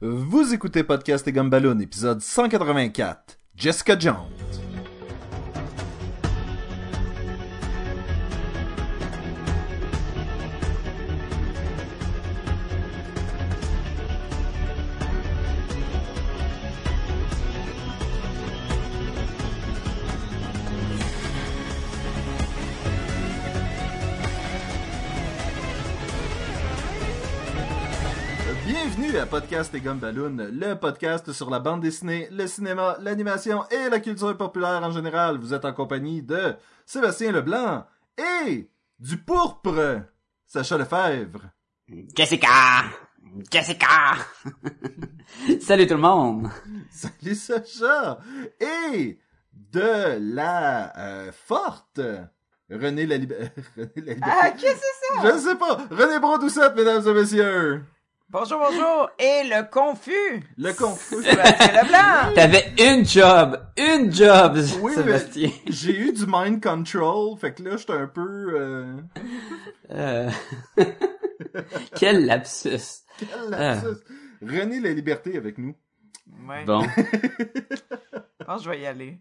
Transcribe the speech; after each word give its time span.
Vous 0.00 0.54
écoutez 0.54 0.84
Podcast 0.84 1.26
et 1.26 1.32
Gumballoon, 1.32 1.80
épisode 1.80 2.20
184, 2.20 3.40
Jessica 3.56 3.98
Jones. 3.98 4.37
Podcast 29.38 29.72
et 29.72 29.80
Gumballoon, 29.80 30.48
le 30.50 30.74
podcast 30.74 31.30
sur 31.32 31.48
la 31.48 31.60
bande 31.60 31.80
dessinée, 31.80 32.26
le 32.32 32.48
cinéma, 32.48 32.96
l'animation 33.00 33.62
et 33.70 33.88
la 33.88 34.00
culture 34.00 34.36
populaire 34.36 34.82
en 34.82 34.90
général. 34.90 35.38
Vous 35.38 35.54
êtes 35.54 35.64
en 35.64 35.72
compagnie 35.72 36.22
de 36.24 36.56
Sébastien 36.84 37.30
Leblanc 37.30 37.86
et 38.18 38.68
du 38.98 39.16
pourpre, 39.18 40.00
Sacha 40.44 40.76
Lefebvre. 40.76 41.42
Jessica! 42.16 42.48
Jessica! 43.48 44.16
Salut 45.60 45.86
tout 45.86 45.94
le 45.94 46.00
monde! 46.00 46.50
Salut 46.90 47.36
Sacha! 47.36 48.18
Et 48.60 49.20
de 49.52 50.18
la 50.34 50.98
euh, 50.98 51.30
forte 51.32 52.00
René 52.68 53.06
la, 53.06 53.18
Lib- 53.18 53.32
René 53.76 53.92
la 53.98 54.14
Liberté. 54.14 54.20
Ah, 54.42 54.50
qu'est-ce 54.50 54.74
que 54.74 54.80
c'est 54.80 55.22
ça? 55.22 55.32
Je 55.32 55.38
sais 55.38 55.54
pas! 55.56 55.76
René 55.92 56.18
Brodoucette, 56.18 56.74
mesdames 56.74 57.06
et 57.06 57.14
messieurs! 57.14 57.84
Bonjour, 58.30 58.58
bonjour! 58.58 59.08
Et 59.18 59.44
le 59.44 59.70
confus! 59.70 60.42
Le 60.58 60.72
confus. 60.74 61.22
Sébastien 61.22 61.82
Leblanc! 61.82 62.34
T'avais 62.34 62.72
une 62.78 63.04
job! 63.06 63.58
Une 63.78 64.12
job, 64.12 64.58
Oui, 64.82 64.92
Sébastien! 64.94 65.48
mais 65.64 65.72
j'ai 65.72 65.98
eu 65.98 66.12
du 66.12 66.24
mind 66.26 66.62
control, 66.62 67.38
fait 67.38 67.54
que 67.54 67.62
là, 67.62 67.76
j'étais 67.78 67.94
un 67.94 68.06
peu... 68.06 68.52
Euh... 68.54 68.96
Euh, 69.92 70.30
Quel 71.96 72.26
lapsus! 72.26 73.04
quel 73.18 73.50
lapsus. 73.50 73.96
René 74.42 74.80
la 74.80 74.90
Liberté 74.92 75.36
avec 75.38 75.56
nous. 75.56 75.74
Ouais, 76.46 76.64
Bon, 76.66 76.82
je 76.82 78.44
pense 78.44 78.58
que 78.58 78.64
je 78.64 78.70
vais 78.70 78.80
y 78.80 78.86
aller. 78.86 79.18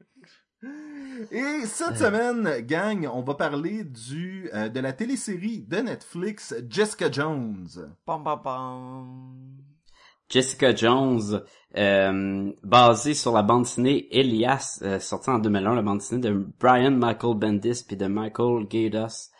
Et 1.31 1.65
cette 1.65 1.97
semaine, 1.97 2.61
gang, 2.61 3.09
on 3.11 3.21
va 3.21 3.35
parler 3.35 3.83
du 3.83 4.49
euh, 4.53 4.69
de 4.69 4.79
la 4.79 4.93
télésérie 4.93 5.61
de 5.67 5.77
Netflix 5.77 6.55
Jessica 6.69 7.11
Jones. 7.11 7.67
Pam, 8.05 8.23
pam, 8.23 8.41
pam. 8.41 9.67
Jessica 10.29 10.75
Jones, 10.75 11.41
euh, 11.77 12.51
basée 12.63 13.13
sur 13.13 13.31
la 13.31 13.43
bande 13.43 13.63
dessinée 13.63 14.07
Elias, 14.11 14.79
euh, 14.81 14.99
sortie 14.99 15.29
en 15.29 15.39
2001, 15.39 15.75
la 15.75 15.81
bande 15.81 15.99
dessinée 15.99 16.21
de 16.21 16.47
Brian 16.59 16.91
Michael 16.91 17.37
Bendis 17.37 17.83
puis 17.87 17.95
de 17.95 18.07
Michael 18.07 18.67
Gaydos. 18.67 19.31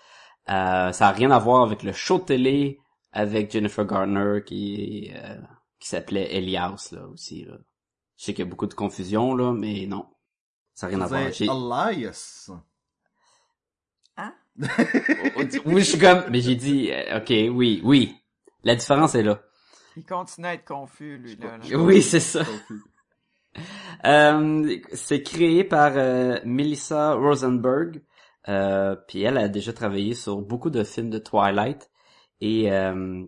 Euh, 0.50 0.92
ça 0.94 1.08
a 1.08 1.12
rien 1.12 1.32
à 1.32 1.40
voir 1.40 1.64
avec 1.64 1.84
le 1.84 1.92
show 1.92 2.20
de 2.20 2.24
télé 2.24 2.80
avec 3.12 3.52
Jennifer 3.52 3.86
Garner 3.86 4.42
qui 4.46 5.12
euh, 5.14 5.36
qui 5.80 5.90
s'appelait 5.90 6.36
Elias 6.36 6.90
là 6.94 7.06
aussi. 7.08 7.44
Là. 7.44 7.58
Je 8.16 8.26
sais 8.26 8.34
qu'il 8.34 8.46
y 8.46 8.48
a 8.48 8.50
beaucoup 8.50 8.68
de 8.68 8.74
confusion 8.74 9.36
là, 9.36 9.52
mais 9.52 9.86
non, 9.88 10.06
ça 10.78 10.86
n'a 10.86 10.96
rien 10.96 11.02
à 11.02 11.08
voir. 11.08 11.92
Elias. 11.92 12.52
Hein? 14.16 14.34
oui, 15.66 15.80
je 15.80 15.90
suis 15.90 15.98
comme, 15.98 16.26
mais 16.30 16.40
j'ai 16.40 16.54
dit, 16.54 16.92
euh, 16.92 17.18
ok, 17.18 17.34
oui, 17.52 17.82
oui, 17.84 18.16
la 18.64 18.76
différence 18.76 19.16
est 19.16 19.24
là. 19.24 19.42
Il 19.96 20.06
continue 20.06 20.46
à 20.46 20.54
être 20.54 20.66
confus, 20.66 21.18
lui, 21.18 21.36
là. 21.36 21.58
là. 21.58 21.78
Oui, 21.80 22.04
c'est 22.04 22.20
ça. 22.20 22.44
Euh, 24.06 24.78
c'est 24.94 25.24
créé 25.24 25.64
par 25.64 25.94
euh, 25.96 26.38
Melissa 26.46 27.16
Rosenberg. 27.16 28.04
Euh, 28.48 28.96
puis 29.08 29.24
elle 29.24 29.40
a 29.40 29.48
déjà 29.48 29.74
travaillé 29.74 30.14
sur 30.14 30.44
beaucoup 30.44 30.70
de 30.70 30.84
films 30.84 31.10
de 31.10 31.18
Twilight 31.18 31.90
et 32.40 32.72
euh, 32.72 33.26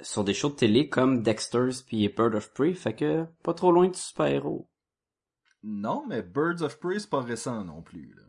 sur 0.00 0.22
des 0.22 0.32
shows 0.32 0.50
de 0.50 0.54
télé 0.54 0.88
comme 0.88 1.24
Dexter's 1.24 1.82
puis 1.82 2.08
Bird 2.08 2.36
of 2.36 2.54
Prey. 2.54 2.72
Fait 2.72 2.94
que 2.94 3.24
pas 3.42 3.52
trop 3.52 3.72
loin 3.72 3.88
du 3.88 3.98
super-héros. 3.98 4.68
Non, 5.66 6.04
mais 6.06 6.20
Birds 6.20 6.60
of 6.60 6.78
Prey, 6.78 6.98
c'est 6.98 7.08
pas 7.08 7.22
récent 7.22 7.64
non 7.64 7.80
plus. 7.80 8.14
Là. 8.14 8.22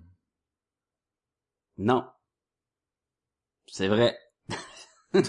Non. 1.78 2.06
C'est 3.68 3.88
vrai. 3.88 4.18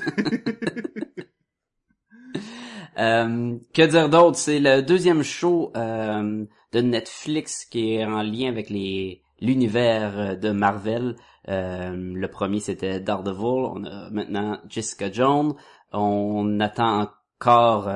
Euh, 2.99 3.59
que 3.75 3.83
dire 3.83 4.09
d'autre? 4.09 4.39
C'est 4.39 4.59
le 4.59 4.81
deuxième 4.81 5.23
show 5.23 5.71
euh, 5.77 6.47
de 6.73 6.81
Netflix 6.81 7.67
qui 7.67 7.93
est 7.93 8.07
en 8.07 8.23
lien 8.23 8.49
avec 8.49 8.71
les 8.71 9.23
l'univers 9.39 10.39
de 10.39 10.51
Marvel. 10.51 11.15
Euh, 11.47 11.93
le 11.95 12.29
premier 12.29 12.59
c'était 12.59 12.99
Daredevil. 12.99 13.43
On 13.45 13.85
a 13.85 14.09
maintenant 14.09 14.63
Jessica 14.71 15.13
Jones. 15.13 15.57
On 15.93 16.59
attend 16.59 17.11
encore 17.39 17.93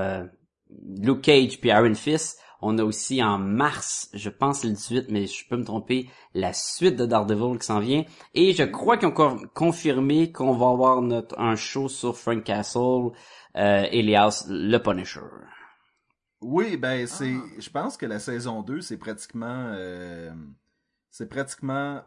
Luke 0.69 1.23
Cage 1.23 1.59
puis 1.63 1.71
Iron 1.71 1.95
Fist. 1.95 2.39
On 2.63 2.79
a 2.79 2.85
aussi 2.85 3.23
en 3.23 3.39
mars, 3.39 4.11
je 4.15 4.29
pense 4.31 4.65
le 4.65 4.71
18, 4.71 5.07
mais 5.11 5.27
je 5.27 5.49
peux 5.49 5.57
me 5.57 5.65
tromper, 5.65 6.09
la 6.35 6.53
suite 6.53 6.97
de 6.97 7.07
Daredevil 7.07 7.59
qui 7.59 7.67
s'en 7.67 7.81
vient. 7.81 8.05
Et 8.35 8.53
je 8.53 8.63
crois 8.65 8.97
qu'ils 8.97 9.09
ont 9.09 9.13
encore 9.13 9.39
confirmé 9.55 10.31
qu'on 10.33 10.53
va 10.53 10.69
avoir 10.69 11.01
notre 11.03 11.39
un 11.39 11.57
show 11.57 11.89
sur 11.89 12.17
Frank 12.17 12.45
Castle, 12.45 13.11
euh, 13.57 13.87
Elias, 13.91 14.47
le 14.49 14.79
Punisher. 14.79 15.21
Oui, 16.43 16.77
ben 16.77 17.07
c'est. 17.07 17.35
Ah. 17.37 17.47
Je 17.59 17.71
pense 17.71 17.97
que 17.97 18.07
la 18.07 18.19
saison 18.19 18.63
2, 18.63 18.81
c'est 18.81 18.97
pratiquement. 18.97 19.73
euh, 19.75 20.31
C'est 21.11 21.29
pratiquement 21.29 22.01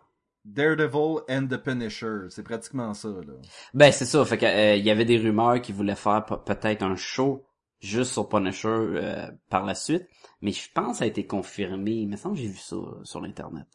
Daredevil 0.45 1.21
and 1.29 1.47
the 1.47 1.57
Punisher. 1.57 2.27
C'est 2.29 2.43
pratiquement 2.43 2.93
ça, 2.93 3.09
là. 3.09 3.33
Ben 3.73 3.91
c'est 3.91 4.05
ça, 4.05 4.25
fait 4.25 4.37
que 4.37 4.45
euh, 4.45 4.75
il 4.75 4.83
y 4.83 4.89
avait 4.91 5.05
des 5.05 5.17
rumeurs 5.17 5.61
qui 5.61 5.71
voulaient 5.71 5.95
faire 5.95 6.25
pe- 6.25 6.35
peut-être 6.43 6.83
un 6.83 6.95
show 6.95 7.45
juste 7.88 8.11
sur 8.11 8.29
Punisher 8.29 8.67
euh, 8.67 9.31
par 9.49 9.66
la 9.66 9.75
suite, 9.75 10.07
mais 10.41 10.51
je 10.51 10.69
pense 10.73 10.94
que 10.94 10.97
ça 10.99 11.03
a 11.03 11.07
été 11.07 11.25
confirmé. 11.27 11.91
Il 11.91 12.09
me 12.09 12.16
semble 12.16 12.35
que 12.35 12.41
j'ai 12.41 12.47
vu 12.47 12.57
ça 12.57 12.77
sur 13.03 13.21
l'internet. 13.21 13.67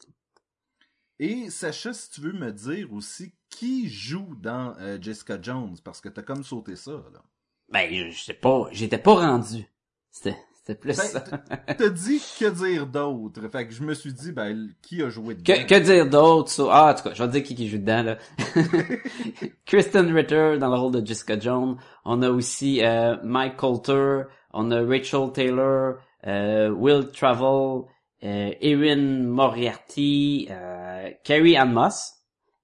Et 1.18 1.50
Sacha, 1.50 1.92
si 1.92 2.10
tu 2.10 2.20
veux 2.20 2.32
me 2.32 2.52
dire 2.52 2.92
aussi 2.92 3.34
qui 3.50 3.88
joue 3.88 4.36
dans 4.36 4.76
euh, 4.78 4.98
Jessica 5.00 5.40
Jones, 5.40 5.76
parce 5.84 6.00
que 6.00 6.08
t'as 6.08 6.22
comme 6.22 6.44
sauté 6.44 6.76
ça, 6.76 6.92
là. 7.12 7.22
Ben 7.70 7.92
je, 7.92 8.10
je 8.10 8.22
sais 8.22 8.34
pas, 8.34 8.68
j'étais 8.72 8.98
pas 8.98 9.14
rendu. 9.14 9.66
C'était 10.10 10.38
c'était 10.68 10.80
plus 10.80 10.96
Ben, 10.96 11.02
ça. 11.02 11.20
T'as 11.20 11.88
dit 11.88 12.22
que 12.38 12.50
dire 12.50 12.86
d'autre. 12.86 13.48
Fait 13.48 13.66
que 13.66 13.72
je 13.72 13.82
me 13.82 13.94
suis 13.94 14.12
dit, 14.12 14.32
ben, 14.32 14.68
qui 14.82 15.02
a 15.02 15.08
joué 15.08 15.34
dedans? 15.34 15.54
Que, 15.54 15.66
que 15.66 15.78
dire 15.80 16.08
d'autre. 16.08 16.68
Ah, 16.70 16.92
en 16.92 16.94
tout 16.94 17.04
cas, 17.08 17.14
je 17.14 17.22
vais 17.22 17.28
te 17.28 17.32
dire 17.32 17.42
qui, 17.42 17.54
qui 17.54 17.68
joue 17.68 17.78
dedans, 17.78 18.02
là. 18.02 18.18
Kristen 19.66 20.12
Ritter 20.14 20.58
dans 20.58 20.68
le 20.68 20.78
rôle 20.78 20.92
de 21.00 21.06
Jessica 21.06 21.38
Jones. 21.38 21.76
On 22.04 22.22
a 22.22 22.30
aussi 22.30 22.84
euh, 22.84 23.16
Mike 23.24 23.56
Coulter. 23.56 24.22
On 24.52 24.70
a 24.70 24.82
Rachel 24.84 25.32
Taylor. 25.32 25.96
euh, 26.26 26.70
Will 26.70 27.10
Travel. 27.12 27.82
Euh, 28.24 28.52
Erin 28.60 29.22
Moriarty. 29.24 30.48
Euh, 30.50 31.10
Carrie 31.24 31.56
Ann 31.56 31.72
Moss. 31.72 32.14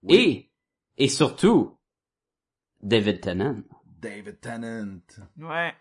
Oui. 0.02 0.50
Et, 0.98 1.04
et 1.04 1.08
surtout, 1.08 1.78
David 2.82 3.20
Tennant. 3.20 3.62
David 4.00 4.40
Tennant. 4.40 4.98
Ouais, 5.38 5.72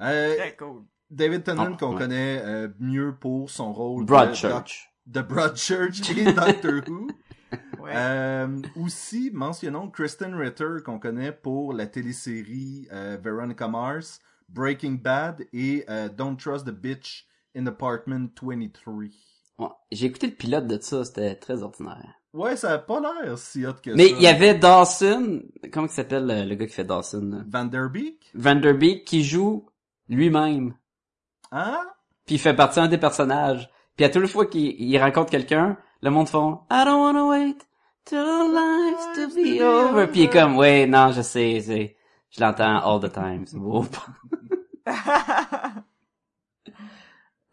Euh, 0.00 0.36
très 0.36 0.56
cool. 0.56 0.82
David 1.12 1.44
Tennant 1.44 1.68
Ah, 1.74 1.76
qu'on 1.78 1.92
ouais. 1.92 1.98
connaît 1.98 2.40
euh, 2.44 2.68
mieux 2.80 3.14
pour 3.14 3.50
son 3.50 3.72
rôle 3.72 4.04
Broadchurch. 4.04 4.92
de, 5.06 5.20
de 5.20 5.26
Broadchurch 5.26 6.10
et 6.16 6.32
Doctor 6.32 6.80
Who. 6.88 7.08
Ouais. 7.82 7.90
Euh, 7.94 8.48
aussi, 8.76 9.30
mentionnons 9.34 9.90
Kristen 9.90 10.34
Ritter 10.34 10.76
qu'on 10.86 10.98
connaît 10.98 11.32
pour 11.32 11.74
la 11.74 11.86
télésérie 11.86 12.86
euh, 12.92 13.18
Veronica 13.22 13.68
Mars, 13.68 14.20
Breaking 14.48 14.92
Bad 15.02 15.44
et 15.52 15.84
euh, 15.90 16.08
Don't 16.08 16.36
Trust 16.36 16.64
the 16.66 16.70
Bitch 16.70 17.26
in 17.54 17.66
Apartment 17.66 18.28
23. 18.40 18.94
Ouais, 19.58 19.66
J'ai 19.90 20.06
écouté 20.06 20.28
le 20.28 20.32
pilote 20.34 20.66
de 20.66 20.80
ça, 20.80 21.04
c'était 21.04 21.34
très 21.34 21.62
ordinaire. 21.62 22.14
Ouais, 22.32 22.56
ça 22.56 22.72
a 22.72 22.78
pas 22.78 23.00
l'air 23.00 23.36
si 23.36 23.66
hot 23.66 23.74
que 23.82 23.90
Mais 23.90 24.08
ça. 24.08 24.14
il 24.16 24.22
y 24.22 24.26
avait 24.28 24.54
Dawson, 24.54 25.42
comment 25.72 25.86
il 25.88 25.92
s'appelle 25.92 26.26
le, 26.26 26.48
le 26.48 26.54
gars 26.54 26.66
qui 26.66 26.72
fait 26.72 26.84
Dawson? 26.84 27.28
là? 27.32 27.44
Vanderbeek? 27.46 28.30
Vanderbeek 28.34 29.04
qui 29.04 29.24
joue 29.24 29.66
lui-même. 30.08 30.74
Hein? 31.52 31.78
Puis 32.26 32.36
il 32.36 32.38
fait 32.38 32.54
partie 32.54 32.80
d'un 32.80 32.88
des 32.88 32.98
personnages. 32.98 33.70
Puis 33.94 34.04
à 34.04 34.08
toute 34.08 34.26
fois 34.26 34.46
qu'il 34.46 34.74
il 34.80 34.98
rencontre 34.98 35.30
quelqu'un, 35.30 35.76
le 36.00 36.10
monde 36.10 36.28
font 36.28 36.60
I 36.70 36.82
don't 36.84 37.00
wanna 37.00 37.24
wait 37.26 37.58
till 38.04 38.18
our 38.18 38.48
lives 38.48 39.14
to 39.14 39.28
be 39.36 39.60
over. 39.62 40.06
Puis 40.08 40.22
il 40.22 40.24
est 40.24 40.30
comme 40.32 40.56
ouais 40.56 40.86
non 40.86 41.12
je 41.12 41.22
sais, 41.22 41.60
c'est 41.64 41.96
je 42.30 42.40
l'entends 42.40 42.78
all 42.82 43.00
the 43.00 43.12
time. 43.12 43.44
C'est 43.46 43.58
beau. 43.58 43.84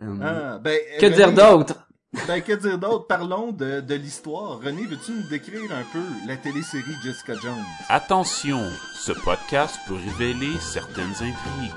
Hum. 0.01 0.21
Ah, 0.23 0.57
ben, 0.59 0.79
que 0.99 1.07
René- 1.07 1.15
dire 1.15 1.33
d'autre? 1.33 1.73
Ben, 2.25 2.41
que 2.41 2.53
dire 2.53 2.77
d'autre? 2.79 3.05
Parlons 3.07 3.51
de, 3.51 3.81
de 3.81 3.95
l'histoire. 3.95 4.59
René, 4.59 4.85
veux-tu 4.85 5.11
nous 5.11 5.27
décrire 5.29 5.69
un 5.73 5.83
peu 5.91 6.01
la 6.25 6.37
télésérie 6.37 6.95
Jessica 7.03 7.33
Jones? 7.35 7.65
Attention, 7.89 8.61
ce 8.93 9.11
podcast 9.11 9.77
peut 9.89 9.95
révéler 9.95 10.57
certaines 10.61 11.11
intrigues. 11.11 11.73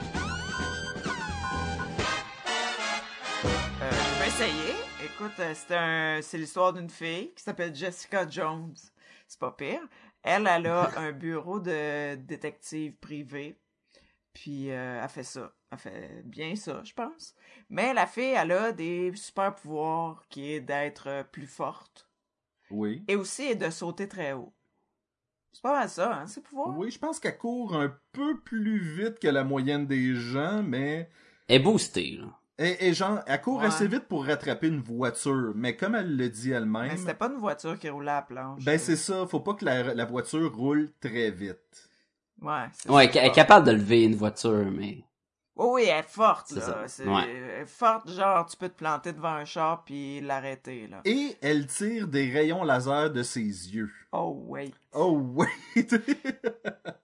Essayé. 4.43 4.75
Écoute, 5.05 5.39
euh, 5.39 5.53
c'est 5.55 5.75
un, 5.77 6.21
c'est 6.23 6.39
l'histoire 6.39 6.73
d'une 6.73 6.91
fille 6.91 7.33
qui 7.35 7.43
s'appelle 7.43 7.75
Jessica 7.75 8.29
Jones. 8.29 8.75
C'est 9.29 9.39
pas 9.39 9.53
pire. 9.53 9.81
Elle, 10.23 10.47
elle 10.47 10.67
a 10.67 10.91
un 10.99 11.13
bureau 11.13 11.61
de 11.61 12.17
détective 12.17 12.95
privé. 12.95 13.57
Puis 14.33 14.71
euh, 14.71 15.01
elle 15.03 15.09
fait 15.09 15.23
ça. 15.23 15.53
Elle 15.71 15.79
fait 15.79 16.23
bien 16.25 16.57
ça, 16.57 16.83
je 16.85 16.93
pense. 16.93 17.35
Mais 17.71 17.95
la 17.95 18.07
fille, 18.07 18.35
elle 18.37 18.53
a 18.53 18.73
des 18.73 19.13
super 19.15 19.55
pouvoirs 19.55 20.25
qui 20.29 20.53
est 20.53 20.61
d'être 20.61 21.09
euh, 21.09 21.25
plus 21.25 21.47
forte 21.47 22.09
Oui. 22.71 23.05
et 23.09 23.17
aussi 23.17 23.55
de 23.55 23.71
sauter 23.71 24.09
très 24.09 24.33
haut. 24.33 24.53
C'est 25.53 25.63
pas 25.63 25.79
mal 25.79 25.89
ça, 25.89 26.15
hein, 26.15 26.27
ces 26.27 26.41
pouvoirs? 26.41 26.77
Oui, 26.77 26.91
je 26.91 26.99
pense 26.99 27.21
qu'elle 27.21 27.39
court 27.39 27.77
un 27.77 27.95
peu 28.13 28.41
plus 28.41 28.79
vite 28.79 29.19
que 29.19 29.29
la 29.29 29.45
moyenne 29.45 29.87
des 29.87 30.15
gens, 30.15 30.63
mais... 30.63 31.11
Elle 31.47 31.57
est 31.57 31.65
boostée, 31.65 32.17
là. 32.17 32.42
Et, 32.59 32.89
et 32.89 32.95
genre, 32.95 33.21
elle 33.27 33.41
court 33.41 33.61
Ouais. 33.61 33.67
assez 33.67 33.89
vite 33.89 34.05
pour 34.09 34.27
rattraper 34.27 34.69
une 34.69 34.81
voiture, 34.81 35.53
mais 35.55 35.75
comme 35.77 35.95
elle 35.95 36.17
le 36.17 36.29
dit 36.29 36.51
Mais 36.51 36.57
elle-même, 36.57 36.97
c'était 36.97 37.15
pas 37.15 37.27
une 37.29 37.39
voiture 37.39 37.79
qui 37.79 37.89
roulait 37.89 38.11
à 38.11 38.17
la 38.17 38.23
planche. 38.23 38.63
ben 38.65 38.79
c'est 38.79 38.97
ça, 38.97 39.27
faut 39.27 39.41
pas 39.41 39.55
que 39.55 39.65
la, 39.65 39.95
la 39.95 40.05
voiture 40.05 40.55
roule 40.55 40.91
très 41.01 41.31
vite. 41.31 41.89
Ouais, 42.41 42.67
c'est 42.73 42.91
Ouais, 42.91 43.11
ça. 43.13 43.21
elle 43.21 43.27
est 43.29 43.33
capable 43.33 43.67
de 43.67 43.73
lever 43.73 44.03
une 44.05 44.17
voiture, 44.17 44.67
mais... 44.71 45.03
Oh 45.57 45.73
oui, 45.75 45.85
elle 45.87 46.01
est 46.01 46.09
forte, 46.09 46.47
C'est 46.49 46.57
là. 46.57 46.61
ça. 46.63 46.79
C'est 46.87 47.07
Ouais. 47.07 47.23
elle 47.29 47.63
est 47.63 47.67
forte, 47.67 48.11
genre, 48.11 48.47
tu 48.47 48.57
peux 48.57 48.69
te 48.69 48.77
planter 48.77 49.13
devant 49.13 49.35
un 49.35 49.45
char 49.45 49.85
puis 49.85 50.21
l'arrêter, 50.21 50.87
là. 50.89 51.01
Et 51.05 51.37
elle 51.43 51.67
tire 51.67 52.09
des 52.09 52.31
rayons 52.31 52.65
laser 52.65 53.11
de 53.11 53.23
ses 53.23 53.41
yeux. 53.41 53.91
Oh, 54.13 54.43
wait. 54.49 54.73
Oh 54.93 55.19
oui! 55.37 55.47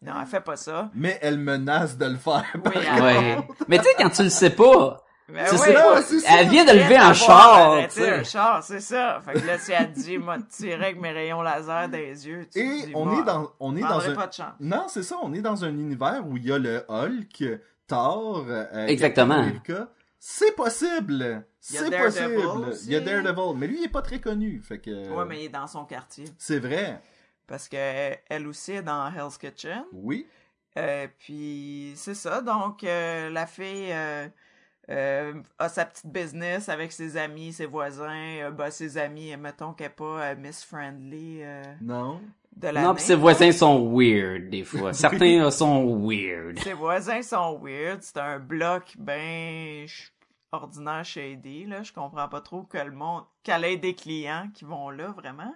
Non, 0.03 0.15
elle 0.21 0.27
fait 0.27 0.41
pas 0.41 0.57
ça. 0.57 0.91
mais 0.95 1.19
elle 1.21 1.39
menace 1.39 1.97
de 1.99 2.07
le 2.07 2.17
faire. 2.17 2.45
par 2.63 2.73
Oui. 2.75 3.03
Ouais. 3.03 3.39
Mais 3.69 3.79
tu 3.79 3.85
sais, 3.85 3.91
quand 3.99 4.11
tu 4.11 4.23
le 4.23 4.29
sais 4.31 4.51
pas, 4.51 5.05
Oui, 5.31 5.39
c'est 5.47 6.21
ça. 6.21 6.39
elle 6.41 6.49
vient 6.49 6.65
de 6.65 6.71
elle 6.71 6.79
lever 6.79 6.97
un 6.97 7.13
char, 7.13 7.73
arrêté 7.73 8.09
un 8.09 8.25
char, 8.25 8.63
c'est 8.63 8.81
ça. 8.81 9.21
Fait 9.25 9.35
que 9.39 9.47
là, 9.47 9.59
si 9.59 9.73
elle 9.73 9.93
dit, 9.93 10.17
m'a 10.17 10.39
tiré 10.41 10.83
avec 10.87 11.01
mes 11.01 11.11
rayons 11.13 11.43
laser 11.43 11.89
des 11.91 12.27
yeux, 12.27 12.45
tu 12.45 12.51
te 12.51 12.59
Et 12.59 12.87
dis, 12.87 12.93
on 12.95 13.05
moi, 13.05 13.21
est 13.21 13.25
dans, 13.25 13.53
on 13.61 13.77
est 13.77 13.81
dans 13.83 14.01
un, 14.01 14.15
pas 14.15 14.27
de 14.27 14.33
chance. 14.33 14.55
non, 14.61 14.87
c'est 14.89 15.03
ça, 15.03 15.17
on 15.23 15.35
est 15.35 15.43
dans 15.43 15.65
un 15.65 15.69
univers 15.79 16.23
où 16.27 16.37
il 16.39 16.47
y 16.47 16.53
a 16.53 16.59
le 16.59 16.83
Hulk, 16.89 17.45
Thor, 17.87 18.47
euh, 18.49 18.87
Exactement. 18.87 19.35
Captain 19.35 19.49
America. 19.49 19.89
C'est 20.19 20.55
possible! 20.57 21.45
C'est 21.61 21.95
possible! 21.97 22.37
aussi. 22.71 22.87
Il 22.87 22.93
y 22.93 22.97
a 22.97 23.01
Daredevil, 23.01 23.55
mais 23.57 23.67
lui, 23.67 23.79
il 23.81 23.85
est 23.85 23.89
pas 23.93 24.03
très 24.03 24.21
connu, 24.21 24.61
fait 24.67 24.79
que... 24.79 25.11
Ouais, 25.11 25.25
mais 25.27 25.41
il 25.41 25.45
est 25.45 25.49
dans 25.51 25.67
son 25.67 25.85
quartier. 25.85 26.25
C'est 26.39 26.59
vrai, 26.59 27.01
Parce 27.47 27.69
que 27.69 27.77
elle 28.29 28.47
aussi 28.49 28.73
est 28.73 28.83
dans 28.83 29.07
Hell's 29.13 29.37
Kitchen. 29.37 29.85
oui. 29.93 30.27
Euh, 30.77 31.09
puis 31.19 31.93
c'est 31.97 32.15
ça, 32.15 32.41
donc 32.41 32.85
euh, 32.85 33.31
la 33.31 33.47
fille 33.47 33.93
euh, 34.91 35.35
a 35.59 35.69
sa 35.69 35.85
petite 35.85 36.07
business 36.07 36.69
avec 36.69 36.93
ses 36.93 37.17
amis, 37.17 37.53
ses 37.53 37.67
voisins, 37.67 38.39
euh, 38.41 38.51
bah, 38.51 38.71
ses 38.71 38.97
amis, 38.97 39.37
mettons 39.37 39.73
qu'elle 39.73 39.89
est 39.89 39.91
pas 39.91 40.23
euh, 40.23 40.37
Miss 40.37 40.65
Friendly 40.65 41.41
euh, 41.43 41.63
Non. 41.83 42.21
de. 42.57 42.69
Non, 42.69 42.95
pis 42.95 43.03
ses 43.03 43.15
voisins 43.15 43.53
sont 43.53 43.91
weird, 43.93 44.49
des 44.49 44.65
fois. 44.65 44.93
Certains 44.95 45.45
euh, 45.45 45.51
sont 45.51 45.97
weird. 45.99 46.59
Ses 46.61 46.73
voisins 46.73 47.23
sont 47.23 47.59
weird, 47.63 48.03
c'est 48.03 48.17
un 48.19 48.39
bloc 48.39 48.95
ben 48.99 49.87
ordinaire 50.53 51.05
shady, 51.05 51.67
là, 51.67 51.83
je 51.83 51.93
comprends 51.93 52.29
pas 52.29 52.41
trop 52.41 52.63
que 52.63 52.79
le 52.79 52.91
monde, 52.93 53.25
qu'elle 53.43 53.65
ait 53.65 53.77
des 53.77 53.95
clients 53.95 54.49
qui 54.55 54.65
vont 54.65 54.89
là, 54.91 55.09
vraiment. 55.09 55.55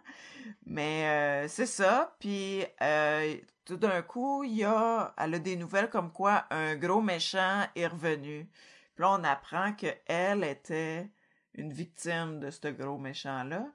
Mais 0.67 1.07
euh, 1.07 1.49
c'est 1.49 1.67
ça, 1.67 2.15
puis 2.21 2.63
euh, 2.83 3.35
tout 3.65 3.77
d'un 3.77 4.03
coup, 4.03 4.45
il 4.45 4.57
y 4.57 4.65
a, 4.65 5.15
elle 5.17 5.35
a 5.35 5.39
des 5.39 5.57
nouvelles 5.57 5.89
comme 5.89 6.11
quoi 6.13 6.45
un 6.51 6.77
gros 6.77 7.01
méchant 7.01 7.63
est 7.75 7.87
revenu. 7.87 8.47
Puis 8.95 9.03
là, 9.03 9.13
on 9.13 9.25
apprend 9.25 9.73
que 9.73 9.87
elle 10.07 10.45
était 10.45 11.11
une 11.55 11.73
victime 11.73 12.41
de 12.41 12.51
ce 12.51 12.69
gros 12.69 12.99
méchant-là, 12.99 13.67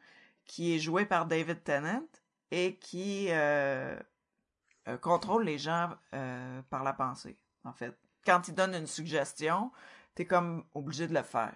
qui 0.46 0.76
est 0.76 0.80
joué 0.80 1.06
par 1.06 1.26
David 1.26 1.64
Tennant 1.64 2.08
et 2.52 2.78
qui 2.78 3.28
euh, 3.30 4.00
euh, 4.88 4.98
contrôle 4.98 5.44
les 5.44 5.58
gens 5.58 5.90
euh, 6.14 6.62
par 6.70 6.84
la 6.84 6.94
pensée, 6.94 7.38
en 7.64 7.74
fait. 7.74 7.98
Quand 8.26 8.48
il 8.48 8.56
donne 8.56 8.74
une 8.74 8.88
suggestion, 8.88 9.72
t'es 10.16 10.26
comme 10.26 10.66
obligé 10.74 11.08
de 11.08 11.14
le 11.14 11.24
faire. 11.24 11.56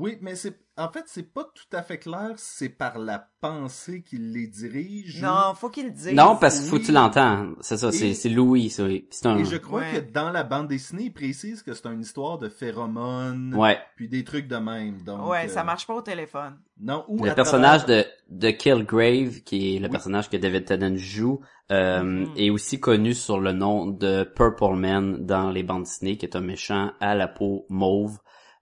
Oui, 0.00 0.16
mais 0.20 0.36
c'est, 0.36 0.56
en 0.76 0.88
fait, 0.92 1.02
c'est 1.06 1.24
pas 1.34 1.42
tout 1.42 1.76
à 1.76 1.82
fait 1.82 1.98
clair 1.98 2.30
si 2.36 2.56
c'est 2.58 2.68
par 2.68 3.00
la 3.00 3.28
pensée 3.40 4.02
qu'il 4.02 4.32
les 4.32 4.46
dirige. 4.46 5.20
Non, 5.20 5.54
faut 5.56 5.70
qu'il 5.70 5.86
le 5.86 5.90
dise. 5.90 6.12
Non, 6.12 6.36
parce 6.36 6.60
qu'il 6.60 6.68
faut 6.70 6.78
que 6.78 6.84
tu 6.84 6.92
l'entends. 6.92 7.48
C'est 7.60 7.76
ça, 7.78 7.90
c'est 7.90 8.14
c'est 8.14 8.28
Louis, 8.28 8.70
C'est 8.70 9.26
un... 9.26 9.38
Et 9.38 9.44
je 9.44 9.56
crois 9.56 9.80
Ouais. 9.80 9.92
que 10.06 10.12
dans 10.12 10.30
la 10.30 10.44
bande 10.44 10.68
dessinée, 10.68 11.04
il 11.06 11.12
précise 11.12 11.64
que 11.64 11.74
c'est 11.74 11.86
une 11.88 12.00
histoire 12.02 12.38
de 12.38 12.48
phéromones, 12.48 13.52
Ouais. 13.56 13.78
puis 13.96 14.08
des 14.08 14.22
trucs 14.22 14.46
de 14.46 14.56
même. 14.56 15.02
Donc, 15.02 15.28
Ouais, 15.28 15.46
euh, 15.46 15.48
ça 15.48 15.64
marche 15.64 15.86
pas 15.86 15.94
au 15.94 16.02
téléphone. 16.02 16.56
Non, 16.80 17.04
ou 17.08 17.24
Le 17.24 17.34
personnage 17.34 17.84
travers- 17.84 18.04
de, 18.30 18.38
de 18.46 18.50
Killgrave, 18.52 19.40
qui 19.42 19.74
est 19.74 19.78
le 19.80 19.86
Oui. 19.86 19.90
personnage 19.90 20.30
que 20.30 20.36
David 20.36 20.64
Tennant 20.64 20.96
joue, 20.96 21.40
euh, 21.72 22.02
Mhm. 22.02 22.32
est 22.36 22.50
aussi 22.50 22.78
connu 22.78 23.14
sur 23.14 23.40
le 23.40 23.52
nom 23.52 23.86
de 23.86 24.22
Purple 24.22 24.76
Man 24.76 25.26
dans 25.26 25.50
les 25.50 25.64
bandes 25.64 25.82
dessinées, 25.82 26.16
qui 26.16 26.24
est 26.24 26.36
un 26.36 26.40
méchant 26.40 26.92
à 27.00 27.14
la 27.16 27.26
peau 27.26 27.66
mauve. 27.68 28.18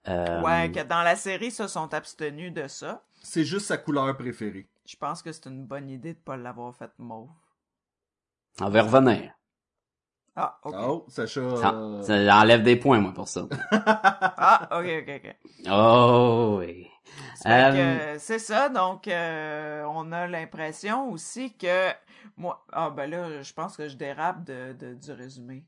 Euh, 0.08 0.42
Ouais, 0.42 0.70
que 0.70 0.82
dans 0.82 1.02
la 1.02 1.16
série, 1.16 1.50
se 1.50 1.66
sont 1.66 1.92
abstenus 1.92 2.52
de 2.52 2.68
ça. 2.68 3.02
C'est 3.22 3.44
juste 3.44 3.66
sa 3.66 3.76
couleur 3.78 4.16
préférée. 4.16 4.66
Je 4.86 4.96
pense 4.96 5.22
que 5.22 5.32
c'est 5.32 5.46
une 5.46 5.64
bonne 5.64 5.90
idée 5.90 6.14
de 6.14 6.18
pas 6.18 6.36
l'avoir 6.36 6.74
fait 6.74 6.90
mauve. 6.98 7.28
On 8.60 8.68
va 8.68 8.82
revenir. 8.82 9.32
Ah, 10.36 10.58
ok. 10.64 10.74
Oh, 10.78 11.04
Sacha. 11.08 11.40
Ça, 11.56 11.72
euh, 11.72 12.02
ça 12.02 12.38
enlève 12.38 12.62
des 12.62 12.76
points, 12.76 13.00
moi, 13.00 13.12
pour 13.12 13.26
ça. 13.28 13.46
Ah, 13.72 14.68
ok, 14.70 14.86
ok, 15.02 15.20
ok. 15.24 15.36
Oh, 15.70 16.56
oui. 16.60 16.86
Euh, 17.46 18.12
que, 18.14 18.18
c'est 18.18 18.38
ça, 18.38 18.68
donc 18.68 19.08
euh, 19.08 19.84
on 19.88 20.10
a 20.12 20.26
l'impression 20.26 21.10
aussi 21.10 21.54
que 21.56 21.90
moi 22.36 22.64
ah 22.72 22.90
ben 22.90 23.08
là 23.10 23.42
je 23.42 23.52
pense 23.52 23.76
que 23.76 23.88
je 23.88 23.96
dérape 23.96 24.44
de, 24.44 24.72
de- 24.72 24.94
du 24.94 25.12
résumé. 25.12 25.64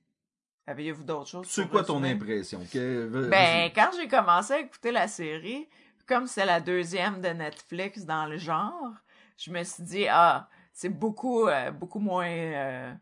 Aviez-vous 0.68 1.02
d'autres 1.04 1.28
choses 1.28 1.46
C'est 1.48 1.68
quoi 1.68 1.82
ton 1.82 2.02
impression? 2.04 2.60
Que- 2.72 3.06
vas- 3.06 3.28
Ben 3.28 3.70
quand 3.74 3.90
j'ai 3.96 4.06
commencé 4.06 4.52
à 4.52 4.60
écouter 4.60 4.92
la 4.92 5.08
série, 5.08 5.66
comme 6.06 6.26
c'est 6.26 6.44
la 6.44 6.60
deuxième 6.60 7.20
de 7.20 7.28
Netflix 7.28 8.04
dans 8.04 8.26
le 8.26 8.36
genre, 8.36 8.92
je 9.38 9.50
me 9.50 9.62
suis 9.64 9.82
dit 9.82 10.06
ah 10.10 10.48
c'est 10.72 10.90
beaucoup 10.90 11.46
euh, 11.48 11.70
beaucoup 11.70 11.98
moins 12.00 12.26
euh, 12.28 12.92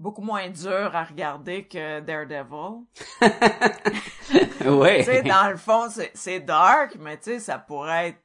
beaucoup 0.00 0.22
moins 0.22 0.48
dur 0.48 0.90
à 0.96 1.04
regarder 1.04 1.64
que 1.68 2.00
Daredevil. 2.00 2.84
ouais. 4.66 4.98
tu 4.98 5.04
sais, 5.04 5.22
dans 5.22 5.48
le 5.50 5.56
fond, 5.56 5.88
c'est- 5.90 6.10
c'est 6.14 6.40
dark, 6.40 6.96
mais 6.98 7.16
tu 7.18 7.24
sais, 7.24 7.38
ça 7.38 7.58
pourrait 7.58 8.08
être 8.08 8.22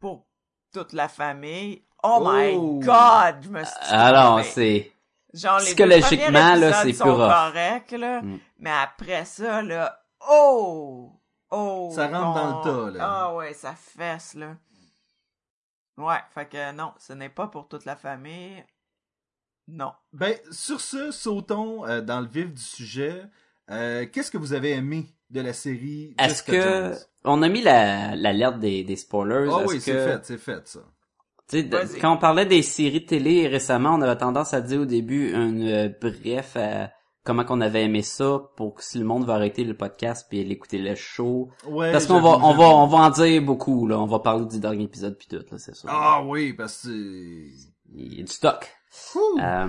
pour 0.00 0.26
toute 0.72 0.92
la 0.92 1.08
famille. 1.08 1.82
Oh, 2.02 2.18
Oh. 2.20 2.30
my 2.32 2.84
god, 2.84 3.36
je 3.42 3.48
me 3.48 3.64
suis 3.64 3.74
Alors, 3.90 4.36
trompée. 4.36 4.48
c'est... 4.48 4.92
Genre, 5.38 5.58
les 5.60 5.64
psychologiquement, 5.66 6.54
là, 6.56 6.82
c'est 6.82 6.92
sont 6.92 7.04
plus 7.04 7.12
corrects, 7.14 7.90
là, 7.92 8.22
Mm. 8.22 8.38
mais 8.58 8.70
après 8.70 9.24
ça, 9.24 9.62
là, 9.62 10.00
oh! 10.30 11.12
Oh! 11.50 11.90
Ça 11.94 12.08
rentre 12.08 12.34
dans 12.34 12.58
le 12.58 12.64
tas, 12.92 12.98
là. 12.98 13.04
Ah 13.10 13.34
ouais, 13.34 13.54
ça 13.54 13.74
fesse, 13.74 14.34
là. 14.34 14.56
Ouais, 15.96 16.18
fait 16.34 16.46
que 16.46 16.72
non, 16.72 16.92
ce 16.98 17.12
n'est 17.12 17.28
pas 17.28 17.48
pour 17.48 17.68
toute 17.68 17.84
la 17.84 17.96
famille. 17.96 18.64
Non. 19.66 19.92
Ben, 20.12 20.34
sur 20.50 20.80
ce, 20.80 21.10
sautons 21.10 21.86
euh, 21.86 22.00
dans 22.00 22.20
le 22.20 22.26
vif 22.26 22.52
du 22.52 22.62
sujet. 22.62 23.22
Euh, 23.70 24.06
Qu'est-ce 24.10 24.30
que 24.30 24.38
vous 24.38 24.52
avez 24.54 24.70
aimé 24.72 25.06
de 25.30 25.40
la 25.40 25.52
série 25.52 26.14
Est-ce 26.18 26.44
Jessica 26.46 26.52
que... 26.52 26.62
Jones? 26.62 26.96
On 27.24 27.42
a 27.42 27.48
mis 27.48 27.60
la 27.60 28.16
l'alerte 28.16 28.58
des, 28.60 28.84
des 28.84 28.96
spoilers? 28.96 29.50
Ah 29.52 29.62
Est-ce 29.62 29.68
oui, 29.72 29.80
c'est 29.80 29.92
que- 29.92 30.06
fait, 30.06 30.24
c'est 30.24 30.38
fait, 30.38 30.66
ça. 30.68 30.80
De- 31.52 32.00
quand 32.00 32.14
on 32.14 32.18
parlait 32.18 32.46
des 32.46 32.62
séries 32.62 33.06
télé 33.06 33.46
récemment, 33.48 33.90
on 33.94 34.02
avait 34.02 34.16
tendance 34.18 34.52
à 34.54 34.60
dire 34.60 34.80
au 34.82 34.84
début 34.84 35.34
un 35.34 35.60
euh, 35.62 35.88
bref 36.00 36.56
à 36.56 36.90
comment 37.24 37.44
qu'on 37.44 37.60
avait 37.60 37.84
aimé 37.84 38.02
ça 38.02 38.40
pour 38.56 38.74
que 38.74 38.84
si 38.84 38.98
le 38.98 39.04
monde 39.04 39.24
va 39.26 39.34
arrêter 39.34 39.64
le 39.64 39.74
podcast 39.76 40.26
puis 40.28 40.40
aller 40.40 40.52
écouter 40.52 40.78
le 40.78 40.94
show. 40.94 41.48
Ouais, 41.66 41.90
Parce 41.92 42.06
qu'on 42.06 42.20
va 42.20 42.38
on 42.42 42.54
va 42.54 42.64
on 42.68 42.86
va 42.86 42.98
en 42.98 43.10
dire 43.10 43.42
beaucoup 43.42 43.86
là, 43.86 43.98
on 43.98 44.06
va 44.06 44.18
parler 44.18 44.46
du 44.46 44.60
dernier 44.60 44.84
épisode 44.84 45.16
puis 45.18 45.26
tout 45.28 45.36
là, 45.50 45.58
c'est 45.58 45.74
ça. 45.74 45.88
Ah 45.90 46.22
oui, 46.24 46.52
parce 46.52 46.82
que. 46.84 46.88
Il 46.90 48.18
y 48.18 48.20
a 48.20 48.24
du 48.24 48.32
stock. 48.32 48.68
Euh, 49.40 49.68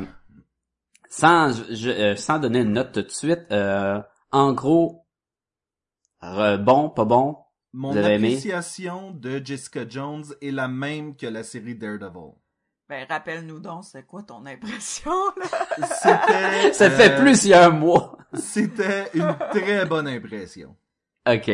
sans 1.09 1.51
je- 1.74 1.89
euh, 1.89 2.15
sans 2.17 2.39
donner 2.39 2.59
une 2.59 2.74
note 2.74 2.91
tout 2.91 3.01
de 3.01 3.09
suite, 3.09 3.45
euh, 3.51 4.01
en 4.31 4.51
gros 4.53 5.05
re- 6.21 6.57
bon, 6.62 6.89
pas 6.89 7.05
bon. 7.05 7.38
Mon 7.73 7.95
appréciation 7.95 9.11
de 9.11 9.41
Jessica 9.43 9.88
Jones 9.88 10.25
est 10.41 10.51
la 10.51 10.67
même 10.67 11.15
que 11.15 11.27
la 11.27 11.43
série 11.43 11.75
Daredevil. 11.75 12.33
Ben, 12.89 13.05
rappelle-nous 13.07 13.59
donc, 13.59 13.83
c'est 13.83 14.05
quoi 14.07 14.23
ton 14.23 14.43
impression, 14.47 15.11
là? 15.38 15.85
C'était... 16.01 16.73
Ça 16.73 16.89
fait 16.89 17.11
euh, 17.11 17.21
plus 17.21 17.45
il 17.45 17.49
y 17.49 17.53
a 17.53 17.67
un 17.67 17.69
mois. 17.69 18.17
C'était 18.33 19.11
une 19.13 19.35
très 19.51 19.85
bonne 19.85 20.07
impression. 20.07 20.75
OK. 21.29 21.51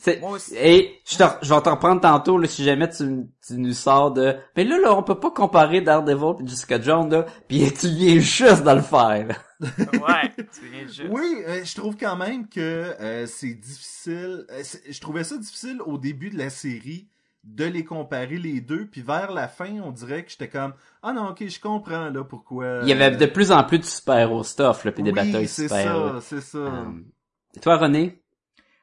C'est, 0.00 0.20
Moi 0.20 0.32
aussi. 0.32 0.54
et 0.56 1.00
je, 1.04 1.18
vais 1.18 1.60
te 1.60 1.68
reprendre 1.68 2.00
tantôt 2.00 2.38
là, 2.38 2.46
si 2.46 2.62
jamais 2.62 2.88
tu, 2.88 3.26
tu 3.44 3.54
nous 3.54 3.72
sors 3.72 4.12
de 4.12 4.36
mais 4.54 4.62
là 4.62 4.78
là 4.78 4.94
on 4.94 5.02
peut 5.02 5.18
pas 5.18 5.32
comparer 5.32 5.80
Daredevil 5.80 6.40
et 6.40 6.46
Jessica 6.46 6.80
Jones 6.80 7.10
là 7.10 7.26
puis 7.48 7.72
tu 7.80 7.88
viens 7.88 8.20
juste 8.20 8.62
de 8.62 8.70
le 8.70 8.80
faire 8.80 9.26
là. 9.26 9.34
Ouais, 9.92 10.32
tu 10.52 10.68
viens 10.68 10.86
juste. 10.86 11.02
Oui, 11.02 11.42
euh, 11.46 11.64
je 11.64 11.74
trouve 11.74 11.96
quand 11.96 12.16
même 12.16 12.48
que 12.48 12.60
euh, 12.60 13.26
c'est 13.26 13.54
difficile. 13.54 14.46
euh, 14.50 14.62
c'est- 14.64 14.90
je 14.92 15.00
trouvais 15.00 15.24
ça 15.24 15.36
difficile 15.38 15.80
au 15.82 15.98
début 15.98 16.30
de 16.30 16.38
la 16.38 16.50
série 16.50 17.08
de 17.44 17.64
les 17.64 17.84
comparer 17.84 18.38
les 18.38 18.60
deux, 18.60 18.86
puis 18.86 19.02
vers 19.02 19.32
la 19.32 19.48
fin, 19.48 19.80
on 19.80 19.92
dirait 19.92 20.24
que 20.24 20.30
j'étais 20.30 20.48
comme 20.48 20.74
ah 21.02 21.12
non, 21.12 21.28
ok, 21.30 21.46
je 21.48 21.60
comprends 21.60 22.10
là 22.10 22.24
pourquoi. 22.24 22.66
Il 22.80 22.88
y 22.88 22.92
avait 22.92 23.10
de 23.16 23.26
plus 23.26 23.52
en 23.52 23.62
plus 23.64 23.78
de 23.78 23.84
super-héros 23.84 24.42
stuff, 24.44 24.84
là, 24.84 24.92
puis 24.92 25.02
des 25.04 25.12
oui, 25.12 25.12
batailles 25.12 25.48
c'est 25.48 25.68
super. 25.68 26.14
ça, 26.14 26.20
c'est 26.20 26.40
ça. 26.40 26.58
Euh, 26.58 26.90
et 27.56 27.60
toi, 27.60 27.76
René? 27.76 28.22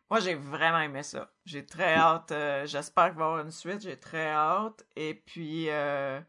Moi, 0.09 0.19
j'ai 0.19 0.35
vraiment 0.35 0.79
aimé 0.81 1.03
ça. 1.03 1.31
J'ai 1.45 1.65
très 1.65 1.95
hâte. 1.95 2.31
euh, 2.31 2.65
J'espère 2.65 3.07
qu'il 3.09 3.17
va 3.17 3.23
y 3.25 3.27
avoir 3.27 3.41
une 3.45 3.51
suite. 3.51 3.81
J'ai 3.81 3.99
très 3.99 4.27
hâte. 4.29 4.85
Et 4.95 5.13
puis, 5.15 5.69
euh, 5.69 6.19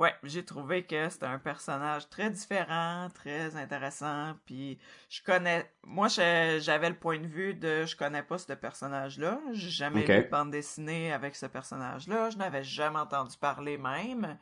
ouais, 0.00 0.14
j'ai 0.24 0.44
trouvé 0.44 0.84
que 0.84 1.08
c'était 1.08 1.26
un 1.26 1.38
personnage 1.38 2.08
très 2.08 2.30
différent, 2.30 3.08
très 3.14 3.54
intéressant. 3.56 4.34
Puis, 4.46 4.78
je 5.08 5.22
connais. 5.22 5.70
Moi, 5.84 6.08
j'avais 6.08 6.88
le 6.88 6.96
point 6.96 7.18
de 7.18 7.26
vue 7.26 7.54
de 7.54 7.84
je 7.84 7.96
connais 7.96 8.22
pas 8.22 8.38
ce 8.38 8.52
personnage-là. 8.54 9.40
J'ai 9.52 9.70
jamais 9.70 10.00
Ok. 10.00 10.08
lu 10.08 10.24
de 10.24 10.28
bande 10.28 10.50
dessinée 10.50 11.12
avec 11.12 11.36
ce 11.36 11.46
personnage-là. 11.46 12.30
Je 12.30 12.38
n'avais 12.38 12.64
jamais 12.64 12.98
entendu 12.98 13.36
parler 13.38 13.78
même. 13.78 14.36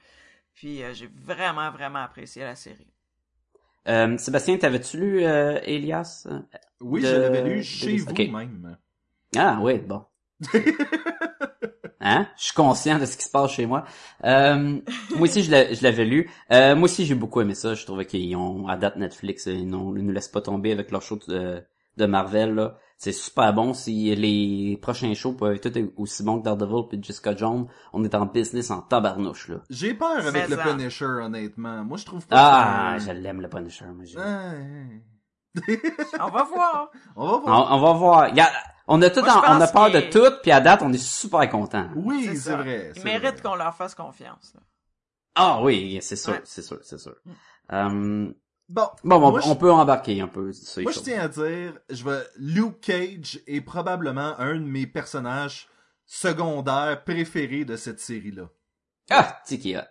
Puis, 0.55 0.83
euh, 0.83 0.95
j'ai 0.95 1.09
vraiment, 1.09 1.71
vraiment 1.71 2.01
apprécié 2.03 2.43
la 2.45 2.57
série. 2.57 2.89
Euh, 3.89 4.19
Sébastien, 4.19 4.59
t'avais-tu 4.59 4.99
lu 4.99 5.25
euh, 5.25 5.59
Elias? 5.65 6.27
oui, 6.81 7.01
de- 7.03 7.07
je 7.07 7.17
l'avais 7.17 7.43
lu 7.43 7.59
de- 7.59 7.63
chez 7.63 7.97
vous 7.99 8.11
ok. 8.13 8.19
même. 8.19 8.79
Ah 9.37 9.59
oui, 9.63 9.79
bon. 9.79 10.05
Hein? 12.09 12.27
Je 12.37 12.45
suis 12.45 12.55
conscient 12.55 12.99
de 12.99 13.05
ce 13.07 13.17
qui 13.17 13.25
se 13.25 13.31
passe 13.31 13.51
chez 13.53 13.67
moi. 13.67 13.85
Euh, 14.25 14.81
moi 15.11 15.23
aussi, 15.23 15.43
je 15.43 15.83
l'avais 15.83 16.05
lu. 16.05 16.31
Euh, 16.53 16.75
moi 16.75 16.85
aussi, 16.85 17.05
j'ai 17.07 17.15
beaucoup 17.15 17.41
aimé 17.41 17.55
ça. 17.55 17.75
Je 17.75 17.85
trouvais 17.85 18.07
qu'ils 18.07 18.35
ont, 18.37 18.67
à 18.69 18.77
date 18.77 18.97
Netflix, 18.97 19.47
ils, 19.47 19.67
n'ont- 19.69 19.95
ils 19.97 20.05
nous 20.05 20.13
laissent 20.13 20.29
pas 20.29 20.41
tomber 20.41 20.73
avec 20.73 20.91
leur 20.91 21.03
show 21.03 21.19
de, 21.29 21.63
de 21.97 22.07
Marvel. 22.07 22.55
là. 22.55 22.77
C'est 23.01 23.13
super 23.13 23.53
bon. 23.53 23.75
Si 23.75 24.13
les 24.17 24.77
prochains 24.83 25.15
shows 25.15 25.35
peuvent 25.35 25.55
être 25.55 25.71
aussi 25.97 26.25
bons 26.25 26.41
que 26.41 26.45
Daredevil 26.47 26.89
puis 26.89 26.99
Jessica 27.01 27.37
Jones, 27.37 27.69
on 27.93 28.03
est 28.03 28.13
en 28.17 28.27
business 28.27 28.73
en 28.73 28.81
tabarnouche, 28.81 29.49
là. 29.51 29.59
J'ai 29.71 29.95
peur 29.95 30.27
avec 30.27 30.49
le 30.49 30.57
Punisher, 30.57 31.05
honnêtement. 31.05 31.85
Moi, 31.85 31.97
je 31.97 32.05
trouve 32.07 32.27
pas 32.27 32.37
Ah, 32.37 32.99
je 32.99 33.13
l'aime, 33.13 33.41
le 33.41 33.49
Punisher. 33.49 33.85
moi, 33.95 34.05
j'ai- 34.05 34.19
un- 34.19 34.99
On 36.21 36.29
va 36.31 36.43
voir. 36.45 36.91
On 37.17 37.27
va 37.27 37.35
On, 37.35 37.41
voir. 37.41 37.69
on 37.73 37.81
va 37.81 37.93
voir. 37.93 38.31
Regarde, 38.31 38.53
on 38.89 39.01
a 39.03 39.11
tout, 39.11 39.21
Moi, 39.21 39.33
en- 39.49 39.57
on 39.57 39.61
a 39.61 39.69
peur 39.69 39.91
de 39.93 40.01
tout, 40.01 40.37
puis 40.43 40.51
à 40.51 40.61
date, 40.61 40.81
on 40.83 40.93
est 40.93 40.99
super 41.03 41.49
content. 41.49 41.89
Oui, 41.95 42.37
C'est 42.37 42.57
vrai. 42.57 42.93
Ils 42.97 43.05
méritent 43.05 43.41
qu'on 43.43 43.55
leur 43.55 43.75
fasse 43.75 43.95
confiance. 43.95 44.53
là. 44.55 44.61
Ah 45.37 45.63
oui, 45.63 45.99
c'est 46.03 46.17
sûr, 46.17 46.33
Ouais. 46.33 46.41
c'est 46.45 46.63
sûr, 46.63 46.79
c'est 46.83 46.99
sûr. 46.99 47.15
Mm. 47.25 47.33
Euh, 47.73 48.33
Bon, 48.71 48.87
bon, 49.03 49.17
on, 49.35 49.41
je- 49.41 49.55
peut 49.55 49.73
embarquer 49.73 50.21
un 50.21 50.29
peu 50.29 50.53
sur 50.53 50.81
les 50.81 50.85
Moi, 50.85 50.93
je 50.93 51.01
tiens 51.01 51.23
à 51.23 51.29
dire, 51.29 51.73
je 51.89 52.05
vais, 52.05 52.23
Luke 52.37 52.81
Cage 52.83 53.41
est 53.47 53.63
probablement 53.63 54.39
un 54.39 54.57
de 54.57 54.65
mes 54.67 54.87
personnages 54.87 55.69
secondaires 56.05 57.03
préférés 57.05 57.65
de 57.65 57.77
cette 57.77 58.01
série-là. 58.01 58.49
Ah, 59.11 59.41
tu 59.47 59.55
sais 59.55 59.59
qu'il 59.61 59.71
y 59.71 59.77
a. 59.77 59.89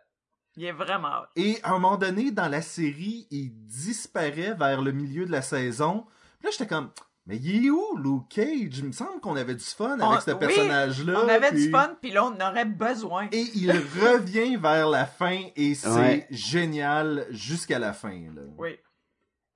Il 0.58 0.66
est 0.66 0.72
vraiment 0.74 1.08
hot. 1.22 1.26
Et 1.36 1.60
à 1.64 1.70
un 1.70 1.80
moment 1.80 1.98
donné, 1.98 2.30
dans 2.32 2.50
la 2.50 2.62
série, 2.62 3.28
il 3.32 3.50
disparaît 3.66 4.54
vers 4.54 4.82
le 4.82 4.92
milieu 4.92 5.26
de 5.26 5.32
la 5.32 5.42
saison. 5.42 6.06
Puis 6.40 6.46
là, 6.48 6.52
j'étais 6.52 6.68
comme, 6.68 6.92
mais 7.28 7.38
il 7.38 7.66
est 7.66 7.70
où, 7.70 7.98
Luke 7.98 8.30
Cage? 8.30 8.78
Il 8.80 8.86
me 8.86 8.92
semble 8.92 9.20
qu'on 9.22 9.36
avait 9.36 9.54
du 9.56 9.64
fun 9.64 9.98
On- 10.00 10.10
avec 10.12 10.22
ce 10.22 10.32
oui, 10.32 10.38
personnage-là. 10.40 11.20
On 11.24 11.28
avait 11.28 11.50
puis- 11.50 11.66
du 11.66 11.72
fun, 11.72 11.92
puis 12.02 12.12
là, 12.12 12.26
on 12.26 12.30
en 12.42 12.50
aurait 12.52 12.66
besoin. 12.66 13.28
Et 13.32 13.46
il 13.56 13.72
revient 14.02 14.56
vers 14.56 14.88
la 14.90 15.06
fin 15.06 15.40
et 15.56 15.76
c'est 15.76 15.90
Ouais. 15.90 16.28
génial 16.32 17.28
jusqu'à 17.30 17.78
la 17.80 17.94
fin. 17.94 18.10
Là. 18.34 18.42
Oui. 18.58 18.70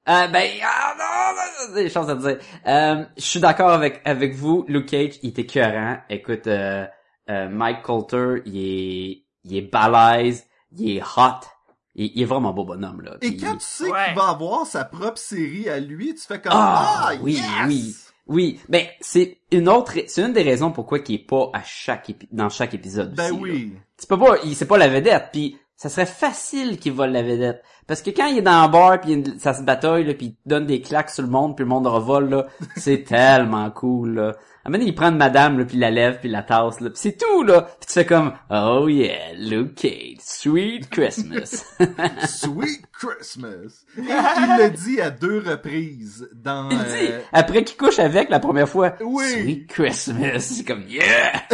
Euh, 0.10 0.28
ben, 0.28 0.50
ah 0.64 0.96
non, 0.98 1.70
non, 1.70 1.76
des 1.76 1.90
choses 1.90 2.10
à 2.10 2.16
dire. 2.16 2.40
Euh, 2.66 3.06
je 3.18 3.22
suis 3.24 3.40
d'accord 3.40 3.70
avec 3.70 4.02
avec 4.04 4.34
vous. 4.34 4.66
Luke 4.68 4.88
Cage, 4.88 5.20
il 5.22 5.30
était 5.30 5.44
écœurant. 5.44 5.98
Écoute, 6.10 6.48
euh, 6.48 6.86
euh, 7.30 7.48
Mike 7.50 7.84
Coulter, 7.84 8.42
il 8.46 8.58
est, 8.58 9.24
il 9.44 9.58
est 9.58 9.62
balèze, 9.72 10.48
il 10.76 10.98
est 10.98 11.02
hot. 11.04 11.46
Il, 11.96 12.12
il 12.16 12.22
est 12.22 12.26
vraiment 12.26 12.54
beau 12.54 12.64
bonhomme, 12.64 13.02
là. 13.02 13.18
Et 13.22 13.36
quand 13.38 13.54
tu 13.54 13.66
sais 13.66 13.84
Ouais. 13.92 14.06
qu'il 14.08 14.16
va 14.16 14.30
avoir 14.30 14.66
sa 14.66 14.86
propre 14.86 15.18
série 15.18 15.68
à 15.70 15.80
lui, 15.80 16.14
tu 16.16 16.22
fais 16.22 16.40
comme 16.42 16.52
Ah, 16.56 17.10
Ah, 17.10 17.12
oui, 17.22 17.34
yes! 17.34 17.44
oui. 17.68 17.96
Oui, 18.28 18.60
ben 18.70 18.86
c'est 19.02 19.40
une 19.52 19.68
autre, 19.68 19.94
c'est 20.08 20.22
une 20.22 20.32
des 20.32 20.44
raisons 20.44 20.72
pourquoi 20.72 21.00
il 21.06 21.16
est 21.16 21.18
pas 21.18 21.50
à 21.54 21.62
chaque 21.64 22.10
épi- 22.10 22.30
dans 22.32 22.48
chaque 22.50 22.74
épisode. 22.74 23.14
Ben 23.16 23.32
aussi, 23.32 23.34
là. 23.34 23.40
oui. 23.42 23.74
Tu 24.00 24.08
peux 24.08 24.18
pas, 24.18 24.36
il 24.46 24.56
c'est 24.56 24.68
pas 24.68 24.78
la 24.78 24.88
vedette, 24.88 25.30
puis 25.34 25.58
ça 25.76 25.90
serait 25.90 26.06
facile 26.06 26.78
qu'il 26.80 26.94
vole 26.94 27.10
la 27.12 27.24
vedette, 27.24 27.62
parce 27.88 28.02
que 28.02 28.12
quand 28.12 28.28
il 28.28 28.38
est 28.38 28.42
dans 28.44 28.52
un 28.52 28.70
bar 28.70 29.02
puis 29.02 29.22
ça 29.40 29.54
se 29.54 29.64
bataille 29.64 30.06
là, 30.06 30.14
puis 30.14 30.28
il 30.28 30.38
donne 30.50 30.66
des 30.68 30.80
claques 30.82 31.10
sur 31.10 31.24
le 31.24 31.30
monde 31.30 31.56
puis 31.58 31.66
le 31.66 31.70
monde 31.70 31.88
revole 31.88 32.30
là, 32.30 32.46
c'est 32.78 33.04
tellement 33.08 33.70
cool 33.72 34.14
là. 34.14 34.36
À 34.64 34.68
un 34.68 34.70
moment 34.72 34.78
donné, 34.80 34.92
il 34.92 34.96
prend 34.96 35.10
une 35.10 35.18
madame 35.18 35.58
là 35.58 35.66
puis 35.66 35.76
il 35.78 35.80
la 35.80 35.90
lève 35.90 36.20
puis 36.20 36.30
il 36.30 36.32
la 36.34 36.44
tasse 36.44 36.80
là, 36.82 36.90
puis 36.92 37.00
c'est 37.00 37.18
tout 37.18 37.44
là. 37.44 37.62
Puis 37.80 37.88
tu 37.88 37.94
fais 37.94 38.06
comme 38.06 38.34
oh 38.52 38.88
yeah, 38.88 39.34
Luke 39.36 39.74
Cage, 39.76 40.18
sweet 40.20 40.90
Christmas. 40.90 41.66
Sweet 42.28 42.86
Christmas. 42.92 43.86
Et 43.98 44.02
il 44.02 44.56
le 44.60 44.70
dit 44.70 45.02
à 45.02 45.10
deux 45.10 45.40
reprises 45.46 46.30
dans. 46.34 46.70
il 46.70 46.78
dit 46.78 47.12
euh, 47.12 47.20
après 47.34 47.64
qu'il 47.64 47.76
couche 47.78 47.98
avec 48.00 48.30
la 48.30 48.40
première 48.40 48.70
fois, 48.70 48.94
Oui. 49.02 49.24
sweet 49.32 49.68
Christmas, 49.68 50.40
c'est 50.40 50.64
comme 50.64 50.84
yeah. 50.88 51.42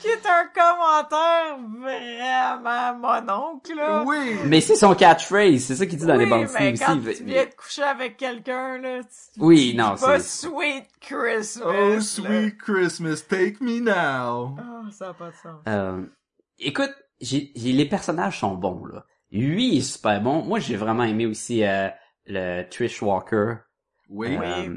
Qui 0.00 0.08
est 0.08 0.26
un 0.26 0.46
commentaire 0.54 1.58
vraiment 1.78 2.94
mononcle, 2.98 3.74
là. 3.76 4.02
Oui. 4.06 4.36
Mais 4.46 4.60
c'est 4.60 4.76
son 4.76 4.94
catchphrase, 4.94 5.60
c'est 5.64 5.74
ça 5.76 5.84
qu'il 5.86 5.98
dit 5.98 6.06
dans 6.06 6.14
les 6.14 6.24
Oui, 6.24 6.30
bandes 6.30 6.46
mais 6.58 6.72
aussi. 6.72 6.82
quand 6.84 6.94
il- 6.94 7.14
tu 7.14 7.24
viens 7.24 7.44
de 7.44 7.50
coucher 7.54 7.82
avec 7.82 8.16
quelqu'un, 8.16 8.78
là, 8.78 9.00
tu, 9.02 9.40
Oui, 9.40 9.70
tu 9.72 9.76
non, 9.76 9.96
c'est- 9.96 10.20
Sweet 10.20 10.84
Christmas. 11.14 11.62
Oh, 11.66 11.72
là. 11.94 12.00
sweet 12.00 12.58
Christmas, 12.58 13.22
take 13.28 13.56
me 13.60 13.80
now. 13.80 14.56
Ah, 14.58 14.82
ça 14.90 15.06
n'a 15.08 15.14
pas 15.14 15.30
de 15.30 15.34
sens. 15.34 15.62
Euh, 15.68 16.04
écoute, 16.58 16.92
j'ai, 17.20 17.52
j'ai- 17.54 17.72
les 17.72 17.86
personnages 17.86 18.40
sont 18.40 18.54
bons 18.54 18.84
là. 18.86 19.04
Lui 19.32 19.68
il 19.74 19.78
est 19.78 19.82
super 19.82 20.20
bon. 20.20 20.42
Moi 20.44 20.58
j'ai 20.58 20.76
vraiment 20.76 21.04
aimé 21.04 21.26
aussi 21.26 21.64
euh, 21.64 21.88
le 22.26 22.62
Trish 22.68 23.00
Walker 23.02 23.54
Oui. 24.08 24.36
Oui. 24.38 24.46
euh, 24.46 24.76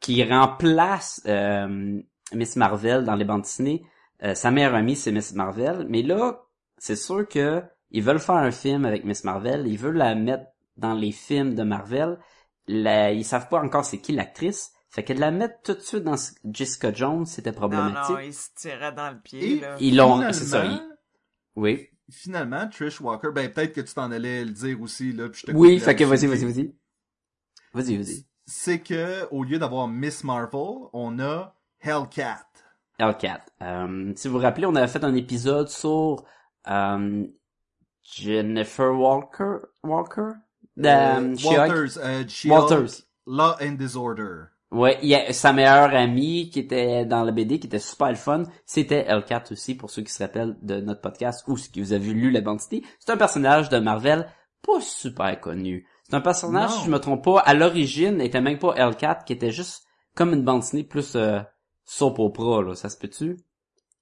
qui 0.00 0.22
remplace 0.24 1.22
euh, 1.26 2.00
Miss 2.34 2.56
Marvel 2.56 3.04
dans 3.04 3.14
les 3.14 3.24
bandes 3.24 3.42
dessinées. 3.42 3.86
Euh, 4.22 4.34
sa 4.34 4.50
meilleure 4.50 4.74
amie 4.74 4.96
c'est 4.96 5.12
Miss 5.12 5.32
Marvel, 5.34 5.86
mais 5.88 6.02
là 6.02 6.42
c'est 6.76 6.96
sûr 6.96 7.26
que 7.28 7.62
ils 7.90 8.02
veulent 8.02 8.18
faire 8.18 8.34
un 8.36 8.50
film 8.50 8.84
avec 8.84 9.04
Miss 9.04 9.24
Marvel, 9.24 9.66
ils 9.66 9.78
veulent 9.78 9.96
la 9.96 10.14
mettre 10.14 10.44
dans 10.76 10.94
les 10.94 11.12
films 11.12 11.54
de 11.54 11.62
Marvel. 11.62 12.18
La, 12.66 13.12
ils 13.12 13.24
savent 13.24 13.48
pas 13.48 13.62
encore 13.62 13.84
c'est 13.86 13.98
qui 13.98 14.12
l'actrice. 14.12 14.72
Fait 14.94 15.02
que 15.02 15.12
de 15.12 15.18
la 15.18 15.32
mettre 15.32 15.60
tout 15.62 15.74
de 15.74 15.80
suite 15.80 16.04
dans 16.04 16.14
Jessica 16.52 16.92
Jones, 16.92 17.26
c'était 17.26 17.50
problématique. 17.52 18.14
non, 18.14 18.20
il 18.20 18.32
se 18.32 18.50
tirait 18.54 18.92
dans 18.92 19.10
le 19.10 19.18
pied, 19.18 19.56
Et 19.56 19.60
là. 19.60 19.76
Ils 19.80 19.96
l'ont, 19.96 20.14
finalement, 20.14 20.32
c'est 20.32 20.44
ça. 20.44 20.64
Oui. 21.56 21.88
Finalement, 22.10 22.68
Trish 22.68 23.00
Walker, 23.00 23.30
ben 23.34 23.50
peut-être 23.50 23.72
que 23.72 23.80
tu 23.80 23.92
t'en 23.92 24.12
allais 24.12 24.44
le 24.44 24.52
dire 24.52 24.80
aussi 24.80 25.12
là, 25.12 25.28
puis 25.28 25.40
je 25.40 25.46
te 25.46 25.52
Oui, 25.56 25.80
fait 25.80 25.96
que 25.96 26.04
vas-y, 26.04 26.26
vas-y, 26.26 26.44
vas-y. 26.44 26.74
Vas-y, 27.72 27.96
vas-y. 27.96 28.26
C'est 28.46 28.78
que 28.80 29.26
au 29.32 29.42
lieu 29.42 29.58
d'avoir 29.58 29.88
Miss 29.88 30.22
Marvel, 30.22 30.60
on 30.92 31.18
a 31.18 31.56
Hellcat. 31.80 32.46
Hellcat. 32.98 33.40
Euh, 33.62 34.12
si 34.14 34.28
vous 34.28 34.34
vous 34.34 34.40
rappelez, 34.40 34.66
on 34.66 34.76
avait 34.76 34.86
fait 34.86 35.02
un 35.02 35.14
épisode 35.14 35.68
sur 35.70 36.24
euh, 36.68 37.26
Jennifer 38.04 38.92
Walker, 38.96 39.56
Walker, 39.82 40.30
Euh, 40.78 40.84
euh. 40.84 41.36
Walters, 41.44 41.98
Walters. 42.46 43.02
Law 43.26 43.56
and 43.60 43.72
Disorder. 43.72 44.50
Ouais, 44.74 44.98
il 45.02 45.08
y 45.08 45.14
a 45.14 45.32
sa 45.32 45.52
meilleure 45.52 45.94
amie 45.94 46.50
qui 46.50 46.58
était 46.58 47.04
dans 47.04 47.22
la 47.24 47.32
BD, 47.32 47.58
qui 47.60 47.66
était 47.68 47.78
super 47.78 48.08
le 48.08 48.14
fun. 48.16 48.42
C'était 48.66 49.04
Hellcat 49.08 49.44
aussi, 49.50 49.74
pour 49.74 49.90
ceux 49.90 50.02
qui 50.02 50.12
se 50.12 50.22
rappellent 50.22 50.56
de 50.62 50.80
notre 50.80 51.00
podcast 51.00 51.44
ou 51.46 51.54
qui 51.54 51.80
vous 51.80 51.92
avez 51.92 52.12
lu 52.12 52.30
la 52.30 52.40
bandité. 52.40 52.82
C'est 52.98 53.12
un 53.12 53.16
personnage 53.16 53.68
de 53.68 53.78
Marvel 53.78 54.26
pas 54.66 54.80
super 54.80 55.38
connu. 55.40 55.86
C'est 56.08 56.14
un 56.16 56.20
personnage, 56.20 56.70
Non. 56.70 56.76
si 56.78 56.84
je 56.86 56.90
me 56.90 56.98
trompe 56.98 57.22
pas, 57.24 57.38
à 57.40 57.54
l'origine, 57.54 58.20
était 58.20 58.40
même 58.40 58.58
pas 58.58 58.74
Hellcat, 58.76 59.20
qui 59.26 59.32
était 59.32 59.50
juste 59.52 59.84
comme 60.14 60.32
une 60.32 60.42
bande 60.42 60.60
dessinée 60.60 60.84
plus 60.84 61.14
euh, 61.16 61.40
soap 61.84 62.18
opera, 62.18 62.62
là. 62.62 62.74
Ça 62.74 62.88
se 62.88 62.96
peut-tu? 62.98 63.36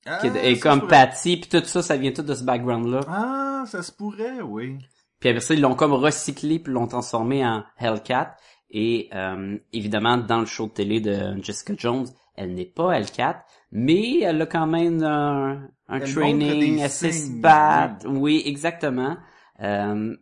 Ah, 0.07 0.19
Qui 0.19 0.29
est- 0.29 0.53
et 0.53 0.59
comme 0.59 0.81
pourrait. 0.81 1.07
Patty, 1.07 1.37
puis 1.37 1.49
tout 1.51 1.65
ça, 1.67 1.83
ça 1.83 1.97
vient 1.97 2.13
tout 2.13 2.23
de 2.23 2.35
ce 2.35 2.43
background-là. 2.45 3.01
Ah, 3.09 3.65
ça 3.67 3.83
se 3.83 3.93
pourrait, 3.93 4.41
oui. 4.43 4.79
Puis 5.21 5.29
après 5.29 5.41
ça, 5.41 5.55
ils 5.55 5.61
l'ont 5.61 5.77
comme 5.77 5.93
recyclé, 5.93 6.59
puis 6.59 6.73
l'ont 6.73 6.89
transformé 6.89 7.47
en 7.47 7.63
Hellcat. 7.79 8.35
Et 8.73 9.11
euh, 9.15 9.59
évidemment, 9.73 10.17
dans 10.17 10.41
le 10.41 10.47
show 10.47 10.67
de 10.67 10.73
télé 10.73 11.01
de 11.01 11.37
Jessica 11.43 11.75
Jones, 11.77 12.07
elle 12.37 12.55
n'est 12.55 12.65
pas 12.65 12.93
Hellcat, 12.93 13.45
mais 13.71 14.21
elle 14.21 14.41
a 14.41 14.47
quand 14.47 14.67
même 14.67 15.03
un, 15.03 15.69
un 15.89 16.01
training, 16.01 16.79
elle 16.79 16.89
sait 16.91 17.13
se 17.13 17.27
signes, 17.27 17.41
battre. 17.43 18.07
Oui, 18.09 18.43
exactement. 18.47 19.19
Euh, 19.61 20.17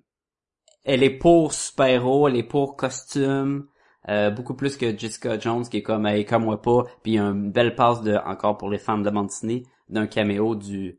elle 0.85 1.03
est 1.05 1.17
pour 1.19 1.53
super-héros, 1.55 2.27
elle 2.29 2.37
est 2.37 2.43
pour 2.43 2.77
costume. 2.77 3.69
euh, 4.09 4.31
beaucoup 4.31 4.55
plus 4.55 4.77
que 4.77 4.97
Jessica 4.99 5.39
Jones 5.39 5.65
qui 5.69 5.77
est 5.79 5.83
comme 5.83 6.09
comme 6.25 6.45
moi 6.45 6.61
pas 6.61 6.85
puis 7.03 7.13
il 7.13 7.15
y 7.17 7.19
a 7.19 7.25
une 7.25 7.53
belle 7.53 7.75
passe 7.75 8.03
de 8.03 8.17
encore 8.17 8.57
pour 8.57 8.71
les 8.71 8.79
fans 8.79 8.99
de 8.99 9.11
dessinée 9.11 9.63
d'un 9.91 10.07
caméo 10.07 10.55
du 10.57 10.99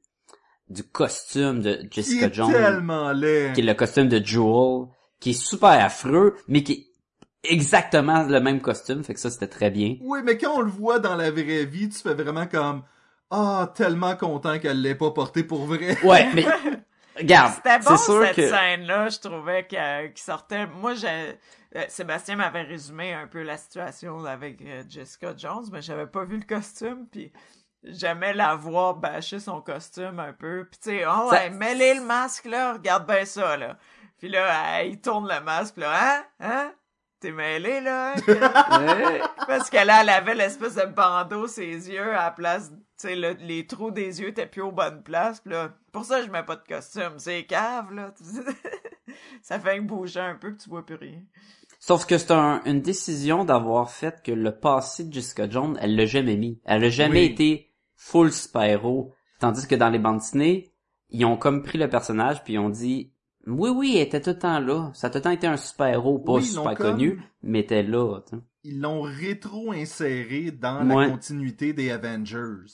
du 0.70 0.84
costume 0.84 1.62
de 1.62 1.79
Jessica 1.89 2.27
est 2.27 2.34
Jones 2.34 2.51
tellement 2.51 3.12
laid. 3.12 3.53
qui 3.53 3.62
est 3.62 3.63
le 3.65 3.74
costume 3.74 4.08
de 4.08 4.24
Jewel. 4.24 4.88
qui 5.20 5.31
est 5.31 5.41
super 5.41 5.72
affreux, 5.84 6.36
mais 6.48 6.63
qui 6.63 6.72
est 6.74 6.90
exactement 7.43 8.24
le 8.24 8.39
même 8.39 8.62
costume, 8.62 9.03
fait 9.03 9.13
que 9.13 9.19
ça 9.19 9.29
c'était 9.29 9.48
très 9.48 9.69
bien. 9.69 9.95
Oui, 10.01 10.19
mais 10.24 10.38
quand 10.38 10.53
on 10.57 10.62
le 10.62 10.69
voit 10.71 11.00
dans 11.00 11.15
la 11.15 11.31
vraie 11.31 11.65
vie, 11.65 11.89
tu 11.89 12.00
fais 12.00 12.13
vraiment 12.13 12.45
comme 12.48 12.83
ah 13.29 13.71
tellement 13.75 14.15
content 14.15 14.60
qu'elle 14.60 14.81
l'ait 14.81 14.95
pas 14.95 15.12
porté 15.12 15.43
pour 15.43 15.65
vrai. 15.65 15.98
Ouais, 16.03 16.27
mais 16.33 16.45
regarde, 17.17 17.53
C'était 17.55 17.79
bon 17.79 17.98
sûr 17.98 18.21
cette 18.25 18.36
que 18.36 18.50
scène-là, 18.50 19.10
je 19.10 19.19
trouvais 19.19 19.65
qu'elle- 19.65 20.13
qu'il 20.13 20.24
sortait. 20.24 20.67
Moi, 20.67 20.93
j'ai 20.95 21.38
euh, 21.77 21.83
Sébastien 21.88 22.36
m'avait 22.36 22.63
résumé 22.63 23.13
un 23.13 23.27
peu 23.27 23.41
la 23.43 23.55
situation 23.57 24.24
avec 24.25 24.62
euh, 24.62 24.83
Jessica 24.89 25.33
Jones, 25.38 25.65
mais 25.71 25.81
j'avais 25.81 26.07
pas 26.07 26.25
vu 26.25 26.38
le 26.38 26.45
costume, 26.45 27.07
puis 27.10 27.31
j'aimais 27.83 28.33
la 28.33 28.55
voir 28.55 28.95
bâcher 28.95 29.39
son 29.39 29.62
costume 29.62 30.19
un 30.19 30.33
peu. 30.33 30.67
Puis 30.69 30.79
tu 30.83 30.89
sais, 30.89 31.05
oh 31.07 31.29
Ça- 31.29 31.48
le 31.48 32.01
masque 32.05 32.45
là, 32.45 32.74
regarde 32.74 33.07
bien 33.07 33.24
ça 33.25 33.55
là. 33.55 33.77
Puis 34.19 34.27
là, 34.29 34.81
elle, 34.81 34.89
il 34.91 35.00
tourne 35.01 35.27
le 35.27 35.39
masque, 35.41 35.77
là, 35.77 35.91
hein, 35.95 36.24
hein, 36.41 36.71
t'es 37.22 37.32
mêlé 37.32 37.80
là. 37.82 38.16
hein? 38.28 39.20
Parce 39.48 39.70
que 39.70 39.78
là, 39.86 40.01
elle 40.01 40.10
avait 40.10 40.36
l'espèce 40.36 40.75
de 40.75 40.86
bandeau 40.86 41.48
ses 41.48 41.90
yeux 41.90 42.12
à 42.13 42.24
la 42.25 42.32
place, 42.32 42.70
tu 42.72 42.78
sais, 42.98 43.16
le- 43.16 43.38
les 43.40 43.66
trous 43.66 43.92
des 43.92 44.20
yeux 44.22 44.28
étaient 44.30 44.46
plus 44.48 44.62
aux 44.62 44.72
bonnes 44.72 45.01
places. 45.04 45.40
Pis 45.42 45.50
là, 45.50 45.70
pour 45.94 46.04
ça, 46.06 46.22
je 46.22 46.30
mets 46.30 46.44
pas 46.44 46.56
de 46.58 46.68
costume. 46.68 47.13
C'est 47.18 47.44
cave, 47.46 47.94
là. 47.94 48.13
ça 49.42 49.60
fait 49.60 49.78
que 49.78 49.84
bouger 49.84 50.20
un 50.20 50.36
peu 50.36 50.51
que 50.51 50.62
tu 50.62 50.70
vois 50.70 50.86
plus 50.86 50.96
rien. 50.96 51.22
Sauf 51.80 52.06
que 52.06 52.18
c'est 52.18 52.32
un- 52.32 52.62
une 52.66 52.82
décision 52.82 53.44
d'avoir 53.46 53.90
fait 53.90 54.22
que 54.24 54.32
le 54.32 54.56
passé 54.58 55.04
de 55.06 55.13
Jessica 55.13 55.50
Jones, 55.50 55.78
elle 55.82 55.96
l'a 55.96 56.06
jamais 56.06 56.36
mis. 56.38 56.60
Elle 56.66 56.84
a 56.84 56.90
jamais 56.90 57.22
Oui. 57.22 57.25
été 57.32 57.72
full 57.96 58.32
super-héros. 58.32 59.13
Tandis 59.40 59.68
que 59.68 59.75
dans 59.75 59.90
les 59.90 59.98
bandes 60.00 60.20
dessinées, 60.20 60.72
ils 61.10 61.25
ont 61.25 61.38
comme 61.38 61.63
pris 61.63 61.78
le 61.80 61.90
personnage 61.90 62.44
puis 62.44 62.54
ils 62.54 62.60
ont 62.60 62.70
dit 62.70 63.12
oui 63.48 63.69
oui, 63.69 63.93
elle 63.95 64.03
était 64.07 64.21
tout 64.21 64.31
le 64.31 64.39
temps 64.39 64.60
là. 64.60 64.91
Ça 64.93 65.07
a 65.07 65.10
tout 65.10 65.17
le 65.17 65.21
temps 65.24 65.31
été 65.31 65.48
un 65.48 65.57
super-héros 65.57 66.19
pas 66.19 66.33
Oui, 66.33 66.43
super 66.43 66.75
comme- 66.75 66.91
connu, 66.93 67.21
mais 67.43 67.60
elle 67.60 67.63
était 67.65 67.83
là. 67.83 68.19
Ils 68.63 68.79
l'ont 68.79 69.01
rétro-inséré 69.01 70.51
dans 70.51 70.88
Ouais. 70.89 71.05
la 71.05 71.12
continuité 71.12 71.74
des 71.74 71.91
Avengers. 71.91 72.65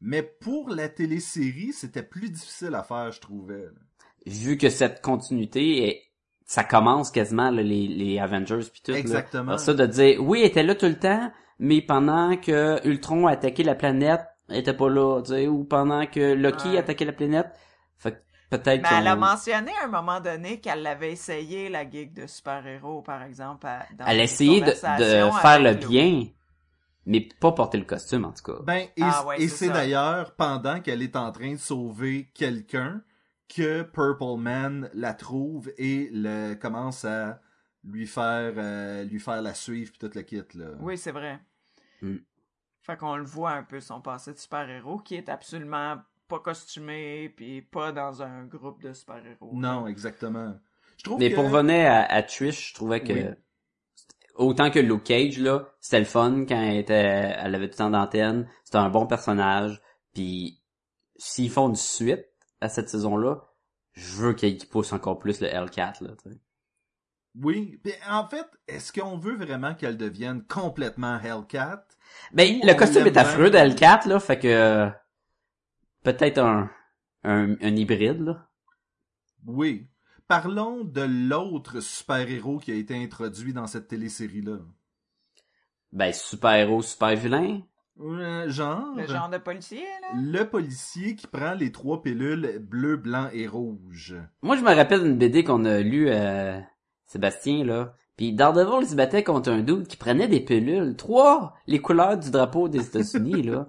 Mais 0.00 0.22
pour 0.22 0.70
la 0.70 0.88
télésérie, 0.88 1.72
c'était 1.72 2.02
plus 2.02 2.28
difficile 2.30 2.74
à 2.74 2.82
faire, 2.82 3.12
je 3.12 3.20
trouvais. 3.20 3.66
Vu 4.26 4.56
que 4.56 4.68
cette 4.68 5.00
continuité 5.00 6.02
ça 6.44 6.64
commence 6.64 7.10
quasiment 7.10 7.50
là, 7.50 7.62
les, 7.62 7.88
les 7.88 8.18
Avengers 8.18 8.60
puis 8.70 8.82
tout. 8.84 8.92
là. 8.92 8.98
Exactement. 8.98 9.48
Alors 9.48 9.60
ça 9.60 9.72
de 9.74 9.86
dire 9.86 10.22
oui, 10.22 10.40
elle 10.40 10.46
était 10.48 10.62
là 10.62 10.74
tout 10.74 10.86
le 10.86 10.98
temps, 10.98 11.32
mais 11.58 11.80
pendant 11.80 12.36
que 12.36 12.86
Ultron 12.86 13.26
a 13.26 13.32
attaqué 13.32 13.62
la 13.62 13.74
planète, 13.74 14.20
elle 14.48 14.58
était 14.58 14.74
pas 14.74 14.90
là, 14.90 15.22
tu 15.22 15.30
sais, 15.30 15.46
ou 15.46 15.64
pendant 15.64 16.04
que 16.06 16.34
Loki 16.34 16.68
Ouais. 16.70 16.76
a 16.76 16.80
attaqué 16.80 17.04
la 17.06 17.12
planète. 17.12 17.46
Fait 17.96 18.12
que 18.12 18.16
peut-être 18.58 18.82
Mais 18.82 18.98
elle 18.98 19.06
a 19.08 19.16
mentionné 19.16 19.72
à 19.80 19.86
un 19.86 19.88
moment 19.88 20.20
donné 20.20 20.60
qu'elle 20.60 20.86
avait 20.86 21.12
essayé 21.12 21.68
la 21.68 21.88
gig 21.88 22.12
de 22.12 22.26
super-héros, 22.26 23.02
par 23.02 23.22
exemple. 23.22 23.66
à- 23.66 23.86
dans 23.96 24.04
elle 24.06 24.10
a 24.10 24.14
une 24.14 24.20
essayé 24.20 24.60
de, 24.60 24.70
faire 24.72 25.60
le 25.60 25.74
bien, 25.74 26.26
mais 27.06 27.28
pas 27.40 27.52
porter 27.52 27.78
le 27.78 27.84
costume 27.84 28.24
en 28.24 28.32
tout 28.32 28.44
cas. 28.44 28.62
Ben, 28.62 28.86
et, 28.96 29.02
Ah 29.02 29.26
ouais, 29.26 29.42
et 29.42 29.48
c'est 29.48 29.68
d'ailleurs 29.68 30.34
pendant 30.34 30.80
qu'elle 30.80 31.02
est 31.02 31.16
en 31.16 31.32
train 31.32 31.52
de 31.52 31.58
sauver 31.58 32.30
quelqu'un 32.34 33.02
que 33.48 33.82
Purple 33.82 34.38
Man 34.38 34.90
la 34.94 35.14
trouve 35.14 35.70
et 35.76 36.08
le 36.12 36.54
commence 36.54 37.04
à 37.04 37.40
lui 37.84 38.06
faire 38.06 38.52
euh, 38.56 39.02
lui 39.04 39.18
faire 39.18 39.42
la 39.42 39.54
suivre 39.54 39.90
puis 39.90 39.98
toute 39.98 40.14
le 40.14 40.22
kit 40.22 40.42
là. 40.54 40.66
Oui, 40.80 40.96
c'est 40.96 41.10
vrai. 41.10 41.40
Mm. 42.00 42.18
Fait 42.82 42.96
qu'on 42.96 43.16
le 43.16 43.24
voit 43.24 43.52
un 43.52 43.62
peu 43.62 43.80
son 43.80 44.00
passé 44.00 44.32
de 44.32 44.38
super-héros 44.38 44.98
qui 44.98 45.14
est 45.14 45.28
absolument 45.28 45.96
pas 46.32 46.40
costumé 46.40 47.28
puis 47.36 47.62
pas 47.62 47.92
dans 47.92 48.22
un 48.22 48.44
groupe 48.46 48.82
de 48.82 48.92
super-héros. 48.92 49.52
Non, 49.52 49.86
exactement. 49.86 50.54
Je 50.96 51.04
trouve 51.04 51.18
Mais 51.18 51.30
que 51.30 51.34
pour 51.34 51.44
revenir 51.44 51.86
à, 51.90 52.00
à 52.12 52.22
Trish, 52.22 52.70
je 52.70 52.74
trouvais 52.74 53.02
que 53.02 53.12
Oui. 53.12 53.36
autant 54.34 54.70
que 54.70 54.78
Luke 54.78 55.04
Cage 55.04 55.38
là, 55.38 55.68
c'était 55.80 55.98
le 56.00 56.04
fun 56.06 56.44
quand 56.48 56.60
elle 56.60 56.78
était, 56.78 56.94
elle 56.94 57.54
avait 57.54 57.66
tout 57.68 57.74
le 57.74 57.78
temps 57.78 57.90
d'antenne, 57.90 58.48
c'était 58.64 58.78
un 58.78 58.90
bon 58.90 59.06
personnage. 59.06 59.80
Puis 60.14 60.62
s'ils 61.16 61.50
font 61.50 61.68
une 61.68 61.76
suite 61.76 62.26
à 62.60 62.68
cette 62.68 62.88
saison-là, 62.88 63.42
je 63.92 64.12
veux 64.16 64.32
qu'ils 64.34 64.56
qu'ils 64.58 64.68
poussent 64.68 64.92
encore 64.92 65.18
plus 65.18 65.40
le 65.40 65.48
Hellcat 65.48 65.94
là. 66.00 66.10
tu 66.22 66.30
sais. 66.30 66.38
oui, 67.34 67.78
Puis, 67.82 67.92
en 68.08 68.26
fait, 68.26 68.46
est-ce 68.68 68.92
qu'on 68.92 69.16
veut 69.18 69.36
vraiment 69.36 69.74
qu'elle 69.74 69.96
devienne 69.96 70.44
complètement 70.46 71.18
Hellcat? 71.20 71.86
Ben 72.32 72.60
le 72.62 72.74
costume 72.74 73.06
est 73.06 73.16
affreux 73.16 73.50
de 73.50 73.50
bien? 73.50 73.58
Hellcat 73.58 74.02
là, 74.06 74.20
fait 74.20 74.38
que 74.38 74.48
euh, 74.48 74.90
peut-être 76.02 76.38
un, 76.38 76.70
un 77.24 77.52
un 77.60 77.76
hybride 77.76 78.20
là. 78.20 78.48
Oui. 79.46 79.88
Parlons 80.28 80.84
de 80.84 81.02
l'autre 81.02 81.80
super-héros 81.80 82.58
qui 82.58 82.72
a 82.72 82.74
été 82.74 82.94
introduit 82.96 83.52
dans 83.52 83.66
cette 83.66 83.88
télésérie 83.88 84.42
là. 84.42 84.58
Ben 85.92 86.12
super 86.12 86.54
héros, 86.54 86.82
super 86.82 87.14
vilain. 87.16 87.60
Euh, 88.00 88.48
genre 88.48 88.94
Le 88.96 89.06
genre 89.06 89.28
de 89.28 89.36
policier, 89.36 89.84
là? 90.00 90.08
le 90.14 90.44
policier 90.44 91.14
qui 91.14 91.26
prend 91.26 91.52
les 91.52 91.70
trois 91.70 92.00
pilules 92.00 92.58
bleu, 92.58 92.96
blanc 92.96 93.28
et 93.32 93.46
rouge. 93.46 94.16
Moi, 94.40 94.56
je 94.56 94.62
me 94.62 94.74
rappelle 94.74 95.02
d'une 95.02 95.18
BD 95.18 95.44
qu'on 95.44 95.66
a 95.66 95.80
lu 95.80 96.08
euh, 96.08 96.58
Sébastien, 97.04 97.64
là. 97.64 97.94
Puis 98.22 98.32
Daredevil 98.32 98.82
il 98.82 98.88
se 98.88 98.94
battait 98.94 99.24
contre 99.24 99.50
un 99.50 99.62
dude 99.62 99.88
qui 99.88 99.96
prenait 99.96 100.28
des 100.28 100.38
pilules. 100.38 100.94
Trois! 100.96 101.54
Les 101.66 101.80
couleurs 101.80 102.16
du 102.16 102.30
drapeau 102.30 102.68
des 102.68 102.78
États-Unis, 102.78 103.42
là. 103.42 103.66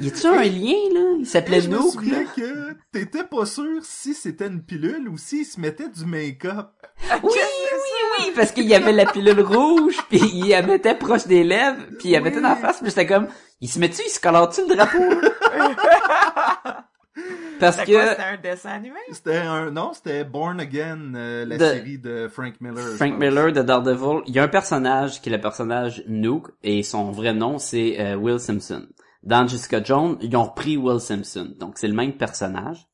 Y 0.00 0.08
a-tu 0.08 0.26
un 0.26 0.42
lien, 0.42 0.94
là? 0.94 1.14
Il 1.20 1.26
s'appelait 1.26 1.60
je 1.60 1.70
me 1.70 1.76
Nook, 1.76 1.92
souviens 1.92 2.24
là. 2.24 2.28
que 2.34 2.76
t'étais 2.90 3.22
pas 3.22 3.46
sûr 3.46 3.78
si 3.82 4.14
c'était 4.14 4.48
une 4.48 4.64
pilule 4.64 5.08
ou 5.08 5.16
s'il 5.16 5.46
se 5.46 5.60
mettait 5.60 5.88
du 5.88 6.04
make-up. 6.06 6.70
Oui, 7.22 7.30
oui, 7.32 7.38
oui, 8.18 8.32
parce 8.34 8.50
qu'il 8.50 8.66
y 8.66 8.74
avait 8.74 8.90
la 8.90 9.06
pilule 9.06 9.42
rouge, 9.42 9.98
puis 10.08 10.22
il 10.34 10.48
la 10.48 10.62
mettait 10.62 10.96
proche 10.96 11.28
des 11.28 11.44
lèvres, 11.44 11.78
puis 12.00 12.08
il 12.08 12.12
la 12.14 12.20
mettait 12.20 12.40
dans 12.40 12.48
la 12.48 12.56
face, 12.56 12.80
puis 12.80 12.88
j'étais 12.90 13.06
comme, 13.06 13.28
il 13.60 13.68
se 13.68 13.78
met-tu, 13.78 14.02
il 14.04 14.10
se 14.10 14.18
colore-tu 14.18 14.62
le 14.68 14.74
drapeau? 14.74 14.98
parce 17.60 17.76
que 17.78 17.84
c'était 17.86 18.22
un 18.22 18.36
dessin 18.42 18.70
animé? 18.70 18.98
C'était 19.12 19.36
un 19.38 19.70
non, 19.70 19.92
c'était 19.92 20.24
Born 20.24 20.60
Again, 20.60 21.14
euh, 21.14 21.44
la 21.44 21.56
De- 21.56 21.64
série 21.64 21.98
de 21.98 22.28
Frank 22.28 22.54
Miller. 22.60 22.96
Frank. 22.96 23.18
Miller 23.18 23.52
de 23.52 23.62
Daredevil, 23.62 24.22
il 24.26 24.34
y 24.34 24.38
a 24.38 24.44
un 24.44 24.48
personnage 24.48 25.20
qui 25.20 25.28
est 25.28 25.32
le 25.32 25.40
personnage 25.40 26.02
Nook, 26.06 26.48
et 26.62 26.82
son 26.82 27.10
vrai 27.10 27.34
nom, 27.34 27.58
c'est 27.58 28.00
euh, 28.00 28.16
Will 28.16 28.38
Simpson. 28.40 28.86
Dans 29.22 29.46
Jessica 29.46 29.82
Jones, 29.82 30.16
ils 30.22 30.34
ont 30.36 30.44
repris 30.44 30.76
Will 30.76 31.00
Simpson, 31.00 31.52
donc 31.58 31.78
c'est 31.78 31.88
le 31.88 31.94
même 31.94 32.12
personnage. 32.12 32.86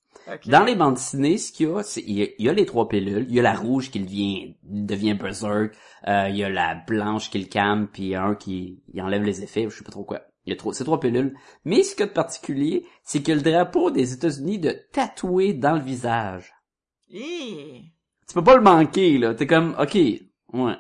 Dans 0.46 0.64
les 0.64 0.74
bandes 0.74 0.94
dessinées, 0.94 1.37
ce 1.37 1.52
qu'il 1.52 1.68
y 1.68 1.70
a, 1.70 1.82
c'est 1.82 2.00
il 2.00 2.18
y 2.18 2.22
a, 2.22 2.26
il 2.38 2.46
y 2.46 2.48
a 2.48 2.54
les 2.54 2.64
trois 2.64 2.88
pilules. 2.88 3.26
Il 3.28 3.34
y 3.34 3.40
a 3.40 3.42
la 3.42 3.52
rouge 3.52 3.90
qui 3.90 4.00
devient 4.00 4.56
devient 4.62 5.12
berserk. 5.12 5.74
Euh, 6.08 6.28
il 6.30 6.37
y 6.38 6.44
a 6.44 6.48
la 6.48 6.76
blanche 6.76 7.28
qui 7.28 7.38
le 7.38 7.44
calme, 7.44 7.88
puis 7.92 8.04
il 8.04 8.08
y 8.08 8.14
a 8.14 8.22
un 8.24 8.34
qui 8.34 8.82
il 8.94 9.02
enlève 9.02 9.22
les 9.22 9.42
effets, 9.42 9.66
je 9.68 9.76
sais 9.76 9.84
pas 9.84 9.90
trop 9.92 10.04
quoi. 10.04 10.22
Il 10.46 10.50
y 10.50 10.52
a 10.52 10.57
trop, 10.57 10.72
ces 10.72 10.85
trois 10.85 11.00
pilules. 11.00 11.37
Mais 11.64 11.83
ce 11.83 11.92
qu'il 11.94 12.00
y 12.00 12.02
a 12.04 12.07
de 12.07 12.12
particulier, 12.12 12.87
c'est 13.02 13.22
que 13.22 13.33
le 13.33 13.40
drapeau 13.40 13.90
des 13.90 14.12
États-Unis 14.12 14.59
de 14.59 14.76
tatoué 14.92 15.54
dans 15.54 15.72
le 15.74 15.80
visage. 15.80 16.52
Tu 18.26 18.35
peux 18.35 18.44
pas 18.44 18.57
le 18.57 18.62
manquer, 18.62 19.18
là. 19.18 19.35
T'es 19.35 19.46
comme, 19.46 19.74
ok, 19.78 19.94
ouais. 19.94 20.76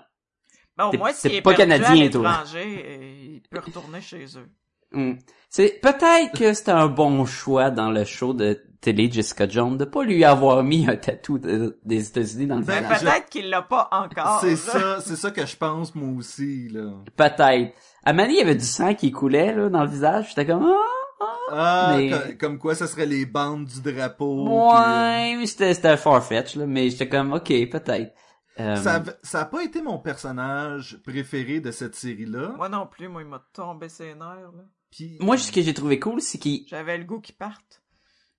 Bon, 0.76 0.90
T'es- 0.90 0.98
moi, 0.98 1.12
t'es 1.12 1.18
s'il 1.18 1.34
est 1.34 1.42
pas 1.42 1.54
perdu 1.54 1.72
à 1.72 1.76
Canadien, 1.78 2.10
toi. 2.10 2.28
l'étranger, 2.30 2.84
euh, 2.84 3.30
il 3.36 3.42
peut 3.48 3.60
retourner 3.60 4.00
chez 4.00 4.24
eux. 4.36 4.50
Hmm. 4.94 5.14
C'est 5.50 5.78
peut-être 5.80 6.36
que 6.38 6.52
c'était 6.52 6.72
un 6.72 6.88
bon 6.88 7.24
choix 7.26 7.70
dans 7.70 7.90
le 7.90 8.04
show 8.04 8.32
de 8.34 8.60
télé 8.80 9.10
Jessica 9.10 9.48
Jones 9.48 9.76
de 9.78 9.84
pas 9.84 10.02
lui 10.02 10.24
avoir 10.24 10.62
mis 10.64 10.86
un 10.88 10.96
tatou 10.96 11.38
de- 11.38 11.78
des 11.84 12.08
États-Unis 12.08 12.46
dans 12.46 12.56
le 12.56 12.64
Ben, 12.64 12.82
Mais 12.82 12.94
visage. 12.94 13.00
peut-être 13.12 13.28
qu'il 13.30 13.48
l'a 13.50 13.62
pas 13.62 13.88
encore. 13.92 14.40
C'est 14.40 14.56
ça, 14.56 15.00
c'est 15.00 15.16
ça 15.16 15.30
que 15.30 15.46
je 15.46 15.56
pense 15.56 15.94
moi 15.94 16.18
aussi 16.18 16.68
là. 16.70 16.90
Peut-être. 17.16 17.72
À 18.04 18.12
Mani, 18.12 18.34
il 18.34 18.38
y 18.38 18.42
avait 18.42 18.56
du 18.56 18.64
sang 18.64 18.94
qui 18.94 19.10
coulait 19.12 19.54
là 19.54 19.68
dans 19.70 19.82
le 19.84 19.88
visage. 19.88 20.28
J'étais 20.30 20.44
comme 20.46 20.66
ah, 20.66 21.26
Ah, 21.50 21.94
Mais- 21.96 22.10
co- 22.10 22.16
comme 22.38 22.58
quoi 22.58 22.74
ça 22.74 22.86
serait 22.86 23.06
les 23.06 23.24
bandes 23.24 23.64
du 23.66 23.80
drapeau. 23.80 24.48
ouais, 24.72 25.36
mais 25.36 25.46
c'était 25.46 25.72
c'était 25.72 25.96
farfetch 25.96 26.56
là, 26.56 26.66
mais 26.66 26.90
j'étais 26.90 27.08
comme 27.08 27.32
ok, 27.32 27.48
peut-être. 27.70 28.12
Euh, 28.60 28.60
puis, 28.60 28.62
euh, 28.64 28.76
ça, 28.76 29.02
ça 29.22 29.40
a 29.40 29.44
pas 29.46 29.62
été 29.62 29.80
mon 29.82 29.98
personnage 29.98 30.98
préféré 31.04 31.60
de 31.60 31.70
cette 31.70 31.94
série-là. 31.94 32.52
Moi 32.56 32.68
non 32.68 32.86
plus, 32.86 33.08
moi, 33.08 33.22
il 33.22 33.28
m'a 33.28 33.42
tombé 33.52 33.88
ses 33.88 34.14
nerfs, 34.14 34.52
là. 34.54 34.62
Puis 34.94 35.16
Moi, 35.20 35.36
ce 35.38 35.50
que 35.50 35.60
j'ai 35.62 35.74
trouvé 35.74 35.98
cool, 35.98 36.20
c'est 36.20 36.38
qu'il 36.38 36.64
J'avais 36.68 36.98
le 36.98 37.04
goût 37.04 37.20
qu'il 37.20 37.34
parte. 37.34 37.82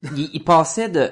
il, 0.03 0.29
il 0.33 0.43
passait 0.43 0.89
de... 0.89 1.11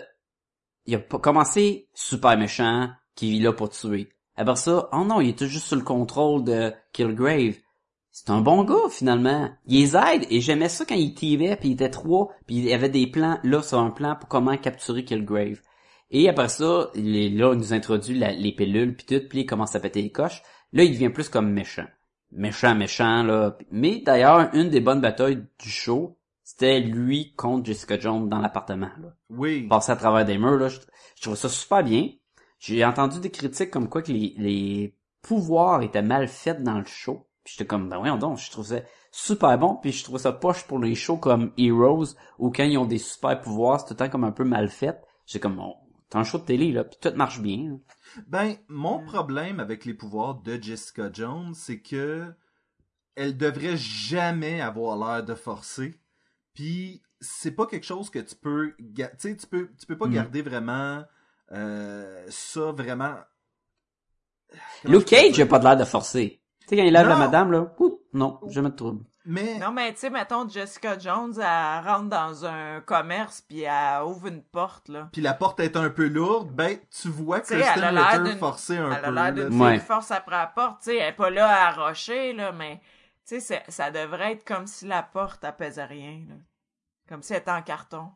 Il 0.85 0.95
a 0.95 0.99
pas 0.99 1.19
commencé 1.19 1.87
super 1.93 2.37
méchant, 2.37 2.89
qui 3.15 3.37
est 3.37 3.41
là 3.41 3.53
pour 3.53 3.69
tuer. 3.69 4.09
Après 4.35 4.55
ça, 4.55 4.89
oh 4.91 5.03
non, 5.05 5.21
il 5.21 5.29
était 5.29 5.47
juste 5.47 5.67
sur 5.67 5.75
le 5.75 5.81
contrôle 5.83 6.43
de 6.43 6.73
Killgrave. 6.91 7.55
C'est 8.11 8.29
un 8.29 8.41
bon 8.41 8.63
gars, 8.63 8.89
finalement. 8.89 9.49
Il 9.65 9.79
les 9.81 9.95
aide, 9.95 10.25
et 10.29 10.41
j'aimais 10.41 10.69
ça 10.69 10.85
quand 10.85 10.95
il 10.95 11.13
tirait, 11.13 11.55
puis 11.57 11.69
il 11.69 11.73
était 11.73 11.89
trois, 11.89 12.29
puis 12.45 12.57
il 12.57 12.73
avait 12.73 12.89
des 12.89 13.07
plans, 13.07 13.39
là, 13.43 13.61
sur 13.63 13.79
un 13.79 13.91
plan 13.91 14.15
pour 14.15 14.27
comment 14.29 14.55
capturer 14.57 15.03
Killgrave. 15.05 15.61
Et 16.11 16.29
après 16.29 16.49
ça, 16.49 16.89
il 16.95 17.15
est 17.15 17.29
là, 17.29 17.53
il 17.53 17.59
nous 17.59 17.73
introduit 17.73 18.17
la- 18.17 18.33
les 18.33 18.53
pilules, 18.53 18.95
puis 18.95 19.05
tout, 19.05 19.27
puis 19.27 19.41
il 19.41 19.45
commence 19.45 19.75
à 19.75 19.79
péter 19.79 20.01
les 20.01 20.11
coches. 20.11 20.43
Là, 20.73 20.83
il 20.83 20.91
devient 20.91 21.09
plus 21.09 21.29
comme 21.29 21.51
méchant. 21.51 21.87
Méchant, 22.35 22.75
méchant, 22.75 23.23
là. 23.23 23.57
Mais 23.71 24.01
d'ailleurs, 24.05 24.49
une 24.53 24.69
des 24.69 24.79
bonnes 24.79 25.01
batailles 25.01 25.45
du 25.59 25.69
show, 25.69 26.17
c'était 26.43 26.79
lui 26.79 27.33
contre 27.35 27.65
Jessica 27.65 27.99
Jones 27.99 28.27
dans 28.27 28.39
l'appartement, 28.39 28.91
là 29.01 29.15
oui. 29.29 29.67
passer 29.67 29.91
à 29.91 29.95
travers 29.95 30.25
des 30.25 30.37
murs 30.37 30.57
là 30.57 30.67
je, 30.67 30.77
je 31.15 31.21
trouve 31.21 31.35
ça 31.37 31.47
super 31.47 31.83
bien 31.83 32.09
j'ai 32.63 32.85
entendu 32.85 33.19
des 33.19 33.29
critiques 33.29 33.71
comme 33.71 33.89
quoi 33.89 34.01
que 34.01 34.11
les, 34.11 34.35
les 34.37 34.95
pouvoirs 35.21 35.81
étaient 35.81 36.01
mal 36.01 36.29
faits 36.29 36.63
dans 36.63 36.79
le 36.79 36.85
show. 36.85 37.27
Puis 37.43 37.55
j'étais 37.57 37.67
comme, 37.67 37.89
ben 37.89 37.97
voyons 37.97 38.17
donc, 38.17 38.37
je 38.37 38.49
trouve 38.49 38.65
ça 38.65 38.77
super 39.11 39.57
bon, 39.57 39.75
puis 39.75 39.91
je 39.91 40.03
trouve 40.05 40.17
ça 40.17 40.31
poche 40.31 40.63
pour 40.63 40.79
les 40.79 40.95
shows 40.95 41.17
comme 41.17 41.51
Heroes, 41.57 42.15
où 42.39 42.51
quand 42.51 42.63
ils 42.63 42.77
ont 42.77 42.85
des 42.85 42.99
super 42.99 43.41
pouvoirs, 43.41 43.81
c'est 43.81 43.87
tout 43.87 43.93
le 43.93 43.97
temps 43.97 44.09
comme 44.09 44.23
un 44.23 44.31
peu 44.31 44.45
mal 44.45 44.69
fait. 44.69 44.97
J'ai 45.25 45.41
comme, 45.41 45.57
bon, 45.57 45.75
t'as 46.09 46.19
un 46.19 46.23
show 46.23 46.37
de 46.37 46.45
télé, 46.45 46.71
là, 46.71 46.85
puis 46.85 46.97
tout 47.01 47.11
marche 47.15 47.41
bien. 47.41 47.79
Ben, 48.27 48.55
mon 48.67 48.99
problème 48.99 49.59
avec 49.59 49.85
les 49.85 49.93
pouvoirs 49.93 50.35
de 50.35 50.61
Jessica 50.61 51.09
Jones, 51.11 51.53
c'est 51.55 51.79
que 51.81 52.33
elle 53.15 53.37
devrait 53.37 53.77
jamais 53.77 54.61
avoir 54.61 54.97
l'air 54.97 55.23
de 55.23 55.35
forcer. 55.35 55.99
Puis 56.53 57.01
c'est 57.21 57.51
pas 57.51 57.65
quelque 57.67 57.85
chose 57.85 58.09
que 58.09 58.19
tu 58.19 58.35
peux, 58.35 58.75
tu 58.77 59.05
sais, 59.17 59.35
tu 59.37 59.47
peux, 59.47 59.69
tu 59.79 59.85
peux 59.85 59.97
pas 59.97 60.07
Mm. 60.07 60.13
garder 60.13 60.41
vraiment 60.41 61.03
euh, 61.51 62.25
ça 62.29 62.71
vraiment. 62.71 63.15
Comment 64.81 64.99
je 64.99 64.99
Luke 64.99 65.05
Cage 65.07 65.31
dire? 65.33 65.45
a 65.45 65.47
pas 65.47 65.59
de 65.59 65.63
l'air 65.63 65.77
de 65.77 65.83
forcer. 65.85 66.41
Tu 66.61 66.67
sais, 66.69 66.77
quand 66.77 66.83
il 66.83 66.93
lève 66.93 67.07
la 67.07 67.15
madame, 67.17 67.51
là, 67.51 67.73
ouh, 67.79 67.99
non, 68.13 68.39
jamais 68.47 68.69
de 68.69 68.75
trouble. 68.75 69.03
Mais 69.25 69.57
Non, 69.57 69.71
mais 69.71 69.93
tu 69.93 69.99
sais, 69.99 70.09
mettons, 70.09 70.47
Jessica 70.49 70.97
Jones, 70.99 71.33
elle 71.37 71.85
rentre 71.87 72.09
dans 72.09 72.45
un 72.45 72.81
commerce, 72.81 73.41
puis 73.41 73.61
elle 73.61 74.03
ouvre 74.03 74.27
une 74.27 74.43
porte, 74.43 74.89
là. 74.89 75.07
puis 75.13 75.21
la 75.21 75.33
porte 75.33 75.59
est 75.61 75.77
un 75.77 75.89
peu 75.89 76.07
lourde, 76.07 76.49
ben 76.51 76.77
tu 76.91 77.07
vois 77.07 77.37
elle 77.49 77.61
a 77.63 77.71
Kristen 77.73 77.95
l'air 77.95 78.05
Ritter 78.11 78.29
d'une- 78.29 78.37
forcer 78.39 78.77
un 78.77 78.91
Elle 78.91 79.05
a 79.05 79.07
peu. 79.07 79.13
l'air 79.13 79.23
là. 79.23 79.31
d'une 79.31 79.61
Ouais. 79.61 79.79
force 79.79 80.11
après 80.11 80.35
la 80.35 80.47
porte, 80.47 80.79
tu 80.81 80.91
sais, 80.91 80.97
elle 80.97 81.09
est 81.09 81.13
pas 81.13 81.29
là 81.29 81.67
à 81.67 81.71
rocher, 81.71 82.33
là, 82.33 82.51
mais, 82.51 82.77
tu 83.25 83.39
sais, 83.39 83.39
c'est- 83.39 83.63
ça 83.71 83.91
devrait 83.91 84.33
être 84.33 84.43
comme 84.45 84.67
si 84.67 84.85
la 84.87 85.03
porte, 85.03 85.43
elle 85.45 85.55
pesait 85.55 85.85
rien, 85.85 86.21
là. 86.27 86.35
Comme 87.07 87.21
si 87.23 87.33
elle 87.33 87.39
était 87.39 87.51
en 87.51 87.61
carton. 87.61 88.11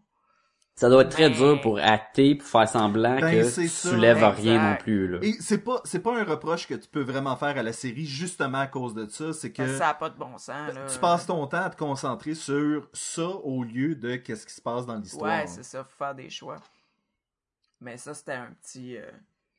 Ça 0.79 0.89
doit 0.89 1.01
être 1.01 1.09
très 1.09 1.29
Mais- 1.29 1.35
dur 1.35 1.59
pour 1.59 1.79
acter, 1.79 2.35
pour 2.35 2.47
faire 2.47 2.69
semblant 2.69 3.19
Ben, 3.19 3.31
que 3.31 3.55
tu 3.55 3.67
ça. 3.67 3.89
soulèves 3.89 4.17
Exact. 4.17 4.35
rien 4.37 4.69
non 4.71 4.77
plus, 4.77 5.07
là. 5.07 5.17
Et 5.23 5.33
c'est 5.39 5.57
pas 5.63 5.81
c'est 5.83 5.99
pas 6.03 6.15
un 6.15 6.23
reproche 6.23 6.67
que 6.67 6.75
tu 6.75 6.87
peux 6.87 7.01
vraiment 7.01 7.35
faire 7.35 7.57
à 7.57 7.63
la 7.63 7.73
série 7.73 8.05
justement 8.05 8.59
à 8.59 8.67
cause 8.67 8.93
de 8.93 9.07
ça, 9.09 9.33
c'est 9.33 9.51
que 9.51 9.75
ça 9.75 9.89
a 9.89 9.93
pas 9.95 10.11
de 10.11 10.17
bon 10.19 10.37
sens, 10.37 10.71
là. 10.75 10.85
tu 10.85 10.99
passes 10.99 11.25
ton 11.25 11.47
temps 11.47 11.63
à 11.63 11.69
te 11.71 11.77
concentrer 11.77 12.35
sur 12.35 12.87
ça 12.93 13.27
au 13.27 13.63
lieu 13.63 13.95
de 13.95 14.17
qu'est-ce 14.17 14.45
qui 14.45 14.53
se 14.53 14.61
passe 14.61 14.85
dans 14.85 14.97
l'histoire. 14.97 15.39
Ouais, 15.41 15.47
c'est 15.47 15.63
ça, 15.63 15.83
faut 15.83 15.97
faire 15.97 16.13
des 16.13 16.29
choix. 16.29 16.57
Mais 17.81 17.97
ça, 17.97 18.13
c'était 18.13 18.33
un 18.33 18.51
petit... 18.61 18.97
euh, 18.97 19.09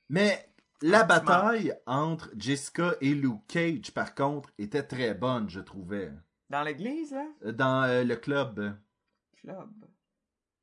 Mais 0.08 0.48
la 0.82 1.02
bataille 1.02 1.74
entre 1.86 2.30
Jessica 2.36 2.94
et 3.00 3.12
Luke 3.14 3.42
Cage, 3.48 3.90
par 3.92 4.14
contre, 4.14 4.50
était 4.56 4.84
très 4.84 5.14
bonne, 5.14 5.50
je 5.50 5.58
trouvais. 5.60 6.12
Dans 6.48 6.62
l'église, 6.62 7.12
là? 7.12 7.52
Dans 7.52 7.82
euh, 7.88 8.04
le 8.04 8.14
club. 8.14 8.76
Club. 9.40 9.68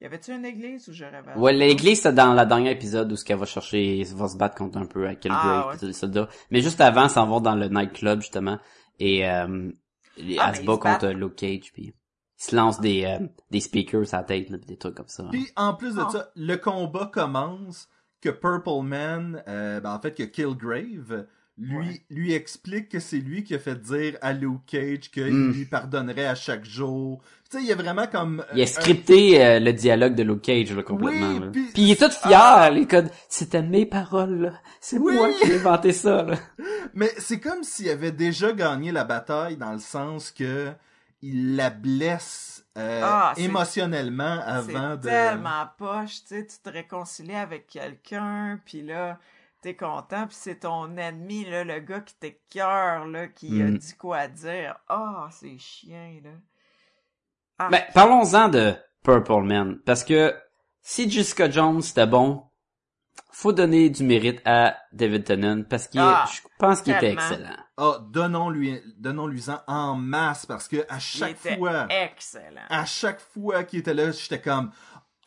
Y 0.02 0.06
avait-tu 0.06 0.32
une 0.34 0.46
église 0.46 0.90
où 0.90 0.94
je 0.94 1.06
rêvais? 1.06 1.34
Ouais, 1.38 1.54
l'église, 1.54 2.02
c'est 2.02 2.14
dans 2.14 2.34
le 2.34 2.46
dernier 2.46 2.72
épisode 2.72 3.12
où 3.12 3.16
ce 3.16 3.24
qu'elle 3.24 3.38
va 3.38 3.46
chercher, 3.46 4.02
elle 4.02 4.08
va 4.16 4.28
se 4.28 4.38
battre 4.38 4.56
contre 4.56 4.78
un 4.78 4.86
peu 4.86 5.08
à 5.08 5.16
Killgrave 5.16 5.64
Ah, 5.66 5.70
ouais. 5.70 5.78
tous 5.78 5.86
les 5.86 5.94
soldats. 5.94 6.28
Mais 6.52 6.62
juste 6.62 6.82
avant, 6.82 7.08
s'en 7.08 7.26
vont 7.28 7.40
dans 7.40 7.56
le 7.56 7.68
nightclub, 7.70 8.20
justement. 8.22 8.60
Et, 9.00 9.28
euh, 9.30 9.72
elle 10.18 10.36
Ah, 10.40 10.52
mais 10.52 10.58
se 10.58 10.64
bat 10.66 10.78
contre 10.78 11.08
Luke 11.08 11.36
Cage, 11.36 11.72
puis 11.74 11.94
ils 11.94 12.44
se 12.44 12.56
lancent 12.56 12.82
des, 12.82 13.06
euh, 13.06 13.26
des 13.52 13.62
speakers 13.62 14.14
à 14.14 14.18
la 14.18 14.24
tête, 14.24 14.50
là, 14.50 14.58
pis 14.58 14.68
des 14.68 14.78
trucs 14.78 14.96
comme 14.96 15.08
ça. 15.08 15.24
Puis 15.32 15.48
en 15.56 15.74
plus 15.74 15.96
de 15.96 16.02
Ah. 16.02 16.10
ça, 16.12 16.30
le 16.36 16.56
combat 16.58 17.10
commence 17.12 17.88
que 18.22 18.30
Purple 18.30 18.84
Man, 18.84 19.42
euh, 19.48 19.80
ben, 19.80 19.94
en 19.94 20.00
fait 20.02 20.14
que 20.14 20.24
Killgrave, 20.24 21.26
lui, 21.58 21.78
Ouais. 21.78 22.02
lui 22.10 22.34
explique 22.34 22.90
que 22.90 23.00
c'est 23.00 23.18
lui 23.20 23.44
qui 23.44 23.56
a 23.56 23.60
fait 23.60 23.80
dire 23.82 24.18
à 24.22 24.34
Luke 24.34 24.66
Cage 24.68 25.10
qu'il 25.12 25.26
Mm. 25.34 25.52
lui 25.54 25.66
pardonnerait 25.66 26.26
à 26.28 26.36
chaque 26.36 26.66
jour. 26.66 27.22
Tu 27.50 27.58
sais, 27.58 27.64
il 27.64 27.70
y 27.70 27.72
a 27.72 27.76
vraiment 27.76 28.08
comme... 28.08 28.44
Il 28.54 28.60
a 28.60 28.64
euh, 28.64 28.68
scripté 28.68 29.42
euh, 29.46 29.60
le 29.60 29.72
dialogue 29.72 30.16
de 30.16 30.24
Luke 30.24 30.42
Cage, 30.42 30.74
là, 30.76 30.84
complètement. 30.84 31.34
Oui, 31.34 31.40
là. 31.40 31.48
puis- 31.54 31.70
Puis 31.74 31.82
il 31.84 31.92
est 31.92 32.00
tout 32.02 32.12
fier, 32.12 32.38
Ah! 32.42 32.70
les 32.70 32.86
codes. 32.88 33.10
C'était 33.30 33.62
mes 33.62 33.86
paroles, 33.86 34.42
là. 34.42 34.54
C'est 34.82 34.98
Oui! 34.98 35.14
moi 35.16 35.30
qui 35.32 35.50
ai 35.52 35.56
inventé 35.56 35.94
ça, 35.94 36.24
là. 36.24 36.36
Mais 36.94 37.12
c'est 37.18 37.40
comme 37.40 37.64
s'il 37.64 37.90
avait 37.90 38.12
déjà 38.12 38.52
gagné 38.52 38.92
la 38.92 39.04
bataille 39.06 39.56
dans 39.58 39.72
le 39.74 39.80
sens 39.80 40.32
que 40.32 40.72
il 41.22 41.56
la 41.56 41.70
blesse 41.70 42.66
euh, 42.78 43.02
Ah, 43.04 43.34
émotionnellement 43.38 44.40
avant 44.46 44.92
C'est 44.96 44.98
de... 44.98 45.08
tellement 45.10 45.66
poche, 45.78 46.24
tu 46.28 46.36
sais, 46.36 46.46
tu 46.46 46.58
te 46.62 46.70
réconcilies 46.70 47.34
avec 47.36 47.68
quelqu'un, 47.68 48.60
puis 48.66 48.82
là, 48.82 49.18
t'es 49.66 49.76
content, 49.76 50.28
puis 50.28 50.38
c'est 50.40 50.60
ton 50.60 50.96
ennemi, 50.96 51.44
là, 51.46 51.64
le 51.64 51.80
gars 51.80 52.00
qui 52.02 52.14
t'écœure, 52.16 53.08
là, 53.08 53.28
qui 53.28 53.62
a 53.64 53.66
Mm. 53.66 53.78
dit 53.80 53.96
quoi 53.98 54.28
dire. 54.28 54.76
Ah, 54.88 55.28
c'est 55.32 55.58
chien, 55.58 56.20
là. 56.24 56.30
Ah, 57.58 57.70
Ben, 57.72 57.82
parlons-en 57.96 58.50
de 58.50 58.76
Purple 59.02 59.42
Man. 59.42 59.80
Parce 59.84 60.04
que 60.04 60.36
si 60.84 61.10
Jessica 61.10 61.50
Jones 61.50 61.82
c'était 61.82 62.06
bon, 62.06 62.44
faut 63.32 63.54
donner 63.54 63.90
du 63.90 64.04
mérite 64.04 64.40
à 64.46 64.78
David 64.94 65.24
Tennant 65.24 65.64
parce 65.64 65.88
qu'il 65.88 66.00
est- 66.00 66.04
Ah, 66.06 66.26
je 66.32 66.42
pense 66.60 66.82
qu'il 66.82 66.94
était 66.94 67.12
excellent. 67.12 67.56
Ah, 67.78 67.98
donnons-lui, 68.10 68.82
donnons-lui-en 68.98 69.58
en 69.68 69.96
masse 69.96 70.46
parce 70.46 70.68
que 70.68 70.86
à 70.90 70.98
il 70.98 71.02
chaque 71.02 71.32
était 71.32 71.58
fois, 71.58 71.88
excellent. 71.90 72.62
à 72.70 72.86
chaque 72.86 73.20
fois 73.20 73.64
qu'il 73.64 73.80
était 73.80 73.94
là, 73.96 74.12
j'étais 74.12 74.40
comme 74.42 74.72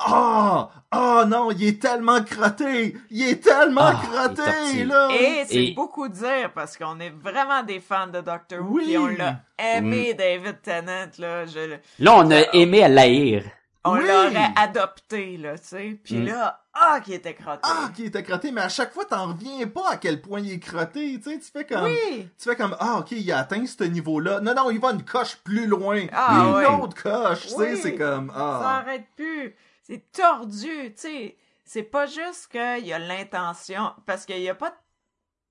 ah 0.01 0.71
ah 0.91 1.25
non, 1.27 1.51
il 1.51 1.65
est 1.67 1.83
tellement 1.83 2.23
crotté, 2.23 2.97
il 3.11 3.29
est 3.29 3.43
tellement 3.43 3.81
Ah, 3.83 4.01
il 4.03 4.07
est 4.07 4.15
crotté 4.35 4.85
là. 4.85 5.09
Et 5.13 5.45
c'est 5.47 5.65
Et- 5.65 5.75
beaucoup 5.75 6.09
dire 6.09 6.51
parce 6.55 6.77
qu'on 6.77 6.99
est 7.01 7.11
vraiment 7.11 7.63
des 7.63 7.81
fans 7.81 8.07
de 8.07 8.21
Doctor 8.21 8.61
Who 8.61 8.77
Oui. 8.77 8.93
et 8.93 8.99
on 8.99 9.07
l'a 9.09 9.41
aimé 9.59 10.13
Mm. 10.15 10.17
David 10.17 10.63
Tennant 10.63 11.07
là, 11.19 11.47
je, 11.47 11.77
Là, 11.99 12.15
on 12.17 12.31
a 12.31 12.41
aimé 12.55 12.85
à 12.85 12.89
l'haïr. 12.89 13.43
on 13.85 13.93
Oui. 13.95 14.01
l'aurait 14.07 14.51
adopté 14.57 15.37
là, 15.37 15.59
tu 15.59 15.65
sais. 15.67 15.99
Puis 16.03 16.17
Mm. 16.17 16.27
là, 16.27 16.61
ah 16.75 17.01
qui 17.05 17.13
était 17.15 17.35
crotté. 17.35 17.61
Ah, 17.65 17.91
qui 17.95 18.05
était 18.05 18.23
crotté, 18.23 18.51
mais 18.53 18.61
à 18.61 18.69
chaque 18.69 18.93
fois 18.95 19.05
t'en 19.05 19.27
reviens 19.33 19.67
pas 19.67 19.91
à 19.91 19.97
quel 19.97 20.21
point 20.23 20.41
il 20.41 20.53
est 20.53 20.59
crotté, 20.61 21.19
tu 21.23 21.31
sais, 21.31 21.39
tu 21.39 21.51
fais 21.53 21.65
comme 21.65 21.85
oui. 21.85 22.29
tu 22.39 22.49
fais 22.49 22.57
comme 22.57 22.77
ah 22.81 22.99
ok 23.01 23.11
il 23.13 23.31
a 23.33 23.39
atteint 23.41 23.65
ce 23.67 23.85
niveau 23.85 24.21
là 24.21 24.41
non 24.41 24.55
non 24.55 24.71
il 24.71 24.79
va 24.79 24.93
une 24.93 25.03
coche 25.05 25.37
plus 25.43 25.67
loin 25.67 26.03
Ah, 26.13 26.35
une 26.45 26.55
ouais. 26.55 26.67
autre 26.67 27.03
coche 27.03 27.43
tu 27.43 27.49
sais 27.49 27.57
Oui. 27.73 27.81
c'est 27.83 27.95
comme 27.97 28.29
Ça 28.29 28.35
ah 28.39 28.77
arrête 28.79 29.07
plus. 29.17 29.55
C'est 29.89 30.13
tordu, 30.13 30.93
tu 30.93 30.97
sais. 30.97 31.37
C'est 31.65 31.83
pas 31.83 32.07
juste 32.07 32.49
qu'il 32.49 32.87
y 32.87 32.93
a 32.93 32.99
l'intention, 32.99 33.93
parce 34.07 34.25
qu'il 34.25 34.41
y 34.41 34.49
a 34.49 34.55
pas 34.55 34.75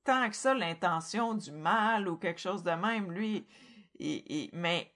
tant 0.03 0.29
que 0.29 0.35
ça 0.35 0.53
l'intention 0.53 1.33
du 1.33 1.51
mal 1.51 2.07
ou 2.07 2.17
quelque 2.17 2.39
chose 2.39 2.63
de 2.63 2.71
même. 2.71 3.11
Lui, 3.11 3.45
il, 3.99 4.49
mais 4.53 4.91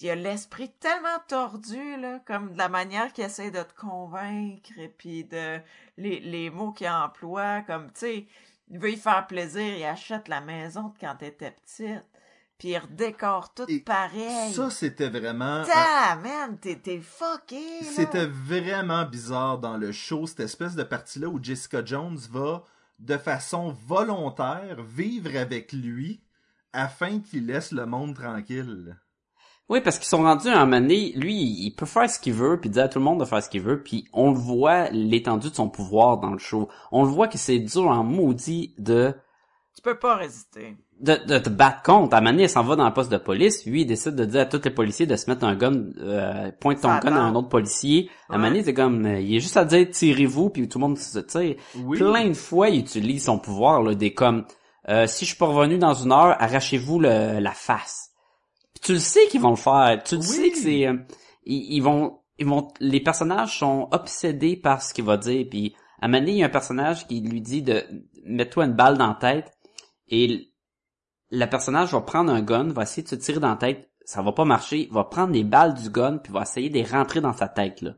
il 0.00 0.10
a 0.10 0.14
l'esprit 0.14 0.70
tellement 0.72 1.18
tordu, 1.28 1.96
comme 2.26 2.52
de 2.52 2.58
la 2.58 2.68
manière 2.68 3.12
qu'il 3.12 3.24
essaie 3.24 3.50
de 3.50 3.62
te 3.62 3.74
convaincre, 3.74 4.78
et 4.78 4.88
puis 4.88 5.24
de 5.24 5.60
les, 5.96 6.20
les 6.20 6.50
mots 6.50 6.72
qu'il 6.72 6.88
emploie, 6.88 7.62
comme, 7.62 7.92
tu 7.92 8.00
sais, 8.00 8.26
il 8.68 8.78
veut 8.78 8.92
y 8.92 8.96
faire 8.96 9.26
plaisir, 9.26 9.76
il 9.76 9.84
achète 9.84 10.28
la 10.28 10.40
maison 10.40 10.88
de 10.88 10.98
quand 10.98 11.16
t'étais 11.16 11.50
petite, 11.50 12.04
puis 12.60 12.68
il 12.68 12.78
redécore 12.78 13.54
tout 13.54 13.64
Et 13.68 13.80
pareil. 13.80 14.52
ça 14.52 14.68
c'était 14.68 15.08
vraiment 15.08 15.64
Ta, 15.64 16.14
man, 16.16 16.58
t'es, 16.60 17.00
fucké. 17.00 17.82
C'était 17.82 18.26
vraiment 18.26 19.06
bizarre 19.06 19.58
dans 19.58 19.78
le 19.78 19.92
show, 19.92 20.26
cette 20.26 20.40
espèce 20.40 20.76
de 20.76 20.82
partie-là 20.82 21.28
où 21.28 21.42
Jessica 21.42 21.82
Jones 21.82 22.18
va, 22.30 22.62
de 22.98 23.16
façon 23.16 23.74
volontaire, 23.86 24.82
vivre 24.82 25.34
avec 25.40 25.72
lui 25.72 26.20
afin 26.74 27.20
qu'il 27.20 27.46
laisse 27.46 27.72
le 27.72 27.86
monde 27.86 28.14
tranquille. 28.14 28.94
Oui, 29.70 29.80
parce 29.80 29.98
qu'ils 29.98 30.08
sont 30.08 30.22
rendus 30.22 30.48
à 30.48 30.60
un 30.60 30.66
moment 30.66 30.82
donné, 30.82 31.12
lui, 31.12 31.34
il 31.34 31.70
peut 31.70 31.86
faire 31.86 32.10
ce 32.10 32.18
qu'il 32.18 32.34
veut, 32.34 32.60
puis 32.60 32.68
dire 32.68 32.84
à 32.84 32.88
tout 32.88 32.98
le 32.98 33.04
monde 33.04 33.20
de 33.20 33.24
faire 33.24 33.42
ce 33.42 33.48
qu'il 33.48 33.62
veut, 33.62 33.82
puis 33.82 34.06
on 34.12 34.32
le 34.32 34.38
voit, 34.38 34.90
l'étendue 34.90 35.48
de 35.48 35.54
son 35.54 35.70
pouvoir 35.70 36.18
dans 36.18 36.32
le 36.32 36.38
show. 36.38 36.68
On 36.92 37.04
le 37.04 37.08
voit 37.08 37.28
que 37.28 37.38
c'est 37.38 37.58
dur 37.58 37.86
en 37.86 38.04
maudit 38.04 38.74
de, 38.78 39.14
Tu 39.74 39.80
peux 39.80 39.98
pas 39.98 40.16
résister. 40.16 40.76
De, 41.00 41.16
de 41.26 41.38
te 41.38 41.48
battre 41.48 41.82
contre. 41.82 42.14
À 42.14 42.18
un 42.18 42.20
moment 42.20 42.32
donné, 42.32 42.42
il 42.44 42.48
s'en 42.48 42.62
va 42.62 42.76
dans 42.76 42.86
le 42.86 42.92
poste 42.92 43.10
de 43.10 43.16
police, 43.16 43.64
lui, 43.66 43.82
il 43.82 43.86
décide 43.86 44.14
de 44.14 44.24
dire 44.24 44.42
à 44.42 44.44
tous 44.46 44.60
les 44.64 44.70
policiers 44.70 45.06
de 45.06 45.16
se 45.16 45.30
mettre 45.30 45.44
un 45.44 45.56
gun, 45.56 45.84
euh, 45.98 46.50
pointe 46.60 46.80
ton 46.82 46.88
gun 46.98 47.16
à 47.16 47.20
un 47.20 47.34
autre 47.34 47.48
policier. 47.48 48.10
À 48.28 48.34
un 48.34 48.36
moment 48.36 48.48
Ouais. 48.48 48.50
donné, 48.52 48.64
c'est 48.64 48.74
comme, 48.74 49.06
euh, 49.06 49.20
il 49.20 49.34
est 49.36 49.40
juste 49.40 49.56
à 49.56 49.64
dire 49.64 49.88
tirez-vous, 49.90 50.50
puis 50.50 50.68
tout 50.68 50.78
le 50.78 50.86
monde 50.86 50.98
se 50.98 51.18
tire. 51.20 51.56
Oui. 51.84 51.98
Plein 51.98 52.28
de 52.28 52.34
fois, 52.34 52.68
il 52.68 52.80
utilise 52.80 53.24
son 53.24 53.38
pouvoir, 53.38 53.82
là, 53.82 53.94
des 53.94 54.12
comme, 54.12 54.44
euh, 54.88 55.06
si 55.06 55.24
je 55.24 55.30
suis 55.30 55.38
pas 55.38 55.46
revenu 55.46 55.78
dans 55.78 55.94
une 55.94 56.12
heure, 56.12 56.36
arrachez-vous 56.40 57.00
le, 57.00 57.38
la 57.40 57.52
face. 57.52 58.10
Puis 58.74 58.80
tu 58.84 58.92
le 58.92 58.98
sais 58.98 59.26
qu'ils 59.30 59.40
vont 59.40 59.50
le 59.50 59.56
faire. 59.56 60.02
Tu 60.04 60.16
le 60.16 60.20
Oui. 60.20 60.26
sais 60.26 60.50
que 60.50 60.58
c'est, 60.58 60.86
euh, 60.86 60.96
ils, 61.44 61.74
ils 61.76 61.80
vont, 61.80 62.18
ils 62.38 62.46
vont, 62.46 62.68
les 62.80 63.00
personnages 63.00 63.58
sont 63.58 63.88
obsédés 63.92 64.56
par 64.56 64.82
ce 64.82 64.92
qu'il 64.94 65.04
va 65.04 65.16
dire. 65.16 65.46
Puis 65.50 65.74
à 66.00 66.06
un 66.06 66.08
moment 66.08 66.20
donné, 66.20 66.32
il 66.32 66.38
y 66.38 66.42
a 66.42 66.46
un 66.46 66.50
personnage 66.50 67.06
qui 67.06 67.20
lui 67.20 67.40
dit 67.40 67.62
de 67.62 67.84
mets-toi 68.24 68.66
une 68.66 68.72
balle 68.74 68.96
dans 68.98 69.08
la 69.08 69.14
tête 69.20 69.50
et 70.08 70.49
le 71.30 71.46
personnage 71.46 71.92
va 71.92 72.00
prendre 72.00 72.32
un 72.32 72.42
gun, 72.42 72.68
va 72.72 72.82
essayer 72.82 73.02
de 73.02 73.08
se 73.08 73.14
tirer 73.14 73.40
dans 73.40 73.50
la 73.50 73.56
tête. 73.56 73.90
Ça 74.04 74.22
va 74.22 74.32
pas 74.32 74.44
marcher. 74.44 74.86
Il 74.88 74.92
va 74.92 75.04
prendre 75.04 75.32
les 75.32 75.44
balles 75.44 75.74
du 75.74 75.88
gun 75.90 76.18
puis 76.18 76.32
va 76.32 76.42
essayer 76.42 76.68
de 76.68 76.74
les 76.74 76.84
rentrer 76.84 77.20
dans 77.20 77.32
sa 77.32 77.48
tête 77.48 77.80
là. 77.82 77.92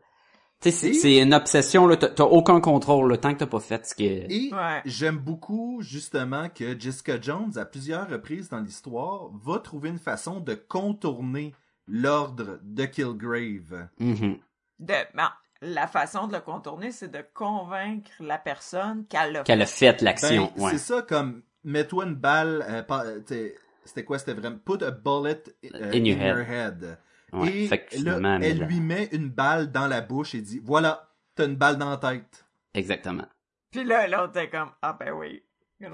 Tu 0.61 0.71
sais, 0.71 0.77
c'est- 0.77 0.89
Et- 0.91 0.95
c'est 0.95 1.17
une 1.19 1.35
obsession 1.35 1.87
là. 1.87 1.97
T'as 1.97 2.23
aucun 2.25 2.61
contrôle 2.61 3.09
le 3.09 3.17
tant 3.17 3.33
que 3.33 3.39
t'as 3.41 3.47
pas 3.47 3.59
fait 3.61 3.85
ce 3.87 3.95
que. 3.95 4.03
Et 4.03 4.53
Ouais. 4.53 4.81
j'aime 4.85 5.17
beaucoup 5.19 5.81
justement 5.81 6.49
que 6.51 6.79
Jessica 6.79 7.21
Jones, 7.21 7.53
à 7.57 7.65
plusieurs 7.65 8.09
reprises 8.09 8.49
dans 8.51 8.61
l'histoire, 8.61 9.31
va 9.43 9.59
trouver 9.59 9.89
une 9.89 9.99
façon 9.99 10.39
de 10.41 10.55
contourner 10.55 11.55
l'ordre 11.89 12.61
de 12.63 12.85
Killgrave. 12.85 13.89
Mhm. 13.99 14.39
De, 14.79 14.95
ben, 15.15 15.31
la 15.63 15.87
façon 15.89 16.27
de 16.29 16.35
le 16.35 16.41
contourner, 16.41 16.93
c'est 16.93 17.11
de 17.11 17.25
convaincre 17.35 18.11
la 18.21 18.39
personne 18.39 19.05
qu'elle 19.09 19.37
a 19.37 19.43
Qu'elle 19.43 19.63
a 19.63 19.67
fait. 19.67 19.93
fait 19.97 20.03
l'action. 20.03 20.53
Ben, 20.57 20.63
ouais. 20.63 20.71
C'est 20.73 20.79
ça 20.79 21.03
comme 21.03 21.43
mets-toi 21.65 22.05
une 22.07 22.15
balle. 22.15 22.65
euh, 22.69 22.83
pas- 22.83 23.05
t'sais, 23.25 23.57
c'était 23.85 24.05
quoi 24.05 24.19
C'était 24.19 24.35
vraiment 24.35 24.59
put 24.59 24.83
a 24.85 24.91
bullet 24.91 25.43
euh, 25.75 25.93
In 25.93 26.05
your 26.05 26.19
head. 26.39 26.99
Ouais, 27.33 27.65
Et 27.93 27.99
là, 27.99 28.39
elle 28.43 28.59
là- 28.59 28.67
lui 28.67 28.81
met 28.81 29.09
une 29.13 29.31
balle 29.31 29.73
dans 29.73 29.87
la 29.87 30.03
bouche 30.03 30.35
et 30.35 30.43
dit 30.43 30.61
voilà, 30.63 31.09
t'as 31.35 31.47
une 31.47 31.57
balle 31.57 31.79
dans 31.79 31.89
la 31.91 31.97
tête. 31.97 32.45
Exactement. 32.75 33.27
Puis 33.71 33.85
là, 33.85 34.07
l'autre 34.07 34.37
est 34.39 34.51
comme, 34.51 34.71
ah 34.83 34.97
ben 34.99 35.13
oui. 35.13 35.43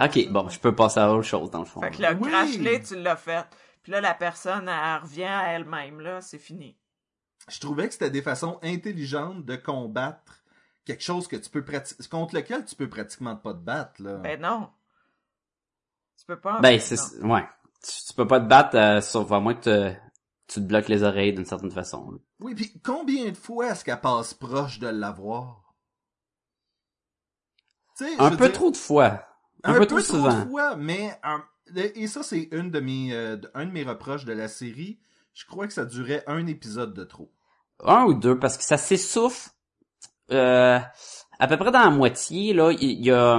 Ok, 0.00 0.28
bon, 0.30 0.48
je 0.48 0.58
peux 0.58 0.74
passer 0.74 0.98
à 1.00 1.12
autre 1.12 1.22
chose 1.26 1.50
dans 1.50 1.60
le 1.60 1.64
fond. 1.64 1.80
Fait 1.80 1.90
que 1.92 2.02
là, 2.02 2.12
Oui. 2.12 2.28
crash-les, 2.28 2.82
tu 2.82 2.96
l'as 2.96 3.16
fait. 3.16 3.46
Puis 3.82 3.92
là, 3.92 4.00
la 4.00 4.14
personne, 4.14 4.68
elle 4.68 5.00
revient 5.00 5.22
à 5.24 5.52
elle-même, 5.52 6.00
là, 6.00 6.20
c'est 6.20 6.38
fini. 6.38 6.76
Je 7.48 7.58
trouvais 7.60 7.86
que 7.86 7.92
c'était 7.94 8.10
des 8.10 8.20
façons 8.20 8.58
intelligentes 8.62 9.46
de 9.46 9.56
combattre 9.56 10.42
quelque 10.84 11.02
chose 11.02 11.26
que 11.28 11.36
tu 11.36 11.48
peux 11.48 11.64
pratiquer 11.64 12.02
contre 12.10 12.34
lequel 12.34 12.64
tu 12.66 12.74
peux 12.74 12.88
pratiquement 12.88 13.36
pas 13.36 13.54
te 13.54 13.58
battre 13.60 14.02
là. 14.02 14.16
Ben 14.16 14.40
non. 14.40 14.68
Tu 16.18 16.24
peux 16.26 16.38
pas. 16.40 16.58
en 16.58 16.60
Ben, 16.60 16.78
c'est, 16.80 16.98
ouais. 17.22 17.46
Tu, 17.82 17.92
tu 18.08 18.14
peux 18.14 18.26
pas 18.26 18.40
te 18.40 18.46
battre, 18.46 18.76
euh, 18.76 19.00
sauf 19.00 19.30
à 19.32 19.38
moins 19.40 19.54
que 19.54 19.60
te- 19.60 19.94
tu 20.48 20.60
te 20.60 20.66
bloques 20.66 20.88
les 20.88 21.02
oreilles 21.02 21.32
d'une 21.32 21.44
certaine 21.44 21.70
façon. 21.70 22.10
là. 22.10 22.18
Oui, 22.40 22.54
puis 22.54 22.72
combien 22.84 23.30
de 23.30 23.36
fois 23.36 23.68
est-ce 23.70 23.84
qu'elle 23.84 24.00
passe 24.00 24.34
proche 24.34 24.78
de 24.78 24.88
l'avoir? 24.88 25.74
Tu 27.96 28.04
sais, 28.04 28.12
je 28.16 28.22
Un 28.22 28.30
peu 28.36 28.46
dire, 28.46 28.52
trop 28.52 28.70
de 28.70 28.76
fois. 28.76 29.24
Un, 29.64 29.74
peu, 29.74 29.86
trop 29.86 30.00
souvent. 30.00 30.44
de 30.44 30.48
fois, 30.48 30.76
mais 30.76 31.18
un- 31.22 31.44
et 31.76 32.06
ça 32.06 32.22
c'est 32.22 32.48
une 32.52 32.70
de 32.70 32.80
mes 32.80 33.12
euh, 33.12 33.36
un 33.54 33.66
de 33.66 33.72
mes 33.72 33.82
reproches 33.82 34.24
de 34.24 34.32
la 34.32 34.48
série. 34.48 34.98
Je 35.34 35.44
crois 35.46 35.66
que 35.66 35.72
ça 35.72 35.84
durait 35.84 36.24
un 36.26 36.46
épisode 36.46 36.94
de 36.94 37.04
trop. 37.04 37.30
Un 37.84 38.04
ou 38.04 38.14
deux, 38.14 38.38
parce 38.38 38.56
que 38.56 38.64
ça 38.64 38.76
s'essouffle. 38.76 39.50
Euh, 40.30 40.78
à 41.38 41.46
peu 41.46 41.56
près 41.56 41.70
dans 41.70 41.80
la 41.84 41.90
moitié, 41.90 42.52
là, 42.52 42.72
il 42.72 43.04
y, 43.04 43.10
a... 43.12 43.38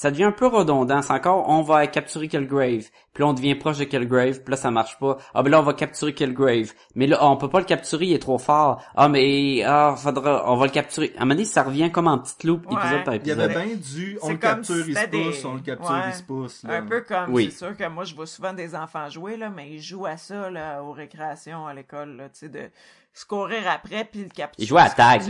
Ça 0.00 0.10
devient 0.10 0.24
un 0.24 0.32
peu 0.32 0.46
redondant. 0.46 1.02
C'est 1.02 1.12
encore, 1.12 1.46
on 1.50 1.60
va 1.60 1.86
capturer 1.86 2.26
Killgrave. 2.26 2.84
Puis 3.12 3.22
là, 3.22 3.26
on 3.26 3.34
devient 3.34 3.54
proche 3.54 3.76
de 3.76 3.84
Killgrave. 3.84 4.40
Puis 4.40 4.50
là, 4.50 4.56
ça 4.56 4.70
marche 4.70 4.98
pas. 4.98 5.18
Ah, 5.34 5.42
ben 5.42 5.50
là, 5.50 5.60
on 5.60 5.62
va 5.62 5.74
capturer 5.74 6.14
Killgrave. 6.14 6.72
Mais 6.94 7.06
là, 7.06 7.18
on 7.22 7.36
peut 7.36 7.50
pas 7.50 7.58
le 7.58 7.66
capturer, 7.66 8.06
il 8.06 8.14
est 8.14 8.18
trop 8.18 8.38
fort. 8.38 8.82
Ah, 8.96 9.10
mais, 9.10 9.62
ah, 9.62 9.94
faudra, 9.98 10.50
on 10.50 10.56
va 10.56 10.64
le 10.64 10.72
capturer. 10.72 11.12
À 11.18 11.18
un 11.18 11.24
moment 11.26 11.34
donné, 11.34 11.44
ça 11.44 11.64
revient 11.64 11.92
comme 11.92 12.06
en 12.08 12.16
petite 12.16 12.44
loupe, 12.44 12.66
Ouais. 12.70 12.78
épisode 12.80 13.04
par 13.04 13.14
Il 13.14 13.16
y 13.18 13.20
épisode. 13.30 13.40
avait 13.40 13.66
bien 13.66 13.76
du 13.76 14.18
on 14.22 14.30
le 14.30 14.36
capture, 14.38 14.74
si 14.84 14.90
il 14.90 14.96
se 14.96 15.06
pousse, 15.06 15.44
on 15.44 15.54
le 15.56 15.60
capture, 15.60 15.90
ouais. 15.90 16.00
il 16.08 16.14
se 16.14 16.22
pousse. 16.22 16.62
Là. 16.62 16.76
Un 16.76 16.82
peu 16.86 17.02
comme, 17.02 17.34
Oui. 17.34 17.50
c'est 17.52 17.66
sûr 17.66 17.76
que 17.76 17.86
moi, 17.90 18.04
je 18.04 18.14
vois 18.14 18.26
souvent 18.26 18.54
des 18.54 18.74
enfants 18.74 19.06
jouer, 19.10 19.36
là, 19.36 19.50
mais 19.54 19.68
ils 19.68 19.82
jouent 19.82 20.06
à 20.06 20.16
ça, 20.16 20.48
là, 20.48 20.82
aux 20.82 20.92
récréations, 20.92 21.66
à 21.66 21.74
l'école, 21.74 22.16
là, 22.16 22.30
tu 22.30 22.38
sais, 22.38 22.48
de 22.48 22.70
se 23.12 23.26
courir 23.26 23.68
après, 23.70 24.04
puis 24.10 24.22
le 24.22 24.30
capturer. 24.30 24.64
Ils 24.64 24.66
jouent 24.66 24.78
à 24.78 24.88
tag. 24.88 25.20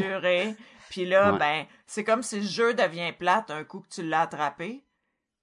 Puis 0.90 1.06
là, 1.06 1.32
Ouais. 1.32 1.38
ben, 1.38 1.66
c'est 1.86 2.04
comme 2.04 2.22
si 2.22 2.40
le 2.40 2.46
jeu 2.46 2.74
devient 2.74 3.12
plate 3.18 3.50
un 3.50 3.64
coup 3.64 3.80
que 3.80 3.88
tu 3.88 4.02
l'as 4.02 4.22
attrapé. 4.22 4.84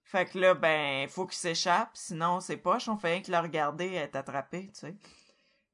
Fait 0.03 0.25
que 0.25 0.37
là, 0.37 0.53
ben, 0.53 1.07
faut 1.09 1.25
qu'il 1.25 1.37
s'échappe, 1.37 1.89
sinon 1.93 2.39
c'est 2.39 2.57
poche, 2.57 2.87
on 2.87 2.97
fait 2.97 3.13
rien 3.13 3.21
que 3.21 3.31
le 3.31 3.39
regarder 3.39 3.93
être 3.95 4.15
attrapé, 4.17 4.67
tu 4.73 4.79
sais. 4.81 4.95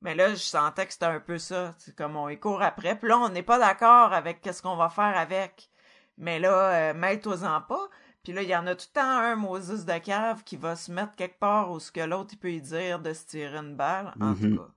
Mais 0.02 0.16
là, 0.16 0.30
je 0.30 0.36
sentais 0.36 0.86
que 0.86 0.94
c'était 0.94 1.06
un 1.06 1.20
peu 1.20 1.38
ça, 1.38 1.74
c'est 1.78 1.96
comme 1.96 2.16
on 2.16 2.30
y 2.30 2.40
court 2.40 2.62
après, 2.62 2.98
puis 2.98 3.10
là, 3.10 3.18
on 3.20 3.30
n'est 3.30 3.44
pas 3.44 3.60
d'accord 3.60 4.14
avec 4.14 4.42
qu'est-ce 4.42 4.62
qu'on 4.62 4.76
va 4.76 4.90
faire 4.90 5.18
avec. 5.18 5.70
Mais 6.18 6.40
là, 6.40 6.92
euh, 6.92 6.94
mets-toi-en 6.94 7.62
pas. 7.62 7.88
Puis 8.24 8.32
là, 8.34 8.42
il 8.44 8.50
y 8.50 8.56
en 8.56 8.68
a 8.68 8.76
tout 8.76 8.86
le 8.94 9.00
temps 9.02 9.18
un 9.18 9.36
Moses 9.36 9.86
de 9.86 9.98
cave 9.98 10.44
qui 10.44 10.56
va 10.56 10.76
se 10.76 10.92
mettre 10.92 11.16
quelque 11.16 11.40
part 11.40 11.72
où 11.72 11.80
ce 11.80 11.92
que 11.92 12.00
l'autre, 12.02 12.30
il 12.34 12.38
peut 12.40 12.52
y 12.52 12.62
dire 12.62 13.00
de 13.00 13.14
se 13.14 13.26
tirer 13.26 13.58
une 13.58 13.76
balle, 13.76 14.14
en 14.22 14.26
Mhm. 14.28 14.56
tout 14.56 14.62
cas. 14.62 14.70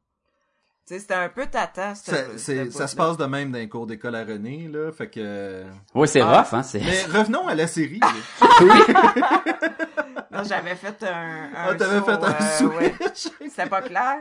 Tu 0.87 0.95
sais, 0.95 1.01
c'était 1.01 1.15
un 1.15 1.29
peu 1.29 1.47
tata, 1.47 1.97
Ça, 1.97 2.39
ça 2.39 2.87
se 2.87 2.95
passe 2.95 3.17
de 3.17 3.25
même 3.25 3.51
dans 3.51 3.59
les 3.59 3.69
cours 3.69 3.89
d'école 3.89 4.15
à 4.15 4.25
René, 4.25 4.69
là, 4.69 4.93
fait 4.93 5.11
que... 5.11 5.65
Oui, 5.97 6.07
c'est 6.07 6.21
Ah. 6.21 6.43
rough, 6.43 6.55
hein, 6.55 6.63
c'est... 6.63 6.79
Mais 6.79 7.03
revenons 7.07 7.49
à 7.49 7.57
la 7.57 7.67
série. 7.67 7.99
là. 8.01 8.13
Non, 10.31 10.45
j'avais 10.45 10.75
fait 10.77 11.03
un, 11.03 11.45
un 11.45 11.51
Ah, 11.55 11.75
t'avais 11.75 12.01
fait 12.03 12.13
un 12.13 12.67
euh, 12.67 12.69
ouais. 12.77 12.95
C'était 13.15 13.67
pas 13.69 13.81
clair? 13.83 14.17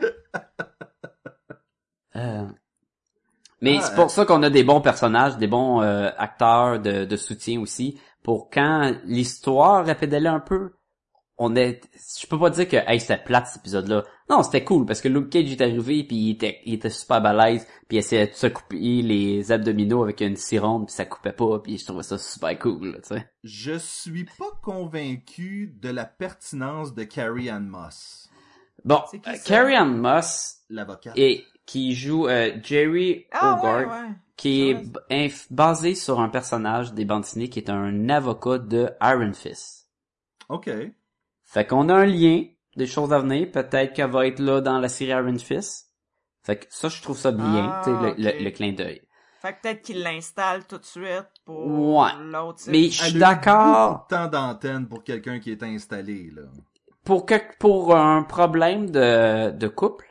Euh, 2.15 2.45
Mais 3.61 3.77
Ah, 3.79 3.81
c'est 3.81 3.95
pour 3.95 4.09
ça 4.09 4.25
qu'on 4.25 4.41
a 4.43 4.49
des 4.49 4.63
bons 4.63 4.81
personnages, 4.81 5.37
des 5.37 5.47
bons 5.47 5.81
euh, 5.81 6.09
acteurs 6.17 6.79
de, 6.79 7.05
de 7.05 7.17
soutien 7.17 7.59
aussi. 7.59 7.99
Pour 8.23 8.49
quand 8.49 8.93
l'histoire 9.03 9.85
répédait 9.85 10.25
un 10.25 10.39
peu, 10.39 10.73
on 11.37 11.55
est, 11.55 11.81
je 12.19 12.27
peux 12.27 12.39
pas 12.39 12.49
dire 12.49 12.67
que 12.67 12.77
hey 12.87 12.99
c'était 12.99 13.17
plate 13.21 13.47
cet 13.47 13.57
épisode-là. 13.61 14.03
Non, 14.29 14.41
c'était 14.41 14.63
cool 14.63 14.85
parce 14.85 15.01
que 15.01 15.07
Luke 15.09 15.29
Cage 15.29 15.51
est 15.51 15.61
arrivé 15.61 16.03
puis 16.05 16.15
il 16.15 16.31
était, 16.31 16.59
il 16.65 16.75
était 16.75 16.89
super 16.89 17.21
balèze 17.21 17.65
puis 17.87 17.97
il 17.97 17.99
essayait 17.99 18.27
de 18.27 18.33
se 18.33 18.47
couper 18.47 19.01
les 19.01 19.51
abdominaux 19.51 20.03
avec 20.03 20.21
une 20.21 20.35
scie 20.37 20.59
ronde 20.59 20.85
puis 20.87 20.95
ça 20.95 21.05
coupait 21.05 21.33
pas 21.33 21.59
puis 21.59 21.77
je 21.77 21.85
trouvais 21.85 22.03
ça 22.03 22.17
super 22.17 22.57
cool, 22.57 22.93
là, 22.93 22.97
tu 23.01 23.15
sais. 23.15 23.29
Je 23.43 23.77
suis 23.77 24.23
pas 24.37 24.49
convaincu 24.63 25.75
de 25.81 25.89
la 25.89 26.05
pertinence 26.05 26.93
de 26.93 27.03
Carrie 27.03 27.49
Ann 27.49 27.67
Moss, 27.67 28.29
Bon, 28.83 29.01
qui 29.11 29.17
euh? 29.27 29.33
Carrie 29.45 29.75
Ann 29.75 29.97
Moss 29.97 30.57
l'avocate. 30.69 31.13
et 31.17 31.43
qui 31.65 31.95
joue 31.95 32.27
euh, 32.27 32.51
Jerry 32.63 33.25
Ah, 33.31 33.57
Hogarth. 33.59 33.87
ouais. 33.87 34.13
qui 34.37 34.69
est 34.69 34.75
inf- 35.09 35.47
basé 35.49 35.95
sur 35.95 36.19
un 36.19 36.29
personnage 36.29 36.93
des 36.93 37.03
bandes 37.05 37.23
dessinées 37.23 37.49
qui 37.49 37.59
est 37.59 37.69
un 37.69 38.09
avocat 38.09 38.59
de 38.59 38.89
Iron 39.01 39.33
Fist. 39.33 39.89
Ok. 40.49 40.69
Fait 41.55 41.65
qu'on 41.65 41.87
a 41.87 41.93
un 41.95 42.05
lien, 42.05 42.43
des 42.75 42.85
choses 42.85 43.13
à 43.13 43.19
venir, 43.19 43.49
peut-être 43.49 43.93
qu'elle 43.93 44.11
va 44.11 44.27
être 44.27 44.39
là 44.39 44.59
dans 44.59 44.77
la 44.77 44.89
série 44.89 45.11
Iron 45.11 45.37
Fist. 45.39 45.89
Fait 46.43 46.57
que 46.57 46.65
ça, 46.69 46.89
je 46.89 47.01
trouve 47.01 47.17
ça 47.17 47.31
bien, 47.31 47.71
Ah, 47.73 47.81
tu 47.83 47.89
sais, 47.91 47.97
le, 48.21 48.37
le- 48.39 48.43
le 48.43 48.51
clin 48.51 48.73
d'œil. 48.73 49.01
Fait 49.41 49.53
que 49.53 49.61
peut-être 49.61 49.81
qu'il 49.81 50.03
l'installe 50.03 50.65
tout 50.67 50.77
de 50.77 50.83
suite 50.85 51.25
pour 51.45 51.65
Ouais. 51.65 52.09
l'autre. 52.23 52.59
Mais 52.67 52.89
je 52.89 53.03
suis 53.05 53.13
d'accord 53.19 53.89
beaucoup 53.93 54.03
de 54.03 54.15
temps 54.17 54.27
d'antenne 54.27 54.87
pour 54.87 55.03
quelqu'un 55.03 55.39
qui 55.39 55.51
est 55.51 55.63
installé, 55.63 56.29
là. 56.35 56.41
pour 57.05 57.25
que, 57.25 57.35
pour 57.57 57.95
un 57.95 58.23
problème 58.23 58.89
de, 58.89 59.51
de 59.51 59.67
couple 59.69 60.07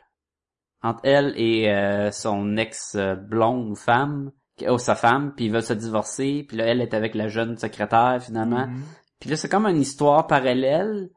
entre 0.81 1.01
elle 1.03 1.33
et 1.37 1.69
euh, 1.69 2.09
son 2.11 2.57
ex 2.57 2.95
euh, 2.95 3.15
blonde 3.15 3.69
ou 3.69 3.75
femme, 3.75 4.31
qui- 4.57 4.67
oh, 4.67 4.77
sa 4.79 4.95
femme, 4.95 5.33
puis 5.35 5.45
ils 5.45 5.51
veulent 5.51 5.61
se 5.61 5.73
divorcer, 5.73 6.43
puis 6.47 6.57
là 6.57 6.65
elle 6.65 6.81
est 6.81 6.95
avec 6.95 7.13
la 7.13 7.27
jeune 7.27 7.55
secrétaire 7.57 8.17
finalement. 8.19 8.65
Mhm. 8.67 8.81
Puis 9.19 9.29
là, 9.29 9.35
c'est 9.37 9.49
comme 9.49 9.65
une 9.67 9.79
histoire 9.81 10.25
parallèle 10.27 11.09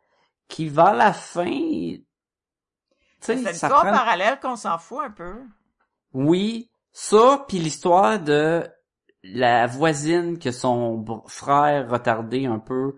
qui 0.48 0.68
va 0.68 0.88
à 0.88 0.94
la 0.94 1.12
fin. 1.12 1.96
C'est 3.20 3.36
ça 3.38 3.50
l'histoire 3.50 3.82
prend... 3.82 3.92
parallèle 3.92 4.40
qu'on 4.40 4.56
s'en 4.56 4.78
fout 4.78 5.00
un 5.02 5.10
peu. 5.10 5.42
Oui, 6.12 6.70
ça, 6.92 7.44
puis 7.46 7.58
l'histoire 7.58 8.18
de 8.18 8.66
la 9.22 9.66
voisine 9.66 10.38
que 10.38 10.50
son 10.50 11.04
frère 11.26 11.90
retardé 11.90 12.46
un 12.46 12.58
peu 12.58 12.96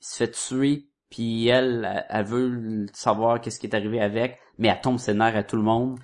il 0.00 0.06
se 0.06 0.16
fait 0.16 0.30
tuer, 0.30 0.88
puis 1.10 1.46
elle, 1.48 1.84
elle, 1.90 2.06
elle 2.08 2.24
veut 2.24 2.86
savoir 2.92 3.40
qu'est-ce 3.40 3.58
qui 3.58 3.66
est 3.66 3.74
arrivé 3.74 4.00
avec, 4.00 4.38
mais 4.58 4.68
elle 4.68 4.80
tombe 4.80 4.98
ses 4.98 5.14
nerfs 5.14 5.36
à 5.36 5.42
tout 5.42 5.56
le 5.56 5.62
monde. 5.62 5.98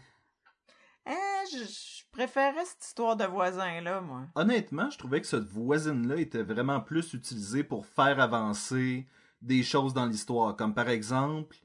Eh, 1.07 1.13
je, 1.53 1.59
je 1.59 2.05
préférais 2.11 2.65
cette 2.65 2.85
histoire 2.85 3.17
de 3.17 3.25
voisin-là, 3.25 4.01
moi. 4.01 4.23
Honnêtement, 4.35 4.91
je 4.91 4.99
trouvais 4.99 5.21
que 5.21 5.27
cette 5.27 5.45
voisine-là 5.45 6.17
était 6.17 6.43
vraiment 6.43 6.81
plus 6.81 7.13
utilisée 7.15 7.65
pour 7.65 7.87
faire 7.87 8.21
avancer 8.21 9.07
des 9.43 9.63
choses 9.63 9.93
dans 9.93 10.07
l'histoire. 10.07 10.57
Comme 10.57 10.73
par 10.75 10.89
exemple, 10.89 11.57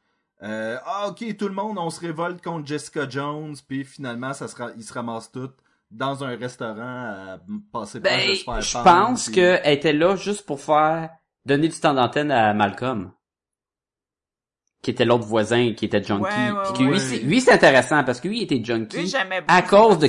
euh, 0.44 0.78
ah 0.86 1.08
ok, 1.10 1.38
tout 1.38 1.48
le 1.48 1.54
monde, 1.54 1.78
on 1.80 1.90
se 1.90 2.00
révolte 2.02 2.44
contre 2.44 2.68
Jessica 2.68 3.08
Jones, 3.10 3.56
puis 3.68 3.86
finalement, 3.86 4.34
ça 4.34 4.48
sera, 4.48 4.72
ils 4.76 4.84
se 4.84 4.94
ramassent 4.94 5.32
tous 5.32 5.50
dans 5.90 6.24
un 6.24 6.36
restaurant 6.36 6.82
à 6.82 7.40
passer 7.72 8.00
Ben, 8.02 8.30
de 8.30 8.34
se 8.36 8.44
faire 8.44 8.62
je 8.62 8.78
pense 8.84 9.26
puis- 9.26 9.36
qu'elle 9.36 9.62
était 9.74 9.94
là 9.94 10.16
juste 10.18 10.46
pour 10.46 10.60
faire 10.60 11.10
donner 11.46 11.70
du 11.70 11.80
temps 11.80 11.94
d'antenne 11.94 12.30
à 12.32 12.54
Malcolm. 12.54 13.12
Qui 14.84 14.92
était 14.92 15.06
l'autre 15.06 15.26
voisin 15.26 15.74
qui 15.74 15.86
était 15.86 16.04
junkie. 16.04 16.24
Ouais, 16.24 16.52
ouais, 16.52 16.64
Puis 16.66 16.74
que 16.74 16.84
lui, 16.84 16.92
ouais. 16.92 17.00
c'est- 17.00 17.18
lui, 17.20 17.42
c'est 17.42 17.52
intéressant 17.52 18.04
parce 18.04 18.22
que 18.22 18.28
lui, 18.28 18.40
il 18.40 18.44
était 18.44 18.64
junkie 18.64 18.98
Lui, 18.98 19.14
à 19.48 19.62
cause 19.64 19.98
de. 19.98 20.08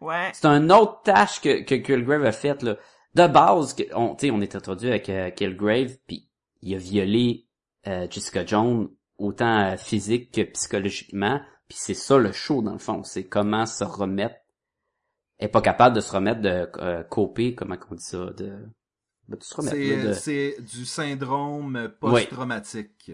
Ouais. 0.00 0.30
C'est 0.32 0.46
un 0.46 0.70
autre 0.70 1.02
tâche 1.02 1.40
que, 1.40 1.62
que 1.64 1.74
Killgrave 1.74 2.24
a 2.24 2.32
faite, 2.32 2.62
là. 2.62 2.76
De 3.14 3.26
base, 3.26 3.74
que- 3.74 3.82
on, 3.94 4.14
tu 4.14 4.26
sais, 4.28 4.30
on 4.32 4.40
est 4.40 4.54
introduit 4.54 4.88
avec 4.88 5.08
euh, 5.08 5.30
Killgrave, 5.30 5.96
puis 6.06 6.28
il 6.62 6.74
a 6.74 6.78
violé 6.78 7.46
euh, 7.86 8.06
Jessica 8.10 8.44
Jones 8.46 8.88
autant 9.18 9.72
euh, 9.72 9.76
physique 9.76 10.32
que 10.32 10.42
psychologiquement. 10.42 11.40
Puis 11.68 11.78
c'est 11.80 11.94
ça 11.94 12.18
le 12.18 12.32
show, 12.32 12.62
dans 12.62 12.72
le 12.72 12.78
fond. 12.78 13.02
C'est 13.04 13.24
comment 13.26 13.66
se 13.66 13.84
remettre. 13.84 14.36
Elle 15.38 15.46
est 15.46 15.50
pas 15.50 15.60
capable 15.62 15.96
de 15.96 16.00
se 16.00 16.12
remettre 16.12 16.40
de 16.40 16.68
euh, 16.78 17.02
coper, 17.02 17.54
comment 17.54 17.76
on 17.90 17.94
dit 17.94 18.04
ça, 18.04 18.26
de... 18.36 18.58
Ben, 19.28 19.36
C'est 19.70 19.96
de- 20.08 20.12
c'est 20.14 20.56
du 20.60 20.84
syndrome 20.84 21.92
post-traumatique. 22.00 23.12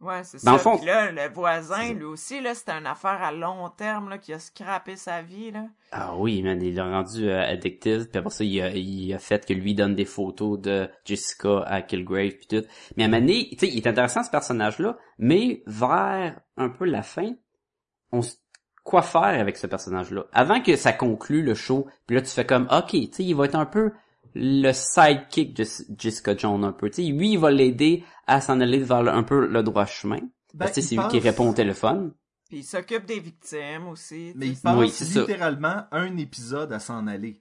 Ouais, 0.00 0.24
c'est 0.24 0.38
Dans 0.44 0.52
ça. 0.52 0.52
le 0.52 0.58
fond- 0.58 0.76
Puis 0.78 0.86
là, 0.86 1.10
le 1.12 1.28
voisin, 1.32 1.92
lui 1.92 2.04
aussi, 2.04 2.40
là, 2.40 2.54
c'était 2.54 2.72
une 2.72 2.86
affaire 2.86 3.22
à 3.22 3.32
long 3.32 3.68
terme, 3.68 4.08
là, 4.08 4.16
qui 4.16 4.32
a 4.32 4.38
scrappé 4.38 4.96
sa 4.96 5.20
vie, 5.20 5.50
là. 5.50 5.66
Ah 5.92 6.14
oui, 6.16 6.42
man, 6.42 6.62
il 6.62 6.74
l'a 6.74 6.84
rendu 6.84 7.28
euh, 7.28 7.42
addictive, 7.42 8.08
puis 8.08 8.18
après 8.18 8.30
ça, 8.30 8.42
il 8.44 8.62
a, 8.62 8.70
il 8.70 9.12
a 9.12 9.18
fait 9.18 9.44
que 9.44 9.52
lui 9.52 9.74
donne 9.74 9.94
des 9.94 10.06
photos 10.06 10.58
de 10.58 10.88
Jessica 11.04 11.62
à 11.66 11.82
Killgrave, 11.82 12.30
puis 12.30 12.46
tout. 12.46 12.66
Mais 12.96 13.02
à 13.02 13.06
un 13.06 13.10
moment 13.10 13.20
donné, 13.20 13.48
tu 13.50 13.58
sais, 13.58 13.68
il 13.68 13.76
est 13.76 13.86
intéressant 13.86 14.22
ce 14.22 14.30
personnage-là, 14.30 14.96
mais 15.18 15.62
vers 15.66 16.40
un 16.56 16.70
peu 16.70 16.86
la 16.86 17.02
fin, 17.02 17.32
on 18.12 18.20
s- 18.20 18.40
quoi 18.82 19.02
faire 19.02 19.20
avec 19.38 19.58
ce 19.58 19.66
personnage-là? 19.66 20.24
Avant 20.32 20.62
que 20.62 20.76
ça 20.76 20.92
conclue 20.94 21.42
le 21.42 21.54
show, 21.54 21.86
puis 22.06 22.16
là 22.16 22.22
tu 22.22 22.30
fais 22.30 22.46
comme 22.46 22.68
OK, 22.70 22.90
tu 22.92 23.08
sais, 23.12 23.24
il 23.24 23.34
va 23.34 23.44
être 23.44 23.54
un 23.54 23.66
peu 23.66 23.92
le 24.34 24.72
sidekick 24.72 25.54
de 25.54 25.64
Jessica 25.98 26.36
Jones 26.36 26.64
un 26.64 26.72
peu. 26.72 26.88
Tu 26.90 27.02
sais, 27.04 27.08
lui, 27.10 27.32
il 27.32 27.38
va 27.38 27.50
l'aider 27.50 28.04
à 28.26 28.40
s'en 28.40 28.60
aller 28.60 28.78
vers 28.78 29.02
le- 29.02 29.12
un 29.12 29.22
peu 29.22 29.46
le 29.46 29.62
droit 29.62 29.86
chemin. 29.86 30.18
Ben, 30.54 30.58
Parce 30.66 30.72
que 30.72 30.80
c'est 30.80 30.96
lui 30.96 31.08
qui 31.08 31.18
répond 31.20 31.50
au 31.50 31.54
téléphone. 31.54 32.12
Puis 32.48 32.58
il 32.58 32.64
s'occupe 32.64 33.06
des 33.06 33.20
victimes 33.20 33.86
aussi. 33.88 34.32
Mais 34.34 34.48
il 34.48 34.56
passe 34.58 34.76
Oui, 34.76 34.90
c'est 34.90 35.04
ça. 35.04 35.20
littéralement 35.20 35.84
un 35.92 36.16
épisode 36.16 36.72
à 36.72 36.80
s'en 36.80 37.06
aller. 37.06 37.40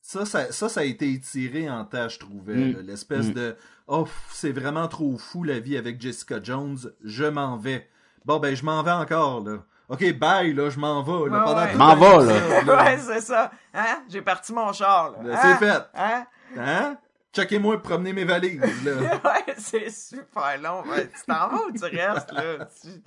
Ça, 0.00 0.26
ça, 0.26 0.52
ça, 0.52 0.68
ça 0.68 0.80
a 0.80 0.84
été 0.84 1.10
étiré 1.12 1.70
en 1.70 1.84
tas, 1.84 2.08
je 2.08 2.18
trouvais. 2.18 2.56
Mm. 2.56 2.80
L'espèce 2.80 3.28
Mm. 3.28 3.32
de 3.34 3.56
«Oh, 3.86 4.06
c'est 4.32 4.52
vraiment 4.52 4.86
trop 4.88 5.16
fou 5.16 5.44
la 5.44 5.60
vie 5.60 5.76
avec 5.78 6.00
Jessica 6.00 6.42
Jones, 6.42 6.78
je 7.02 7.24
m'en 7.24 7.56
vais.» 7.56 7.88
Bon, 8.26 8.38
ben, 8.38 8.54
je 8.54 8.64
m'en 8.64 8.82
vais 8.82 8.90
encore, 8.90 9.42
là. 9.44 9.64
OK, 9.88 10.12
bye, 10.18 10.52
là, 10.54 10.70
je 10.70 10.78
m'en 10.78 11.02
vais. 11.02 11.30
Là, 11.30 11.38
Ouais, 11.38 11.44
pendant 11.44 11.56
ouais. 11.62 11.72
tout 11.72 11.78
M'en 11.78 11.94
va, 11.96 12.24
là. 12.24 12.84
ouais, 12.84 12.98
c'est 12.98 13.20
ça. 13.20 13.50
Hein? 13.74 14.02
J'ai 14.08 14.22
parti 14.22 14.52
mon 14.52 14.72
char, 14.72 15.10
là. 15.12 15.22
Là, 15.22 15.34
Hein? 15.42 15.56
c'est 15.60 15.66
fait. 15.66 15.82
Hein? 15.94 16.26
Hein? 16.56 16.98
Checkez-moi 17.34 17.82
promener 17.82 18.12
mes 18.12 18.24
valises, 18.24 18.60
là. 18.84 18.92
ouais, 19.24 19.54
c'est 19.58 19.90
super 19.90 20.58
long. 20.62 20.82
Ouais, 20.88 21.08
tu 21.08 21.24
t'en 21.26 21.48
vas 21.48 21.60
ou 21.68 21.72
tu 21.72 21.84
restes, 21.84 22.32
là? 22.32 22.66
Tu- 22.80 23.02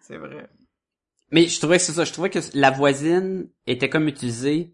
C'est 0.00 0.16
vrai. 0.16 0.48
Mais 1.30 1.46
je 1.48 1.58
trouvais 1.60 1.76
que 1.78 1.82
c'est 1.82 1.92
ça, 1.92 2.04
je 2.04 2.12
trouvais 2.12 2.30
que 2.30 2.38
la 2.54 2.70
voisine 2.70 3.48
était 3.66 3.88
comme 3.90 4.06
utilisée 4.08 4.72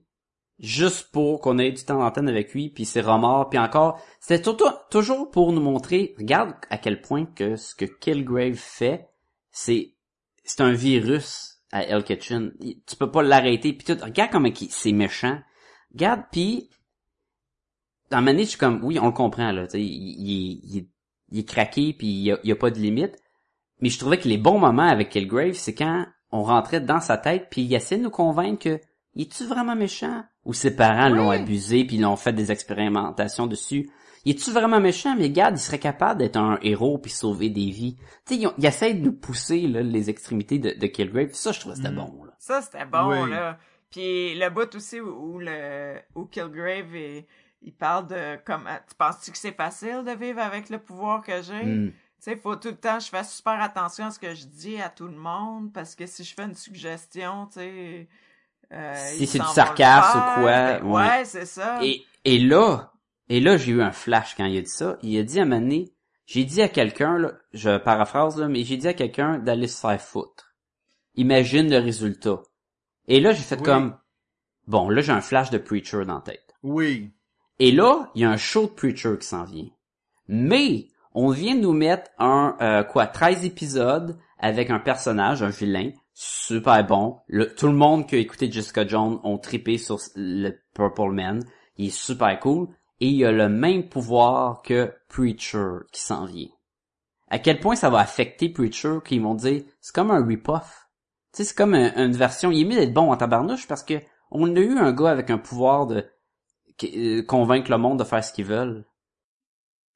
juste 0.61 1.11
pour 1.11 1.41
qu'on 1.41 1.59
ait 1.59 1.73
du 1.73 1.83
temps 1.85 1.99
d'antenne 1.99 2.29
avec 2.29 2.53
lui, 2.55 2.69
puis 2.71 2.85
ses 2.85 3.01
remords, 3.01 3.49
puis 3.49 3.59
encore, 3.59 4.01
c'était 4.21 4.43
tout- 4.43 4.53
tout- 4.53 4.71
toujours 4.91 5.31
pour 5.31 5.53
nous 5.53 5.63
montrer, 5.63 6.15
regarde 6.19 6.55
à 6.71 6.77
quel 6.79 7.01
point 7.01 7.25
que 7.27 7.57
ce 7.57 7.75
que 7.75 7.85
Kilgrave 7.87 8.55
fait, 8.55 9.09
c'est 9.51 9.95
c'est 10.45 10.61
un 10.61 10.73
virus 10.73 11.59
à 11.71 11.85
El 11.85 12.05
Kitchen. 12.05 12.53
Tu 12.87 12.97
peux 12.97 13.11
pas 13.11 13.23
l'arrêter, 13.23 13.73
puis 13.73 13.85
tout. 13.85 14.03
Regarde 14.03 14.31
comment 14.31 14.51
c'est 14.71 14.93
méchant. 14.93 15.41
Regarde, 15.93 16.23
puis 16.31 16.71
dans 18.11 18.21
ma 18.21 18.37
je 18.37 18.43
suis 18.43 18.59
comme, 18.59 18.85
oui, 18.85 18.99
on 18.99 19.07
le 19.07 19.13
comprend, 19.13 19.53
là, 19.53 19.67
il, 19.75 19.81
il, 19.81 20.61
il, 20.77 20.89
il 21.31 21.39
est 21.39 21.49
craqué, 21.49 21.95
puis 21.95 22.07
il 22.07 22.23
y 22.23 22.33
a, 22.33 22.39
il 22.45 22.49
y 22.51 22.53
a 22.53 22.57
pas 22.57 22.71
de 22.71 22.79
limite. 22.79 23.17
Mais 23.81 23.89
je 23.89 23.99
trouvais 23.99 24.19
que 24.19 24.29
les 24.29 24.39
bons 24.39 24.59
moments 24.59 24.89
avec 24.89 25.09
Kilgrave, 25.09 25.55
c'est 25.55 25.75
quand 25.75 26.07
on 26.31 26.43
rentrait 26.43 26.81
dans 26.81 27.01
sa 27.01 27.17
tête, 27.17 27.49
puis 27.51 27.63
il 27.63 27.75
essayait 27.75 27.99
de 27.99 28.05
nous 28.05 28.11
convaincre 28.11 28.63
que, 28.63 28.81
il 29.15 29.23
est-tu 29.23 29.45
vraiment 29.45 29.77
méchant? 29.77 30.25
Ou 30.45 30.55
ses 30.55 30.75
parents 30.75 31.09
l'ont 31.09 31.31
abusé, 31.31 31.85
puis 31.85 31.97
ils 31.97 32.03
l'ont 32.03 32.17
fait 32.17 32.33
des 32.33 32.51
expérimentations 32.51 33.47
dessus. 33.47 33.91
Il 34.25 34.33
est-tu 34.37 34.51
vraiment 34.53 34.81
méchant? 34.81 35.17
Mais 35.17 35.25
regarde, 35.25 35.57
il 35.57 35.61
serait 35.61 35.79
capable 35.79 36.21
d'être 36.21 36.37
un 36.37 36.59
héros 36.63 36.99
puis 36.99 37.11
sauver 37.11 37.51
des 37.51 37.71
vies. 37.71 37.97
Tu 38.27 38.37
sais, 38.41 38.49
ils 38.59 38.67
essayent 38.67 38.95
de 38.95 39.05
nous 39.05 39.13
pousser 39.13 39.61
là, 39.67 39.83
les 39.83 40.11
extrémités 40.11 40.59
de, 40.59 40.71
de 40.79 40.87
Kilgrave. 40.87 41.33
Ça, 41.33 41.53
je 41.53 41.61
trouvais 41.61 41.75
que 41.75 41.81
c'était 41.83 41.93
Mm. 41.93 41.97
bon. 41.97 42.25
Là. 42.25 42.33
Ça, 42.39 42.63
c'était 42.63 42.85
bon, 42.85 43.23
Oui. 43.25 43.31
là. 43.31 43.59
Puis 43.91 44.35
le 44.39 44.49
bout 44.49 44.75
aussi 44.75 45.01
où, 45.01 45.35
où 45.35 45.39
le 45.39 45.97
où 46.15 46.25
Kilgrave 46.27 46.95
il, 46.97 47.25
il 47.63 47.73
parle 47.73 48.07
de 48.07 48.37
comme 48.45 48.69
tu 48.89 48.95
penses-tu 48.97 49.33
que 49.33 49.39
c'est 49.39 49.57
facile 49.57 50.03
de 50.07 50.13
vivre 50.13 50.41
avec 50.41 50.71
le 50.71 50.79
pouvoir 50.79 51.23
que 51.23 51.43
j'ai? 51.43 51.63
Mm. 51.65 51.91
Tu 51.91 52.31
sais, 52.31 52.37
faut 52.37 52.55
tout 52.57 52.69
le 52.69 52.77
temps 52.77 53.01
je 53.01 53.09
fais 53.09 53.25
super 53.25 53.61
attention 53.61 54.07
à 54.07 54.11
ce 54.13 54.19
que 54.21 54.33
je 54.35 54.47
dis 54.47 54.81
à 54.81 54.89
tout 54.89 55.09
le 55.09 55.17
monde 55.17 55.73
parce 55.73 55.95
que 55.97 56.07
si 56.07 56.23
je 56.25 56.33
fais 56.35 56.45
une 56.45 56.55
suggestion, 56.55 57.47
tu 57.47 57.55
sais 57.55 58.09
euh, 58.73 58.95
Si 58.97 59.25
ils 59.25 59.27
c'est 59.29 59.39
du 59.41 59.45
sarcasme 59.47 60.19
ou 60.19 60.41
quoi, 60.41 60.53
Fait- 60.79 60.83
ouais. 60.83 60.93
Ouais, 61.19 61.25
c'est 61.25 61.47
ça. 61.47 61.81
Et, 61.85 62.05
et 62.25 62.39
là, 62.39 62.92
et 63.35 63.41
là, 63.41 63.57
j'ai 63.57 63.73
eu 63.73 63.81
un 63.83 63.93
flash 63.93 64.35
quand 64.37 64.45
il 64.45 64.59
a 64.59 64.61
dit 64.61 64.71
ça. 64.71 64.99
Il 65.03 65.19
a 65.19 65.23
dit 65.23 65.41
à 65.41 65.47
donné, 65.47 65.93
j'ai 66.27 66.45
dit 66.45 66.61
à 66.61 66.69
quelqu'un, 66.69 67.19
là, 67.19 67.33
je 67.55 67.79
paraphrase, 67.79 68.39
là, 68.39 68.47
mais 68.47 68.63
j'ai 68.63 68.77
dit 68.77 68.89
à 68.89 68.93
quelqu'un 68.95 69.39
d'aller 69.39 69.69
se 69.69 69.81
faire 69.81 70.01
foutre. 70.01 70.55
Imagine 71.15 71.71
le 71.71 71.79
résultat. 71.79 72.43
Et 73.09 73.21
là, 73.21 73.33
j'ai 73.33 73.43
fait 73.43 73.57
Oui. 73.57 73.63
comme, 73.65 73.97
bon, 74.67 74.89
là, 74.91 75.01
j'ai 75.01 75.13
un 75.13 75.21
flash 75.23 75.49
de 75.51 75.59
Preacher 75.59 76.05
dans 76.05 76.17
la 76.17 76.21
tête. 76.21 76.55
Oui. 76.63 77.11
Et 77.59 77.73
là, 77.73 78.11
il 78.15 78.21
y 78.21 78.25
a 78.25 78.31
un 78.31 78.37
show 78.37 78.63
de 78.67 78.73
Preacher 78.73 79.17
qui 79.19 79.27
s'en 79.27 79.45
vient. 79.45 79.69
Mais, 80.29 80.89
on 81.15 81.31
vient 81.31 81.55
de 81.55 81.61
nous 81.61 81.73
mettre 81.73 82.11
un, 82.19 82.57
euh, 82.61 82.83
quoi, 82.85 83.07
13 83.07 83.45
épisodes 83.45 84.19
avec 84.39 84.71
un 84.71 84.79
personnage, 84.79 85.43
un 85.43 85.49
vilain, 85.51 85.91
super 86.13 86.85
bon. 86.87 87.19
Le- 87.29 87.55
tout 87.55 87.67
le 87.67 87.73
monde 87.73 88.07
qui 88.07 88.15
a 88.15 88.19
écouté 88.19 88.51
Jessica 88.53 88.87
Jones 88.87 89.21
ont 89.25 89.39
trippé 89.39 89.79
sur 89.79 89.99
le 90.17 90.51
Purple 90.75 91.13
Man. 91.13 91.43
Il 91.77 91.87
est 91.87 91.91
super 91.91 92.39
cool. 92.41 92.69
Et 93.03 93.09
il 93.09 93.25
a 93.25 93.33
le 93.33 93.49
même 93.49 93.89
pouvoir 93.89 94.63
que 94.63 94.95
Preacher 95.09 95.79
qui 95.91 96.01
s'en 96.01 96.25
vient. 96.25 96.47
À 97.29 97.41
quel 97.41 97.59
point 97.59 97.75
ça 97.75 97.91
va 97.91 97.99
affecter 97.99 98.49
Preacher 98.49 98.99
qu'ils 99.05 99.23
vont 99.23 99.35
dire, 99.35 99.63
c'est 99.81 99.93
comme 99.95 100.13
un 100.13 100.25
rip-off. 100.25 100.89
Tu 101.33 101.39
sais, 101.39 101.45
c'est 101.49 101.57
comme 101.57 101.75
un- 101.75 101.93
une 101.97 102.13
version, 102.17 102.51
il 102.53 102.61
est 102.61 102.65
mieux 102.65 102.77
d'être 102.77 102.95
bon 102.95 103.11
en 103.11 103.17
tabarnouche 103.17 103.67
parce 103.67 103.83
que 103.83 103.95
on 104.31 104.55
a 104.55 104.61
eu 104.61 104.79
un 104.79 104.93
gars 104.93 105.11
avec 105.11 105.31
un 105.31 105.39
pouvoir 105.39 105.87
de 105.87 106.05
euh, 106.85 107.23
convaincre 107.25 107.71
le 107.71 107.79
monde 107.79 107.99
de 107.99 108.05
faire 108.05 108.23
ce 108.23 108.33
qu'ils 108.33 108.45
veulent. 108.45 108.85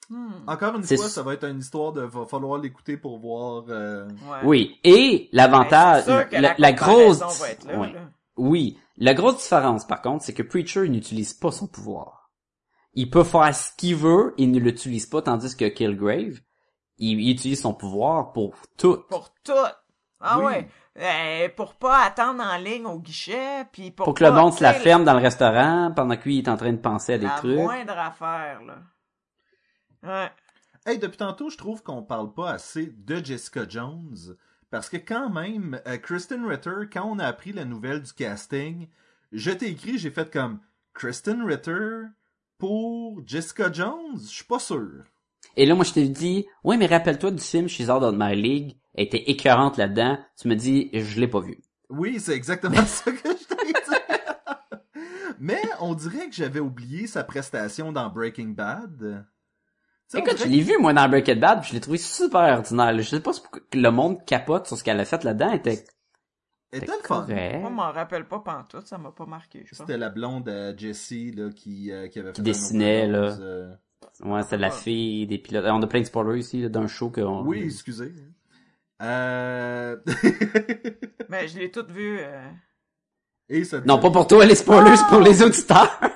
Hmm. 0.09 0.31
Encore 0.47 0.75
une 0.77 0.83
fois, 0.83 1.09
ça 1.09 1.23
va 1.23 1.35
être 1.35 1.45
une 1.45 1.59
histoire 1.59 1.93
de 1.93 2.01
va 2.03 2.27
falloir 2.27 2.59
l'écouter 2.61 2.97
pour 2.97 3.19
voir. 3.19 3.65
euh, 3.69 4.07
Ouais. 4.09 4.39
Oui, 4.45 4.79
et 4.85 5.29
l'avantage, 5.33 6.07
Ben, 6.07 6.13
c'est 6.17 6.21
sûr 6.23 6.29
que 6.29 6.35
la, 6.35 6.41
la, 6.41 6.55
la 6.59 6.73
grosse, 6.73 7.41
va 7.41 7.51
être 7.51 7.67
là, 7.67 7.79
ouais. 7.79 7.93
là. 7.93 8.01
oui, 8.37 8.79
la 8.99 9.15
grosse 9.15 9.39
différence 9.39 9.85
par 9.87 10.03
contre, 10.03 10.25
c'est 10.25 10.35
que 10.35 10.43
Preacher 10.45 10.89
n'utilise 10.89 11.35
pas 11.35 11.51
son 11.51 11.67
pouvoir. 11.67 12.16
Il 12.97 13.11
peut 13.11 13.23
faire 13.25 13.55
ce 13.55 13.71
qu'il 13.77 13.95
veut, 13.95 14.35
il 14.39 14.51
ne 14.51 14.59
l'utilise 14.59 15.07
pas, 15.07 15.23
tandis 15.23 15.57
que 15.57 15.67
Killgrave, 15.69 16.41
il, 16.99 17.21
il 17.21 17.31
utilise 17.31 17.61
son 17.61 17.75
pouvoir 17.75 18.33
pour 18.33 18.57
tout. 18.77 19.05
Pour 19.09 19.33
tout. 19.45 19.53
Ah 20.21 20.39
Oui. 20.39 20.45
ouais. 20.47 20.69
Euh, 20.99 21.49
pour 21.55 21.75
pas 21.75 21.99
attendre 22.05 22.43
en 22.43 22.57
ligne 22.57 22.87
au 22.87 22.99
guichet, 22.99 23.67
puis 23.71 23.91
pour, 23.91 24.07
Pour 24.07 24.15
que 24.15 24.25
le 24.25 24.33
monde 24.33 24.55
se 24.55 24.63
la 24.63 24.73
ferme 24.73 25.05
dans 25.05 25.13
le 25.13 25.21
restaurant 25.21 25.93
pendant 25.95 26.17
que 26.17 26.25
lui 26.25 26.37
il 26.37 26.45
est 26.45 26.49
en 26.49 26.57
train 26.57 26.73
de 26.73 26.79
penser 26.79 27.13
à 27.15 27.19
des 27.19 27.27
la 27.27 27.33
trucs. 27.37 27.59
moindre 27.59 27.99
affaire, 27.99 28.63
là. 28.63 28.79
Ouais. 30.03 30.31
Hey, 30.87 30.99
depuis 30.99 31.19
tantôt, 31.19 31.51
je 31.51 31.59
trouve 31.59 31.83
qu'on 31.83 32.03
parle 32.03 32.33
pas 32.33 32.51
assez 32.51 32.87
de 32.87 33.17
Jessica 33.23 33.69
Jones. 33.69 34.37
Parce 34.71 34.89
que 34.89 34.97
quand 34.97 35.29
même, 35.29 35.81
euh, 35.87 35.99
Kristen 35.99 36.47
Ritter, 36.47 36.89
quand 36.91 37.05
on 37.05 37.19
a 37.19 37.27
appris 37.27 37.53
la 37.53 37.65
nouvelle 37.67 38.01
du 38.03 38.13
casting, 38.13 38.89
je 39.33 39.51
t'ai 39.51 39.69
écrit, 39.69 39.99
j'ai 39.99 40.11
fait 40.11 40.31
comme 40.33 40.61
Kristen 40.95 41.43
Ritter? 41.45 42.05
Pour 42.59 43.23
Jessica 43.27 43.71
Jones? 43.73 44.19
Je 44.21 44.35
suis 44.35 44.45
pas 44.45 44.59
sûr. 44.59 45.05
Et 45.57 45.67
là, 45.67 45.75
moi, 45.75 45.85
je 45.85 45.93
t'ai 45.93 46.09
dit, 46.09 46.47
oui, 46.65 46.77
mais 46.77 46.87
rappelle-toi 46.87 47.31
du 47.31 47.43
film 47.43 47.69
She's 47.69 47.89
Out 47.89 48.03
of 48.03 48.15
My 48.17 48.35
League, 48.35 48.77
elle 48.95 49.07
était 49.07 49.31
écœurante 49.31 49.77
là-dedans. 49.77 50.19
Tu 50.41 50.49
me 50.49 50.55
dis, 50.55 50.91
je 50.93 51.21
l'ai 51.21 51.29
pas 51.29 51.41
vu. 51.41 51.59
Oui, 51.89 52.19
c'est 52.21 52.35
exactement 52.35 52.75
ça 52.87 53.13
que 53.13 53.19
je 53.19 53.45
t'ai 53.45 53.73
dit. 53.73 55.03
Mais 55.39 55.63
on 55.81 55.95
dirait 55.95 56.29
que 56.29 56.35
j'avais 56.35 56.61
oublié 56.61 57.07
sa 57.07 57.23
prestation 57.23 57.93
dans 57.93 58.09
Breaking 58.09 58.49
Bad. 58.49 59.27
Écoute, 60.15 60.39
je 60.39 60.45
l'ai 60.45 60.61
vu, 60.61 60.79
moi, 60.79 60.93
dans 60.93 61.09
Breaking 61.09 61.37
Bad, 61.37 61.61
puis 61.61 61.71
je 61.71 61.75
l'ai 61.75 61.81
trouvé 61.81 61.99
super 61.99 62.59
ordinaire. 62.59 62.97
Je 62.97 63.03
sais 63.03 63.21
pas 63.21 63.33
si 63.33 63.43
le 63.75 63.91
monde 63.91 64.25
capote 64.25 64.67
sur 64.67 64.79
ce 64.79 64.85
qu'elle 64.85 65.01
a 65.01 65.05
fait 65.05 65.25
là-dedans. 65.25 65.51
Elle 65.51 65.59
était, 65.59 65.85
était 66.73 66.87
le 66.87 66.93
fun. 67.03 67.21
correct. 67.23 67.61
Moi, 67.61 67.71
je 67.71 67.75
m'en 67.75 67.93
rappelle 67.93 68.27
pas 68.27 68.41
pantoute, 68.41 68.87
ça 68.87 68.99
m'a 68.99 69.11
pas 69.13 69.27
marqué. 69.27 69.65
C'était 69.71 69.97
la 69.99 70.09
blonde 70.11 70.49
à 70.49 70.77
Jessie 70.77 71.33
là, 71.33 71.51
qui, 71.55 71.91
euh, 71.93 72.09
qui 72.09 72.19
avait 72.19 72.29
fait 72.29 72.35
Qui 72.35 72.43
dessinait, 72.43 73.07
là. 73.07 73.37
euh, 73.41 73.73
Ouais, 74.21 74.43
c'était 74.43 74.57
la 74.59 74.69
Ouais. 74.69 74.75
fille 74.75 75.27
des 75.27 75.39
pilotes. 75.39 75.65
On 75.67 75.83
a 75.83 75.87
plein 75.87 76.01
de 76.01 76.07
spoilers 76.07 76.39
ici, 76.41 76.69
d'un 76.71 76.87
show 76.87 77.11
que 77.11 77.21
on... 77.21 77.43
Oui, 77.43 77.65
excusez. 77.65 78.13
Euh... 79.03 79.97
Mais 81.29 81.49
je 81.49 81.59
l'ai 81.59 81.71
toute 81.71 81.91
vue. 81.91 82.19
euh. 82.21 82.49
Et 83.49 83.65
ça 83.65 83.81
Non, 83.81 83.99
pas 83.99 84.11
pour 84.11 84.27
toi, 84.27 84.45
les 84.45 84.55
spoilers, 84.55 84.97
c'est 84.97 85.07
pour 85.09 85.21
les 85.21 85.43
auditeurs. 85.43 86.01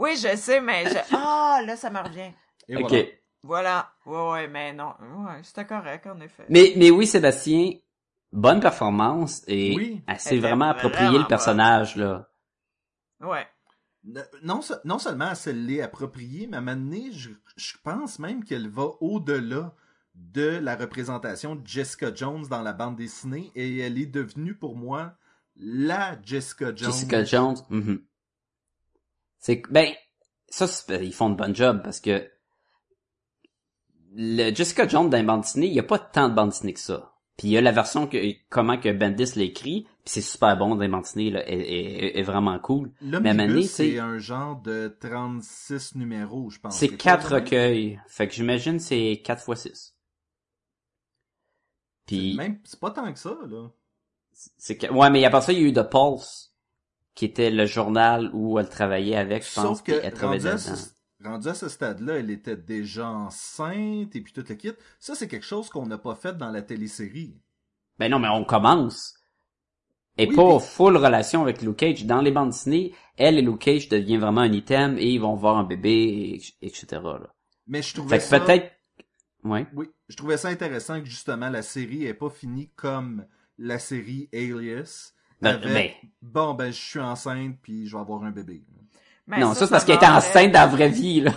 Oui, 0.00 0.10
je 0.14 0.36
sais, 0.36 0.60
mais 0.60 0.84
je... 0.88 0.96
Ah, 1.12 1.60
là, 1.66 1.74
ça 1.74 1.90
me 1.90 1.98
revient. 1.98 2.30
Et 2.68 2.76
ok. 2.76 2.88
voilà. 2.88 3.02
Voilà. 3.42 3.92
Ouais, 4.06 4.30
ouais, 4.42 4.46
mais 4.48 4.72
non. 4.72 4.90
Ouais, 5.00 5.40
c'était 5.42 5.64
correct, 5.66 6.06
en 6.06 6.20
effet. 6.20 6.44
Mais, 6.48 6.72
mais 6.76 6.92
oui, 6.92 7.04
Sébastien, 7.04 7.72
bonne 8.32 8.60
performance 8.60 9.42
et 9.46 9.74
Oui. 9.76 10.02
elle 10.06 10.20
s'est 10.20 10.38
vraiment 10.38 10.68
approprié 10.70 11.18
le 11.18 11.26
personnage, 11.26 11.96
là. 11.96 12.28
Ouais. 13.20 13.46
Non, 14.42 14.60
non 14.84 14.98
seulement 14.98 15.30
elle 15.30 15.36
se 15.36 15.50
l'est 15.50 15.82
appropriée, 15.82 16.46
mais 16.46 16.56
à 16.56 16.60
un 16.60 16.62
moment 16.62 16.76
donné, 16.80 17.10
je, 17.12 17.30
je 17.56 17.72
pense 17.82 18.18
même 18.18 18.44
qu'elle 18.44 18.68
va 18.68 18.86
au-delà 19.00 19.74
de 20.14 20.46
la 20.58 20.76
représentation 20.76 21.56
de 21.56 21.66
Jessica 21.66 22.14
Jones 22.14 22.46
dans 22.48 22.62
la 22.62 22.72
bande 22.72 22.96
dessinée 22.96 23.50
et 23.54 23.78
elle 23.78 23.98
est 23.98 24.06
devenue 24.06 24.54
pour 24.54 24.76
moi 24.76 25.14
la 25.56 26.16
Jessica 26.22 26.66
Jones. 26.74 26.92
Jessica 26.92 27.24
Jones. 27.24 27.56
mhm. 27.70 28.02
C'est 29.38 29.60
que- 29.60 29.70
ben 29.70 29.92
ça 30.48 30.66
c'est- 30.66 31.04
ils 31.06 31.12
font 31.14 31.30
de 31.30 31.36
bon 31.36 31.54
job 31.54 31.82
parce 31.84 32.00
que 32.00 32.28
le 34.14 34.54
Jessica 34.54 34.86
Jones 34.88 35.10
dans 35.10 35.16
les 35.18 35.22
bandes 35.24 35.42
dessinées, 35.42 35.66
il 35.66 35.74
y 35.74 35.80
a 35.80 35.84
pas 35.84 35.98
tant 35.98 36.28
de 36.28 36.34
bandes 36.34 36.50
dessinées 36.50 36.72
que 36.74 36.80
ça. 36.80 37.12
Puis 37.38 37.46
il 37.48 37.50
y 37.52 37.56
a 37.56 37.60
la 37.60 37.70
version 37.72 38.06
que 38.08 38.18
comment 38.50 38.76
que 38.78 38.90
Bendis 38.92 39.32
l'a 39.36 39.44
écrit, 39.44 39.82
puis 39.82 39.90
c'est 40.06 40.20
super 40.20 40.56
bon 40.56 40.74
dessinées 40.74 41.30
là, 41.30 41.48
est, 41.48 41.56
est- 41.56 42.18
est 42.18 42.22
vraiment 42.22 42.58
cool. 42.58 42.90
À 43.00 43.04
L'omnibus, 43.06 43.70
c'est 43.70 43.98
un 44.00 44.18
genre 44.18 44.60
de 44.60 44.94
36 45.00 45.94
numéros, 45.94 46.50
je 46.50 46.58
pense. 46.58 46.76
C'est 46.76 46.96
quatre 46.96 47.34
recueils. 47.34 48.00
Fait 48.08 48.26
que 48.28 48.34
j'imagine 48.34 48.80
c'est 48.80 49.22
4 49.24 49.40
fois 49.42 49.54
6. 49.56 49.70
C'est 49.70 49.94
Puis 52.06 52.36
même- 52.36 52.58
C'est 52.64 52.80
pas 52.80 52.90
tant 52.90 53.12
que 53.12 53.18
ça, 53.18 53.36
là. 53.48 53.70
c'est 54.56 54.76
que, 54.76 54.86
ouais, 54.92 55.10
mais 55.10 55.24
après 55.24 55.40
ça, 55.42 55.52
il 55.52 55.60
y 55.60 55.64
a 55.64 55.68
eu 55.68 55.72
The 55.72 55.88
Pulse, 55.88 56.52
qui 57.14 57.24
était 57.26 57.50
le 57.50 57.66
journal 57.66 58.30
où 58.32 58.58
elle 58.58 58.68
travaillait 58.68 59.16
avec, 59.16 59.44
je 59.48 59.54
pense, 59.54 59.82
que 59.82 59.92
elle 59.92 60.12
travaillait 60.12 60.50
rendu 60.50 60.62
à, 60.62 60.64
dedans. 60.66 60.76
ce, 60.76 60.88
rendu 61.24 61.48
à 61.48 61.54
ce 61.54 61.68
stade-là, 61.68 62.18
elle 62.18 62.30
était 62.30 62.56
déjà 62.56 63.08
enceinte 63.08 64.14
et 64.14 64.20
puis 64.20 64.32
tout 64.32 64.44
le 64.48 64.54
kit. 64.54 64.72
Ça, 64.98 65.14
c'est 65.14 65.28
quelque 65.28 65.46
chose 65.46 65.68
qu'on 65.68 65.86
n'a 65.86 65.98
pas 65.98 66.14
fait 66.14 66.36
dans 66.36 66.50
la 66.50 66.62
télésérie. 66.62 67.36
Ben 67.98 68.10
non, 68.10 68.18
mais 68.18 68.28
on 68.28 68.44
commence. 68.44 69.14
Et 70.16 70.26
Oui, 70.28 70.34
pas 70.36 70.54
mais- 70.54 70.60
full 70.60 70.96
relation 70.96 71.42
avec 71.42 71.62
Luke 71.62 71.76
Cage. 71.76 72.04
Dans 72.06 72.20
les 72.20 72.30
bandes 72.32 72.50
dessinées, 72.50 72.92
elle 73.16 73.38
et 73.38 73.42
Luke 73.42 73.60
Cage 73.60 73.88
deviennent 73.88 74.20
vraiment 74.20 74.40
un 74.42 74.52
item 74.52 74.98
et 74.98 75.10
ils 75.10 75.20
vont 75.20 75.34
voir 75.34 75.56
un 75.56 75.64
bébé, 75.64 76.40
et- 76.60 76.66
etc. 76.66 76.86
Là. 77.02 77.32
Mais 77.66 77.82
je 77.82 77.94
trouvais 77.94 78.18
ça... 78.20 78.40
peut-être... 78.40 78.72
Ouais. 79.44 79.66
Oui, 79.74 79.86
je 80.08 80.16
trouvais 80.16 80.36
ça 80.36 80.48
intéressant 80.48 81.00
que 81.00 81.06
justement 81.06 81.48
la 81.48 81.62
série 81.62 82.04
est 82.04 82.14
pas 82.14 82.28
finie 82.30 82.70
comme 82.74 83.24
la 83.58 83.78
série 83.78 84.28
Alias. 84.32 85.12
Ben, 85.40 85.54
avec, 85.54 85.72
ben, 85.72 85.90
Bon, 86.22 86.54
ben, 86.54 86.72
je 86.72 86.80
suis 86.80 86.98
enceinte 87.00 87.56
puis 87.62 87.86
je 87.86 87.94
vais 87.94 88.00
avoir 88.00 88.24
un 88.24 88.32
bébé. 88.32 88.64
Mais 89.28 89.38
non, 89.38 89.54
ça, 89.54 89.66
c'est 89.66 89.70
parce 89.70 89.84
qu'elle 89.84 89.96
était 89.96 90.06
enceinte 90.06 90.52
dans 90.52 90.60
la 90.60 90.66
vraie 90.66 90.88
vie, 90.88 91.20
là. 91.20 91.32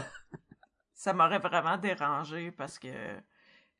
Ça 0.93 1.13
m'aurait 1.13 1.39
vraiment 1.39 1.77
dérangé 1.77 2.51
parce 2.51 2.79
que 2.79 2.87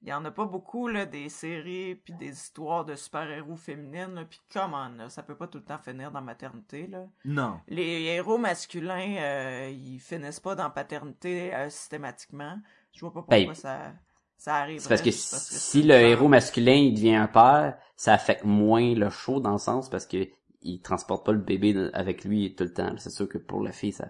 il 0.03 0.09
y 0.09 0.13
en 0.13 0.25
a 0.25 0.31
pas 0.31 0.45
beaucoup 0.45 0.87
là 0.87 1.05
des 1.05 1.29
séries 1.29 1.95
puis 1.95 2.13
des 2.15 2.31
histoires 2.31 2.85
de 2.85 2.95
super-héros 2.95 3.55
féminines 3.55 4.15
là, 4.15 4.25
puis 4.25 4.39
comment 4.51 4.89
là, 4.89 5.09
ça 5.09 5.21
peut 5.21 5.35
pas 5.35 5.47
tout 5.47 5.59
le 5.59 5.63
temps 5.63 5.77
finir 5.77 6.11
dans 6.11 6.21
maternité 6.21 6.87
là. 6.87 7.05
Non. 7.23 7.59
Les 7.67 8.05
héros 8.05 8.39
masculins 8.39 9.15
euh, 9.19 9.69
ils 9.71 9.99
finissent 9.99 10.39
pas 10.39 10.55
dans 10.55 10.69
paternité 10.71 11.53
euh, 11.53 11.69
systématiquement. 11.69 12.57
Je 12.93 13.01
vois 13.01 13.13
pas 13.13 13.21
pourquoi 13.21 13.37
Ben, 13.37 13.53
ça 13.53 13.93
ça 14.37 14.55
arrive. 14.55 14.79
C'est 14.79 14.89
parce 14.89 15.03
que 15.03 15.11
si 15.11 15.83
le 15.83 15.93
héros 15.93 16.27
masculin 16.27 16.73
il 16.73 16.95
devient 16.95 17.15
un 17.15 17.27
père, 17.27 17.77
ça 17.95 18.13
affecte 18.13 18.43
moins 18.43 18.95
le 18.95 19.11
show 19.11 19.39
dans 19.39 19.51
le 19.51 19.59
sens 19.59 19.87
parce 19.87 20.07
que 20.07 20.27
il 20.61 20.81
transporte 20.81 21.25
pas 21.25 21.31
le 21.31 21.39
bébé 21.39 21.89
avec 21.93 22.23
lui 22.23 22.55
tout 22.55 22.63
le 22.63 22.73
temps. 22.73 22.93
C'est 22.97 23.09
sûr 23.09 23.27
que 23.27 23.37
pour 23.37 23.63
la 23.63 23.71
fille 23.71 23.91
ça. 23.91 24.09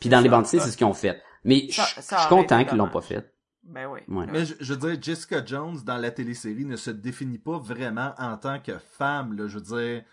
Puis 0.00 0.08
dans 0.08 0.20
les 0.20 0.28
bandes 0.28 0.42
dessinées, 0.42 0.62
c'est 0.62 0.70
ce 0.70 0.76
qu'ils 0.76 0.86
ont 0.86 0.94
fait. 0.94 1.22
Mais 1.44 1.66
je 1.70 1.74
Ça- 1.76 1.86
je 1.96 2.00
ça 2.00 2.18
suis 2.20 2.28
content 2.28 2.64
qu'ils 2.64 2.78
l'ont 2.78 2.88
pas 2.90 3.00
fait. 3.00 3.32
Ben 3.62 3.86
oui. 3.86 4.00
Ouais. 4.08 4.26
Mais 4.30 4.44
je, 4.44 4.54
je 4.60 4.74
veux 4.74 4.90
dire, 4.90 5.02
Jessica 5.02 5.42
Jones 5.44 5.78
dans 5.84 5.96
la 5.96 6.10
télésérie 6.10 6.66
ne 6.66 6.76
se 6.76 6.90
définit 6.90 7.38
pas 7.38 7.58
vraiment 7.58 8.12
en 8.18 8.36
tant 8.36 8.60
que 8.60 8.76
femme. 8.78 9.32
Là. 9.34 9.46
Je 9.46 9.58
veux 9.58 9.64
dire, 9.64 10.04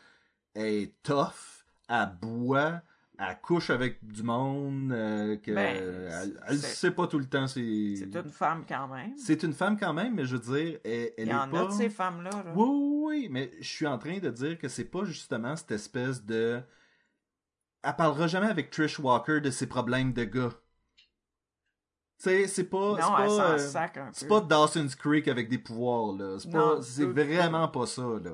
elle 0.53 0.65
est 0.65 0.93
tough, 1.03 1.65
elle 1.89 2.11
boit, 2.21 2.81
elle 3.19 3.39
couche 3.41 3.69
avec 3.69 4.03
du 4.05 4.23
monde, 4.23 4.91
euh, 4.91 5.37
que, 5.37 5.51
Ben, 5.53 5.75
elle, 5.77 6.41
elle 6.47 6.57
c'est- 6.57 6.75
sait 6.75 6.91
pas 6.91 7.07
tout 7.07 7.19
le 7.19 7.25
temps. 7.29 7.45
C'est 7.47 7.95
C'est 7.97 8.15
une 8.15 8.29
femme 8.31 8.65
quand 8.67 8.87
même. 8.87 9.15
c'est 9.17 9.43
une 9.43 9.53
femme 9.53 9.77
quand 9.77 9.93
même, 9.93 10.15
mais 10.15 10.25
je 10.25 10.35
veux 10.37 10.57
dire, 10.57 10.79
elle, 10.83 11.11
elle 11.17 11.27
Il 11.27 11.27
y 11.27 11.29
est 11.29 11.33
en 11.35 11.49
pas... 11.49 11.61
a 11.61 11.65
de 11.67 11.71
ces 11.71 11.89
femmes 11.89 12.23
là. 12.23 12.31
Oui, 12.55 12.65
oui, 12.67 13.01
oui, 13.05 13.27
mais 13.29 13.51
je 13.59 13.67
suis 13.67 13.85
en 13.87 13.97
train 13.97 14.17
de 14.19 14.29
dire 14.29 14.57
que 14.57 14.67
c'est 14.67 14.85
pas 14.85 15.03
justement 15.05 15.55
cette 15.55 15.71
espèce 15.71 16.23
de. 16.25 16.61
Elle 17.83 17.95
parlera 17.95 18.27
jamais 18.27 18.47
avec 18.47 18.69
Trish 18.71 18.99
Walker 18.99 19.41
de 19.41 19.49
ses 19.51 19.67
problèmes 19.67 20.13
de 20.13 20.23
gars. 20.23 20.51
Sais, 22.17 22.47
c'est 22.47 22.65
pas. 22.65 22.95
c'est 22.97 23.01
pas, 23.01 23.51
euh, 23.53 24.09
c'est 24.13 24.27
pas 24.27 24.41
Dawson's 24.41 24.93
Creek 24.95 25.27
avec 25.27 25.49
des 25.49 25.57
pouvoirs, 25.57 26.13
là. 26.15 26.37
C'est 26.39 26.51
pas. 26.51 26.79
C'est 26.81 27.05
vraiment 27.05 27.67
pas 27.67 27.87
ça, 27.87 28.03
là. 28.23 28.31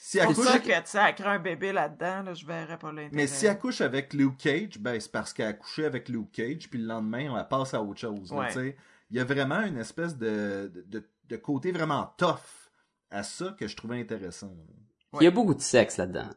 Si 0.00 0.18
C'est 0.18 0.26
que, 0.26 0.62
tu 0.62 0.80
sais, 0.84 0.98
elle 1.08 1.14
crée 1.16 1.28
un 1.28 1.38
bébé 1.40 1.72
là-dedans, 1.72 2.22
là, 2.22 2.32
je 2.34 2.46
verrais 2.46 2.78
pas 2.78 2.88
l'intérêt. 2.92 3.10
Mais 3.12 3.26
si 3.26 3.46
elle 3.46 3.58
couche 3.58 3.80
avec 3.80 4.12
Luke 4.14 4.36
Cage, 4.38 4.78
ben 4.78 4.98
c'est 5.00 5.10
parce 5.10 5.32
qu'elle 5.32 5.48
a 5.48 5.52
couché 5.54 5.84
avec 5.84 6.08
Luke 6.08 6.30
Cage, 6.30 6.70
puis 6.70 6.78
le 6.78 6.86
lendemain, 6.86 7.30
on 7.32 7.34
la 7.34 7.42
passe 7.44 7.74
à 7.74 7.82
autre 7.82 7.98
chose. 7.98 8.30
là, 8.30 8.38
Ouais. 8.38 8.46
tu 8.46 8.52
sais. 8.54 8.76
Il 9.10 9.16
y 9.16 9.20
a 9.20 9.24
vraiment 9.24 9.60
une 9.62 9.76
espèce 9.78 10.16
de, 10.16 10.70
de, 10.86 11.02
de 11.28 11.36
côté 11.36 11.72
vraiment 11.72 12.14
tough 12.16 12.70
à 13.10 13.24
ça 13.24 13.56
que 13.58 13.66
je 13.66 13.74
trouvais 13.76 13.98
intéressant. 14.00 14.54
Il 15.20 15.24
y 15.24 15.26
a 15.26 15.30
beaucoup 15.32 15.54
de 15.54 15.60
sexe 15.62 15.96
là-dedans. 15.96 16.28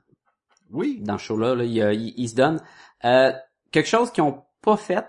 Oui, 0.71 0.99
Dans 1.01 1.17
ce 1.19 1.25
show-là, 1.25 1.53
là, 1.53 1.63
il, 1.63 1.71
y 1.73 1.81
a- 1.83 1.93
il- 1.93 2.13
il 2.17 2.29
se 2.29 2.35
donne. 2.35 2.59
Euh, 3.05 3.31
quelque 3.71 3.89
chose 3.89 4.11
qu'ils 4.11 4.23
ont 4.23 4.43
pas 4.61 4.77
fait, 4.77 5.05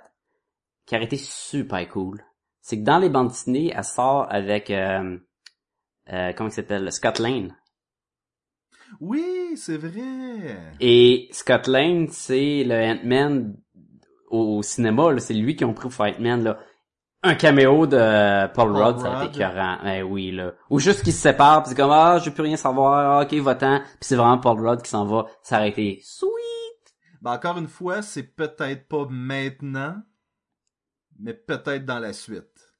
qui 0.84 0.94
aurait 0.96 1.04
été 1.06 1.16
super 1.16 1.88
cool, 1.88 2.22
c'est 2.60 2.76
que 2.78 2.82
dans 2.84 2.98
les 2.98 3.08
bandes 3.08 3.28
dessinées, 3.28 3.72
elle 3.74 3.82
sort 3.84 4.26
avec 4.30 4.70
euh, 4.70 5.16
euh, 6.12 6.32
comment 6.34 6.48
il 6.50 6.52
s'appelle? 6.52 6.92
Scott 6.92 7.18
Lane. 7.18 7.56
Oui, 9.00 9.54
c'est 9.56 9.76
vrai. 9.76 10.72
Et 10.80 11.28
Scott 11.32 11.66
Lane, 11.66 12.08
c'est 12.10 12.64
le 12.64 12.74
Ant-Man 12.74 13.56
au, 14.30 14.58
au 14.58 14.62
cinéma, 14.62 15.18
c'est 15.18 15.34
lui 15.34 15.56
qui 15.56 15.64
ont 15.64 15.74
pris 15.74 15.88
pour 15.88 16.04
Ant-Man, 16.04 16.42
là. 16.44 16.58
Un 17.24 17.36
caméo 17.36 17.86
de 17.86 18.46
Paul, 18.52 18.72
Paul 18.72 18.82
Rudd, 18.82 18.98
ça 18.98 19.18
a 19.20 19.24
été 19.24 19.36
écœurant. 19.36 19.78
Eh 19.84 20.02
oui, 20.02 20.32
là. 20.32 20.54
Ou 20.70 20.80
juste 20.80 21.04
qu'ils 21.04 21.12
se 21.12 21.20
séparent, 21.20 21.62
pis 21.62 21.68
c'est 21.68 21.76
comme, 21.76 21.92
ah, 21.92 22.18
je 22.18 22.28
veux 22.28 22.34
plus 22.34 22.42
rien 22.42 22.56
savoir, 22.56 23.20
ah, 23.20 23.22
ok, 23.22 23.32
va-t'en. 23.34 23.78
Pis 23.78 24.08
c'est 24.08 24.16
vraiment 24.16 24.38
Paul 24.38 24.58
Rudd 24.58 24.82
qui 24.82 24.90
s'en 24.90 25.04
va. 25.06 25.26
Ça 25.42 25.58
aurait 25.58 25.68
été 25.68 26.00
sweet. 26.02 26.32
Ben, 27.20 27.34
encore 27.34 27.58
une 27.58 27.68
fois, 27.68 28.02
c'est 28.02 28.24
peut-être 28.24 28.88
pas 28.88 29.06
maintenant, 29.08 29.94
mais 31.20 31.32
peut-être 31.34 31.84
dans 31.84 32.00
la 32.00 32.12
suite. 32.12 32.74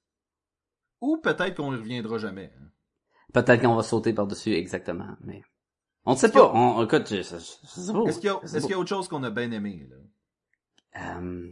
Ou 1.01 1.19
peut-être 1.19 1.55
qu'on 1.55 1.73
y 1.73 1.79
reviendra 1.79 2.19
jamais. 2.19 2.53
hein. 2.61 2.67
Peut-être 3.33 3.63
qu'on 3.63 3.77
va 3.77 3.83
sauter 3.85 4.13
par-dessus, 4.13 4.55
exactement, 4.55 5.07
mais... 5.21 5.43
On 6.05 6.13
ne 6.13 6.17
sait 6.17 6.31
pas. 6.31 6.51
On, 6.53 6.85
écoute, 6.85 7.07
je, 7.09 7.17
je- 7.17 7.23
je. 7.23 8.09
Est-ce 8.09 8.19
qu'il 8.19 8.31
y, 8.31 8.49
sais 8.49 8.57
est-ce 8.57 8.67
qu'il 8.67 8.71
y 8.73 8.75
a 8.75 8.79
autre 8.79 8.89
chose 8.89 9.09
qu'on 9.09 9.23
a 9.23 9.31
bien 9.31 9.51
aimé, 9.53 9.87
là? 9.91 9.97
Euh, 11.17 11.51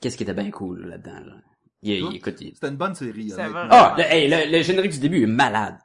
Qu'est-ce 0.00 0.16
qui 0.16 0.24
était 0.24 0.34
bien 0.34 0.50
cool 0.50 0.86
là-dedans, 0.86 1.20
là? 1.24 1.34
Il, 1.82 2.14
écoute, 2.16 2.40
il- 2.40 2.54
C'était 2.54 2.68
une 2.68 2.76
bonne 2.76 2.94
série. 2.94 3.32
Ah, 3.38 3.94
le, 3.96 4.02
hey, 4.04 4.28
le, 4.28 4.50
le 4.56 4.62
générique 4.62 4.92
du 4.92 4.98
début 4.98 5.22
est 5.22 5.26
malade. 5.26 5.78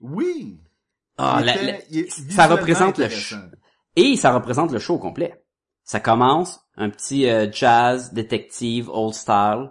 Oui! 0.00 0.60
Ah, 1.16 1.38
Il 1.40 1.46
la- 1.46 1.54
était- 1.56 1.72
la- 1.72 1.78
il 1.90 1.98
est 2.00 2.30
ça 2.30 2.46
représente 2.46 2.98
le 2.98 3.08
ch- 3.08 3.34
Et 3.96 4.16
ça 4.16 4.32
représente 4.32 4.70
le 4.70 4.78
show 4.78 4.94
au 4.94 4.98
complet. 4.98 5.42
Ça 5.82 5.98
commence, 6.00 6.60
un 6.76 6.90
petit 6.90 7.26
euh, 7.28 7.50
jazz, 7.50 8.12
détective, 8.12 8.88
old 8.90 9.14
style, 9.14 9.70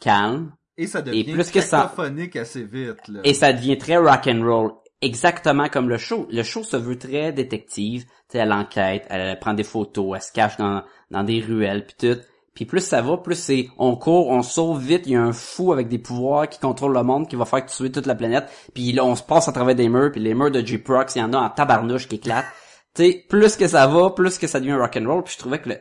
calme, 0.00 0.54
Et 0.76 0.86
ça 0.88 1.00
devient 1.00 1.24
plus 1.32 1.50
que 1.50 1.60
ça- 1.60 1.82
cacophonique 1.82 2.36
assez 2.36 2.64
vite, 2.64 3.06
là. 3.08 3.20
et 3.24 3.32
ça 3.34 3.52
devient 3.52 3.78
très 3.78 3.96
rock 3.96 4.26
and 4.26 4.42
roll, 4.44 4.72
exactement 5.02 5.68
comme 5.68 5.88
le 5.88 5.98
show. 5.98 6.26
Le 6.30 6.42
show 6.42 6.62
se 6.62 6.76
veut 6.76 6.98
très 6.98 7.32
détective, 7.32 8.04
tu 8.04 8.08
sais, 8.28 8.38
elle 8.38 8.52
enquête, 8.52 9.06
elle 9.10 9.38
prend 9.38 9.52
des 9.52 9.64
photos, 9.64 10.16
elle 10.16 10.22
se 10.22 10.32
cache 10.32 10.56
dans, 10.56 10.82
dans 11.10 11.24
des 11.24 11.40
ruelles, 11.40 11.84
puis 11.84 11.96
tout. 11.98 12.20
Puis 12.54 12.66
plus 12.66 12.80
ça 12.80 13.00
va, 13.00 13.16
plus 13.16 13.34
c'est 13.34 13.68
on 13.78 13.96
court, 13.96 14.28
on 14.28 14.42
sauve 14.42 14.82
vite, 14.82 15.02
il 15.06 15.12
y 15.12 15.16
a 15.16 15.22
un 15.22 15.32
fou 15.32 15.72
avec 15.72 15.88
des 15.88 15.98
pouvoirs 15.98 16.48
qui 16.48 16.58
contrôle 16.58 16.92
le 16.92 17.02
monde, 17.02 17.28
qui 17.28 17.36
va 17.36 17.46
faire 17.46 17.64
tuer 17.66 17.90
toute 17.90 18.06
la 18.06 18.14
planète. 18.14 18.50
Puis 18.74 18.92
là, 18.92 19.04
on 19.04 19.16
se 19.16 19.22
passe 19.22 19.48
à 19.48 19.52
travers 19.52 19.74
des 19.74 19.88
murs, 19.88 20.12
puis 20.12 20.20
les 20.20 20.34
murs 20.34 20.50
de 20.50 20.60
J-Prox, 20.60 21.16
il 21.16 21.20
y 21.20 21.22
en 21.22 21.32
a 21.32 21.38
en 21.38 21.50
tabarnouche 21.50 22.08
qui 22.08 22.16
éclatent. 22.16 22.44
tu 22.94 23.04
sais, 23.04 23.24
plus 23.28 23.56
que 23.56 23.66
ça 23.66 23.86
va, 23.86 24.10
plus 24.10 24.38
que 24.38 24.46
ça 24.46 24.60
devient 24.60 24.74
rock 24.74 24.98
and 25.00 25.08
roll. 25.08 25.22
Puis 25.24 25.34
je 25.34 25.38
trouvais 25.38 25.60
que 25.60 25.70
le, 25.70 25.78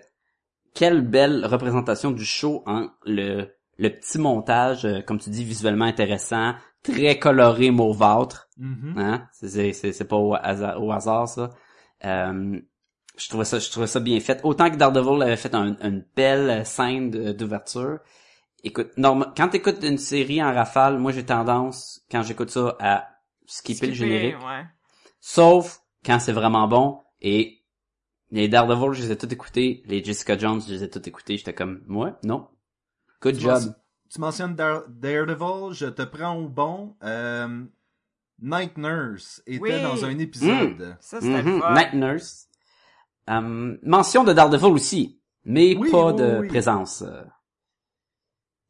quelle 0.73 1.01
belle 1.01 1.45
représentation 1.45 2.11
du 2.11 2.23
show 2.23 2.63
en 2.65 2.87
le 3.05 3.49
le 3.81 3.89
petit 3.89 4.19
montage, 4.19 4.85
euh, 4.85 5.01
comme 5.01 5.19
tu 5.19 5.31
dis, 5.31 5.43
visuellement 5.43 5.85
intéressant, 5.85 6.53
très 6.83 7.19
coloré, 7.19 7.71
mauvâtre. 7.71 8.49
Mhm. 8.57 8.93
Hein? 8.97 9.27
C'est- 9.31 9.73
C'est 9.73 10.07
pas 10.07 10.15
au 10.17 10.35
hasard, 10.35 10.81
au 10.83 10.91
hasard 10.91 11.27
ça. 11.27 11.49
Euh, 12.05 12.59
je 13.17 13.29
trouvais 13.29 13.45
ça, 13.45 13.59
je 13.59 13.69
trouvais 13.69 13.87
ça 13.87 13.99
bien 13.99 14.19
fait. 14.19 14.39
Autant 14.43 14.69
que 14.69 14.75
Daredevil 14.75 15.21
avait 15.21 15.37
fait 15.37 15.53
un- 15.53 15.77
une 15.81 16.05
belle 16.15 16.65
scène 16.65 17.09
d'ouverture. 17.33 17.99
Écoute, 18.63 18.91
norma- 18.97 19.33
quand 19.35 19.49
t'écoutes 19.49 19.83
une 19.83 19.97
série 19.97 20.41
en 20.43 20.53
rafale, 20.53 20.97
moi 20.99 21.11
j'ai 21.11 21.25
tendance, 21.25 22.05
quand 22.11 22.21
j'écoute 22.23 22.51
ça, 22.51 22.75
à 22.79 23.07
skipper, 23.45 23.87
le 23.87 23.93
générique. 23.93 24.35
ouais. 24.39 24.65
Sauf 25.19 25.81
quand 26.05 26.19
c'est 26.19 26.31
vraiment 26.31 26.67
bon. 26.67 26.99
Et 27.21 27.63
les 28.31 28.47
Daredevil, 28.47 28.93
je 28.93 29.01
les 29.03 29.11
ai 29.11 29.17
tous 29.17 29.27
écoutés. 29.31 29.83
Les 29.85 30.03
Jessica 30.03 30.37
Jones, 30.37 30.61
je 30.65 30.73
les 30.73 30.83
ai 30.83 30.89
tous 30.89 31.07
écoutés. 31.07 31.37
J'étais 31.37 31.53
comme, 31.53 31.83
ouais, 31.89 32.11
non. 32.23 32.47
Good 33.21 33.35
Tu 33.35 33.41
job. 33.41 33.75
Tu 34.13 34.19
mentionnes 34.19 34.55
Dare- 34.55 34.83
Daredevil, 34.89 35.73
je 35.73 35.85
te 35.85 36.01
prends 36.01 36.35
au 36.35 36.49
bon. 36.49 36.95
Euh, 37.03 37.63
Night 38.41 38.77
Nurse 38.77 39.41
était 39.47 39.61
Oui. 39.61 39.81
dans 39.81 40.03
un 40.03 40.17
épisode. 40.19 40.97
Ça, 40.99 41.21
c'était 41.21 41.41
le 41.41 41.59
fun. 41.59 41.73
Night 41.73 41.93
Nurse. 41.93 42.47
Euh, 43.29 43.77
mention 43.83 44.23
de 44.23 44.33
Daredevil 44.33 44.65
aussi, 44.73 45.21
mais 45.45 45.77
Oui, 45.77 45.89
pas 45.91 46.07
oui, 46.11 46.15
de 46.15 46.39
oui. 46.41 46.47
présence. 46.47 47.03
euh. 47.03 47.23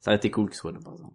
Ça 0.02 0.12
aurait 0.12 0.18
été 0.18 0.30
cool 0.30 0.48
qu'il 0.50 0.58
soit 0.58 0.72
là, 0.74 0.80
par 0.84 0.94
exemple. 0.94 1.14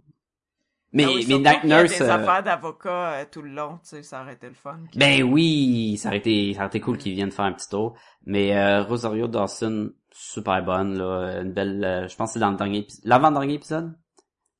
Mais, 0.92 1.04
Ah 1.04 1.08
oui, 1.14 1.26
mais 1.28 1.38
Night 1.38 1.60
qu'il 1.60 1.70
y 1.70 1.72
a 1.72 1.82
Nurse, 1.82 1.98
des 1.98 2.04
euh, 2.04 2.14
affaires 2.14 2.42
d'avocat 2.42 3.12
euh, 3.12 3.24
tout 3.30 3.42
le 3.42 3.50
long, 3.50 3.74
tu 3.82 3.88
sais, 3.90 4.02
ça 4.02 4.22
aurait 4.22 4.34
été 4.34 4.48
le 4.48 4.54
fun. 4.54 4.78
ben 4.94 5.22
oui, 5.24 5.98
ça 5.98 6.08
aurait 6.08 6.18
été, 6.18 6.54
ça 6.54 6.60
aurait 6.60 6.68
été 6.68 6.80
cool 6.80 6.96
qu'il 6.96 7.12
vienne 7.12 7.30
faire 7.30 7.44
un 7.44 7.52
petit 7.52 7.68
tour. 7.68 7.96
Mais 8.24 8.56
euh, 8.56 8.82
Rosario 8.82 9.28
Dawson, 9.28 9.90
super 10.10 10.64
bonne, 10.64 10.96
là, 10.96 11.42
une 11.42 11.52
belle, 11.52 11.84
euh, 11.84 12.08
je 12.08 12.16
pense 12.16 12.30
que 12.30 12.34
c'est 12.34 12.40
dans 12.40 12.50
le 12.52 12.56
dernier 12.56 12.78
épisode, 12.78 13.04
l'avant-dernier 13.04 13.54
épisode? 13.54 13.96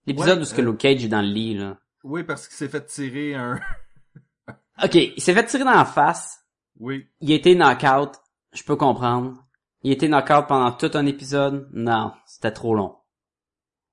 L'épisode 0.07 0.36
Ouais, 0.38 0.42
où 0.42 0.44
ce 0.44 0.54
que 0.54 0.61
euh, 0.62 0.64
Luke 0.66 0.78
Cage 0.78 1.04
est 1.04 1.09
dans 1.09 1.20
le 1.22 1.28
lit, 1.28 1.54
là. 1.59 1.76
Oui, 2.04 2.22
parce 2.22 2.46
qu'il 2.46 2.57
s'est 2.57 2.68
fait 2.68 2.84
tirer 2.86 3.34
un... 3.34 3.59
Ok, 4.84 4.94
il 4.94 5.20
s'est 5.22 5.32
fait 5.34 5.44
tirer 5.46 5.64
dans 5.64 5.70
la 5.72 5.84
face, 5.86 6.38
Oui. 6.78 7.07
il 7.20 7.32
a 7.32 7.34
été 7.34 7.54
knock-out, 7.54 8.12
je 8.52 8.62
peux 8.62 8.76
comprendre. 8.76 9.42
Il 9.82 9.90
a 9.90 9.94
été 9.94 10.07
knock-out 10.09 10.46
pendant 10.46 10.70
tout 10.72 10.90
un 10.94 11.07
épisode, 11.07 11.68
non, 11.72 12.12
c'était 12.26 12.50
trop 12.52 12.74
long. 12.74 12.94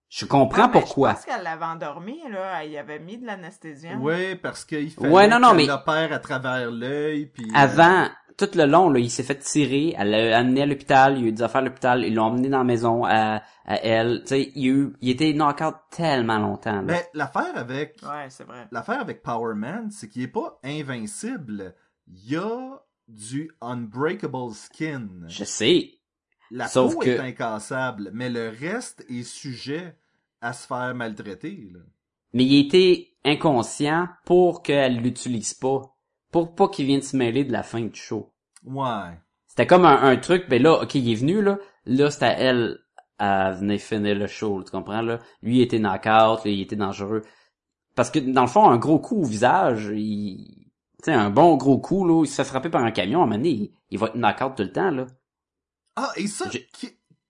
Je 0.09 0.26
comprends 0.26 0.66
Ah, 0.66 0.70
pourquoi. 0.70 1.09
Je 1.11 1.16
pense 1.16 1.26
qu'elle 1.26 1.41
l'avait 1.43 1.66
endormi, 1.66 2.20
là. 2.30 2.64
Elle 2.64 2.72
y 2.72 2.78
avait 2.78 2.99
mis 2.99 3.18
de 3.18 3.26
l'anesthésiant. 3.26 3.97
Oui, 3.99 4.36
parce 4.36 4.64
qu'il 4.66 4.91
fallait 4.91 5.09
Ouais, 5.09 5.28
non, 5.28 5.39
non, 5.39 5.49
qu'elle 5.49 5.57
mais- 5.57 5.66
l'opère 5.68 6.14
à 6.14 6.20
travers 6.20 6.70
l'œil, 6.70 7.26
puis... 7.28 7.45
euh, 7.45 7.55
Avant, 7.55 8.09
tout 8.38 8.50
le 8.56 8.66
long, 8.66 8.90
là, 8.90 9.00
il 9.00 9.10
s'est 9.12 9.24
fait 9.24 9.38
tirer, 9.40 9.96
elle 9.98 10.12
l'a 10.12 10.38
amené 10.40 10.62
à 10.64 10.66
l'hôpital, 10.66 11.18
il 11.18 11.22
y 11.22 11.26
a 11.26 11.28
eu 11.30 11.32
des 11.32 11.42
affaires 11.44 11.62
à 11.62 11.66
l'hôpital, 11.66 12.04
ils 12.06 12.14
l'ont 12.14 12.26
emmené 12.26 12.50
dans 12.50 12.60
la 12.60 12.64
maison 12.64 13.04
à, 13.06 13.42
à 13.66 13.76
elle. 13.84 14.22
Tu 14.24 14.28
sais, 14.28 14.52
il, 14.56 14.66
y 14.66 14.70
a 14.70 14.74
eu- 14.74 14.94
il 15.02 15.10
était 15.10 15.34
knock-out 15.34 15.76
tellement 15.92 16.40
longtemps. 16.40 16.76
Là. 16.76 16.82
Mais 16.82 17.10
l'affaire 17.14 17.56
avec... 17.56 18.00
Ouais, 18.04 18.28
c'est 18.30 18.44
vrai. 18.46 18.68
L'affaire 18.72 19.00
avec 19.02 19.22
Power 19.24 19.56
Man, 19.56 19.90
c'est 19.92 20.10
qu'il 20.10 20.22
est 20.24 20.28
pas 20.28 20.60
invincible. 20.64 21.76
Il 22.08 22.32
y 22.32 22.36
a 22.36 22.82
du 23.08 23.52
unbreakable 23.62 24.54
skin. 24.54 25.08
Je 25.28 25.44
sais. 25.44 25.92
La 26.52 26.68
sauf 26.68 26.94
peau 26.94 27.00
que- 27.02 27.10
est 27.10 27.20
incassable, 27.20 28.12
mais 28.14 28.30
le 28.30 28.50
reste 28.50 29.06
est 29.10 29.24
sujet 29.24 29.98
à 30.42 30.54
se 30.54 30.68
faire 30.68 30.94
maltraiter. 30.96 31.70
Là. 31.74 31.80
Mais 32.34 32.46
il 32.46 32.66
était 32.68 33.10
inconscient 33.26 34.08
pour 34.26 34.62
qu'elle 34.64 34.98
l'utilise 34.98 35.54
pas. 35.54 35.82
Pour 36.34 36.54
pas 36.54 36.68
qu'il 36.68 36.88
vienne 36.88 37.02
se 37.02 37.16
mêler 37.16 37.46
de 37.46 37.54
la 37.54 37.64
fin 37.64 37.80
du 37.80 37.96
show. 37.96 38.34
Ouais. 38.66 39.18
C'était 39.48 39.68
comme 39.68 39.86
un, 39.86 40.02
un 40.04 40.18
truc, 40.18 40.50
ben 40.50 40.62
là, 40.62 40.82
ok, 40.82 40.96
il 40.96 41.10
est 41.10 41.16
venu, 41.16 41.42
là. 41.42 41.60
Là, 41.86 42.12
c'était 42.12 42.26
à 42.26 42.40
elle 42.40 42.80
à 43.18 43.52
venir 43.52 43.80
finir 43.80 44.16
le 44.16 44.28
show, 44.28 44.62
tu 44.64 44.72
comprends, 44.72 45.02
là. 45.02 45.20
Lui, 45.42 45.58
il 45.58 45.62
était 45.62 45.80
knock-out, 45.80 46.44
là, 46.44 46.52
il 46.52 46.60
était 46.60 46.76
dangereux. 46.76 47.22
Parce 47.96 48.12
que, 48.12 48.20
dans 48.20 48.42
le 48.42 48.48
fond, 48.48 48.70
un 48.70 48.78
gros 48.78 49.00
coup 49.00 49.22
au 49.22 49.24
visage, 49.24 49.92
il... 49.94 50.68
Tu 51.04 51.12
sais, 51.12 51.14
un 51.14 51.30
bon 51.30 51.56
gros 51.56 51.80
coup, 51.80 52.06
là, 52.06 52.24
il 52.24 52.28
se 52.28 52.36
fait 52.36 52.44
frapper 52.44 52.70
par 52.70 52.84
un 52.84 52.92
camion, 52.92 53.20
à 53.20 53.24
un 53.24 53.26
moment 53.28 53.38
donné, 53.38 53.50
il, 53.50 53.72
il 53.92 54.00
va 54.00 54.08
être 54.08 54.16
knock-out 54.16 54.56
tout 54.58 54.64
le 54.64 54.72
temps, 54.72 54.92
là. 54.92 55.06
Ah, 55.96 56.12
et 56.18 56.28
ça, 56.28 56.50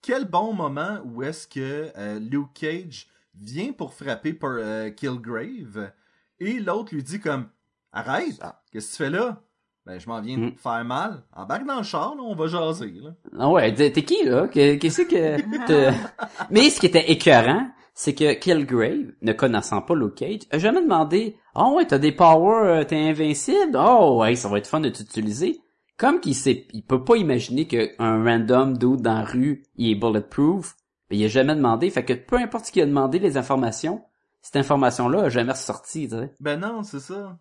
quel 0.02 0.26
bon 0.26 0.54
moment 0.54 1.00
où 1.06 1.24
est-ce 1.24 1.48
que 1.48 1.92
euh, 1.98 2.20
Luke 2.20 2.54
Cage 2.54 3.08
vient 3.36 3.74
pour 3.74 3.94
frapper 3.94 4.34
par 4.34 4.52
euh, 4.54 4.90
Killgrave 4.92 5.92
et 6.40 6.60
l'autre 6.60 6.94
lui 6.94 7.04
dit 7.04 7.20
comme 7.20 7.50
Arrête, 7.94 8.42
qu'est-ce 8.72 8.88
que 8.88 8.98
tu 8.98 9.04
fais 9.04 9.10
là? 9.10 9.42
Ben, 9.86 10.00
je 10.00 10.08
m'en 10.08 10.22
viens 10.22 10.38
de 10.38 10.46
Mm. 10.46 10.56
te 10.56 10.62
faire 10.62 10.84
mal. 10.86 11.24
Embarque 11.36 11.66
dans 11.66 11.78
le 11.78 11.84
char, 11.84 12.16
là, 12.16 12.22
on 12.24 12.36
va 12.36 12.48
jaser. 12.48 12.92
Là. 13.04 13.12
Ah 13.38 13.50
ouais, 13.50 13.74
t'es 13.74 13.92
qui, 14.04 14.24
là? 14.24 14.48
Que- 14.48 14.76
Qu'est-ce 14.76 15.02
que... 15.02 15.38
te- 15.68 15.94
Mais 16.50 16.70
ce 16.70 16.80
qui 16.80 16.86
était 16.86 17.12
écœurant, 17.12 17.68
c'est 17.94 18.16
que 18.16 18.34
Killgrave, 18.34 19.12
ne 19.22 19.34
connaissant 19.34 19.82
pas 19.82 19.94
Luke 19.94 20.16
Cage, 20.16 20.42
a 20.52 20.58
jamais 20.58 20.82
demandé 20.82 21.38
«Ah 21.56 21.70
ouais, 21.70 21.86
t'as 21.86 21.98
des 22.00 22.12
powers, 22.14 22.64
euh, 22.80 22.84
t'es 22.86 22.98
invincible? 23.10 23.78
Oh 23.78 24.20
ouais, 24.22 24.36
ça 24.36 24.48
va 24.50 24.58
être 24.58 24.68
fun 24.68 24.80
de 24.80 24.90
t'utiliser.» 24.90 25.60
Comme 25.98 26.20
qu'il 26.22 26.34
sait, 26.36 26.66
il 26.74 26.84
peut 26.84 27.04
pas 27.04 27.18
imaginer 27.18 27.68
qu'un 27.68 28.24
random 28.24 28.78
dude 28.78 29.02
dans 29.02 29.14
la 29.20 29.24
rue, 29.26 29.64
il 29.76 29.92
est 29.92 29.96
bulletproof, 29.96 30.76
mais 31.12 31.18
il 31.18 31.26
a 31.26 31.28
jamais 31.28 31.56
demandé, 31.56 31.90
fait 31.92 32.04
que 32.04 32.14
peu 32.14 32.38
importe 32.38 32.66
ce 32.66 32.72
qu'il 32.72 32.82
a 32.82 32.86
demandé, 32.88 33.20
les 33.20 33.38
informations, 33.38 34.02
cette 34.42 34.56
information-là 34.56 35.26
a 35.26 35.30
jamais 35.30 35.52
ressorti, 35.52 36.08
tu 36.10 36.16
sais. 36.16 36.34
Ben 36.40 36.60
non, 36.60 36.82
c'est 36.82 37.00
ça. 37.00 37.38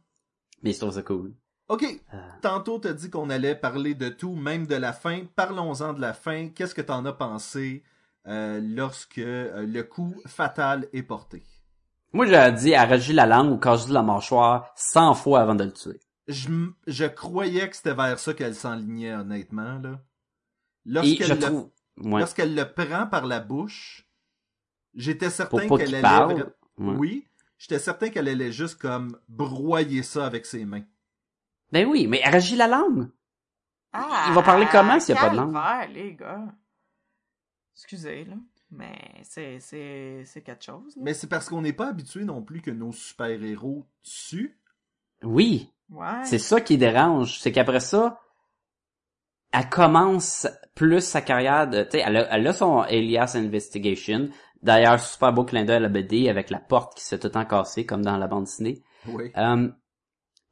Mais 0.63 0.73
je 0.73 0.79
trouve 0.79 0.95
ça 0.95 1.03
cool. 1.03 1.33
OK. 1.69 1.85
Euh. 2.13 2.17
Tantôt, 2.43 2.79
t'as 2.79 2.93
dit 2.93 3.11
qu'on 3.11 3.31
allait 3.31 3.55
parler 3.55 3.95
de 3.95 4.09
tout, 4.09 4.35
même 4.35 4.67
de 4.67 4.75
la 4.75 4.93
fin. 4.93 5.23
Parlons-en 5.37 5.95
de 5.95 6.01
la 6.01 6.13
fin. 6.13 6.49
Qu'est-ce 6.49 6.75
que 6.75 6.83
t'en 6.83 7.05
as 7.05 7.13
pensé 7.13 7.83
euh, 8.27 8.61
lorsque 8.63 9.19
euh, 9.19 9.67
le 9.67 9.83
coup 9.83 10.15
fatal 10.27 10.89
est 10.93 11.03
porté? 11.03 11.43
Moi, 12.13 12.27
j'ai 12.27 12.53
dit 12.53 12.75
arracher 12.75 13.15
la 13.15 13.27
langue 13.27 13.53
ou 13.53 13.57
casser 13.57 13.91
la 13.91 14.03
mâchoire 14.03 14.71
100 14.77 15.15
fois 15.15 15.41
avant 15.41 15.55
de 15.55 15.65
le 15.65 15.73
tuer. 15.73 15.99
Je, 16.29 16.49
je 16.87 17.05
croyais 17.07 17.69
que 17.69 17.77
c'était 17.77 17.95
vers 17.95 18.19
ça 18.19 18.35
qu'elle 18.35 18.55
s'enlignait, 18.55 19.15
honnêtement. 19.15 19.79
Là. 19.79 19.99
Et 20.85 20.91
Lorsqu'elle 20.91 21.27
je 21.27 21.33
le, 21.33 21.39
trouve... 21.39 21.71
Ouais. 22.03 22.21
lorsqu'elle 22.21 22.55
le 22.55 22.71
prend 22.71 23.07
par 23.07 23.27
la 23.27 23.41
bouche, 23.41 24.07
j'étais 24.95 25.31
certain 25.31 25.69
qu'elle 25.69 25.95
allait... 25.95 26.03
parle. 26.03 26.53
Ouais. 26.79 26.95
Oui, 26.97 27.27
j'étais 27.63 27.79
certain 27.79 28.09
qu'elle 28.11 28.29
allait 28.29 28.51
juste 28.51 28.81
comme 28.81 29.17
broyer 29.29 30.03
ça 30.03 30.27
avec 30.27 30.47
ses 30.47 30.65
mains. 30.65 30.83
Ben 31.71 31.87
oui, 31.87 32.09
mais 32.09 32.23
arracher 32.25 32.57
la 32.57 32.67
langue. 32.67 33.09
Ah, 33.93 34.27
Il 34.29 34.35
va 34.35 34.43
parler 34.43 34.67
comment 34.73 34.99
s'il 34.99 35.15
y 35.15 35.19
a 35.19 35.21
pas 35.21 35.31
de 35.31 35.37
langue? 35.37 35.57
les 35.95 36.15
gars. 36.15 36.45
Excusez, 37.75 38.25
là. 38.25 38.35
Mais 38.71 38.99
c'est, 39.23 39.61
c'est, 39.61 40.23
c'est 40.25 40.41
quelque 40.43 40.65
chose, 40.65 40.97
là. 40.97 41.03
Mais 41.05 41.15
c'est 41.15 41.27
parce 41.29 41.49
qu'on 41.49 41.61
n'est 41.63 41.73
pas 41.75 41.89
habitué 41.89 42.25
non 42.25 42.43
plus 42.43 42.63
que 42.63 42.71
nos 42.71 42.93
super-héros 42.93 43.87
tuent. 44.03 44.59
Oui, 45.23 45.71
Ouais. 45.91 46.25
c'est 46.25 46.39
ça 46.39 46.61
qui 46.61 46.79
dérange. 46.79 47.39
C'est 47.39 47.53
qu'après 47.53 47.81
ça, 47.81 48.19
elle 49.53 49.69
commence 49.69 50.49
plus 50.75 51.03
sa 51.03 51.21
carrière 51.21 51.69
de... 51.69 51.83
Tu 51.85 51.91
sais, 51.93 52.03
elle, 52.07 52.17
a- 52.17 52.35
elle 52.35 52.47
a 52.47 52.53
son 52.55 52.79
Alias 52.81 53.33
Investigation. 53.37 54.31
D'ailleurs, 54.63 55.01
super 55.01 55.33
beau 55.33 55.45
clin 55.45 55.65
d'œil 55.65 55.77
à 55.77 55.81
la 55.81 55.89
BD 55.89 56.29
avec 56.29 56.51
la 56.51 56.61
porte 56.61 56.97
qui 56.97 57.05
s'est 57.05 57.19
tout 57.19 57.27
le 57.27 57.33
temps 57.33 57.45
cassée, 57.45 57.85
comme 57.85 58.05
dans 58.05 58.17
la 58.17 58.29
bande 58.29 58.45
dessinée. 58.45 58.83
Oui. 59.09 59.33
Euh, 59.37 59.69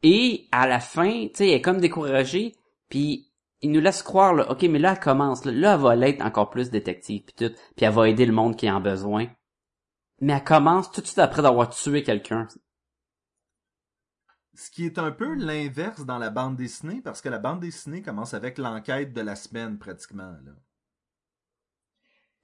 et 0.03 0.49
à 0.51 0.67
la 0.67 0.81
fin, 0.81 1.29
tu 1.29 1.31
sais, 1.35 1.49
elle 1.49 1.55
est 1.55 1.63
comme 1.63 1.81
découragée, 1.81 2.57
puis 2.89 3.31
il 3.61 3.71
nous 3.71 3.81
laisse 3.81 4.03
croire, 4.03 4.35
là, 4.35 4.51
ok, 4.51 4.63
mais 4.63 4.79
là, 4.79 4.93
elle 4.93 5.01
commence, 5.01 5.45
là, 5.45 5.53
là 5.53 5.75
elle 5.75 5.81
va 5.81 5.95
l'être 5.95 6.25
encore 6.25 6.51
plus 6.51 6.71
détective, 6.71 7.23
puis 7.23 7.35
tout, 7.37 7.55
puis 7.77 7.87
elle 7.87 7.93
va 7.93 8.09
aider 8.09 8.27
le 8.27 8.33
monde 8.33 8.57
qui 8.57 8.71
en 8.71 8.77
a 8.77 8.81
besoin. 8.81 9.29
Mais 10.21 10.33
elle 10.33 10.45
commence 10.45 10.91
tout 10.91 11.01
de 11.01 11.07
suite 11.07 11.19
après 11.19 11.43
d'avoir 11.43 11.71
tué 11.71 12.03
quelqu'un. 12.03 12.49
Ce 14.55 14.71
qui 14.71 14.85
est 14.85 14.99
un 14.99 15.11
peu 15.11 15.35
l'inverse 15.35 16.05
dans 16.05 16.19
la 16.19 16.31
bande 16.31 16.57
dessinée, 16.57 17.01
parce 17.03 17.21
que 17.21 17.29
la 17.29 17.39
bande 17.39 17.61
dessinée 17.61 18.03
commence 18.03 18.35
avec 18.35 18.59
l'enquête 18.59 19.13
de 19.13 19.21
la 19.21 19.37
semaine, 19.37 19.79
pratiquement. 19.79 20.37
Là. 20.45 20.53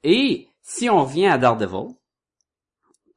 Et 0.02 0.48
si 0.62 0.88
on 0.90 1.04
revient 1.04 1.26
à 1.26 1.38
Daredevil, 1.38 1.94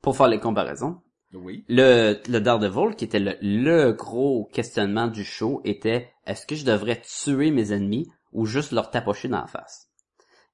pour 0.01 0.15
faire 0.15 0.27
les 0.27 0.39
comparaisons, 0.39 1.01
Oui. 1.33 1.65
le, 1.67 2.19
le 2.27 2.39
Daredevil, 2.39 2.95
qui 2.95 3.05
était 3.05 3.19
le, 3.19 3.35
le 3.41 3.91
gros 3.91 4.49
questionnement 4.53 5.07
du 5.07 5.23
show, 5.23 5.61
était 5.65 6.11
est-ce 6.25 6.45
que 6.45 6.55
je 6.55 6.65
devrais 6.65 7.01
tuer 7.01 7.51
mes 7.51 7.73
ennemis 7.73 8.09
ou 8.31 8.45
juste 8.45 8.71
leur 8.71 8.91
tapocher 8.91 9.27
dans 9.27 9.41
la 9.41 9.47
face? 9.47 9.87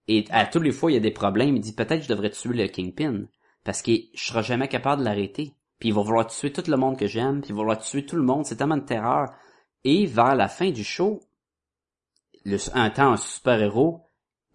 Et 0.08 0.26
à 0.30 0.46
tous 0.46 0.60
les 0.60 0.72
fois, 0.72 0.92
il 0.92 0.96
y 0.96 0.98
a 0.98 1.02
des 1.02 1.12
problèmes. 1.12 1.56
Il 1.56 1.62
dit 1.62 1.74
peut-être 1.74 2.00
que 2.00 2.04
je 2.06 2.10
devrais 2.10 2.30
tuer 2.30 2.54
le 2.54 2.68
Kingpin 2.68 3.26
parce 3.64 3.82
que 3.82 3.92
je 4.14 4.24
serai 4.26 4.44
jamais 4.44 4.68
capable 4.68 5.02
de 5.02 5.06
l'arrêter. 5.06 5.54
Puis 5.80 5.90
il 5.90 5.96
va 5.96 6.02
vouloir 6.04 6.28
tuer 6.28 6.54
tout 6.54 6.64
le 6.70 6.78
monde 6.78 6.98
que 6.98 7.08
j'aime, 7.08 7.42
puis 7.42 7.50
il 7.50 7.54
va 7.54 7.62
vouloir 7.62 7.80
tuer 7.80 8.06
tout 8.06 8.16
le 8.16 8.22
monde. 8.24 8.46
C'est 8.46 8.56
tellement 8.56 8.78
de 8.78 8.84
terreur. 8.86 9.34
Et 9.84 10.06
vers 10.06 10.36
la 10.36 10.48
fin 10.48 10.70
du 10.72 10.84
show, 10.84 11.20
le, 12.46 12.58
un 12.76 12.90
temps 12.92 13.12
un 13.14 13.18
super-héros 13.18 14.05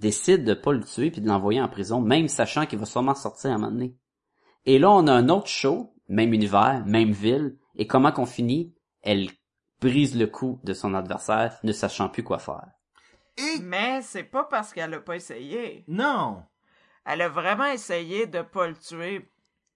décide 0.00 0.44
de 0.44 0.54
pas 0.54 0.72
le 0.72 0.82
tuer 0.82 1.10
puis 1.10 1.20
de 1.20 1.28
l'envoyer 1.28 1.60
en 1.60 1.68
prison, 1.68 2.00
même 2.00 2.28
sachant 2.28 2.66
qu'il 2.66 2.78
va 2.78 2.86
sûrement 2.86 3.14
sortir 3.14 3.50
à 3.50 3.54
un 3.54 3.58
moment 3.58 3.70
donné. 3.72 3.94
Et 4.66 4.78
là, 4.78 4.90
on 4.90 5.06
a 5.06 5.12
un 5.12 5.28
autre 5.28 5.46
show, 5.46 5.94
même 6.08 6.32
univers, 6.32 6.82
même 6.86 7.12
ville, 7.12 7.56
et 7.76 7.86
comment 7.86 8.10
qu'on 8.12 8.26
finit? 8.26 8.74
Elle 9.02 9.28
brise 9.80 10.18
le 10.18 10.26
cou 10.26 10.60
de 10.64 10.74
son 10.74 10.94
adversaire, 10.94 11.58
ne 11.62 11.72
sachant 11.72 12.08
plus 12.08 12.22
quoi 12.22 12.38
faire. 12.38 12.66
Et 13.38 13.60
Mais 13.62 14.02
c'est 14.02 14.24
pas 14.24 14.44
parce 14.44 14.72
qu'elle 14.72 14.92
a 14.94 15.00
pas 15.00 15.16
essayé. 15.16 15.84
non, 15.88 16.42
Elle 17.06 17.22
a 17.22 17.28
vraiment 17.30 17.64
essayé 17.64 18.26
de 18.26 18.42
pas 18.42 18.68
le 18.68 18.76
tuer 18.76 19.30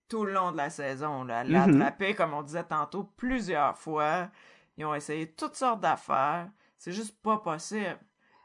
tout 0.08 0.24
le 0.26 0.34
long 0.34 0.52
de 0.52 0.58
la 0.58 0.68
saison. 0.68 1.24
Là. 1.24 1.40
Elle 1.40 1.50
l'a 1.52 1.66
Mhm. 1.66 1.80
attrapé, 1.80 2.14
comme 2.14 2.34
on 2.34 2.42
disait 2.42 2.64
tantôt, 2.64 3.04
plusieurs 3.16 3.78
fois. 3.78 4.28
Ils 4.76 4.84
ont 4.84 4.94
essayé 4.94 5.32
toutes 5.32 5.56
sortes 5.56 5.80
d'affaires. 5.80 6.50
C'est 6.76 6.92
juste 6.92 7.16
pas 7.22 7.38
possible. 7.38 7.98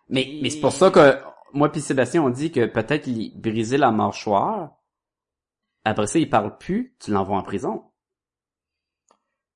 Mais, 0.08 0.22
Et- 0.24 0.42
mais 0.42 0.50
c'est 0.50 0.62
pour 0.62 0.72
ça 0.72 0.90
que 0.90 1.20
moi 1.54 1.72
puis 1.72 1.82
Sébastien 1.82 2.24
on 2.24 2.30
dit 2.30 2.52
que 2.52 2.66
peut-être 2.66 3.08
il 3.08 3.40
briser 3.40 3.78
la 3.78 3.92
mâchoire. 3.92 4.72
Après 5.86 6.08
ça, 6.08 6.20
il 6.20 6.30
parle 6.30 6.58
plus, 6.58 6.96
tu 7.00 7.12
l'envoies 7.12 7.38
en 7.38 7.44
prison. 7.44 7.86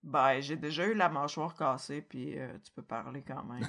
Ben, 0.04 0.42
j'ai 0.42 0.58
déjà 0.58 0.86
eu 0.86 0.94
la 0.94 1.08
mâchoire 1.08 1.56
cassée, 1.56 2.02
puis 2.02 2.38
euh, 2.38 2.58
tu 2.64 2.72
peux 2.74 2.82
parler 2.82 3.24
quand 3.26 3.44
même. 3.46 3.66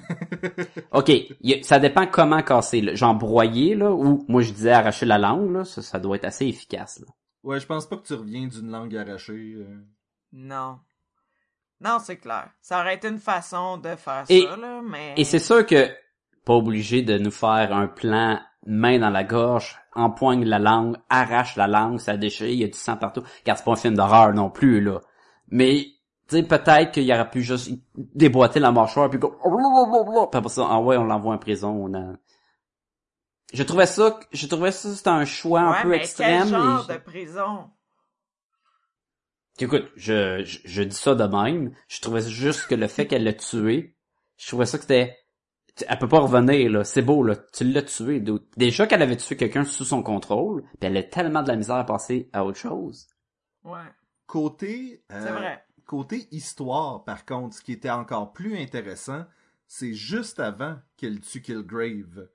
OK, 0.91 1.09
a- 1.09 1.63
ça 1.63 1.79
dépend 1.79 2.07
comment 2.07 2.41
casser. 2.43 2.81
Là. 2.81 2.93
Genre 2.93 3.15
broyer, 3.15 3.73
là, 3.75 3.91
ou 3.91 4.25
moi 4.27 4.41
je 4.41 4.51
disais 4.51 4.71
arracher 4.73 5.05
la 5.05 5.17
langue, 5.17 5.51
là, 5.51 5.63
ça, 5.63 5.81
ça 5.81 5.97
doit 5.97 6.17
être 6.17 6.25
assez 6.25 6.45
efficace. 6.45 6.99
Là. 6.99 7.07
ouais, 7.43 7.59
je 7.61 7.65
pense 7.65 7.87
pas 7.87 7.95
que 7.95 8.05
tu 8.05 8.13
reviens 8.15 8.47
d'une 8.47 8.69
langue 8.69 8.95
arrachée. 8.97 9.53
euh. 9.57 9.81
non. 10.33 10.79
Non, 11.81 11.99
c'est 12.01 12.17
clair. 12.17 12.49
Ça 12.61 12.79
aurait 12.79 12.95
été 12.95 13.09
une 13.09 13.19
façon 13.19 13.77
de 13.77 13.95
faire 13.97 14.23
Et- 14.29 14.43
ça, 14.43 14.55
là, 14.55 14.81
mais... 14.81 15.13
Et 15.17 15.25
c'est 15.25 15.39
sûr 15.39 15.65
que 15.65 15.89
pas 16.45 16.53
obligé 16.53 17.01
de 17.01 17.17
nous 17.17 17.31
faire 17.31 17.73
un 17.75 17.87
plan 17.87 18.39
main 18.65 18.99
dans 18.99 19.09
la 19.09 19.23
gorge, 19.23 19.77
empoigne 19.93 20.45
la 20.45 20.59
langue, 20.59 20.97
arrache 21.09 21.55
la 21.55 21.67
langue, 21.67 21.99
ça 21.99 22.17
déchire, 22.17 22.47
il 22.47 22.59
y 22.59 22.63
a 22.63 22.67
du 22.67 22.77
sang 22.77 22.97
partout. 22.97 23.23
Car 23.43 23.57
c'est 23.57 23.63
pas 23.63 23.71
un 23.73 23.75
film 23.75 23.95
d'horreur 23.95 24.33
non 24.33 24.49
plus, 24.49 24.81
là. 24.81 25.01
Mais, 25.49 25.85
tu 26.27 26.37
sais, 26.37 26.43
peut-être 26.43 26.91
qu'il 26.91 27.11
aurait 27.11 27.29
pu 27.29 27.43
juste 27.43 27.71
déboîter 27.95 28.59
la 28.59 28.71
mâchoire, 28.71 29.09
puis 29.09 29.19
go... 29.19 29.35
Puis 30.31 30.37
après 30.37 30.49
ça, 30.49 30.67
ah 30.69 30.79
ouais, 30.79 30.97
on 30.97 31.03
l'envoie 31.03 31.35
en 31.35 31.37
prison. 31.37 31.69
On 31.69 31.93
a... 31.93 32.13
Je 33.53 33.63
trouvais 33.63 33.85
ça, 33.85 34.19
je 34.31 34.47
trouvais 34.47 34.71
ça, 34.71 34.89
c'était 34.89 35.09
un 35.09 35.25
choix 35.25 35.61
un 35.61 35.81
peu 35.83 35.89
mais 35.89 35.97
extrême. 35.97 36.39
quel 36.39 36.49
genre 36.49 36.87
et- 36.89 36.93
de 36.93 36.97
prison? 36.99 37.69
Écoute, 39.59 39.85
je, 39.95 40.43
je, 40.43 40.59
je 40.65 40.83
dis 40.83 40.95
ça 40.95 41.15
de 41.15 41.23
même. 41.23 41.73
Je 41.87 42.01
trouvais 42.01 42.21
juste 42.21 42.67
que 42.67 42.75
le 42.75 42.87
fait 42.87 43.07
qu'elle 43.07 43.23
l'a 43.23 43.33
tué, 43.33 43.95
je 44.35 44.47
trouvais 44.47 44.65
ça 44.65 44.77
que 44.77 44.83
c'était, 44.83 45.17
elle 45.87 45.97
peut 45.99 46.07
pas 46.07 46.19
revenir, 46.19 46.69
là. 46.71 46.83
C'est 46.83 47.01
beau, 47.01 47.23
là. 47.23 47.35
Tu 47.53 47.63
l'as 47.65 47.81
tué. 47.81 48.23
Déjà 48.57 48.87
qu'elle 48.87 49.01
avait 49.01 49.17
tué 49.17 49.35
quelqu'un 49.35 49.63
sous 49.65 49.83
son 49.85 50.03
contrôle, 50.03 50.63
puis 50.63 50.87
elle 50.89 50.97
a 50.97 51.03
tellement 51.03 51.43
de 51.43 51.47
la 51.49 51.55
misère 51.55 51.75
à 51.75 51.85
passer 51.85 52.29
à 52.33 52.45
autre 52.45 52.57
chose. 52.57 53.07
Ouais, 53.63 53.79
Côté, 54.27 55.03
euh, 55.11 55.21
c'est 55.23 55.31
vrai. 55.31 55.63
côté 55.85 56.27
histoire, 56.31 57.03
par 57.03 57.25
contre, 57.25 57.55
ce 57.57 57.61
qui 57.61 57.73
était 57.73 57.89
encore 57.91 58.33
plus 58.33 58.57
intéressant, 58.57 59.23
c'est 59.67 59.93
juste 59.93 60.39
avant 60.39 60.75
qu'elle 60.97 61.19
tue 61.19 61.41
Kilgrave. 61.41 62.27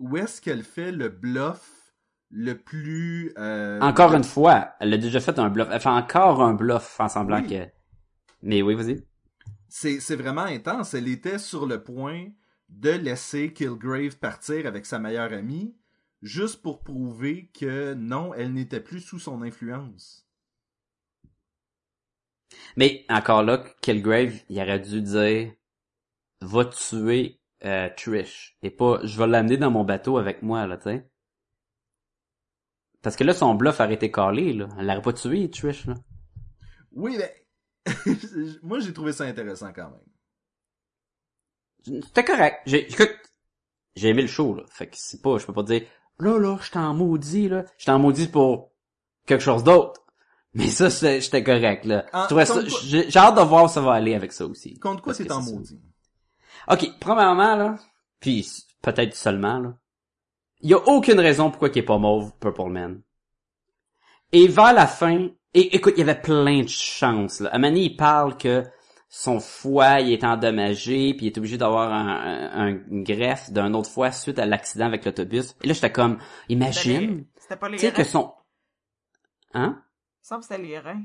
Où 0.00 0.16
est-ce 0.16 0.40
qu'elle 0.42 0.62
fait 0.64 0.92
le 0.92 1.08
bluff 1.08 1.94
le 2.30 2.54
plus... 2.58 3.32
euh, 3.38 3.80
Encore 3.80 4.12
une 4.14 4.24
fois, 4.24 4.72
elle 4.80 4.92
a 4.92 4.98
déjà 4.98 5.20
fait 5.20 5.38
un 5.38 5.48
bluff. 5.48 5.68
Elle 5.70 5.80
fait 5.80 5.88
encore 5.88 6.42
un 6.42 6.54
bluff 6.54 6.98
en 7.00 7.08
semblant 7.08 7.40
Oui. 7.42 7.48
que... 7.48 7.68
Mais 8.42 8.60
oui, 8.60 8.74
vas-y. 8.74 9.02
C'est, 9.76 9.98
c'est 9.98 10.14
vraiment 10.14 10.42
intense. 10.42 10.94
Elle 10.94 11.08
était 11.08 11.40
sur 11.40 11.66
le 11.66 11.82
point 11.82 12.28
de 12.68 12.90
laisser 12.90 13.52
Kilgrave 13.52 14.16
partir 14.18 14.66
avec 14.68 14.86
sa 14.86 15.00
meilleure 15.00 15.32
amie, 15.32 15.74
juste 16.22 16.62
pour 16.62 16.84
prouver 16.84 17.50
que 17.52 17.92
non, 17.94 18.32
elle 18.34 18.52
n'était 18.52 18.78
plus 18.78 19.00
sous 19.00 19.18
son 19.18 19.42
influence. 19.42 20.28
Mais 22.76 23.04
encore 23.08 23.42
là, 23.42 23.64
Kilgrave, 23.82 24.44
il 24.48 24.60
aurait 24.60 24.78
dû 24.78 25.02
dire 25.02 25.52
va 26.40 26.64
tuer 26.66 27.40
euh, 27.64 27.88
Trish 27.96 28.56
et 28.62 28.70
pas 28.70 29.00
je 29.02 29.18
vais 29.18 29.26
l'amener 29.26 29.56
dans 29.56 29.72
mon 29.72 29.82
bateau 29.82 30.18
avec 30.18 30.42
moi 30.42 30.68
là, 30.68 30.76
tu 30.76 30.84
sais. 30.84 31.10
Parce 33.02 33.16
que 33.16 33.24
là 33.24 33.34
son 33.34 33.56
bluff 33.56 33.80
aurait 33.80 33.94
été 33.94 34.12
calé 34.12 34.52
là, 34.52 34.68
elle 34.78 34.86
l'aurait 34.86 35.02
pas 35.02 35.12
tué 35.12 35.50
Trish 35.50 35.86
là. 35.86 35.94
Oui, 36.92 37.16
mais 37.18 37.43
moi 38.62 38.80
j'ai 38.80 38.92
trouvé 38.92 39.12
ça 39.12 39.24
intéressant 39.24 39.72
quand 39.72 39.90
même. 39.90 40.00
C'était 42.02 42.24
correct. 42.24 42.60
J'ai 42.66 42.90
écoute, 42.90 43.14
j'ai 43.94 44.08
aimé 44.08 44.22
le 44.22 44.28
show 44.28 44.54
là, 44.54 44.64
fait 44.70 44.86
que 44.86 44.94
c'est 44.96 45.20
pas 45.22 45.38
je 45.38 45.46
peux 45.46 45.52
pas 45.52 45.62
dire 45.62 45.82
là 46.18 46.38
là, 46.38 46.58
j'étais 46.62 46.78
en 46.78 46.94
maudit 46.94 47.48
là, 47.48 47.64
j'étais 47.76 47.92
en 47.92 47.98
maudit 47.98 48.28
pour 48.28 48.72
quelque 49.26 49.42
chose 49.42 49.64
d'autre. 49.64 50.00
Mais 50.54 50.68
ça 50.68 50.88
c'est- 50.88 51.20
j'étais 51.20 51.42
correct 51.42 51.84
là. 51.84 52.06
Ah, 52.12 52.28
Je 52.30 53.06
j'ai 53.08 53.18
hâte 53.18 53.36
de 53.36 53.42
voir 53.42 53.64
où 53.64 53.68
ça 53.68 53.80
va 53.80 53.94
aller 53.94 54.14
avec 54.14 54.32
ça 54.32 54.46
aussi. 54.46 54.78
Contre 54.78 55.02
quoi 55.02 55.14
c'est 55.14 55.30
en 55.30 55.42
maudit? 55.42 55.80
OK, 56.68 56.88
premièrement, 57.00 57.56
là, 57.56 57.78
puis 58.20 58.48
peut-être 58.80 59.14
seulement, 59.14 59.58
là, 59.58 59.76
il 60.60 60.70
y 60.70 60.74
a 60.74 60.78
aucune 60.88 61.20
raison 61.20 61.50
pourquoi 61.50 61.68
il 61.68 61.78
est 61.78 61.82
pas 61.82 61.98
mauve, 61.98 62.32
Purple 62.40 62.70
Man. 62.70 63.02
Et 64.32 64.48
vers 64.48 64.72
la 64.72 64.86
fin, 64.86 65.28
et 65.54 65.76
écoute, 65.76 65.94
il 65.96 66.00
y 66.00 66.02
avait 66.02 66.20
plein 66.20 66.62
de 66.62 66.68
chances, 66.68 67.40
là. 67.40 67.50
Amani, 67.50 67.86
il 67.86 67.96
parle 67.96 68.36
que 68.36 68.64
son 69.08 69.38
foie, 69.38 70.00
il 70.00 70.12
est 70.12 70.24
endommagé, 70.24 71.14
puis 71.14 71.26
il 71.26 71.28
est 71.28 71.38
obligé 71.38 71.56
d'avoir 71.56 71.92
un, 71.92 72.08
un- 72.08 72.66
un- 72.66 72.80
une 72.90 73.04
greffe 73.04 73.50
d'un 73.52 73.72
autre 73.74 73.90
foie 73.90 74.10
suite 74.10 74.38
à 74.40 74.46
l'accident 74.46 74.86
avec 74.86 75.04
l'autobus. 75.04 75.54
Et 75.62 75.68
là, 75.68 75.74
j'étais 75.74 75.92
comme, 75.92 76.18
imagine, 76.48 77.24
C'était 77.38 77.56
pas 77.56 77.68
les 77.68 77.76
tu 77.76 77.86
sais 77.86 77.92
que 77.92 78.02
son... 78.04 78.32
Hein? 79.52 79.80
Me 80.22 80.26
semble 80.26 80.40
que 80.40 80.46
c'était 80.48 80.62
les 80.62 80.78
reins. 80.78 81.04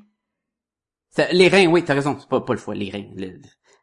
Les 1.31 1.49
reins, 1.49 1.67
oui, 1.67 1.83
t'as 1.83 1.93
raison, 1.93 2.17
c'est 2.19 2.29
pas, 2.29 2.41
pas 2.41 2.53
le 2.53 2.59
foie, 2.59 2.75
les 2.75 2.89
reins. 2.89 3.09
Le- 3.15 3.39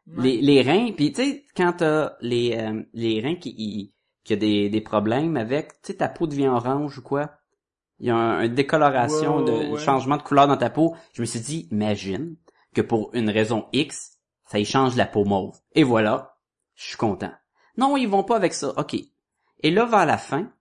Ouais. 0.07 0.23
les, 0.23 0.41
les 0.41 0.61
reins, 0.61 0.93
puis 0.93 1.11
tu 1.11 1.21
sais, 1.21 1.45
quand 1.55 1.73
t'as 1.73 2.13
les, 2.21 2.55
euh, 2.57 2.81
les 2.93 3.19
reins 3.19 3.35
qui, 3.35 3.53
qui, 3.55 3.93
qui 4.23 4.33
a 4.33 4.35
des, 4.37 4.69
des 4.69 4.79
problèmes 4.79 5.35
avec, 5.35 5.73
tu 5.81 5.91
sais, 5.91 5.97
ta 5.97 6.07
peau 6.07 6.27
devient 6.27 6.47
orange 6.47 6.97
ou 6.97 7.01
quoi, 7.01 7.31
il 7.99 8.07
y 8.07 8.09
a 8.09 8.15
un, 8.15 8.43
une 8.43 8.53
décoloration, 8.53 9.37
Ouais, 9.37 9.45
de 9.45 9.51
ouais, 9.51 9.69
ouais. 9.71 9.79
changement 9.79 10.17
de 10.17 10.21
couleur 10.23 10.47
dans 10.47 10.57
ta 10.57 10.69
peau, 10.69 10.95
je 11.13 11.21
me 11.21 11.25
suis 11.25 11.39
dit, 11.39 11.67
imagine 11.71 12.35
que 12.73 12.81
pour 12.81 13.09
une 13.13 13.29
raison 13.29 13.65
X, 13.73 14.17
ça 14.49 14.59
y 14.59 14.65
change 14.65 14.95
la 14.95 15.05
peau 15.05 15.25
mauve. 15.25 15.57
Et 15.73 15.83
voilà, 15.83 16.37
je 16.75 16.87
suis 16.87 16.97
content. 16.97 17.31
Non, 17.77 17.97
ils 17.97 18.07
vont 18.07 18.23
pas 18.23 18.35
avec 18.35 18.53
ça, 18.53 18.73
ok. 18.77 18.95
Et 19.63 19.71
là, 19.71 19.85
vers 19.85 20.05
la 20.05 20.17
fin, 20.17 20.51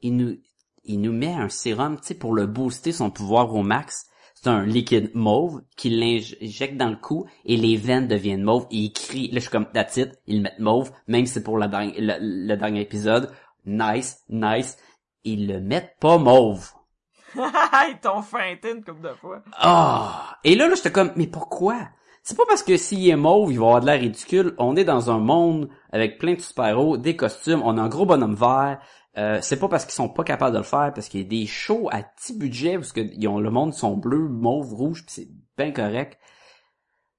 il 0.00 0.16
nous, 0.16 0.36
il 0.84 1.00
nous 1.00 1.12
met 1.12 1.32
un 1.32 1.48
sérum, 1.48 1.96
tu 1.98 2.08
sais, 2.08 2.14
pour 2.14 2.34
le 2.34 2.46
booster 2.46 2.92
son 2.92 3.10
pouvoir 3.10 3.54
au 3.54 3.62
max. 3.62 4.06
C'est 4.34 4.50
un 4.50 4.66
liquide 4.66 5.10
mauve 5.14 5.62
qu'il 5.76 5.98
l'injecte 5.98 6.76
dans 6.76 6.90
le 6.90 6.96
cou 6.96 7.24
et 7.46 7.56
les 7.56 7.76
veines 7.78 8.06
deviennent 8.08 8.42
mauves 8.42 8.66
et 8.70 8.76
il 8.76 8.92
crie. 8.92 9.28
Là, 9.28 9.36
je 9.36 9.40
suis 9.40 9.50
comme, 9.50 9.70
that's 9.72 9.96
it, 9.96 10.10
ils 10.26 10.36
le 10.36 10.42
mettent 10.42 10.58
mauve, 10.58 10.92
même 11.06 11.24
si 11.24 11.32
c'est 11.34 11.42
pour 11.42 11.56
la 11.56 11.68
dernière- 11.68 11.94
le, 11.96 12.48
le 12.48 12.56
dernier 12.56 12.82
épisode. 12.82 13.30
Nice, 13.64 14.18
nice. 14.28 14.76
Ils 15.24 15.46
le 15.46 15.60
mettent 15.60 15.96
pas 16.00 16.18
mauve. 16.18 16.70
Ils 17.36 17.98
t'ont 18.00 18.22
feinté 18.22 18.70
une 18.70 18.84
couple 18.84 19.00
de 19.00 19.14
fois. 19.14 19.42
Ah! 19.54 20.38
Et 20.44 20.54
là, 20.54 20.68
là, 20.68 20.74
j'étais 20.74 20.92
comme, 20.92 21.12
mais 21.16 21.26
pourquoi? 21.26 21.76
C'est 22.22 22.36
pas 22.36 22.46
parce 22.46 22.62
que 22.62 22.76
s'il 22.76 23.08
est 23.08 23.16
mauve, 23.16 23.52
il 23.52 23.58
va 23.58 23.66
avoir 23.66 23.80
de 23.80 23.86
l'air 23.86 24.00
ridicule. 24.00 24.54
On 24.58 24.76
est 24.76 24.84
dans 24.84 25.10
un 25.10 25.18
monde 25.18 25.68
avec 25.92 26.18
plein 26.18 26.34
de 26.34 26.40
super-héros, 26.40 26.96
des 26.96 27.16
costumes, 27.16 27.60
on 27.64 27.76
a 27.76 27.82
un 27.82 27.88
gros 27.88 28.06
bonhomme 28.06 28.34
vert. 28.34 28.80
Euh, 29.16 29.38
c'est 29.42 29.58
pas 29.58 29.68
parce 29.68 29.84
qu'ils 29.84 29.94
sont 29.94 30.08
pas 30.08 30.24
capables 30.24 30.52
de 30.52 30.58
le 30.58 30.64
faire, 30.64 30.92
parce 30.94 31.08
qu'il 31.08 31.20
y 31.20 31.24
a 31.24 31.28
des 31.28 31.46
shows 31.46 31.88
à 31.92 32.02
petit 32.02 32.36
budget, 32.36 32.76
parce 32.76 32.92
que 32.92 33.00
ils 33.00 33.28
ont, 33.28 33.38
le 33.38 33.50
monde 33.50 33.74
sont 33.74 33.96
bleus, 33.96 34.28
mauve, 34.28 34.72
rouge, 34.74 35.04
puis 35.04 35.14
c'est 35.14 35.28
bien 35.56 35.70
correct. 35.72 36.18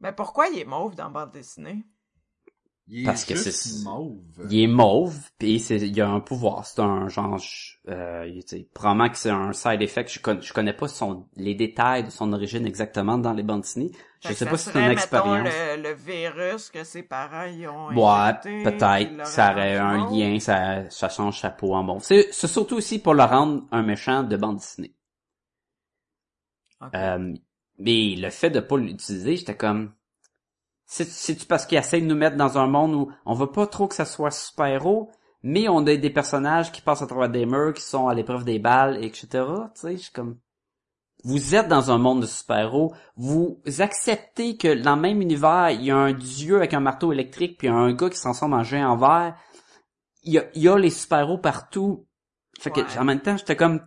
Mais 0.02 0.12
pourquoi 0.12 0.48
il 0.48 0.60
est 0.60 0.66
mauve 0.66 0.96
dans 0.96 1.10
bande 1.10 1.32
dessinée? 1.32 1.86
Il 2.88 3.02
est 3.02 3.06
Parce 3.06 3.26
que 3.26 3.34
c'est- 3.36 3.84
mauve. 3.84 4.20
Il 4.48 4.62
est 4.62 4.68
mauve, 4.68 5.18
puis 5.40 5.60
c'est, 5.60 5.78
il 5.78 6.00
a 6.02 6.08
un 6.08 6.20
pouvoir. 6.20 6.68
C'est 6.68 6.82
un 6.82 7.08
genre, 7.08 7.40
euh, 7.90 8.28
il- 8.32 8.44
tu 8.46 8.58
sais, 8.58 8.70
probablement 8.76 9.10
que 9.10 9.18
c'est 9.18 9.32
un 9.32 9.54
side 9.54 9.82
effect. 9.82 10.12
Je, 10.14 10.20
con- 10.20 10.38
je 10.40 10.54
connais 10.54 10.72
pas 10.74 10.88
son, 10.88 11.26
les 11.36 11.56
détails 11.56 12.04
de 12.04 12.12
son 12.12 12.32
origine 12.32 12.68
exactement 12.68 13.18
dans 13.18 13.34
les 13.34 13.42
bandes 13.42 13.62
dessinées. 13.62 13.90
Je 14.22 14.34
sais 14.34 14.46
pas 14.46 14.56
si 14.58 14.70
c'est 14.70 14.80
une 14.86 14.92
expérience. 14.92 15.50
Le, 15.78 15.82
le 15.82 15.94
virus 15.96 16.70
que 16.70 16.84
ses 16.84 17.02
parents 17.02 17.46
y 17.48 17.68
ont 17.68 17.88
Ouais, 17.88 18.34
peut-être, 18.64 19.26
ça 19.26 19.52
aurait 19.54 19.78
un 19.78 19.98
mauve. 20.06 20.16
lien, 20.20 20.40
ça, 20.40 20.88
ça 20.92 21.10
change 21.10 21.40
sa 21.42 21.50
peau 21.50 21.74
en 21.74 21.84
bon. 21.84 22.00
C'est, 22.00 22.28
c'est 22.32 22.48
surtout 22.48 22.76
aussi 22.76 23.00
pour 23.00 23.16
le 23.16 23.24
rendre 23.24 23.64
un 23.72 23.82
méchant 23.82 24.22
de 24.22 24.38
bande 24.38 24.58
dessinée. 24.58 24.94
Euh, 26.94 27.34
mais 27.80 28.16
le 28.16 28.30
fait 28.30 28.52
de 28.52 28.60
pas 28.60 28.78
l'utiliser, 28.78 29.38
j'étais 29.38 29.56
comme, 29.58 29.92
c'est-tu 30.86 31.46
parce 31.46 31.66
qu'il 31.66 31.78
essaie 31.78 32.02
de 32.02 32.06
nous 32.06 32.16
mettre 32.16 32.38
dans 32.38 32.58
un 32.58 32.68
monde 32.68 32.94
où 32.94 33.12
on 33.26 33.34
veut 33.34 33.52
pas 33.52 33.68
trop 33.68 33.88
que 33.88 33.96
ça 33.96 34.06
soit 34.06 34.32
super-héros, 34.32 35.10
mais 35.44 35.68
on 35.68 35.80
a 35.86 35.96
des 35.96 36.10
personnages 36.10 36.72
qui 36.72 36.82
passent 36.82 37.02
à 37.02 37.08
travers 37.08 37.30
des 37.30 37.46
murs, 37.46 37.74
qui 37.74 37.82
sont 37.82 38.08
à 38.08 38.14
l'épreuve 38.14 38.46
des 38.46 38.60
balles, 38.60 39.04
etc. 39.04 39.28
Tu 39.30 39.70
sais, 39.76 39.98
je 39.98 40.02
suis 40.04 40.12
comme, 40.12 40.38
vous 41.24 41.56
êtes 41.56 41.68
dans 41.68 41.90
un 41.92 41.98
monde 41.98 42.22
de 42.22 42.28
super-héros, 42.28 42.94
vous 43.16 43.60
acceptez 43.80 44.58
que 44.58 44.76
dans 44.76 44.96
le 44.96 45.02
même 45.02 45.22
univers, 45.22 45.72
il 45.72 45.84
y 45.84 45.92
a 45.92 45.98
un 45.98 46.14
dieu 46.14 46.58
avec 46.58 46.74
un 46.74 46.80
marteau 46.80 47.12
électrique, 47.12 47.58
puis 47.58 47.68
il 47.68 47.72
y 47.72 47.74
a 47.74 47.78
un 47.78 47.94
gars 47.94 48.10
qui 48.10 48.18
se 48.18 48.22
transforme 48.24 48.54
en 48.54 48.64
géant 48.64 48.92
en 48.92 48.96
verre. 48.98 49.36
Il 50.24 50.34
y 50.34 50.40
a, 50.40 50.46
il 50.56 50.62
y 50.62 50.70
a 50.70 50.78
les 50.78 50.90
super-héros 50.92 51.38
partout. 51.40 52.08
Fait 52.60 52.72
que, 52.72 52.82
Ouais. 52.82 52.98
en 53.00 53.04
même 53.04 53.22
temps, 53.22 53.38
j'étais 53.38 53.56
comme, 53.56 53.82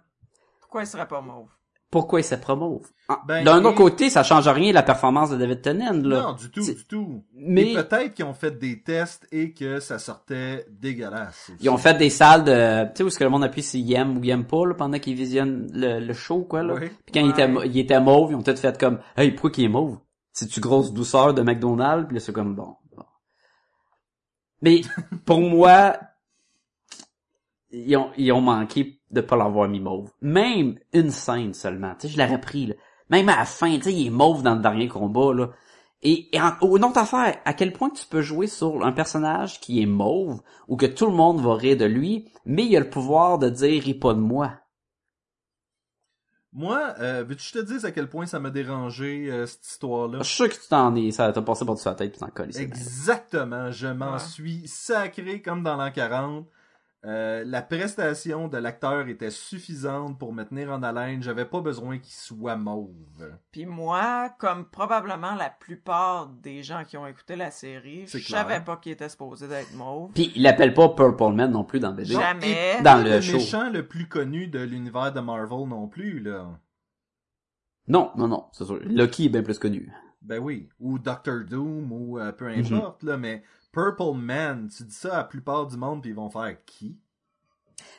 Pourquoi 0.60 0.82
il 0.82 0.86
serait 0.86 1.08
pas 1.08 1.20
mauve? 1.20 1.48
Pourquoi 1.90 2.20
il 2.20 2.24
se 2.24 2.34
promouve? 2.34 2.86
Ah, 3.08 3.20
Ben, 3.26 3.42
D'un 3.44 3.62
et- 3.62 3.66
autre 3.66 3.76
côté, 3.76 4.10
ça 4.10 4.22
change 4.22 4.46
rien 4.48 4.72
la 4.72 4.82
performance 4.82 5.30
de 5.30 5.36
David 5.38 5.62
Tennant, 5.62 5.92
là. 6.02 6.20
Non, 6.22 6.32
du 6.34 6.50
tout, 6.50 6.62
C'est- 6.62 6.74
du 6.74 6.84
tout. 6.84 7.24
Mais 7.34 7.72
peut-être 7.74 8.12
qu'ils 8.14 8.26
ont 8.26 8.34
fait 8.34 8.58
des 8.58 8.82
tests 8.82 9.26
et 9.32 9.52
que 9.54 9.80
ça 9.80 9.98
sortait 9.98 10.66
dégueulasse. 10.70 11.48
aussi. 11.50 11.58
ils 11.64 11.70
ont 11.70 11.78
fait 11.78 11.96
des 11.96 12.10
salles 12.10 12.44
de, 12.44 12.84
tu 12.88 12.90
sais, 12.96 13.02
où 13.04 13.06
est-ce 13.06 13.18
que 13.18 13.24
le 13.24 13.30
monde 13.30 13.44
appuie 13.44 13.62
s'il 13.62 13.90
aime 13.94 14.18
ou 14.18 14.24
aime 14.24 14.44
pas, 14.46 14.66
là, 14.66 14.74
pendant 14.74 14.98
qu'ils 14.98 15.14
visionnent 15.14 15.70
le, 15.72 16.00
le 16.00 16.12
show, 16.12 16.42
quoi, 16.42 16.62
là. 16.62 16.74
Oui. 16.74 16.88
Puis 17.06 17.12
quand 17.14 17.20
il, 17.20 17.26
Ouais. 17.28 17.30
était, 17.62 17.68
il 17.68 17.78
était 17.78 18.00
mauve, 18.00 18.32
ils 18.32 18.34
ont 18.34 18.42
peut-être 18.42 18.60
fait 18.60 18.78
comme, 18.78 18.98
hey, 19.16 19.30
pourquoi 19.32 19.50
qu'il 19.50 19.64
est 19.64 19.68
mauve? 19.68 19.98
C'est-tu 20.32 20.60
grosse 20.60 20.92
douceur 20.92 21.32
de 21.32 21.40
McDonald's? 21.42 22.06
Puis 22.06 22.16
là, 22.16 22.20
c'est 22.20 22.32
comme, 22.32 22.54
bon. 22.54 22.76
bon. 22.94 23.04
Mais, 24.60 24.82
pour 25.24 25.40
moi, 25.40 25.96
ils 27.70 27.96
ont, 27.96 28.10
ils 28.16 28.32
ont 28.32 28.40
manqué 28.40 28.97
de 29.10 29.20
pas 29.20 29.36
l'avoir 29.36 29.68
mis 29.68 29.80
mauve. 29.80 30.10
Même 30.20 30.78
une 30.92 31.10
scène 31.10 31.54
seulement. 31.54 31.94
Tu 31.98 32.08
sais, 32.08 32.14
je 32.14 32.18
l'aurais 32.18 32.40
pris, 32.40 32.66
là. 32.66 32.74
Même 33.10 33.28
à 33.30 33.36
la 33.36 33.44
fin, 33.44 33.74
tu 33.76 33.84
sais, 33.84 33.92
il 33.94 34.06
est 34.08 34.10
mauve 34.10 34.42
dans 34.42 34.54
le 34.54 34.60
dernier 34.60 34.88
combat, 34.88 35.32
là. 35.34 35.50
Et, 36.02 36.28
et 36.36 36.40
en, 36.40 36.52
une 36.76 36.84
autre 36.84 36.98
affaire, 36.98 37.38
à 37.44 37.54
quel 37.54 37.72
point 37.72 37.90
tu 37.90 38.06
peux 38.06 38.20
jouer 38.22 38.46
sur 38.46 38.84
un 38.84 38.92
personnage 38.92 39.60
qui 39.60 39.82
est 39.82 39.86
mauve, 39.86 40.40
ou 40.68 40.76
que 40.76 40.86
tout 40.86 41.06
le 41.06 41.12
monde 41.12 41.40
va 41.40 41.54
rire 41.54 41.76
de 41.76 41.86
lui, 41.86 42.30
mais 42.44 42.64
il 42.66 42.76
a 42.76 42.80
le 42.80 42.90
pouvoir 42.90 43.38
de 43.38 43.48
dire, 43.48 43.82
ris 43.82 43.94
pas 43.94 44.14
de 44.14 44.20
moi. 44.20 44.52
Moi, 46.52 46.94
euh, 47.00 47.24
veux-tu 47.28 47.52
que 47.52 47.58
je 47.58 47.64
te 47.64 47.72
dise 47.72 47.84
à 47.84 47.92
quel 47.92 48.08
point 48.08 48.26
ça 48.26 48.40
m'a 48.40 48.50
dérangé, 48.50 49.28
euh, 49.30 49.44
cette 49.46 49.66
histoire-là? 49.66 50.18
Je 50.20 50.24
suis 50.24 50.34
sûr 50.36 50.48
que 50.48 50.54
tu 50.54 50.68
t'en 50.68 50.94
es, 50.96 51.10
ça 51.10 51.30
t'a 51.32 51.42
passé 51.42 51.64
par-dessus 51.66 51.88
la 51.88 51.94
tête 51.94 52.12
pis 52.12 52.18
t'en 52.18 52.28
colles. 52.28 52.50
ici. 52.50 52.60
Exactement, 52.62 53.70
je 53.70 53.88
m'en 53.88 54.12
Ouais. 54.14 54.18
suis 54.18 54.66
sacré 54.66 55.42
comme 55.42 55.62
dans 55.62 55.76
l'an 55.76 55.90
40. 55.90 56.46
Euh, 57.04 57.44
la 57.46 57.62
prestation 57.62 58.48
de 58.48 58.58
l'acteur 58.58 59.06
était 59.06 59.30
suffisante 59.30 60.18
pour 60.18 60.32
me 60.32 60.42
tenir 60.42 60.70
en 60.72 60.82
haleine. 60.82 61.22
J'avais 61.22 61.44
pas 61.44 61.60
besoin 61.60 61.98
qu'il 61.98 62.12
soit 62.12 62.56
mauve. 62.56 62.90
Puis 63.52 63.66
moi, 63.66 64.30
comme 64.40 64.64
probablement 64.64 65.36
la 65.36 65.48
plupart 65.48 66.26
des 66.26 66.64
gens 66.64 66.82
qui 66.84 66.96
ont 66.96 67.06
écouté 67.06 67.36
la 67.36 67.52
série, 67.52 68.04
je 68.08 68.18
savais 68.18 68.60
pas 68.60 68.76
qu'il 68.78 68.90
était 68.92 69.08
supposé 69.08 69.46
d'être 69.46 69.72
mauve. 69.74 70.10
Puis 70.12 70.32
il 70.34 70.42
l'appelle 70.42 70.74
pas 70.74 70.88
Purple 70.88 71.34
Man 71.34 71.52
non 71.52 71.62
plus 71.62 71.78
dans 71.78 71.92
BD. 71.92 72.14
Non. 72.14 72.20
Jamais. 72.20 72.78
Et 72.80 72.82
Dans 72.82 73.00
pas 73.00 73.02
le 73.04 73.10
le 73.10 73.20
show. 73.20 73.34
méchant 73.34 73.70
le 73.70 73.86
plus 73.86 74.08
connu 74.08 74.48
de 74.48 74.58
l'univers 74.58 75.12
de 75.12 75.20
Marvel 75.20 75.68
non 75.68 75.86
plus, 75.86 76.18
là. 76.20 76.48
Non, 77.86 78.10
non, 78.16 78.28
non, 78.28 78.46
c'est 78.52 78.64
sûr. 78.64 78.80
Loki 78.84 79.26
est 79.26 79.30
bien 79.30 79.42
plus 79.42 79.58
connu. 79.58 79.90
Ben 80.20 80.40
oui. 80.40 80.68
Ou 80.80 80.98
Doctor 80.98 81.44
Doom, 81.48 81.92
ou 81.92 82.18
euh, 82.18 82.32
peu 82.32 82.50
Mhm. 82.54 82.74
importe, 82.74 83.02
là, 83.04 83.16
mais 83.16 83.42
Purple 83.78 84.16
Man, 84.18 84.68
tu 84.76 84.82
dis 84.82 84.92
ça 84.94 85.14
à 85.14 85.18
la 85.18 85.24
plupart 85.24 85.68
du 85.68 85.76
monde 85.76 86.02
puis 86.02 86.10
ils 86.10 86.16
vont 86.16 86.30
faire 86.30 86.56
qui? 86.64 86.98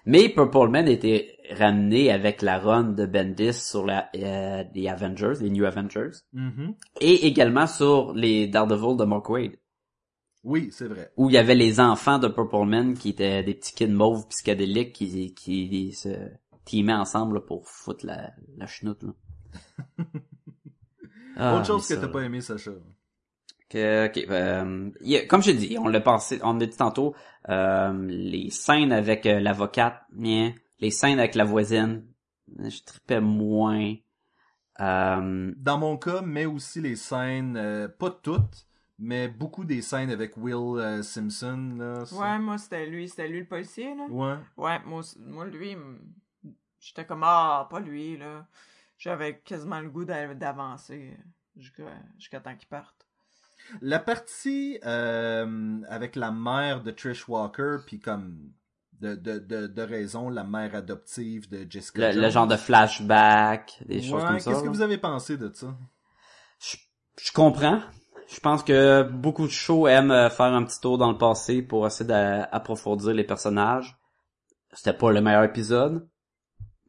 Mais 0.06 0.28
Purple 0.28 0.68
Man 0.68 0.90
était 0.90 1.38
ramené 1.58 2.12
avec 2.12 2.42
la 2.42 2.60
run 2.60 2.84
de 2.92 3.06
Bendis 3.06 3.54
sur 3.54 3.86
la, 3.86 4.10
euh, 4.16 4.64
les 4.76 4.90
Avengers, 4.90 5.36
les 5.40 5.50
New 5.50 5.64
Avengers, 5.64 6.12
Mhm. 6.34 6.74
et 7.00 7.28
également 7.28 7.66
sur 7.66 8.14
les 8.14 8.48
Daredevil 8.48 8.98
de 8.98 9.06
Mark 9.06 9.30
Wade, 9.30 9.56
Oui, 10.44 10.68
c'est 10.74 10.88
vrai. 10.88 11.14
où 11.16 11.30
il 11.30 11.34
y 11.34 11.38
avait 11.38 11.56
les 11.56 11.80
enfants 11.80 12.20
de 12.20 12.28
Purple 12.28 12.66
Man 12.66 12.94
qui 12.94 13.10
étaient 13.10 13.42
des 13.44 13.54
petits 13.54 13.74
kids 13.74 13.88
mauves 13.88 14.28
psychédéliques 14.28 14.92
qui, 14.94 15.34
qui 15.34 15.94
se 15.94 16.10
teamaient 16.66 16.94
ensemble 16.94 17.46
pour 17.46 17.68
foutre 17.70 18.06
la, 18.06 18.34
la 18.58 18.68
chenoute. 18.68 19.04
Là. 19.04 19.14
Ah, 21.42 21.56
Autre 21.56 21.68
chose 21.68 21.88
que 21.88 21.94
t'as 21.94 22.10
pas 22.10 22.22
aimé, 22.24 22.42
Sacha. 22.42 22.72
Que, 23.70 24.08
ok, 24.08 24.18
euh, 24.30 24.90
il 25.02 25.10
y 25.12 25.18
a- 25.18 25.26
comme 25.28 25.44
je 25.44 25.52
dis, 25.52 25.78
on 25.80 25.88
l'a 25.88 26.02
passé, 26.02 26.40
on 26.44 26.54
l'a 26.58 26.66
dit 26.66 26.76
tantôt, 26.76 27.14
euh, 27.50 27.94
les 28.08 28.50
scènes 28.50 28.92
avec 28.92 29.26
euh, 29.28 29.40
l'avocate, 29.40 30.02
bien, 30.12 30.54
les 30.80 30.90
scènes 30.90 31.20
avec 31.20 31.36
la 31.36 31.44
voisine, 31.44 32.04
je 32.58 32.82
tripais 32.84 33.22
moins. 33.22 33.94
Euh, 34.80 35.54
Dans 35.58 35.78
mon 35.78 35.98
cas, 35.98 36.22
mais 36.22 36.46
aussi 36.46 36.82
les 36.82 36.96
scènes, 36.96 37.58
euh, 37.58 37.88
pas 37.88 38.10
toutes, 38.12 38.66
mais 38.98 39.28
beaucoup 39.28 39.66
des 39.66 39.82
scènes 39.82 40.10
avec 40.10 40.36
Will 40.38 40.80
euh, 40.80 41.04
Simpson. 41.04 41.76
Là, 41.78 42.06
ça- 42.06 42.16
Ouais, 42.18 42.40
moi, 42.40 42.58
c'était 42.58 42.86
lui. 42.88 43.08
C'était 43.10 43.28
lui 43.28 43.40
le 43.42 43.46
policier, 43.48 43.94
là. 43.96 44.08
Ouais. 44.10 44.38
Ouais, 44.58 44.80
moi, 44.86 45.02
moi 45.20 45.46
lui, 45.46 45.76
j'étais 46.80 47.06
comme, 47.06 47.24
ah, 47.24 47.68
pas 47.70 47.80
lui, 47.80 48.18
là. 48.18 48.48
J'avais 48.98 49.40
quasiment 49.40 49.80
le 49.80 49.90
goût 49.90 50.06
d'a- 50.06 50.34
d'avancer 50.34 51.16
jusqu'à 51.56 51.84
jusqu'à 52.18 52.40
temps 52.40 52.56
qu'il 52.56 52.68
parte. 52.68 53.08
La 53.82 54.00
partie 54.00 54.80
euh, 54.86 55.82
avec 55.88 56.16
la 56.16 56.32
mère 56.32 56.84
de 56.84 56.92
Trish 56.92 57.28
Walker, 57.28 57.78
puis 57.86 58.00
comme 58.00 58.52
de, 59.00 59.16
de, 59.16 59.40
de, 59.40 59.68
de 59.68 59.82
raison, 59.82 60.30
la 60.30 60.44
mère 60.44 60.76
adoptive 60.76 61.50
de 61.50 61.66
Jessica 61.70 62.08
le, 62.08 62.14
Jones. 62.14 62.22
le 62.24 62.30
genre 62.30 62.48
de 62.48 62.58
flashback, 62.58 63.82
des 63.86 64.02
choses 64.02 64.24
comme 64.24 64.40
ça. 64.40 64.52
Qu'est-ce 64.52 64.64
que 64.64 64.70
vous 64.70 64.82
avez 64.82 64.98
pensé 64.98 65.38
de 65.38 65.52
ça? 65.54 65.76
je, 66.60 66.78
je 67.22 67.32
comprends. 67.32 67.82
Je 68.28 68.40
pense 68.40 68.64
que 68.64 69.02
beaucoup 69.04 69.48
de 69.48 69.52
shows 69.52 69.88
aiment 69.88 70.12
euh, 70.12 70.30
faire 70.30 70.54
un 70.54 70.64
petit 70.64 70.80
tour 70.80 70.98
dans 71.00 71.12
le 71.12 71.18
passé 71.18 71.64
pour 71.64 71.88
essayer 71.88 72.08
d'approfondir 72.08 73.14
les 73.14 73.24
personnages. 73.24 73.98
C'était 74.72 74.94
pas 74.94 75.12
le 75.12 75.22
meilleur 75.22 75.44
épisode. 75.44 76.08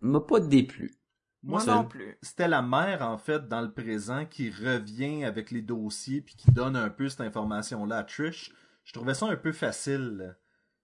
M'a 0.03 0.21
pas 0.21 0.41
déplu. 0.41 1.00
Moi, 1.43 1.65
non 1.65 1.85
plus. 1.85 2.17
C'était 2.23 2.49
la 2.49 2.61
mère, 2.63 3.03
en 3.03 3.17
fait, 3.17 3.49
dans 3.49 3.63
le 3.63 3.73
présent, 3.73 4.27
qui 4.27 4.51
revient 4.51 5.25
avec 5.25 5.51
les 5.51 5.63
dossiers 5.63 6.21
puis 6.21 6.35
qui 6.37 6.51
donne 6.53 6.77
un 6.77 6.91
peu 6.91 7.09
cette 7.09 7.23
information-là 7.23 7.99
à 7.99 8.05
Trish. 8.05 8.53
Je 8.85 8.93
trouvais 8.93 9.15
ça 9.15 9.27
un 9.27 9.37
peu 9.37 9.53
facile. 9.53 10.37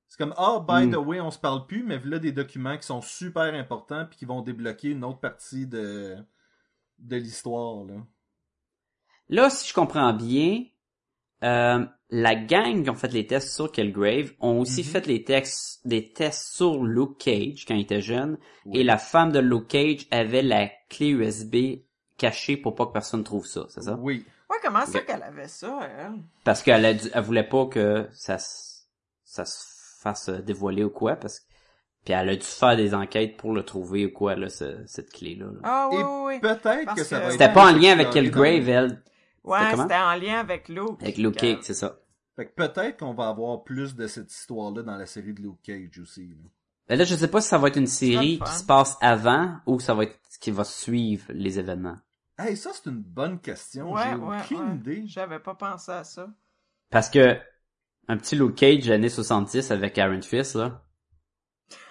C'est 0.09 0.19
comme, 0.19 0.35
ah, 0.39 0.65
by 0.67 0.87
Mm. 0.87 0.93
the 0.93 0.97
way, 0.97 1.21
on 1.21 1.31
se 1.31 1.39
parle 1.39 1.67
plus, 1.67 1.83
mais 1.83 1.99
voilà 1.99 2.19
des 2.19 2.33
documents 2.33 2.77
qui 2.79 2.87
sont 2.87 3.03
super 3.03 3.53
importants 3.55 4.07
puis 4.07 4.19
qui 4.19 4.25
vont 4.25 4.41
débloquer 4.41 4.91
une 4.91 5.05
autre 5.05 5.19
partie 5.21 5.67
de, 5.67 6.17
de 6.99 7.17
l'histoire, 7.17 7.85
là. 7.85 7.95
Là, 9.29 9.51
si 9.51 9.69
je 9.69 9.75
comprends 9.75 10.13
bien, 10.15 10.65
euh, 11.45 11.85
la 12.11 12.35
gang 12.35 12.83
qui 12.85 12.91
ont 12.91 12.95
fait 12.95 13.13
les 13.13 13.27
tests 13.27 13.55
sur 13.55 13.71
Killgrave 13.73 14.33
ont 14.41 14.61
aussi 14.61 14.81
Mhm. 14.83 14.87
fait 14.87 15.07
les 15.07 15.25
tests, 15.25 15.81
des 15.87 16.13
tests 16.13 16.55
sur 16.55 16.83
Luke 16.85 17.19
Cage 17.19 17.65
quand 17.67 17.75
il 17.75 17.83
était 17.83 18.01
jeune. 18.01 18.39
Oui. 18.65 18.79
Et 18.81 18.85
la 18.85 18.97
femme 18.99 19.33
de 19.33 19.39
Luke 19.41 19.69
Cage 19.69 20.07
avait 20.11 20.43
la 20.43 20.69
clé 20.89 21.09
USB 21.09 21.81
cachée 22.17 22.57
pour 22.57 22.75
pas 22.75 22.87
que 22.87 22.93
personne 22.93 23.25
trouve 23.25 23.47
ça, 23.47 23.67
c'est 23.69 23.83
ça? 23.83 23.99
Oui. 24.01 24.25
Ouais, 24.49 24.57
comment 24.63 24.87
ça 24.87 25.01
qu'elle 25.01 25.23
avait 25.25 25.49
ça, 25.49 25.81
elle? 25.99 26.13
Parce 26.45 26.63
qu'elle 26.63 26.85
a 26.85 26.95
dû- 26.95 27.09
elle 27.13 27.23
voulait 27.25 27.43
pas 27.49 27.67
que 27.67 28.07
ça 28.13 28.39
se, 28.39 28.83
ça 29.25 29.45
se 29.45 29.65
fasse 30.01 30.31
dévoiler 30.31 30.85
ou 30.85 30.91
quoi, 30.91 31.17
parce 31.17 31.41
que, 31.41 31.45
puis 32.05 32.15
elle 32.15 32.29
a 32.29 32.37
dû 32.37 32.47
faire 32.47 32.77
des 32.77 32.95
enquêtes 32.95 33.37
pour 33.37 33.53
le 33.53 33.65
trouver 33.65 34.07
ou 34.07 34.13
quoi, 34.13 34.37
là, 34.37 34.49
ce- 34.49 34.87
cette 34.87 35.11
clé-là. 35.11 35.47
là. 35.47 35.61
Ah, 35.65 35.89
oui, 35.91 35.99
Et 35.99 36.05
oui, 36.05 36.11
oui. 36.27 36.41
Peut-être 36.41 36.95
que 36.95 37.03
ça 37.03 37.17
que- 37.17 37.21
va 37.23 37.27
être 37.27 37.33
C'était 37.33 37.53
pas 37.53 37.69
en 37.69 37.73
lien 37.77 37.91
avec 37.93 38.11
Killgrave, 38.11 38.69
elle, 38.69 39.03
Ouais, 39.47 39.77
c'était 39.77 39.95
en 39.95 40.15
lien 40.15 40.39
avec 40.41 40.69
Luke. 40.69 41.01
avec 41.03 41.19
Luke 41.19 41.37
Cage, 41.37 41.59
c'est 41.63 41.75
ça. 41.75 41.97
Fait 42.35 42.47
que 42.47 42.55
peut-être 42.55 42.99
qu'on 42.99 43.15
va 43.15 43.29
avoir 43.29 43.65
plus 43.65 43.95
de 43.97 44.07
cette 44.07 44.31
histoire-là 44.33 44.83
dans 44.83 44.97
la 44.97 45.07
série 45.07 45.33
de 45.33 45.41
Luke 45.41 45.63
Cage 45.63 45.99
aussi. 46.03 46.29
là. 46.29 46.51
Mais 46.89 46.97
là, 46.97 47.05
je 47.05 47.15
sais 47.17 47.29
pas 47.29 47.41
si 47.41 47.49
ça 47.49 47.59
va 47.59 47.69
être 47.69 47.79
une 47.79 47.87
série 47.87 48.39
qui 48.45 48.53
se 48.53 48.65
passe 48.65 48.97
avant 49.01 49.57
ou 49.67 49.81
ça 49.81 49.95
va 49.95 50.05
être 50.05 50.19
qui 50.41 50.51
va 50.51 50.65
suivre 50.65 51.25
les 51.31 51.59
événements. 51.59 51.97
Hey, 52.39 52.57
ça, 52.57 52.71
c'est 52.75 52.91
une 52.91 53.01
bonne 53.03 53.41
question. 53.41 53.93
Ouais, 53.93 54.03
J'ai 54.11 54.15
ouais, 54.17 54.37
aucune 54.43 54.69
ouais. 54.69 54.75
idée. 54.77 55.03
J'avais 55.07 55.39
pas 55.39 55.55
pensé 55.55 55.91
à 55.91 56.05
ça. 56.05 56.29
Parce 56.91 57.09
que 57.09 57.39
un 58.09 58.17
petit 58.19 58.37
Luke 58.37 58.55
Cage 58.55 58.91
années 58.91 59.09
70 59.09 59.71
avec 59.71 59.97
Aaron 59.99 60.21
Fist, 60.23 60.55
là, 60.55 60.83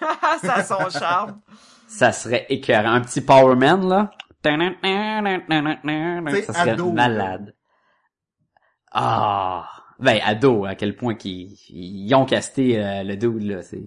ça 0.40 0.54
a 0.54 0.64
son 0.64 0.88
charme. 0.88 1.40
ça 1.88 2.12
serait 2.12 2.46
écœurant. 2.48 2.92
Un 2.92 3.00
petit 3.00 3.20
Power 3.20 3.56
Man, 3.56 3.86
là. 3.88 4.10
Ça 6.42 6.52
serait 6.52 6.70
ado, 6.72 6.92
malade. 6.92 7.54
Ah! 8.92 9.68
Ben, 9.98 10.20
ado, 10.24 10.64
à 10.66 10.74
quel 10.74 10.94
point 10.96 11.14
qu'ils 11.14 11.56
ils 11.70 12.14
ont 12.14 12.26
casté 12.26 12.76
le 13.04 13.14
dude, 13.16 13.42
là, 13.42 13.62
c'est... 13.62 13.82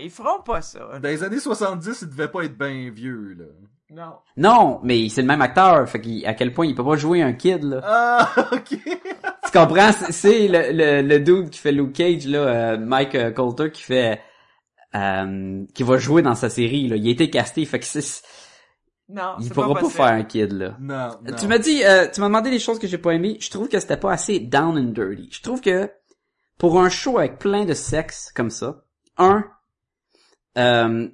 Ils 0.00 0.10
feront 0.10 0.40
pas 0.42 0.60
ça. 0.62 0.98
Dans 0.98 1.08
les 1.08 1.22
années 1.22 1.38
70, 1.38 2.02
il 2.02 2.08
devait 2.08 2.28
pas 2.28 2.42
être 2.44 2.56
bien 2.56 2.90
vieux, 2.90 3.34
là. 3.38 3.44
Non. 3.90 4.14
Non, 4.36 4.80
mais 4.82 5.08
c'est 5.10 5.20
le 5.20 5.28
même 5.28 5.42
acteur, 5.42 5.86
fait 5.88 6.00
qu'à 6.00 6.32
quel 6.34 6.52
point 6.52 6.66
il 6.66 6.74
peut 6.74 6.84
pas 6.84 6.96
jouer 6.96 7.22
un 7.22 7.32
kid, 7.34 7.62
là. 7.64 7.80
Ah, 7.84 8.28
ok. 8.52 8.66
tu 8.70 9.50
comprends? 9.52 9.92
C'est- 9.92 10.48
le, 10.48 10.72
le, 10.72 11.02
le 11.06 11.20
dude 11.20 11.50
qui 11.50 11.58
fait 11.60 11.70
Luke 11.70 11.92
Cage, 11.92 12.26
là, 12.26 12.76
Mike 12.78 13.34
Coulter, 13.34 13.70
qui 13.70 13.82
fait... 13.82 14.20
euh, 14.94 15.64
qui 15.74 15.82
va 15.82 15.98
jouer 15.98 16.22
dans 16.22 16.34
sa 16.34 16.48
série, 16.48 16.88
là. 16.88 16.96
Il 16.96 17.06
a 17.06 17.10
été 17.10 17.28
casté, 17.30 17.64
fait 17.66 17.78
que 17.78 17.84
c'est... 17.84 18.22
Non, 19.08 19.36
Il 19.38 19.44
c'est 19.48 19.54
pourra 19.54 19.74
pas, 19.74 19.80
possible. 19.80 19.92
faire 19.96 20.06
un 20.14 20.24
kid, 20.24 20.52
là. 20.52 20.76
Non, 20.80 21.10
non. 21.22 21.36
Tu 21.36 21.46
m'as 21.46 21.58
dit, 21.58 21.84
euh, 21.84 22.08
tu 22.10 22.20
m'as 22.20 22.26
demandé 22.28 22.50
des 22.50 22.58
choses 22.58 22.78
que 22.78 22.86
j'ai 22.86 22.96
pas 22.98 23.12
aimées. 23.12 23.36
Je 23.40 23.50
trouve 23.50 23.68
que 23.68 23.78
c'était 23.78 23.98
pas 23.98 24.12
assez 24.12 24.40
down 24.40 24.78
and 24.78 24.92
dirty. 24.92 25.28
Je 25.30 25.42
trouve 25.42 25.60
que 25.60 25.90
pour 26.58 26.80
un 26.80 26.88
show 26.88 27.18
avec 27.18 27.38
plein 27.38 27.64
de 27.66 27.74
sexe 27.74 28.32
comme 28.34 28.48
ça, 28.50 28.84
un, 29.18 29.44
euh, 30.56 31.08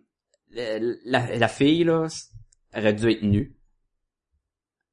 la, 0.53 1.37
la 1.37 1.49
fille 1.49 1.83
là 1.85 2.07
aurait 2.77 2.93
dû 2.93 3.11
être 3.11 3.23
nue. 3.23 3.57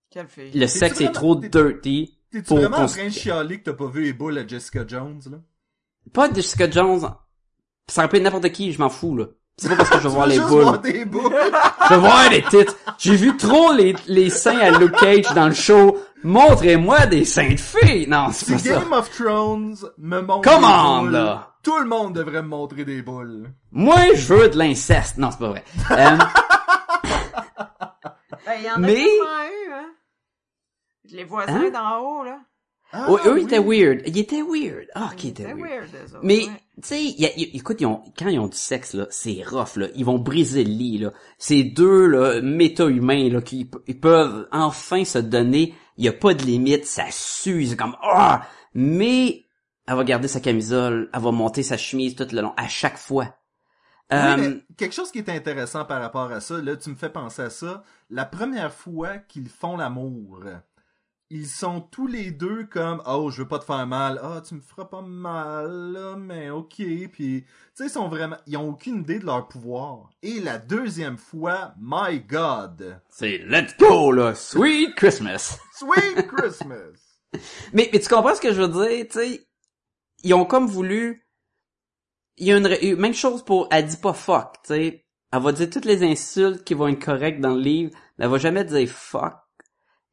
Quelle 0.10 0.28
fille? 0.28 0.52
Le 0.58 0.66
sexe 0.68 1.02
est 1.02 1.12
trop 1.12 1.36
dirty. 1.36 2.18
T'es-tu 2.32 2.56
vraiment 2.56 2.78
en 2.78 2.86
train 2.88 3.06
de 3.06 3.10
chialer 3.10 3.60
que 3.60 3.66
t'as 3.66 3.74
pas 3.78 3.88
vu 3.88 4.04
les 4.04 4.14
boules 4.14 4.38
à 4.38 4.48
Jessica 4.48 4.86
Jones, 4.88 5.22
là? 5.32 5.38
Pas 6.14 6.34
Jessica 6.34 6.70
Jones. 6.70 7.02
Ça 7.88 8.02
aurait 8.02 8.10
pu 8.10 8.18
être 8.18 8.24
n'importe 8.24 8.50
qui, 8.52 8.72
je 8.74 8.80
m'en 8.80 8.90
fous 8.90 9.16
là. 9.16 9.28
C'est 9.60 9.70
pas 9.70 9.76
parce 9.76 9.90
que 9.90 9.98
je 9.98 10.04
veux 10.04 10.10
voir 10.10 10.28
les 10.28 10.40
boules. 10.40 10.62
voir 10.62 10.80
des 10.80 11.04
boules. 11.06 11.34
Je 11.90 11.94
veux 11.96 12.00
voir 12.00 12.30
les 12.30 12.44
titres. 12.44 12.76
J'ai 13.00 13.16
vu 13.16 13.36
trop 13.38 13.72
les, 13.74 13.96
les 14.08 14.30
seins 14.30 14.60
à 14.60 14.70
Luke 14.72 14.96
Cage 14.98 15.34
dans 15.34 15.48
le 15.48 15.54
show. 15.56 15.98
Montrez-moi 16.24 17.08
des 17.08 17.26
seins 17.26 17.50
de 17.54 17.58
filles. 17.60 18.06
Non, 18.08 18.28
c'est 18.32 18.46
si 18.46 18.52
pas 18.52 18.58
ça. 18.60 18.80
Game 18.82 18.94
of 18.94 19.10
Thrones 19.10 19.76
me 19.98 20.22
montre 20.22 20.48
Come 20.50 20.62
des 20.62 20.68
on, 20.68 21.00
boules, 21.02 21.12
là. 21.12 21.54
tout 21.64 21.78
le 21.80 21.86
monde 21.88 22.14
devrait 22.14 22.44
me 22.44 22.50
montrer 22.50 22.86
des 22.86 23.02
boules. 23.02 23.50
Moi, 23.72 24.14
je 24.14 24.32
veux 24.34 24.50
de 24.50 24.58
l'inceste. 24.58 25.18
Non, 25.18 25.32
c'est 25.32 25.40
pas 25.40 25.50
vrai. 25.50 25.64
Euh, 25.92 26.18
Ben, 28.46 28.54
il 28.60 28.66
y 28.66 28.70
en 28.72 28.76
a 28.76 28.78
Mais- 28.78 29.04
eu, 29.04 29.72
hein. 29.74 29.90
Les 31.12 31.24
voisins 31.24 31.54
Hein? 31.66 31.70
d'en 31.74 32.00
haut, 32.00 32.24
là. 32.24 32.38
Ah, 32.94 33.08
eux, 33.10 33.34
oui. 33.34 33.42
ils 33.42 33.44
étaient 33.46 33.60
weird. 33.60 34.02
Ils 34.08 34.18
étaient 34.20 34.42
weird. 34.42 34.88
Ah, 34.96 35.12
qui 35.16 35.28
étaient 35.30 35.54
weird. 35.54 35.90
Mais, 36.24 36.40
ouais. 36.46 36.52
tu 36.82 36.88
sais, 36.88 37.04
y 37.04 37.26
a- 37.26 37.38
y- 37.38 37.52
écoute, 37.58 37.78
ils 37.82 37.86
ont, 37.86 38.02
quand 38.18 38.30
ils 38.30 38.40
ont 38.40 38.48
du 38.48 38.56
sexe, 38.58 38.94
là, 38.94 39.08
c'est 39.10 39.44
rough, 39.46 39.76
là. 39.76 39.88
Ils 39.96 40.06
vont 40.06 40.18
briser 40.20 40.64
le 40.64 40.72
lit, 40.72 40.98
là. 41.00 41.12
Ces 41.38 41.64
deux, 41.64 42.08
là, 42.08 42.42
méta-humains, 42.42 43.30
là, 43.30 43.42
qui 43.42 43.70
ils 43.88 44.00
peuvent 44.00 44.48
enfin 44.52 45.04
se 45.04 45.20
donner. 45.20 45.76
Il 45.98 46.06
y 46.06 46.08
a 46.08 46.14
pas 46.14 46.34
de 46.34 46.44
limite, 46.44 46.86
ça 46.86 47.06
s'use, 47.12 47.76
comme, 47.76 47.96
ah! 48.02 48.48
Mais, 48.74 49.46
elle 49.88 49.96
va 49.96 50.04
garder 50.04 50.28
sa 50.28 50.40
camisole, 50.40 51.10
elle 51.14 51.22
va 51.22 51.32
monter 51.32 51.64
sa 51.64 51.76
chemise 51.78 52.16
tout 52.16 52.28
le 52.32 52.42
long, 52.42 52.54
à 52.56 52.68
chaque 52.68 52.98
fois. 52.98 53.36
Oui, 54.10 54.18
Euh, 54.18 54.38
mais 54.38 54.64
quelque 54.78 54.96
chose 54.96 55.12
qui 55.12 55.18
est 55.20 55.30
intéressant 55.30 55.84
par 55.84 56.00
rapport 56.02 56.32
à 56.32 56.40
ça, 56.40 56.62
là, 56.62 56.78
tu 56.78 56.90
me 56.90 56.96
fais 56.96 57.10
penser 57.10 57.42
à 57.42 57.50
ça. 57.50 57.84
La 58.10 58.24
première 58.24 58.72
fois 58.72 59.18
qu'ils 59.18 59.50
font 59.50 59.76
l'amour, 59.76 60.40
ils 61.30 61.48
sont 61.48 61.82
tous 61.82 62.08
les 62.08 62.32
deux 62.32 62.66
comme 62.66 63.02
oh 63.06 63.30
je 63.30 63.42
veux 63.42 63.48
pas 63.48 63.60
te 63.60 63.66
faire 63.66 63.86
mal 63.86 64.20
ah 64.24 64.42
tu 64.48 64.56
me 64.56 64.62
feras 64.62 64.86
pas 64.86 65.02
mal 65.02 65.92
là, 65.92 66.16
mais 66.16 66.50
ok 66.50 66.76
puis 67.12 67.44
tu 67.44 67.46
sais 67.74 67.86
ils 67.86 67.90
sont 67.90 68.08
vraiment 68.08 68.38
ils 68.46 68.58
ont 68.58 68.70
aucune 68.70 69.02
idée 69.02 69.20
de 69.20 69.26
leur 69.26 69.48
pouvoir 69.48 70.10
et 70.22 70.40
la 70.40 70.58
deuxième 70.58 71.18
fois 71.18 71.74
my 71.80 72.20
god 72.22 73.02
c'est 73.10 73.40
let's 73.40 73.76
go, 73.78 74.12
là. 74.12 74.36
Sweet 74.36 74.96
Christmas. 74.96 75.60
sweet 75.74 76.28
Christmas 76.36 77.08
Mais, 77.74 77.90
mais 77.92 78.00
tu 78.00 78.08
comprends 78.08 78.36
ce 78.36 78.42
que 78.42 78.54
je 78.54 78.62
veux 78.62 78.68
dire, 78.88 79.06
tu 79.08 79.20
sais? 79.20 79.48
Ils 80.24 80.34
ont 80.34 80.46
comme 80.46 80.68
voulu... 80.68 81.28
Il 82.38 82.48
y 82.48 82.52
a 82.52 82.58
une, 82.58 82.96
même 82.98 83.14
chose 83.14 83.44
pour 83.44 83.68
elle 83.72 83.88
dit 83.88 83.98
pas 83.98 84.14
fuck, 84.14 84.62
tu 84.64 84.74
sais. 84.74 85.06
Elle 85.32 85.42
va 85.42 85.52
dire 85.52 85.70
toutes 85.70 85.86
les 85.86 86.04
insultes 86.04 86.64
qui 86.64 86.74
vont 86.74 86.88
être 86.88 87.04
correctes 87.04 87.42
dans 87.42 87.56
le 87.56 87.62
livre, 87.62 87.92
mais 88.18 88.26
elle 88.26 88.32
va 88.32 88.38
jamais 88.38 88.64
dire 88.64 88.88
fuck. 88.88 89.34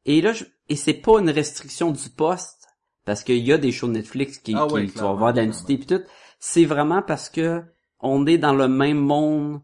Et 0.05 0.21
là, 0.21 0.33
je- 0.33 0.45
et 0.69 0.75
c'est 0.75 0.93
pas 0.93 1.19
une 1.19 1.29
restriction 1.29 1.91
du 1.91 2.09
poste, 2.09 2.67
parce 3.05 3.23
qu'il 3.23 3.37
y 3.45 3.51
a 3.53 3.57
des 3.57 3.71
shows 3.71 3.87
Netflix 3.87 4.37
qui, 4.39 4.53
Ah 4.55 4.65
qui, 4.67 4.73
ouais, 4.75 4.81
qui 4.85 4.87
vont 4.87 4.93
clairement, 4.93 5.11
avoir 5.13 5.33
tout. 5.33 6.01
C'est 6.39 6.65
vraiment 6.65 7.01
parce 7.01 7.29
que 7.29 7.63
on 7.99 8.25
est 8.27 8.37
dans 8.37 8.53
le 8.53 8.67
même 8.67 8.99
monde 8.99 9.61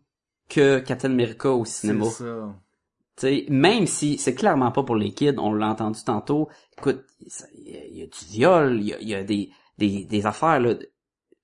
que 0.49 0.79
Captain 0.79 1.11
America 1.11 1.49
au 1.51 1.65
cinéma. 1.65 2.05
C'est 2.05 2.23
ça. 2.23 2.55
T'sais, 3.15 3.45
même 3.49 3.85
si 3.87 4.17
c'est 4.17 4.33
clairement 4.33 4.71
pas 4.71 4.83
pour 4.83 4.95
les 4.95 5.11
kids, 5.13 5.35
on 5.37 5.53
l'a 5.53 5.67
entendu 5.67 5.99
tantôt. 6.03 6.49
Écoute, 6.77 7.03
il 7.19 7.67
y, 7.69 7.77
a- 7.77 7.85
il 7.85 7.97
y 7.97 8.01
a 8.03 8.05
du 8.07 8.25
viol, 8.29 8.79
il 8.81 8.87
y 9.01 9.05
y 9.09 9.15
a 9.15 9.23
des, 9.23 9.51
des, 9.77 10.05
des 10.05 10.25
affaires 10.25 10.59
là. 10.59 10.75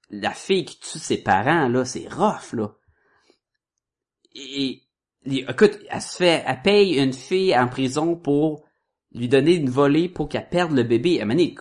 La 0.10 0.32
fille 0.32 0.64
qui 0.66 0.80
tue 0.80 0.98
ses 1.00 1.18
parents 1.22 1.68
là, 1.68 1.84
c'est 1.86 2.08
rough 2.12 2.54
là. 2.54 2.74
Et, 4.34 4.82
et- 5.26 5.46
écoute, 5.50 5.78
elle 5.90 6.02
se 6.02 6.16
fait, 6.18 6.44
elle 6.46 6.62
paye 6.62 6.96
une 6.98 7.14
fille 7.14 7.56
en 7.58 7.68
prison 7.68 8.16
pour 8.16 8.64
lui 9.14 9.28
donner 9.28 9.56
une 9.56 9.70
volée 9.70 10.10
pour 10.10 10.30
qu'elle 10.30 10.50
perde 10.50 10.72
le 10.72 10.84
bébé. 10.84 11.22
À 11.22 11.26
donné, 11.26 11.56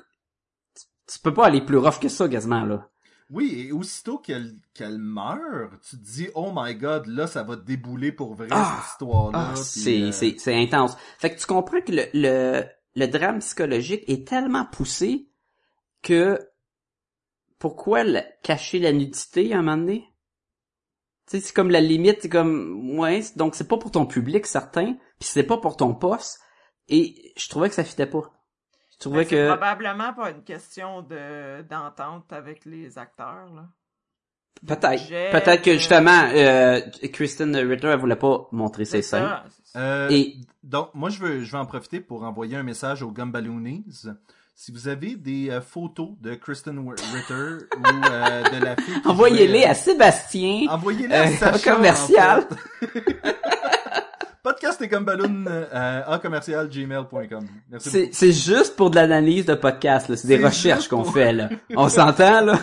tu, 1.08 1.18
peux 1.20 1.34
pas 1.34 1.46
aller 1.46 1.60
plus 1.60 1.78
rough 1.78 1.98
que 2.00 2.08
ça 2.08 2.28
quasiment 2.28 2.64
là. 2.64 2.88
Oui, 3.30 3.66
et 3.66 3.72
aussitôt 3.72 4.18
qu'elle 4.18 4.54
qu'elle 4.72 4.98
meurt, 4.98 5.72
tu 5.88 5.96
te 5.96 6.02
dis 6.02 6.28
oh 6.34 6.52
my 6.54 6.74
god, 6.76 7.06
là 7.06 7.26
ça 7.26 7.42
va 7.42 7.56
débouler 7.56 8.12
pour 8.12 8.34
vrai 8.34 8.48
Ah! 8.50 8.76
cette 8.78 8.92
histoire-là. 8.92 9.48
Ah, 9.48 9.52
puis, 9.54 9.64
c'est, 9.64 10.02
euh, 10.02 10.12
c'est, 10.12 10.36
c'est 10.38 10.54
intense. 10.54 10.96
Fait 11.18 11.34
que 11.34 11.40
tu 11.40 11.46
comprends 11.46 11.80
que 11.80 11.92
le, 11.92 12.04
le, 12.14 12.64
le 12.94 13.06
drame 13.08 13.40
psychologique 13.40 14.04
est 14.06 14.26
tellement 14.28 14.64
poussé 14.64 15.28
que 16.02 16.38
pourquoi 17.58 18.04
le- 18.04 18.22
cacher 18.42 18.78
la 18.78 18.92
nudité 18.92 19.52
à 19.52 19.58
un 19.58 19.62
moment 19.62 19.76
donné? 19.76 20.04
Tu 21.28 21.38
sais, 21.38 21.46
c'est 21.46 21.52
comme 21.54 21.70
la 21.70 21.80
limite, 21.80 22.18
c'est 22.22 22.28
comme, 22.28 22.96
ouais, 22.98 23.24
donc 23.34 23.56
c'est 23.56 23.66
pas 23.66 23.78
pour 23.78 23.90
ton 23.90 24.06
public 24.06 24.46
certain, 24.46 24.94
puis 25.18 25.28
c'est 25.28 25.42
pas 25.42 25.58
pour 25.58 25.76
ton 25.76 25.92
poste, 25.94 26.38
et 26.88 27.32
je 27.36 27.48
trouvais 27.48 27.68
que 27.68 27.74
ça 27.74 27.84
fitait 27.84 28.06
pas. 28.06 28.22
Je 28.94 28.98
trouvais 29.00 29.24
Ben, 29.24 29.28
C'est 29.28 29.36
que, 29.36 29.48
probablement 29.48 30.12
pas 30.14 30.30
une 30.30 30.42
question 30.42 31.02
de 31.02 31.62
d'entente 31.62 32.32
avec 32.32 32.64
les 32.64 32.96
acteurs, 32.98 33.46
là. 33.54 33.64
peut-être, 34.66 35.06
peut-être 35.32 35.62
que 35.62 35.70
euh, 35.70 35.74
justement, 35.74 36.22
euh, 36.32 36.80
Kristen 37.12 37.54
Ritter, 37.56 37.88
elle 37.88 37.98
voulait 37.98 38.16
pas 38.16 38.48
montrer 38.52 38.84
ses 38.86 39.02
ça. 39.02 39.44
Euh, 39.76 40.08
Et 40.10 40.36
Donc, 40.62 40.90
moi, 40.94 41.10
je 41.10 41.18
veux, 41.20 41.42
je 41.44 41.52
vais 41.52 41.58
en 41.58 41.66
profiter 41.66 42.00
pour 42.00 42.22
envoyer 42.22 42.56
un 42.56 42.62
message 42.62 43.02
aux 43.02 43.10
Gumballoonies. 43.10 43.84
Si 44.58 44.72
vous 44.72 44.88
avez 44.88 45.16
des 45.16 45.50
euh, 45.50 45.60
photos 45.60 46.12
de 46.22 46.34
Kristen 46.34 46.78
Ritter 46.88 47.66
ou 47.76 47.86
euh, 48.10 48.42
de 48.44 48.64
la 48.64 48.74
fille 48.76 49.02
qui 49.02 49.08
envoyez-les 49.08 49.58
jouait, 49.60 49.64
à 49.66 49.74
Sébastien. 49.74 50.62
euh, 50.70 50.72
Envoyez-les 50.72 51.14
à 51.14 51.26
euh, 51.28 51.30
Sacha, 51.36 51.74
commercial. 51.74 52.46
en 52.50 52.86
fait. 52.86 53.36
Podcast 54.46 54.80
et 54.80 54.86
Gumballoon 54.86 55.44
euh, 55.48 56.02
à 56.06 56.20
commercial 56.20 56.68
gmail.com. 56.68 57.48
Merci 57.68 57.90
C'est, 57.90 58.10
c'est 58.12 58.30
juste 58.30 58.76
pour 58.76 58.90
de 58.90 58.94
l'analyse 58.94 59.44
de 59.44 59.54
podcast, 59.54 60.08
là. 60.08 60.16
C'est 60.16 60.28
des 60.28 60.38
recherches 60.44 60.86
qu'on 60.86 61.02
pour- 61.02 61.12
fait, 61.14 61.32
là. 61.32 61.48
On 61.76 61.88
s'entend, 61.88 62.42
là? 62.42 62.56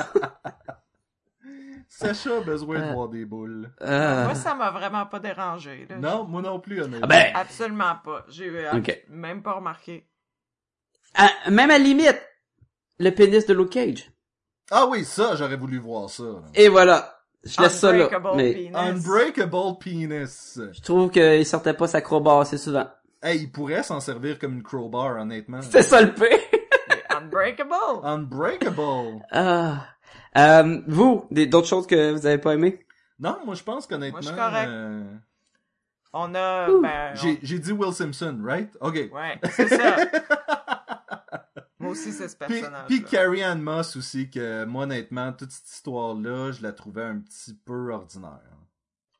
Sacha 1.90 2.38
a 2.38 2.40
besoin 2.40 2.80
de 2.80 2.84
Euh. 2.86 2.94
voir 2.94 3.10
des 3.10 3.26
boules. 3.26 3.70
Euh, 3.82 4.24
Moi, 4.24 4.34
ça 4.34 4.56
m'a 4.56 4.72
vraiment 4.72 5.06
pas 5.08 5.20
dérangé, 5.20 5.86
là. 5.90 5.98
Non, 5.98 6.24
moi 6.24 6.42
non 6.42 6.58
plus, 6.62 6.82
honnêtement. 6.82 7.02
Ah 7.04 7.08
ben, 7.08 7.34
Absolument 7.36 7.96
pas. 8.02 8.26
J'ai 8.30 8.48
euh, 8.50 8.82
même 9.10 9.44
pas 9.44 9.52
remarqué. 9.52 10.08
à- 11.16 11.50
même 11.52 11.70
à 11.70 11.78
la 11.78 11.84
limite, 11.84 12.22
le 12.98 13.10
pénis 13.10 13.46
de 13.46 13.54
Luke 13.54 13.72
Cage. 13.72 14.10
Ah 14.72 14.86
oui, 14.90 15.04
ça, 15.04 15.36
j'aurais 15.36 15.58
voulu 15.58 15.80
voir 15.80 16.10
ça. 16.10 16.24
Et 16.56 16.70
voilà. 16.70 17.13
Je 17.44 17.62
laisse 17.62 17.78
ça 17.80 17.92
là. 17.92 18.06
Unbreakable 18.06 18.30
Mais 18.36 18.54
penis. 18.54 18.72
Unbreakable 18.74 19.78
penis. 19.80 20.60
je 20.72 20.82
trouve 20.82 21.10
qu'il 21.12 21.46
sortait 21.46 21.74
pas 21.74 21.88
sa 21.88 22.02
crowbar 22.02 22.40
assez 22.42 22.58
souvent. 22.58 22.88
Hey, 23.22 23.40
il 23.44 23.52
pourrait 23.52 23.84
s'en 23.84 24.00
servir 24.00 24.38
comme 24.40 24.54
une 24.54 24.64
crowbar, 24.64 25.18
honnêtement. 25.22 25.62
C'est 25.70 25.82
ça 25.84 26.02
le 26.02 26.14
pire. 26.14 26.28
Unbreakable. 27.10 27.74
Unbreakable. 28.04 29.22
Ah. 29.32 29.86
Euh, 30.38 30.82
vous, 30.88 31.26
des, 31.32 31.46
d'autres 31.46 31.68
choses 31.68 31.86
que 31.88 32.12
vous 32.12 32.26
avez 32.26 32.38
pas 32.38 32.54
aimé? 32.54 32.80
Non, 33.20 33.38
moi 33.46 33.56
je 33.56 33.64
pense 33.64 33.86
qu'honnêtement, 33.88 34.20
Moi, 34.20 34.22
je 34.22 34.28
suis 34.28 34.36
correct. 34.36 34.68
euh, 34.70 35.04
On 36.14 36.34
a, 36.36 36.68
ben, 36.68 36.82
on- 36.82 37.16
j'ai 37.16 37.40
j'ai 37.44 37.60
dit 37.60 37.72
Will 37.72 37.94
Simpson, 37.94 38.40
right? 38.44 38.70
Ok. 38.82 38.96
ouais, 38.96 39.40
c'est 39.52 39.68
ça. 39.68 39.96
Aussi, 41.94 42.12
c'est 42.12 42.28
ce 42.28 42.36
Puis, 42.36 42.48
personnage. 42.60 42.88
puis 42.88 43.04
Carrie 43.04 43.44
Ann 43.44 43.62
Moss 43.62 43.96
aussi, 43.96 44.30
que 44.30 44.66
moi 44.66 44.84
honnêtement, 44.84 45.32
toute 45.34 45.52
cette 45.52 45.70
histoire-là, 45.70 46.52
je 46.52 46.62
la 46.62 46.74
trouvais 46.74 47.04
un 47.04 47.20
petit 47.20 47.54
peu 47.54 47.94
ordinaire. 47.94 48.40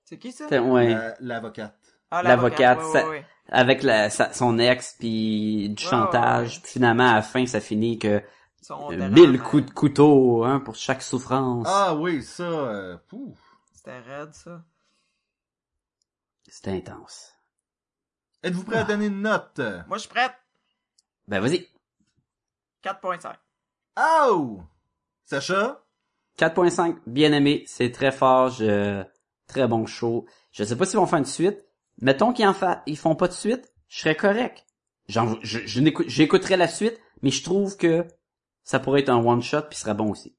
C'est 0.06 0.18
qui 0.18 0.32
ça? 0.32 0.46
Ouais. 0.62 0.96
L'avocate. 1.20 1.78
Ah, 2.12 2.22
l'avocate, 2.22 2.80
ouais, 2.80 2.92
ça- 2.92 3.04
ouais, 3.06 3.10
ouais. 3.10 3.26
Avec 3.50 3.84
la, 3.84 4.10
sa- 4.10 4.32
son 4.34 4.60
ex, 4.60 4.96
puis 5.00 5.70
du 5.70 5.84
Ouais, 5.84 5.90
chantage. 5.90 6.48
ouais, 6.50 6.56
ouais. 6.56 6.62
Puis 6.64 6.72
finalement, 6.74 7.10
à 7.10 7.16
la 7.16 7.22
fin, 7.22 7.46
ça 7.46 7.60
finit 7.60 7.98
que 8.00 8.22
euh, 8.72 9.10
mille 9.10 9.42
coups 9.42 9.66
de 9.66 9.72
couteau, 9.72 10.44
hein, 10.46 10.60
pour 10.60 10.76
chaque 10.76 11.02
souffrance. 11.02 11.68
Ah 11.70 11.96
oui, 11.96 12.22
ça, 12.24 12.44
euh, 12.44 12.98
pouf. 13.10 13.38
C'était 13.74 14.00
raide, 14.00 14.34
ça. 14.34 14.64
C'était 16.48 16.72
intense. 16.72 17.34
Êtes-vous 18.44 18.64
prêt 18.64 18.78
à 18.78 18.84
donner 18.84 19.08
une 19.08 19.22
note? 19.22 19.60
Moi, 19.88 19.98
je 19.98 20.02
suis 20.02 20.10
prête. 20.10 20.34
Ben, 21.28 21.40
vas-y. 21.40 21.68
4.5. 22.84 23.36
Oh! 23.98 24.62
Sacha? 25.26 25.84
4.5, 26.38 26.98
bien 27.08 27.32
aimé, 27.32 27.64
c'est 27.68 27.92
très 27.92 28.12
fort, 28.12 28.50
je... 28.50 29.04
très 29.48 29.68
bon 29.68 29.86
show. 29.86 30.26
Je 30.52 30.64
sais 30.64 30.76
pas 30.76 30.86
s'ils 30.86 31.00
vont 31.00 31.06
faire 31.06 31.20
une 31.20 31.26
suite. 31.26 31.64
Mettons 32.02 32.34
qu'ils 32.34 32.48
en 32.48 32.54
fa... 32.54 32.84
ils 32.86 32.98
font 32.98 33.16
pas 33.16 33.28
de 33.28 33.34
suite, 33.34 33.72
je 33.88 34.00
serais 34.00 34.16
correct. 34.16 34.66
Je, 35.08 35.20
je 35.42 35.60
j'écouterai 36.08 36.58
la 36.58 36.68
suite, 36.68 37.00
mais 37.22 37.30
je 37.30 37.44
trouve 37.44 37.78
que 37.78 38.06
ça 38.64 38.80
pourrait 38.80 39.02
être 39.02 39.10
un 39.10 39.24
one 39.24 39.42
shot 39.42 39.64
puis 39.64 39.78
ce 39.78 39.84
serait 39.84 39.94
bon 39.94 40.10
aussi. 40.12 40.36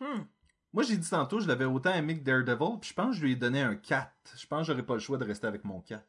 Hmm. 0.00 0.24
Moi, 0.72 0.82
j'ai 0.82 0.96
dit 0.96 1.08
tantôt, 1.08 1.38
je 1.38 1.46
l'avais 1.46 1.66
autant 1.66 1.94
aimé 1.94 2.18
que 2.18 2.24
Daredevil, 2.24 2.80
puis 2.80 2.90
je 2.90 2.94
pense 2.94 3.10
que 3.10 3.16
je 3.16 3.24
lui 3.24 3.32
ai 3.32 3.36
donné 3.36 3.62
un 3.62 3.76
4. 3.76 4.10
Je 4.36 4.46
pense 4.46 4.60
que 4.62 4.72
j'aurais 4.72 4.82
pas 4.82 4.94
le 4.94 5.00
choix 5.00 5.18
de 5.18 5.24
rester 5.24 5.46
avec 5.46 5.64
mon 5.64 5.80
4. 5.80 6.04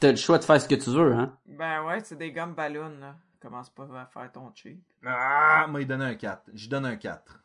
T'as 0.00 0.10
le 0.10 0.16
choix 0.16 0.38
de 0.38 0.44
faire 0.44 0.60
ce 0.60 0.68
que 0.68 0.74
tu 0.74 0.90
veux, 0.90 1.12
hein? 1.12 1.38
Ben 1.46 1.84
ouais, 1.84 2.00
c'est 2.02 2.16
des 2.16 2.32
gommes 2.32 2.54
ballons, 2.54 2.98
là. 3.00 3.16
Commence 3.44 3.68
pas 3.68 3.84
à 4.00 4.06
faire 4.06 4.32
ton 4.32 4.50
cheap. 4.54 4.82
Ah, 5.04 5.66
moi, 5.68 5.82
il 5.82 5.86
donne 5.86 6.00
un 6.00 6.14
4. 6.14 6.44
J'y 6.54 6.66
donne 6.66 6.86
un 6.86 6.96
4. 6.96 7.44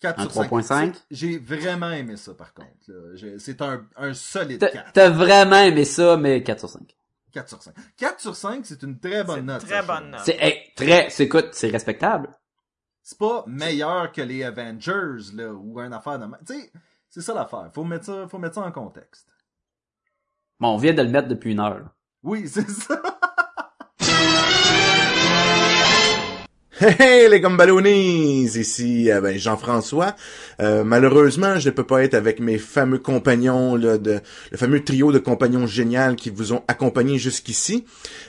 4 0.00 0.18
Un 0.20 0.22
sur 0.24 0.32
5. 0.32 0.50
3.5? 0.50 0.94
C'est- 0.94 1.02
J'ai 1.10 1.38
vraiment 1.38 1.90
aimé 1.90 2.18
ça, 2.18 2.34
par 2.34 2.52
contre. 2.52 2.68
C'est 3.38 3.62
un, 3.62 3.86
un 3.96 4.12
solide 4.12 4.60
T'as, 4.60 4.68
4. 4.68 4.92
t'as 4.92 5.08
vraiment 5.08 5.56
aimé 5.56 5.86
ça, 5.86 6.18
mais 6.18 6.42
4 6.42 6.58
sur 6.58 6.68
5. 6.68 6.94
4 7.32 7.48
sur 7.48 7.62
5. 7.62 7.74
4 7.96 8.20
sur 8.20 8.36
5, 8.36 8.66
c'est 8.66 8.82
une 8.82 8.98
très 9.00 9.24
bonne 9.24 9.46
note. 9.46 9.64
très 9.66 9.82
bonne 9.82 10.10
note. 10.10 10.20
C'est, 10.26 10.36
hey, 10.38 10.74
très, 10.76 11.08
c'est, 11.08 11.24
écoute, 11.24 11.48
c'est 11.52 11.70
respectable. 11.70 12.28
C'est 13.02 13.16
pas 13.18 13.42
meilleur 13.46 14.12
que 14.12 14.20
les 14.20 14.44
Avengers, 14.44 15.32
là, 15.34 15.52
ou 15.54 15.80
un 15.80 15.90
affaire 15.92 16.18
de... 16.18 16.26
Tu 16.46 16.52
sais, 16.54 16.72
c'est 17.08 17.22
ça 17.22 17.32
l'affaire. 17.32 17.70
Faut 17.72 17.84
mettre 17.84 18.04
ça, 18.04 18.28
faut 18.28 18.38
mettre 18.38 18.56
ça 18.56 18.60
en 18.60 18.72
contexte. 18.72 19.32
Bon, 20.58 20.74
on 20.74 20.76
vient 20.76 20.92
de 20.92 21.00
le 21.02 21.08
mettre 21.08 21.28
depuis 21.28 21.52
une 21.52 21.60
heure. 21.60 21.78
là. 21.78 21.94
Oui, 22.22 22.46
c'est 22.48 22.68
ça. 22.68 23.00
Hey, 26.82 27.28
les 27.28 27.40
Gumballoonies! 27.40 28.56
Ici 28.56 29.10
euh, 29.10 29.20
ben, 29.20 29.38
Jean-François. 29.38 30.16
Euh, 30.62 30.82
malheureusement, 30.82 31.58
je 31.58 31.68
ne 31.68 31.74
peux 31.74 31.84
pas 31.84 32.04
être 32.04 32.14
avec 32.14 32.40
mes 32.40 32.56
fameux 32.56 32.98
compagnons, 32.98 33.76
de, 33.76 34.20
le 34.50 34.56
fameux 34.56 34.82
trio 34.82 35.12
de 35.12 35.18
compagnons 35.18 35.66
génial 35.66 36.16
qui 36.16 36.30
vous 36.30 36.54
ont 36.54 36.62
accompagné 36.68 37.18
jusqu'ici. 37.18 37.84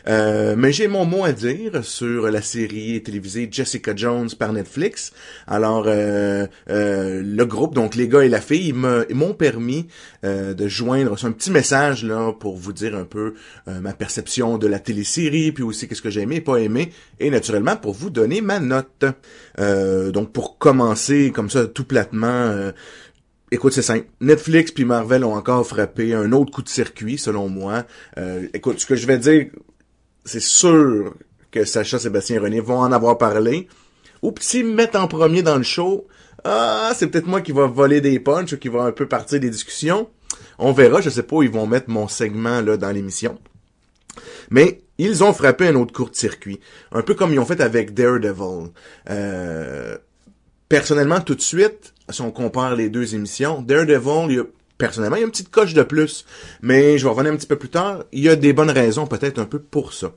Euh, 0.10 0.56
mais 0.58 0.74
j'ai 0.74 0.90
mon 0.90 1.06
mot 1.06 1.24
à 1.24 1.32
dire 1.32 1.86
sur 1.86 2.30
la 2.30 2.42
série 2.42 3.02
télévisée 3.02 3.48
Jessica 3.50 3.96
Jones 3.96 4.32
par 4.38 4.52
Netflix. 4.52 5.14
Alors, 5.48 5.86
le 5.86 7.44
groupe, 7.46 7.74
donc 7.74 7.96
les 7.96 8.10
gars 8.10 8.26
et 8.26 8.30
la 8.30 8.42
fille, 8.42 8.74
ils 9.10 9.16
m'ont 9.16 9.34
permis 9.34 9.88
de 10.24 10.68
joindre 10.68 11.16
un 11.24 11.32
petit 11.32 11.52
message 11.52 12.04
là 12.04 12.34
pour 12.34 12.58
vous 12.58 12.74
dire 12.74 12.98
un 12.98 13.06
peu 13.06 13.36
ma 13.68 13.94
perception 13.94 14.58
de 14.58 14.68
la 14.68 14.80
télésérie, 14.80 15.54
puis 15.54 15.64
aussi 15.64 15.88
qu'est-ce 15.88 16.02
que 16.02 16.10
j'ai 16.10 16.22
aimé 16.22 16.42
pas 16.42 16.58
aimé, 16.58 16.92
et 17.20 17.30
naturellement 17.30 17.78
pour 17.78 17.94
vous 17.94 18.10
donner 18.10 18.41
ma 18.42 18.60
note. 18.60 19.06
Euh, 19.60 20.12
donc 20.12 20.32
pour 20.32 20.58
commencer 20.58 21.32
comme 21.32 21.50
ça 21.50 21.68
tout 21.68 21.84
platement, 21.84 22.28
euh, 22.28 22.72
écoute 23.52 23.74
c'est 23.74 23.82
simple. 23.82 24.08
Netflix 24.20 24.72
puis 24.72 24.86
Marvel 24.86 25.24
ont 25.24 25.34
encore 25.34 25.66
frappé 25.66 26.14
un 26.14 26.32
autre 26.32 26.52
coup 26.52 26.62
de 26.62 26.70
circuit 26.70 27.18
selon 27.18 27.50
moi. 27.50 27.86
Euh, 28.18 28.48
écoute 28.54 28.80
ce 28.80 28.86
que 28.86 28.96
je 28.96 29.08
vais 29.08 29.18
dire, 29.18 29.48
c'est 30.26 30.42
sûr 30.42 31.16
que 31.52 31.66
Sacha, 31.66 32.00
Sébastien 32.00 32.38
et 32.38 32.40
René 32.40 32.60
vont 32.60 32.80
en 32.80 32.92
avoir 32.92 33.18
parlé. 33.18 33.68
Ou 34.22 34.32
pis 34.32 34.46
s'ils 34.46 34.66
me 34.66 34.74
mettent 34.74 34.96
en 34.96 35.08
premier 35.08 35.42
dans 35.42 35.58
le 35.58 35.64
show, 35.64 36.08
ah, 36.44 36.92
c'est 36.96 37.08
peut-être 37.08 37.28
moi 37.28 37.42
qui 37.42 37.52
va 37.52 37.68
voler 37.68 38.02
des 38.02 38.20
punchs 38.20 38.54
ou 38.54 38.58
qui 38.58 38.70
va 38.70 38.84
un 38.84 38.92
peu 38.92 39.08
partir 39.08 39.40
des 39.40 39.50
discussions. 39.50 40.10
On 40.60 40.72
verra, 40.72 41.02
je 41.02 41.10
sais 41.10 41.24
pas 41.24 41.38
où 41.38 41.44
ils 41.44 41.52
vont 41.52 41.68
mettre 41.68 41.90
mon 41.90 42.08
segment 42.08 42.62
là 42.62 42.78
dans 42.78 42.92
l'émission. 42.92 43.40
Mais 44.52 44.82
ils 45.00 45.24
ont 45.24 45.34
frappé 45.34 45.68
un 45.68 45.76
autre 45.76 45.94
court-circuit. 45.94 46.60
Un 46.92 47.02
peu 47.02 47.16
comme 47.16 47.34
ils 47.34 47.40
ont 47.40 47.46
fait 47.46 47.62
avec 47.62 47.96
Daredevil. 47.96 48.70
Euh, 49.10 49.98
personnellement, 50.70 51.22
tout 51.22 51.34
de 51.34 51.42
suite, 51.42 51.94
si 52.10 52.22
on 52.22 52.32
compare 52.32 52.76
les 52.76 52.90
deux 52.90 53.16
émissions, 53.16 53.62
Daredevil, 53.64 54.28
il 54.30 54.36
y 54.36 54.40
a, 54.40 54.44
personnellement, 54.78 55.16
il 55.16 55.22
y 55.22 55.24
a 55.24 55.26
une 55.26 55.32
petite 55.32 55.50
coche 55.50 55.74
de 55.74 55.84
plus. 55.84 56.26
Mais 56.62 57.00
je 57.00 57.06
vais 57.06 57.10
revenir 57.10 57.34
un 57.34 57.38
petit 57.38 57.48
peu 57.48 57.58
plus 57.58 57.70
tard. 57.70 58.04
Il 58.12 58.22
y 58.22 58.30
a 58.30 58.36
des 58.36 58.54
bonnes 58.54 58.70
raisons 58.70 59.08
peut-être 59.08 59.40
un 59.40 59.46
peu 59.46 59.60
pour 59.60 59.94
ça. 59.94 60.12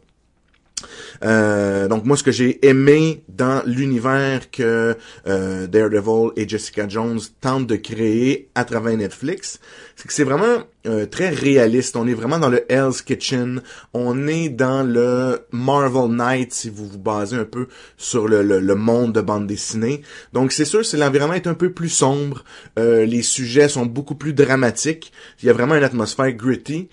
Euh, 1.22 1.88
donc 1.88 2.04
moi, 2.04 2.16
ce 2.16 2.22
que 2.22 2.32
j'ai 2.32 2.66
aimé 2.66 3.22
dans 3.28 3.62
l'univers 3.66 4.50
que 4.50 4.96
euh, 5.26 5.66
Daredevil 5.66 6.30
et 6.36 6.48
Jessica 6.48 6.88
Jones 6.88 7.20
tentent 7.40 7.66
de 7.66 7.76
créer 7.76 8.48
à 8.54 8.64
travers 8.64 8.96
Netflix, 8.96 9.60
c'est 9.96 10.08
que 10.08 10.12
c'est 10.12 10.24
vraiment 10.24 10.64
euh, 10.86 11.06
très 11.06 11.30
réaliste. 11.30 11.96
On 11.96 12.06
est 12.06 12.14
vraiment 12.14 12.38
dans 12.38 12.50
le 12.50 12.70
Hell's 12.70 13.00
Kitchen. 13.00 13.62
On 13.94 14.28
est 14.28 14.48
dans 14.50 14.82
le 14.82 15.46
Marvel 15.50 16.10
Night, 16.10 16.52
si 16.52 16.68
vous 16.68 16.86
vous 16.86 16.98
basez 16.98 17.36
un 17.36 17.44
peu 17.44 17.68
sur 17.96 18.28
le, 18.28 18.42
le, 18.42 18.74
monde 18.74 19.12
de 19.12 19.20
bande 19.20 19.46
dessinée. 19.46 20.02
Donc 20.32 20.52
c'est 20.52 20.64
sûr, 20.64 20.84
c'est 20.84 20.96
l'environnement 20.96 21.34
est 21.34 21.46
un 21.46 21.54
peu 21.54 21.72
plus 21.72 21.88
sombre. 21.88 22.44
Euh, 22.78 23.06
les 23.06 23.22
sujets 23.22 23.68
sont 23.68 23.86
beaucoup 23.86 24.14
plus 24.14 24.34
dramatiques. 24.34 25.12
Il 25.42 25.46
y 25.46 25.50
a 25.50 25.52
vraiment 25.52 25.74
une 25.74 25.84
atmosphère 25.84 26.32
gritty 26.32 26.88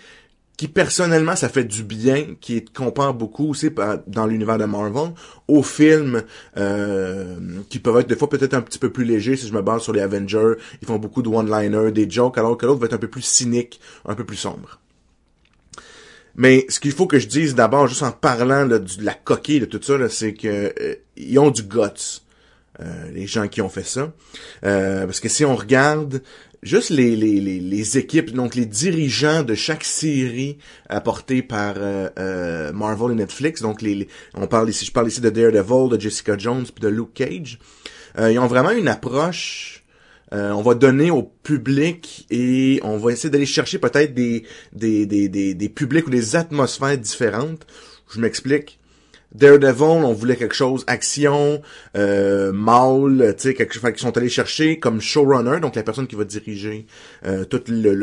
qui 0.61 0.67
personnellement 0.67 1.35
ça 1.35 1.49
fait 1.49 1.63
du 1.63 1.81
bien, 1.81 2.35
qui 2.39 2.63
compare 2.63 3.15
beaucoup 3.15 3.49
aussi 3.49 3.71
dans 4.05 4.27
l'univers 4.27 4.59
de 4.59 4.65
Marvel 4.65 5.11
aux 5.47 5.63
films 5.63 6.21
euh, 6.55 7.35
qui 7.67 7.79
peuvent 7.79 7.97
être 7.97 8.07
des 8.07 8.15
fois 8.15 8.29
peut-être 8.29 8.53
un 8.53 8.61
petit 8.61 8.77
peu 8.77 8.91
plus 8.91 9.03
légers 9.03 9.35
si 9.35 9.47
je 9.47 9.53
me 9.53 9.63
base 9.63 9.81
sur 9.81 9.91
les 9.91 10.01
Avengers, 10.01 10.53
ils 10.79 10.87
font 10.87 10.99
beaucoup 10.99 11.23
de 11.23 11.29
one-liners, 11.29 11.91
des 11.91 12.07
jokes, 12.07 12.37
alors 12.37 12.57
que 12.57 12.67
l'autre 12.67 12.79
va 12.79 12.85
être 12.85 12.93
un 12.93 12.99
peu 12.99 13.07
plus 13.07 13.23
cynique, 13.23 13.79
un 14.05 14.13
peu 14.13 14.23
plus 14.23 14.37
sombre. 14.37 14.79
Mais 16.35 16.67
ce 16.69 16.79
qu'il 16.79 16.91
faut 16.91 17.07
que 17.07 17.17
je 17.17 17.27
dise 17.27 17.55
d'abord, 17.55 17.87
juste 17.87 18.03
en 18.03 18.11
parlant 18.11 18.67
de 18.67 18.83
la 18.99 19.15
coquille 19.15 19.61
de 19.61 19.65
tout 19.65 19.81
ça, 19.81 20.09
c'est 20.09 20.35
que 20.35 20.75
euh, 20.79 20.95
ils 21.17 21.39
ont 21.39 21.49
du 21.49 21.63
guts. 21.63 22.21
Euh, 22.79 23.11
les 23.11 23.25
gens 23.25 23.47
qui 23.47 23.63
ont 23.63 23.69
fait 23.69 23.83
ça. 23.83 24.13
parce 24.61 25.19
que 25.19 25.27
si 25.27 25.43
on 25.43 25.55
regarde 25.55 26.21
juste 26.63 26.89
les, 26.89 27.15
les, 27.15 27.39
les, 27.39 27.97
équipes, 27.97 28.31
donc 28.31 28.55
les 28.55 28.65
dirigeants 28.65 29.43
de 29.43 29.55
chaque 29.55 29.83
série 29.83 30.57
apportée 30.89 31.41
par 31.41 31.75
euh, 31.77 32.09
euh, 32.19 32.71
Marvel 32.71 33.11
et 33.11 33.15
Netflix, 33.15 33.61
donc 33.61 33.81
les, 33.81 34.07
on 34.33 34.47
parle 34.47 34.69
ici, 34.69 34.85
je 34.85 34.91
parle 34.91 35.07
ici 35.07 35.21
de 35.21 35.29
Daredevil, 35.29 35.89
de 35.89 35.99
Jessica 35.99 36.37
Jones 36.37 36.65
puis 36.65 36.81
de 36.81 36.87
Luke 36.87 37.13
Cage, 37.13 37.59
euh, 38.19 38.31
ils 38.31 38.39
ont 38.39 38.47
vraiment 38.47 38.71
une 38.71 38.87
approche 38.87 39.77
on 40.33 40.61
va 40.61 40.75
donner 40.75 41.11
au 41.11 41.23
public 41.23 42.25
et 42.29 42.79
on 42.83 42.95
va 42.95 43.11
essayer 43.11 43.29
d'aller 43.29 43.45
chercher 43.45 43.79
peut-être 43.79 44.13
des 44.13 44.45
des, 44.71 45.05
des, 45.05 45.27
des, 45.27 45.53
des 45.53 45.67
publics 45.67 46.07
ou 46.07 46.09
des 46.09 46.37
atmosphères 46.37 46.97
différentes. 46.97 47.67
Je 48.09 48.21
m'explique. 48.21 48.79
Daredevil, 49.33 49.83
on 49.83 50.13
voulait 50.13 50.35
quelque 50.35 50.55
chose 50.55 50.83
action, 50.87 51.61
euh, 51.95 52.51
mâle, 52.51 53.33
tu 53.37 53.49
sais, 53.49 53.53
quelque 53.53 53.73
chose 53.73 53.83
qu'ils 53.83 53.99
sont 53.99 54.17
allés 54.17 54.29
chercher 54.29 54.79
comme 54.79 54.99
showrunner, 54.99 55.59
donc 55.59 55.75
la 55.75 55.83
personne 55.83 56.07
qui 56.07 56.15
va 56.15 56.25
diriger 56.25 56.85
euh, 57.25 57.45
toute 57.45 57.69
le, 57.69 57.93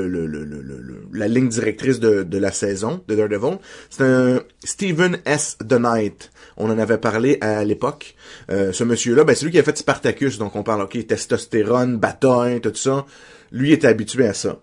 la 1.13 1.29
ligne 1.29 1.49
directrice 1.49 2.01
de, 2.01 2.39
la 2.39 2.53
saison 2.53 3.03
de 3.09 3.15
Daredevil. 3.15 3.59
C'est 3.91 4.05
un 4.05 4.41
Stephen 4.65 5.19
S. 5.25 5.59
The 5.59 5.75
Knight. 5.75 6.31
On 6.57 6.71
en 6.71 6.79
avait 6.79 6.99
parlé 6.99 7.39
à 7.41 7.65
l'époque. 7.65 8.15
Euh, 8.51 8.73
ce 8.73 8.85
monsieur-là, 8.85 9.25
ben 9.25 9.35
c'est 9.35 9.45
lui 9.45 9.53
qui 9.53 9.59
a 9.59 9.63
fait 9.63 9.77
Spartacus, 9.77 10.39
donc 10.39 10.57
on 10.57 10.63
parle 10.63 10.83
ok 10.83 11.07
testostérone, 11.07 11.99
bâton, 11.99 12.59
tout 12.61 12.75
ça. 12.75 13.05
Lui 13.53 13.73
était 13.73 13.89
habitué 13.89 14.27
à 14.27 14.35
ça. 14.35 14.59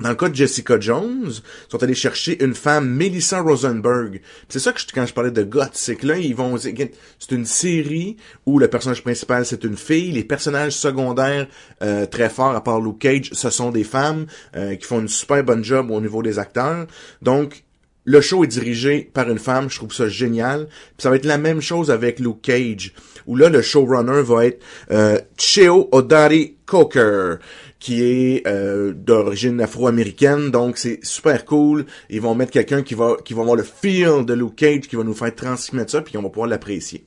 Dans 0.00 0.10
le 0.10 0.14
cas 0.14 0.28
de 0.28 0.34
Jessica 0.34 0.78
Jones, 0.78 1.30
ils 1.30 1.70
sont 1.70 1.82
allés 1.82 1.94
chercher 1.94 2.42
une 2.44 2.54
femme, 2.54 2.88
Melissa 2.88 3.40
Rosenberg. 3.40 4.20
C'est 4.48 4.58
ça 4.58 4.72
que 4.72 4.80
je, 4.80 4.86
quand 4.94 5.06
je 5.06 5.14
parlais 5.14 5.30
de 5.30 5.42
Guts, 5.42 5.60
c'est 5.72 5.96
que 5.96 6.06
là, 6.06 6.18
ils 6.18 6.34
vont... 6.34 6.58
C'est 6.58 7.32
une 7.32 7.46
série 7.46 8.18
où 8.44 8.58
le 8.58 8.68
personnage 8.68 9.02
principal, 9.02 9.46
c'est 9.46 9.64
une 9.64 9.76
fille. 9.76 10.12
Les 10.12 10.24
personnages 10.24 10.74
secondaires 10.74 11.46
euh, 11.82 12.04
très 12.04 12.28
forts, 12.28 12.54
à 12.54 12.62
part 12.62 12.80
Luke 12.80 12.98
Cage, 12.98 13.30
ce 13.32 13.48
sont 13.48 13.70
des 13.70 13.84
femmes 13.84 14.26
euh, 14.54 14.76
qui 14.76 14.84
font 14.84 15.00
une 15.00 15.08
super 15.08 15.42
bonne 15.42 15.64
job 15.64 15.90
au 15.90 16.00
niveau 16.00 16.22
des 16.22 16.38
acteurs. 16.38 16.86
Donc, 17.22 17.64
le 18.04 18.20
show 18.20 18.44
est 18.44 18.48
dirigé 18.48 19.10
par 19.12 19.30
une 19.30 19.38
femme, 19.38 19.68
je 19.70 19.76
trouve 19.76 19.92
ça 19.92 20.08
génial. 20.08 20.66
Puis 20.66 20.98
ça 20.98 21.10
va 21.10 21.16
être 21.16 21.24
la 21.24 21.38
même 21.38 21.60
chose 21.60 21.90
avec 21.90 22.20
Luke 22.20 22.42
Cage, 22.42 22.92
où 23.26 23.34
là, 23.34 23.48
le 23.48 23.62
showrunner 23.62 24.22
va 24.22 24.46
être 24.46 24.62
euh, 24.90 25.18
Cheo 25.38 25.88
Odari 25.90 26.56
Coker 26.66 27.38
qui 27.86 28.02
est 28.02 28.44
euh, 28.48 28.92
d'origine 28.92 29.60
afro-américaine, 29.60 30.50
donc 30.50 30.76
c'est 30.76 30.98
super 31.04 31.44
cool. 31.44 31.86
Ils 32.10 32.20
vont 32.20 32.34
mettre 32.34 32.50
quelqu'un 32.50 32.82
qui 32.82 32.94
va 32.94 33.16
qui 33.24 33.32
va 33.32 33.42
avoir 33.42 33.54
le 33.54 33.62
feel 33.62 34.24
de 34.26 34.34
Luke 34.34 34.56
Cage, 34.56 34.88
qui 34.88 34.96
va 34.96 35.04
nous 35.04 35.14
faire 35.14 35.32
transmettre 35.32 35.92
ça, 35.92 36.02
puis 36.02 36.16
on 36.16 36.22
va 36.22 36.28
pouvoir 36.28 36.48
l'apprécier. 36.48 37.04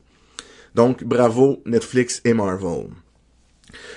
Donc 0.75 1.03
bravo 1.03 1.61
Netflix 1.65 2.21
et 2.23 2.34
Marvel. 2.34 2.86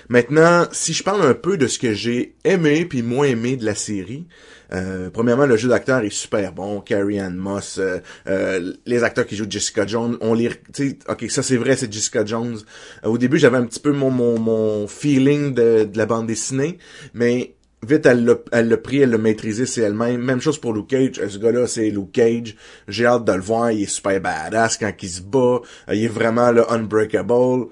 Maintenant, 0.08 0.66
si 0.72 0.92
je 0.92 1.04
parle 1.04 1.22
un 1.22 1.34
peu 1.34 1.56
de 1.56 1.68
ce 1.68 1.78
que 1.78 1.94
j'ai 1.94 2.34
aimé 2.42 2.84
puis 2.84 3.02
moins 3.02 3.28
aimé 3.28 3.56
de 3.56 3.64
la 3.64 3.76
série, 3.76 4.26
euh, 4.72 5.10
premièrement, 5.10 5.46
le 5.46 5.56
jeu 5.56 5.68
d'acteur 5.68 6.00
est 6.00 6.12
super 6.12 6.52
bon. 6.52 6.80
Carrie 6.80 7.20
Ann 7.20 7.34
Moss, 7.34 7.78
euh, 7.78 7.98
euh, 8.26 8.72
les 8.86 9.04
acteurs 9.04 9.26
qui 9.26 9.36
jouent 9.36 9.50
Jessica 9.50 9.86
Jones, 9.86 10.16
on 10.20 10.34
les, 10.34 10.50
tu 10.72 10.98
ok, 11.08 11.30
ça 11.30 11.42
c'est 11.42 11.56
vrai, 11.56 11.76
c'est 11.76 11.92
Jessica 11.92 12.24
Jones. 12.24 12.58
au 13.04 13.18
début, 13.18 13.38
j'avais 13.38 13.58
un 13.58 13.64
petit 13.64 13.80
peu 13.80 13.92
mon 13.92 14.10
mon, 14.10 14.38
mon 14.38 14.86
feeling 14.86 15.54
de, 15.54 15.84
de 15.84 15.98
la 15.98 16.06
bande 16.06 16.26
dessinée, 16.26 16.78
mais 17.14 17.54
vite 17.86 18.06
elle 18.06 18.24
l'a 18.24 18.34
elle 18.52 18.68
l'a 18.68 18.76
pris, 18.78 18.98
elle 18.98 19.10
l'a 19.10 19.18
maîtrisé, 19.18 19.66
c'est 19.66 19.82
elle-même. 19.82 20.22
Même 20.22 20.40
chose 20.40 20.58
pour 20.58 20.72
Luke 20.72 20.88
Cage. 20.88 21.20
Ce 21.28 21.38
gars-là, 21.38 21.66
c'est 21.66 21.90
Luke 21.90 22.12
Cage. 22.12 22.56
J'ai 22.88 23.06
hâte 23.06 23.24
de 23.24 23.32
le 23.32 23.40
voir. 23.40 23.72
Il 23.72 23.82
est 23.82 23.86
super 23.86 24.20
badass 24.20 24.78
quand 24.78 24.92
il 25.02 25.08
se 25.08 25.20
bat. 25.20 25.60
il 25.92 26.04
est 26.04 26.08
vraiment 26.08 26.50
le 26.50 26.70
unbreakable. 26.70 27.66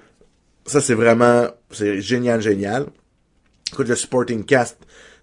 Ça, 0.67 0.81
c'est 0.81 0.95
vraiment, 0.95 1.49
c'est 1.71 2.01
génial, 2.01 2.41
génial. 2.41 2.87
Écoute, 3.73 3.89
le 3.89 3.97
supporting 3.97 4.45
cast, 4.45 4.79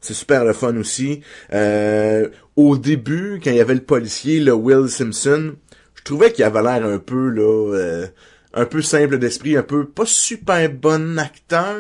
c'est 0.08 0.14
super 0.14 0.46
le 0.46 0.54
fun 0.54 0.76
aussi. 0.78 1.20
Euh, 1.54 2.30
au 2.56 2.78
début, 2.78 3.42
quand 3.44 3.52
il 3.52 3.58
y 3.58 3.62
avait 3.62 3.74
le 3.74 3.82
policier, 3.82 4.40
le 4.40 4.54
Will 4.54 4.88
Simpson, 4.88 5.56
je 5.96 6.04
trouvais 6.04 6.32
qu'il 6.32 6.46
avait 6.46 6.64
l'air 6.64 6.86
un 6.86 6.98
peu 6.98 7.30
là, 7.30 7.74
euh, 7.74 8.08
un 8.54 8.66
peu 8.66 8.82
simple 8.82 9.18
d'esprit, 9.18 9.58
un 9.58 9.64
peu 9.64 9.86
pas 9.86 10.06
super 10.06 10.70
bon 10.70 11.20
acteur. 11.20 11.76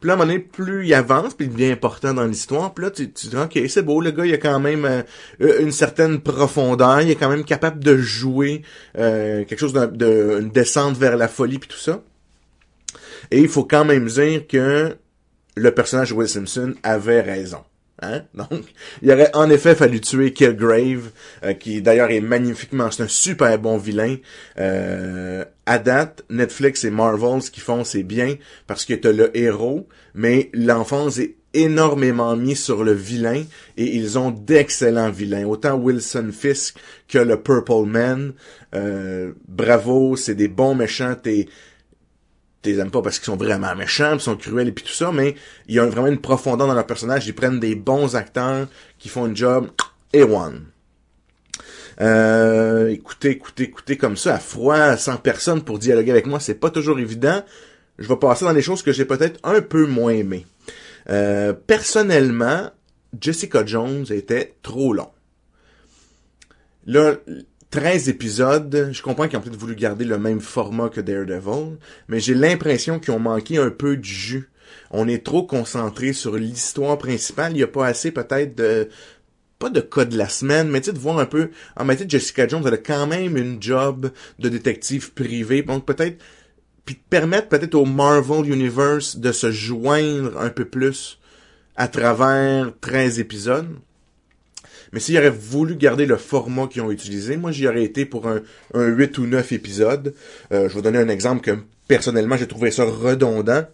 Puis 0.00 0.08
là, 0.08 0.14
à 0.14 0.16
un 0.16 0.18
moment 0.18 0.32
donné, 0.32 0.40
plus 0.40 0.86
il 0.86 0.94
avance, 0.94 1.34
puis 1.34 1.46
il 1.46 1.52
devient 1.52 1.70
important 1.70 2.12
dans 2.12 2.24
l'histoire. 2.24 2.74
Puis 2.74 2.84
là, 2.84 2.90
tu, 2.90 3.10
tu 3.12 3.28
dis, 3.28 3.36
ok, 3.36 3.58
c'est 3.68 3.82
beau, 3.82 4.00
le 4.00 4.10
gars, 4.10 4.26
il 4.26 4.34
a 4.34 4.38
quand 4.38 4.58
même 4.58 4.84
euh, 4.84 5.60
une 5.60 5.70
certaine 5.70 6.20
profondeur, 6.20 7.02
il 7.02 7.10
est 7.10 7.14
quand 7.14 7.30
même 7.30 7.44
capable 7.44 7.82
de 7.82 7.96
jouer 7.96 8.62
quelque 8.94 9.56
chose 9.56 9.72
de, 9.72 10.40
une 10.40 10.50
descente 10.50 10.96
vers 10.96 11.16
la 11.16 11.28
folie, 11.28 11.60
puis 11.60 11.68
tout 11.68 11.78
ça. 11.78 12.02
Et 13.30 13.38
il 13.38 13.48
faut 13.48 13.64
quand 13.64 13.84
même 13.84 14.06
dire 14.06 14.46
que 14.48 14.96
le 15.54 15.70
personnage 15.72 16.10
de 16.10 16.14
Will 16.14 16.28
Simpson 16.28 16.74
avait 16.82 17.20
raison. 17.20 17.60
Hein? 18.02 18.22
Donc, 18.34 18.64
il 19.02 19.10
aurait 19.10 19.30
en 19.34 19.50
effet 19.50 19.74
fallu 19.74 20.00
tuer 20.00 20.32
Killgrave, 20.32 21.10
euh, 21.44 21.54
qui 21.54 21.82
d'ailleurs 21.82 22.10
est 22.10 22.20
magnifiquement, 22.20 22.90
c'est 22.90 23.04
un 23.04 23.08
super 23.08 23.58
bon 23.58 23.78
vilain. 23.78 24.16
Euh, 24.58 25.44
à 25.66 25.78
date, 25.78 26.24
Netflix 26.30 26.84
et 26.84 26.90
Marvel, 26.90 27.42
ce 27.42 27.50
qu'ils 27.50 27.62
font, 27.62 27.84
c'est 27.84 28.02
bien 28.02 28.36
parce 28.66 28.84
que 28.84 28.94
t'as 28.94 29.12
le 29.12 29.36
héros, 29.36 29.88
mais 30.14 30.50
l'enfance 30.52 31.18
est 31.18 31.36
énormément 31.54 32.36
mis 32.36 32.56
sur 32.56 32.84
le 32.84 32.92
vilain 32.92 33.44
et 33.76 33.96
ils 33.96 34.18
ont 34.18 34.30
d'excellents 34.30 35.10
vilains. 35.10 35.46
Autant 35.46 35.76
Wilson 35.76 36.30
Fisk 36.32 36.76
que 37.08 37.18
le 37.18 37.40
Purple 37.40 37.86
Man. 37.86 38.32
Euh, 38.74 39.32
bravo, 39.46 40.16
c'est 40.16 40.34
des 40.34 40.48
bons 40.48 40.74
méchants. 40.74 41.14
T'es 41.14 41.46
les 42.64 42.78
aimes 42.78 42.90
pas 42.90 43.02
parce 43.02 43.18
qu'ils 43.18 43.26
sont 43.26 43.36
vraiment 43.36 43.74
méchants, 43.74 44.14
ils 44.14 44.20
sont 44.20 44.36
cruels 44.36 44.68
et 44.68 44.72
puis 44.72 44.84
tout 44.84 44.92
ça, 44.92 45.12
mais 45.12 45.34
il 45.68 45.74
y 45.74 45.78
a 45.78 45.86
vraiment 45.86 46.08
une 46.08 46.20
profondeur 46.20 46.66
dans 46.66 46.74
leur 46.74 46.86
personnage. 46.86 47.26
Ils 47.26 47.34
prennent 47.34 47.60
des 47.60 47.74
bons 47.74 48.16
acteurs 48.16 48.66
qui 48.98 49.08
font 49.08 49.24
un 49.26 49.34
job 49.34 49.70
et 50.12 50.22
one. 50.22 50.66
Euh, 52.00 52.88
écoutez, 52.88 53.30
écoutez, 53.30 53.64
écoutez 53.64 53.96
comme 53.96 54.16
ça, 54.16 54.34
à 54.34 54.38
froid, 54.38 54.96
sans 54.96 55.16
personne 55.16 55.62
pour 55.62 55.78
dialoguer 55.78 56.10
avec 56.10 56.26
moi, 56.26 56.40
c'est 56.40 56.54
pas 56.54 56.70
toujours 56.70 56.98
évident. 56.98 57.42
Je 57.98 58.08
vais 58.08 58.16
passer 58.16 58.44
dans 58.44 58.52
les 58.52 58.62
choses 58.62 58.82
que 58.82 58.92
j'ai 58.92 59.04
peut-être 59.04 59.38
un 59.44 59.60
peu 59.60 59.86
moins 59.86 60.12
aimées. 60.12 60.46
Euh, 61.10 61.52
personnellement, 61.52 62.70
Jessica 63.20 63.64
Jones 63.64 64.06
était 64.10 64.54
trop 64.62 64.92
long. 64.92 65.10
Là, 66.86 67.14
13 67.74 68.08
épisodes. 68.08 68.90
Je 68.92 69.02
comprends 69.02 69.26
qu'ils 69.26 69.36
ont 69.36 69.40
peut-être 69.40 69.56
voulu 69.56 69.74
garder 69.74 70.04
le 70.04 70.16
même 70.16 70.40
format 70.40 70.88
que 70.88 71.00
Daredevil, 71.00 71.76
mais 72.06 72.20
j'ai 72.20 72.34
l'impression 72.34 73.00
qu'ils 73.00 73.14
ont 73.14 73.18
manqué 73.18 73.58
un 73.58 73.70
peu 73.70 73.96
de 73.96 74.04
jus. 74.04 74.48
On 74.92 75.08
est 75.08 75.26
trop 75.26 75.42
concentré 75.42 76.12
sur 76.12 76.36
l'histoire 76.36 76.96
principale. 76.98 77.50
Il 77.50 77.56
n'y 77.56 77.62
a 77.64 77.66
pas 77.66 77.86
assez 77.88 78.12
peut-être 78.12 78.56
de 78.56 78.88
pas 79.58 79.70
de 79.70 79.80
cas 79.80 80.04
de 80.04 80.16
la 80.16 80.28
semaine, 80.28 80.68
mais 80.68 80.82
tu 80.82 80.86
sais, 80.86 80.92
de 80.92 81.00
voir 81.00 81.18
un 81.18 81.26
peu, 81.26 81.50
en 81.76 81.84
matière 81.84 82.08
Jessica 82.08 82.46
Jones, 82.46 82.62
elle 82.64 82.74
a 82.74 82.78
quand 82.78 83.08
même 83.08 83.36
une 83.36 83.60
job 83.60 84.12
de 84.38 84.48
détective 84.48 85.12
privé, 85.12 85.62
donc 85.62 85.84
peut-être, 85.84 86.22
puis 86.84 86.94
permettre 87.10 87.48
peut-être 87.48 87.74
au 87.74 87.86
Marvel 87.86 88.52
Universe 88.52 89.16
de 89.16 89.32
se 89.32 89.50
joindre 89.50 90.38
un 90.38 90.50
peu 90.50 90.64
plus 90.64 91.18
à 91.74 91.88
travers 91.88 92.72
13 92.80 93.18
épisodes. 93.18 93.74
Mais 94.94 95.00
s'ils 95.00 95.18
auraient 95.18 95.28
voulu 95.28 95.74
garder 95.74 96.06
le 96.06 96.16
format 96.16 96.68
qu'ils 96.68 96.82
ont 96.82 96.90
utilisé, 96.92 97.36
moi 97.36 97.50
j'y 97.50 97.66
aurais 97.66 97.82
été 97.82 98.06
pour 98.06 98.28
un, 98.28 98.42
un 98.74 98.86
8 98.86 99.18
ou 99.18 99.26
9 99.26 99.50
épisodes. 99.50 100.14
Euh, 100.52 100.68
je 100.68 100.74
vais 100.76 100.82
donner 100.82 100.98
un 100.98 101.08
exemple 101.08 101.40
que 101.40 101.58
personnellement 101.88 102.36
j'ai 102.36 102.46
trouvé 102.46 102.70
ça 102.70 102.84
redondant. 102.84 103.64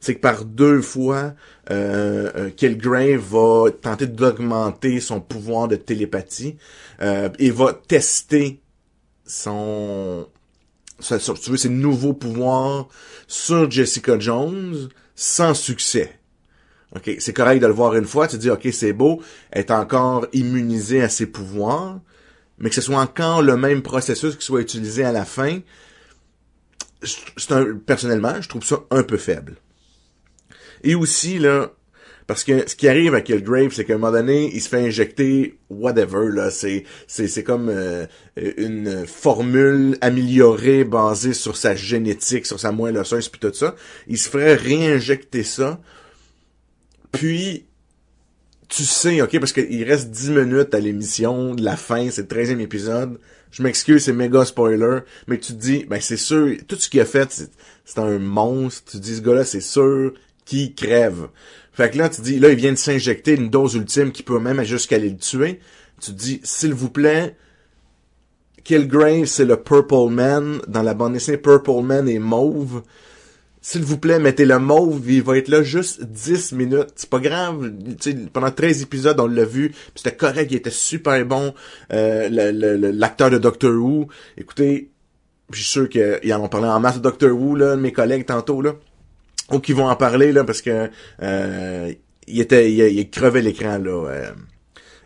C'est 0.00 0.16
que 0.16 0.20
par 0.20 0.44
deux 0.44 0.82
fois, 0.82 1.34
euh, 1.70 2.50
euh 2.60 3.16
va 3.18 3.70
tenter 3.70 4.08
d'augmenter 4.08 4.98
son 4.98 5.20
pouvoir 5.20 5.68
de 5.68 5.76
télépathie 5.76 6.56
euh, 7.00 7.28
et 7.38 7.52
va 7.52 7.72
tester 7.72 8.60
son- 9.24 10.26
tu 11.00 11.50
veux, 11.50 11.56
ses 11.56 11.68
nouveaux 11.68 12.14
pouvoirs 12.14 12.88
sur 13.28 13.70
Jessica 13.70 14.18
Jones 14.18 14.88
sans 15.14 15.54
succès. 15.54 16.18
OK, 16.96 17.16
c'est 17.18 17.32
correct 17.32 17.60
de 17.60 17.66
le 17.66 17.72
voir 17.72 17.94
une 17.96 18.04
fois, 18.04 18.28
tu 18.28 18.38
dis, 18.38 18.50
OK, 18.50 18.68
c'est 18.72 18.92
beau, 18.92 19.20
est 19.52 19.70
encore 19.70 20.26
immunisée 20.32 21.02
à 21.02 21.08
ses 21.08 21.26
pouvoirs, 21.26 22.00
mais 22.58 22.68
que 22.68 22.74
ce 22.74 22.80
soit 22.80 23.00
encore 23.00 23.42
le 23.42 23.56
même 23.56 23.82
processus 23.82 24.36
qui 24.36 24.44
soit 24.44 24.60
utilisé 24.60 25.04
à 25.04 25.12
la 25.12 25.24
fin, 25.24 25.60
c'est 27.02 27.52
un, 27.52 27.74
personnellement, 27.74 28.40
je 28.40 28.48
trouve 28.48 28.64
ça 28.64 28.80
un 28.90 29.02
peu 29.02 29.16
faible. 29.16 29.56
Et 30.82 30.94
aussi, 30.94 31.38
là, 31.38 31.72
parce 32.26 32.44
que 32.44 32.68
ce 32.68 32.74
qui 32.74 32.88
arrive 32.88 33.14
à 33.14 33.20
Killgrave, 33.20 33.72
c'est 33.72 33.84
qu'à 33.84 33.94
un 33.94 33.98
moment 33.98 34.12
donné, 34.12 34.50
il 34.54 34.60
se 34.60 34.68
fait 34.68 34.86
injecter 34.86 35.58
whatever, 35.68 36.30
là, 36.30 36.50
c'est, 36.50 36.84
c'est, 37.06 37.28
c'est 37.28 37.42
comme 37.42 37.68
euh, 37.68 38.06
une 38.36 39.06
formule 39.06 39.98
améliorée 40.00 40.84
basée 40.84 41.34
sur 41.34 41.56
sa 41.56 41.74
génétique, 41.74 42.46
sur 42.46 42.58
sa 42.58 42.72
moelle 42.72 42.96
osseuse, 42.96 43.28
puis 43.28 43.40
tout 43.40 43.52
ça. 43.52 43.74
Il 44.06 44.16
se 44.16 44.30
ferait 44.30 44.54
réinjecter 44.54 45.42
ça, 45.42 45.80
puis 47.14 47.66
tu 48.68 48.84
sais, 48.84 49.20
ok, 49.22 49.38
parce 49.38 49.52
qu'il 49.52 49.84
reste 49.84 50.10
10 50.10 50.30
minutes 50.30 50.74
à 50.74 50.80
l'émission 50.80 51.54
de 51.54 51.62
la 51.62 51.76
fin, 51.76 52.10
c'est 52.10 52.22
le 52.22 52.42
13e 52.42 52.60
épisode. 52.60 53.18
Je 53.50 53.62
m'excuse, 53.62 54.04
c'est 54.04 54.12
méga 54.12 54.44
spoiler, 54.44 55.00
mais 55.28 55.38
tu 55.38 55.52
te 55.52 55.58
dis, 55.58 55.84
ben 55.84 56.00
c'est 56.00 56.16
sûr, 56.16 56.56
tout 56.66 56.76
ce 56.76 56.88
qu'il 56.88 57.00
a 57.00 57.04
fait, 57.04 57.48
c'est, 57.84 57.98
un 57.98 58.18
monstre. 58.18 58.90
Tu 58.90 58.98
te 58.98 59.02
dis, 59.02 59.16
ce 59.16 59.20
gars-là, 59.20 59.44
c'est 59.44 59.60
sûr 59.60 60.12
qu'il 60.44 60.74
crève. 60.74 61.28
Fait 61.72 61.90
que 61.90 61.98
là, 61.98 62.08
tu 62.08 62.16
te 62.16 62.22
dis, 62.22 62.40
là, 62.40 62.48
il 62.48 62.56
vient 62.56 62.72
de 62.72 62.78
s'injecter 62.78 63.34
une 63.34 63.48
dose 63.48 63.74
ultime 63.74 64.10
qui 64.10 64.22
peut 64.22 64.40
même 64.40 64.62
jusqu'à 64.64 64.96
aller 64.96 65.10
le 65.10 65.18
tuer. 65.18 65.60
Tu 66.00 66.12
te 66.12 66.16
dis, 66.16 66.40
s'il 66.42 66.74
vous 66.74 66.90
plaît, 66.90 67.36
Killgrave, 68.64 69.26
c'est 69.26 69.44
le 69.44 69.56
Purple 69.56 70.10
Man. 70.10 70.60
Dans 70.66 70.82
la 70.82 70.94
bande 70.94 71.12
dessinée, 71.12 71.36
Purple 71.36 71.82
Man 71.82 72.08
est 72.08 72.18
mauve. 72.18 72.82
S'il 73.66 73.82
vous 73.82 73.96
plaît, 73.96 74.18
mettez 74.18 74.44
le 74.44 74.58
mauve, 74.58 75.10
il 75.10 75.22
va 75.22 75.38
être 75.38 75.48
là 75.48 75.62
juste 75.62 76.04
10 76.04 76.52
minutes. 76.52 76.92
C'est 76.96 77.08
pas 77.08 77.18
grave. 77.18 77.72
Tu 77.98 78.10
sais, 78.10 78.16
pendant 78.30 78.50
13 78.50 78.82
épisodes, 78.82 79.18
on 79.18 79.26
l'a 79.26 79.46
vu. 79.46 79.74
C'était 79.94 80.14
correct, 80.14 80.52
il 80.52 80.56
était 80.56 80.68
super 80.68 81.24
bon. 81.24 81.54
Euh, 81.90 82.28
L'acteur 82.92 83.30
de 83.30 83.38
Doctor 83.38 83.72
Who. 83.72 84.08
Écoutez, 84.36 84.90
je 85.50 85.62
suis 85.62 85.64
sûr 85.64 85.88
qu'ils 85.88 86.34
en 86.34 86.42
ont 86.42 86.48
parlé 86.48 86.68
en 86.68 86.78
masse 86.78 86.96
de 86.96 87.00
Doctor 87.00 87.30
Who, 87.32 87.56
là, 87.56 87.76
mes 87.76 87.90
collègues 87.90 88.26
tantôt, 88.26 88.60
là. 88.60 88.74
Ou 89.50 89.60
qui 89.60 89.72
vont 89.72 89.88
en 89.88 89.96
parler, 89.96 90.30
là, 90.32 90.44
parce 90.44 90.60
que 90.60 90.90
euh, 91.22 91.92
il 92.26 92.40
était. 92.42 92.70
Il, 92.70 92.80
il 92.80 93.08
crevait 93.08 93.40
l'écran, 93.40 93.78
là. 93.78 94.08
Euh, 94.10 94.32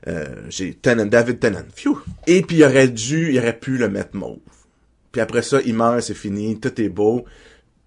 euh, 0.08 0.26
j'ai 0.48 0.74
Tennant, 0.74 1.06
David 1.06 1.38
Tennant. 1.38 1.64
Phew. 1.76 1.96
Et 2.26 2.42
puis 2.42 2.56
il 2.56 2.64
aurait 2.64 2.88
dû, 2.88 3.30
il 3.30 3.38
aurait 3.38 3.56
pu 3.56 3.78
le 3.78 3.88
mettre 3.88 4.16
mauve. 4.16 4.38
Puis 5.12 5.20
après 5.20 5.42
ça, 5.42 5.60
il 5.64 5.74
meurt, 5.74 6.00
c'est 6.00 6.14
fini, 6.14 6.58
tout 6.58 6.80
est 6.80 6.88
beau. 6.88 7.24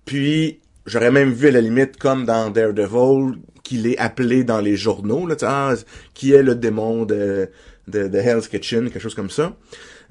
Puis 0.05 0.60
j'aurais 0.85 1.11
même 1.11 1.31
vu 1.31 1.47
à 1.47 1.51
la 1.51 1.61
limite, 1.61 1.97
comme 1.97 2.25
dans 2.25 2.49
Daredevil, 2.49 3.39
qu'il 3.63 3.87
est 3.87 3.97
appelé 3.97 4.43
dans 4.43 4.59
les 4.59 4.75
journaux, 4.75 5.27
là, 5.27 5.35
ah, 5.43 5.73
qui 6.13 6.33
est 6.33 6.43
le 6.43 6.55
démon 6.55 7.05
de, 7.05 7.49
de, 7.87 8.07
de 8.07 8.17
Hell's 8.17 8.47
Kitchen, 8.47 8.89
quelque 8.89 9.01
chose 9.01 9.15
comme 9.15 9.29
ça, 9.29 9.55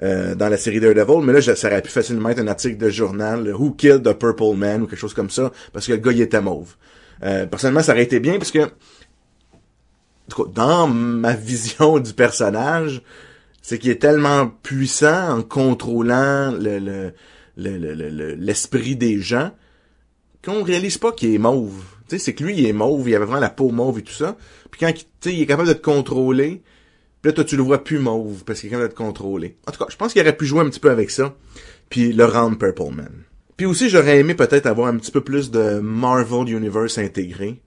euh, 0.02 0.34
dans 0.34 0.48
la 0.48 0.56
série 0.56 0.80
Daredevil. 0.80 1.22
Mais 1.24 1.32
là, 1.32 1.42
ça 1.42 1.66
aurait 1.68 1.82
pu 1.82 1.90
facilement 1.90 2.28
être 2.30 2.38
un 2.38 2.46
article 2.48 2.76
de 2.78 2.88
journal, 2.90 3.52
Who 3.52 3.72
Killed 3.72 4.02
the 4.04 4.12
Purple 4.12 4.56
Man, 4.56 4.82
ou 4.82 4.86
quelque 4.86 4.98
chose 5.00 5.14
comme 5.14 5.30
ça, 5.30 5.52
parce 5.72 5.86
que 5.86 5.92
le 5.92 5.98
gars, 5.98 6.12
il 6.12 6.20
était 6.20 6.40
mauve. 6.40 6.76
Euh, 7.22 7.46
personnellement, 7.46 7.82
ça 7.82 7.92
aurait 7.92 8.04
été 8.04 8.20
bien, 8.20 8.38
parce 8.38 8.50
que 8.50 8.60
dans 10.54 10.86
ma 10.86 11.32
vision 11.34 11.98
du 11.98 12.12
personnage, 12.12 13.02
c'est 13.62 13.78
qu'il 13.78 13.90
est 13.90 14.00
tellement 14.00 14.48
puissant 14.62 15.38
en 15.38 15.42
contrôlant 15.42 16.52
le, 16.52 16.78
le, 16.78 17.12
le- 17.56 17.94
le- 17.94 18.34
l'esprit 18.34 18.96
des 18.96 19.20
gens 19.20 19.50
qu'on 20.45 20.62
réalise 20.62 20.99
pas 20.99 21.12
qu'il 21.12 21.34
est 21.34 21.38
mauve. 21.38 21.82
Tu 22.09 22.16
sais, 22.16 22.24
c'est 22.24 22.34
que 22.34 22.45
lui, 22.45 22.59
il 22.59 22.66
est 22.66 22.72
mauve, 22.72 23.09
il 23.09 23.14
avait 23.14 23.24
vraiment 23.24 23.41
la 23.41 23.51
peau 23.51 23.70
mauve 23.70 23.99
et 23.99 24.03
tout 24.03 24.12
ça. 24.12 24.36
Puis 24.70 24.80
quand 24.80 24.93
il- 25.26 25.32
il 25.32 25.43
est 25.43 25.47
capable 25.47 25.68
de 25.68 25.74
te 25.74 25.82
contrôler, 25.82 26.62
puis 27.22 27.30
là, 27.30 27.32
toi, 27.32 27.45
tu 27.45 27.57
le 27.57 27.62
vois 27.62 27.84
plus 27.84 27.99
mauve 27.99 28.45
parce 28.45 28.61
qu'il 28.61 28.68
est 28.68 28.70
capable 28.70 28.88
de 28.88 28.95
te 28.95 28.99
contrôler. 28.99 29.57
En 29.66 29.72
tout 29.72 29.78
cas, 29.78 29.86
je 29.91 29.97
pense 29.97 30.12
qu'il 30.12 30.22
aurait 30.22 30.36
pu 30.36 30.47
jouer 30.47 30.61
un 30.61 30.68
petit 30.70 30.80
peu 30.80 30.91
avec 30.91 31.11
ça, 31.11 31.36
puis 31.91 32.12
le 32.12 32.24
rendre 32.24 32.57
Purple 32.59 32.95
Man. 32.95 33.12
Puis 33.57 33.66
aussi, 33.66 33.91
j'aurais 33.91 34.18
aimé 34.18 34.34
peut-être 34.34 34.66
avoir 34.66 34.88
un 34.88 34.97
petit 34.97 35.11
peu 35.11 35.20
plus 35.20 35.51
de 35.51 35.80
Marvel 35.80 36.49
Universe 36.49 36.97
intégré. 36.97 37.61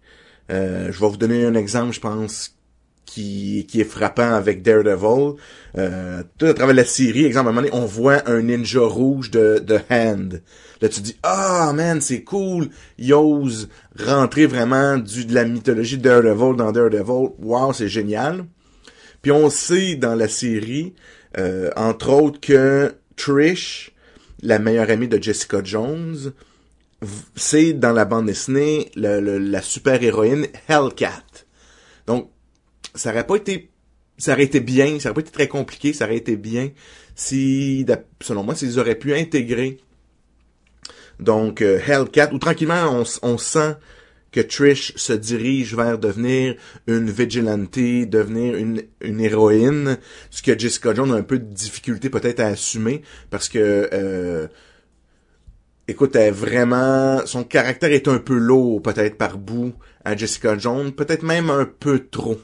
Euh, 0.50 0.92
je 0.92 1.00
vais 1.00 1.08
vous 1.08 1.18
donner 1.18 1.46
un 1.46 1.54
exemple, 1.54 1.94
je 1.94 2.00
pense, 2.00 2.58
qui, 3.06 3.66
qui 3.70 3.82
est 3.82 3.86
frappant 3.86 4.34
avec 4.34 4.62
Daredevil. 4.62 5.36
Euh, 5.78 6.24
tout 6.38 6.46
à 6.46 6.54
travers 6.54 6.76
la 6.76 6.86
série, 6.86 7.26
exemple, 7.26 7.48
à 7.48 7.50
un 7.52 7.54
moment 7.54 7.68
donné, 7.68 7.74
on 7.84 7.86
voit 7.86 8.28
un 8.30 8.42
ninja 8.42 8.82
rouge 8.82 9.32
de, 9.32 9.60
de 9.60 9.80
Hand. 9.90 10.42
Là, 10.82 10.90
tu 10.90 11.02
dis, 11.02 11.16
ah, 11.24 11.72
man, 11.74 12.02
c'est 12.02 12.24
cool. 12.24 12.70
Il 12.98 13.14
ose 13.14 13.70
rentrer 14.00 14.46
vraiment 14.46 14.98
du, 14.98 15.26
de 15.26 15.34
la 15.34 15.46
mythologie 15.46 15.98
de 15.98 16.04
Daredevil 16.04 16.56
dans 16.58 16.72
Daredevil. 16.72 17.30
Wow, 17.40 17.74
c'est 17.74 17.88
génial. 17.88 18.46
Puis 19.22 19.32
on 19.32 19.50
sait 19.50 19.96
dans 19.96 20.16
la 20.16 20.28
série, 20.28 20.94
euh, 21.38 21.70
entre 21.76 22.10
autres, 22.10 22.42
que 22.42 22.94
Trish, 23.16 23.94
la 24.42 24.60
meilleure 24.60 24.90
amie 24.90 25.08
de 25.08 25.22
Jessica 25.22 25.62
Jones, 25.64 26.34
c'est 27.36 27.74
dans 27.74 27.94
la 27.94 28.04
bande 28.06 28.26
dessinée 28.26 28.92
le- 28.96 29.22
le- 29.22 29.38
la 29.38 29.62
super-héroïne 29.62 30.48
Hellcat. 30.68 31.24
Donc, 32.08 32.30
ça 32.96 33.12
aurait 33.12 33.26
pas 33.26 33.36
été 33.36 33.70
ça 34.18 34.34
aurait 34.34 34.44
été 34.44 34.60
bien, 34.60 35.00
ça 35.00 35.10
aurait 35.10 35.16
pas 35.16 35.22
été 35.22 35.32
très 35.32 35.48
compliqué, 35.48 35.92
ça 35.94 36.06
aurait 36.06 36.18
été 36.18 36.38
bien 36.38 36.70
si, 37.16 37.86
selon 38.22 38.44
moi, 38.44 38.56
s'ils 38.56 38.80
auraient 38.80 38.96
pu 38.96 39.14
intégrer 39.14 39.80
donc 41.20 41.62
euh, 41.62 41.80
Hellcat, 41.86 42.34
ou 42.34 42.40
tranquillement 42.40 43.04
on, 43.22 43.38
sent 43.38 43.76
que 44.32 44.40
Trish 44.42 44.94
se 44.96 45.14
dirige 45.14 45.76
vers 45.76 46.00
devenir 46.00 46.56
une 46.88 47.10
vigilante, 47.10 47.78
devenir 47.78 48.56
une, 48.56 48.82
une 49.02 49.22
héroïne, 49.22 49.98
ce 50.32 50.42
que 50.42 50.58
Jessica 50.58 50.94
Jones 50.94 51.12
a 51.12 51.16
un 51.16 51.24
peu 51.24 51.38
de 51.38 51.46
difficulté 51.46 52.10
peut-être 52.10 52.40
à 52.40 52.48
assumer, 52.48 53.04
parce 53.30 53.48
que 53.48 53.90
euh, 53.94 54.48
écoute, 55.88 56.16
elle 56.16 56.34
vraiment 56.34 57.26
son 57.26 57.44
caractère 57.44 57.92
est 57.92 58.08
un 58.08 58.18
peu 58.18 58.38
lourd 58.38 58.82
peut-être 58.82 59.18
par 59.18 59.38
bout 59.38 59.74
à 60.04 60.16
Jessica 60.16 60.58
Jones, 60.58 60.92
peut-être 60.92 61.24
même 61.24 61.50
un 61.52 61.66
peu 61.66 62.00
trop. 62.00 62.40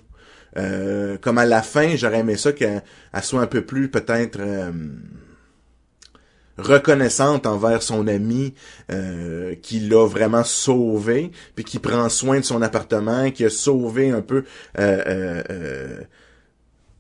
Euh, 0.58 1.18
comme 1.18 1.38
à 1.38 1.46
la 1.46 1.62
fin, 1.62 1.96
j'aurais 1.96 2.20
aimé 2.20 2.38
ça 2.38 2.54
qu'elle 2.54 2.84
elle 3.14 3.24
soit 3.24 3.42
un 3.42 3.48
peu 3.48 3.62
plus 3.62 3.90
peut-être 3.90 4.40
euh, 4.40 4.72
reconnaissante 6.58 7.46
envers 7.46 7.84
son 7.84 8.08
ami 8.08 8.54
euh, 8.92 9.56
qui 9.62 9.80
l'a 9.80 10.06
vraiment 10.08 10.44
sauvé, 10.44 11.32
puis 11.56 11.64
qui 11.64 11.80
prend 11.80 12.10
soin 12.10 12.40
de 12.40 12.46
son 12.46 12.62
appartement, 12.62 13.32
qui 13.32 13.46
a 13.46 13.50
sauvé 13.50 14.12
un 14.12 14.22
peu 14.22 14.44
euh, 14.78 16.02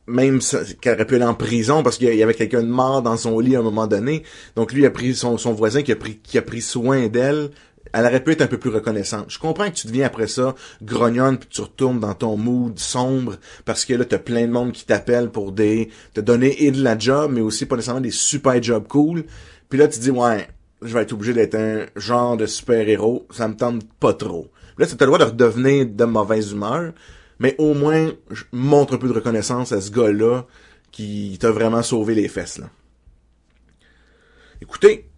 même 0.10 0.40
qu'elle 0.82 0.96
aurait 0.96 1.06
pu 1.06 1.16
aller 1.16 1.26
en 1.26 1.36
prison 1.36 1.84
parce 1.84 1.98
qu'il 1.98 2.14
y 2.14 2.24
avait 2.24 2.34
quelqu'un 2.34 2.64
de 2.64 2.68
mort 2.68 3.02
dans 3.02 3.16
son 3.16 3.40
lit 3.40 3.56
à 3.56 3.60
un 3.60 3.64
moment 3.64 3.88
donné. 3.88 4.24
Donc 4.56 4.74
lui 4.74 4.86
a 4.86 4.92
pris 4.92 5.16
son, 5.16 5.38
son 5.38 5.54
voisin 5.54 5.84
qui 5.84 5.92
a 5.92 5.96
pris 5.96 6.18
qui 6.18 6.38
a 6.38 6.42
pris 6.42 6.62
soin 6.62 7.08
d'elle. 7.08 7.52
Elle 7.94 8.06
aurait 8.06 8.24
pu 8.24 8.32
être 8.32 8.42
un 8.42 8.48
peu 8.48 8.58
plus 8.58 8.70
reconnaissante. 8.70 9.26
Je 9.30 9.40
comprends 9.40 9.70
que 9.70 9.76
tu 9.76 9.88
deviens 9.88 10.06
après 10.06 10.28
ça 10.28 10.56
grognonne 10.82 11.38
puis 11.38 11.50
tu 11.50 11.62
retournes 11.62 12.00
dans 12.00 12.14
ton 12.14 12.38
mood 12.38 12.78
sombre 12.78 13.38
parce 13.66 13.86
que 13.86 13.94
là 13.94 14.06
t'as 14.06 14.20
plein 14.20 14.46
de 14.46 14.52
monde 14.52 14.72
qui 14.72 14.86
t'appelle 14.86 15.30
pour 15.30 15.52
des 15.52 15.90
te 16.14 16.22
donner 16.22 16.64
et 16.64 16.72
de 16.72 16.84
la 16.84 16.98
job 16.98 17.32
mais 17.34 17.42
aussi 17.42 17.66
pas 17.66 17.76
nécessairement 17.76 18.02
des 18.02 18.12
super 18.12 18.62
jobs 18.62 18.88
cool. 18.88 19.26
Puis 19.70 19.80
là 19.80 19.88
tu 19.88 20.00
dis 20.00 20.12
ouais, 20.12 20.48
je 20.82 20.94
vais 20.94 21.02
être 21.02 21.14
obligé 21.14 21.34
d'être 21.34 21.56
un 21.56 21.86
genre 21.96 22.38
de 22.38 22.46
super-héros, 22.46 23.28
ça 23.32 23.48
me 23.48 23.56
tente 23.56 23.84
pas 24.00 24.14
trop. 24.14 24.50
Là 24.78 24.86
tu 24.86 24.94
as 24.94 24.98
le 25.00 25.06
droit 25.06 25.20
de 25.20 25.24
redevenir 25.24 25.86
de 25.88 26.06
mauvaise 26.06 26.52
humeur, 26.52 26.94
mais 27.40 27.56
au 27.58 27.74
moins 27.74 28.12
je 28.30 28.44
montre 28.52 28.94
un 28.94 28.98
peu 28.98 29.08
de 29.08 29.14
reconnaissance 29.14 29.72
à 29.72 29.82
ce 29.82 29.92
gars-là 29.92 30.46
qui 30.92 31.38
t'a 31.40 31.52
vraiment 31.52 31.84
sauvé 31.84 32.16
les 32.16 32.28
fesses 32.28 32.60
là. 32.60 32.70
Écoutez, 34.62 35.09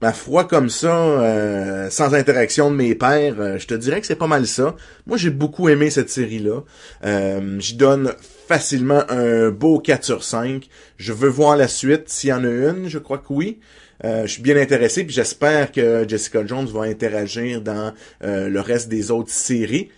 ma 0.00 0.12
foi 0.12 0.44
comme 0.44 0.70
ça, 0.70 0.94
euh, 0.94 1.90
sans 1.90 2.14
interaction 2.14 2.70
de 2.70 2.76
mes 2.76 2.94
pères, 2.94 3.36
euh, 3.38 3.58
je 3.58 3.66
te 3.66 3.74
dirais 3.74 4.00
que 4.00 4.06
c'est 4.06 4.16
pas 4.16 4.26
mal 4.26 4.46
ça. 4.46 4.74
Moi, 5.06 5.16
j'ai 5.16 5.30
beaucoup 5.30 5.68
aimé 5.68 5.90
cette 5.90 6.10
série-là. 6.10 6.62
Euh, 7.04 7.60
J'y 7.60 7.76
donne 7.76 8.12
facilement 8.48 9.02
un 9.08 9.50
beau 9.50 9.78
4 9.78 10.04
sur 10.04 10.24
5. 10.24 10.68
Je 10.96 11.12
veux 11.12 11.28
voir 11.28 11.56
la 11.56 11.68
suite. 11.68 12.08
S'il 12.08 12.30
y 12.30 12.32
en 12.32 12.44
a 12.44 12.48
une, 12.48 12.88
je 12.88 12.98
crois 12.98 13.18
que 13.18 13.32
oui. 13.32 13.60
Je 14.02 14.26
suis 14.28 14.40
bien 14.40 14.56
intéressé, 14.56 15.04
puis 15.04 15.14
j'espère 15.14 15.72
que 15.72 16.06
Jessica 16.08 16.46
Jones 16.46 16.66
va 16.68 16.84
interagir 16.84 17.60
dans 17.60 17.92
le 18.22 18.58
reste 18.58 18.88
des 18.88 19.10
autres 19.10 19.30
séries. 19.30 19.90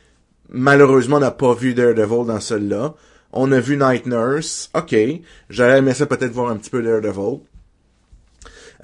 Malheureusement, 0.49 1.19
on 1.19 1.21
n'a 1.21 1.31
pas 1.31 1.55
vu 1.55 1.73
Daredevil 1.73 2.27
dans 2.27 2.41
celle-là. 2.41 2.95
On 3.33 3.53
a 3.53 3.61
vu 3.61 3.77
Night 3.77 4.07
Nurse. 4.07 4.71
OK. 4.75 4.97
J'aurais 5.49 5.79
aimé 5.79 5.95
ça 5.95 6.07
peut-être 6.07 6.33
voir 6.33 6.51
un 6.51 6.57
petit 6.57 6.71
peu 6.71 6.83
Daredevil. 6.83 7.43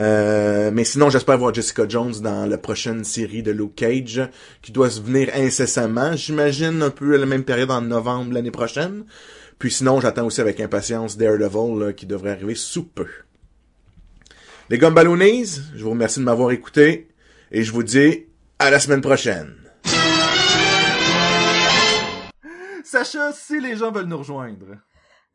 Euh, 0.00 0.70
mais 0.72 0.84
sinon, 0.84 1.10
j'espère 1.10 1.38
voir 1.38 1.52
Jessica 1.52 1.84
Jones 1.88 2.14
dans 2.20 2.46
la 2.46 2.58
prochaine 2.58 3.02
série 3.04 3.42
de 3.42 3.50
Luke 3.50 3.74
Cage, 3.74 4.28
qui 4.62 4.70
doit 4.70 4.90
se 4.90 5.00
venir 5.00 5.30
incessamment. 5.34 6.14
J'imagine 6.14 6.82
un 6.82 6.90
peu 6.90 7.14
à 7.14 7.18
la 7.18 7.26
même 7.26 7.44
période 7.44 7.70
en 7.70 7.80
novembre 7.80 8.32
l'année 8.32 8.52
prochaine. 8.52 9.04
Puis 9.58 9.72
sinon, 9.72 10.00
j'attends 10.00 10.26
aussi 10.26 10.40
avec 10.40 10.60
impatience 10.60 11.16
Daredevil, 11.16 11.78
là, 11.78 11.92
qui 11.92 12.06
devrait 12.06 12.30
arriver 12.30 12.54
sous 12.54 12.84
peu. 12.84 13.08
Les 14.70 14.78
Gumballoonies, 14.78 15.60
je 15.74 15.82
vous 15.82 15.90
remercie 15.90 16.20
de 16.20 16.24
m'avoir 16.24 16.52
écouté 16.52 17.08
et 17.50 17.62
je 17.64 17.72
vous 17.72 17.82
dis 17.82 18.26
à 18.58 18.70
la 18.70 18.78
semaine 18.78 19.00
prochaine. 19.00 19.54
Sacha, 22.84 23.32
si 23.32 23.60
les 23.60 23.76
gens 23.76 23.90
veulent 23.90 24.06
nous 24.06 24.18
rejoindre. 24.18 24.76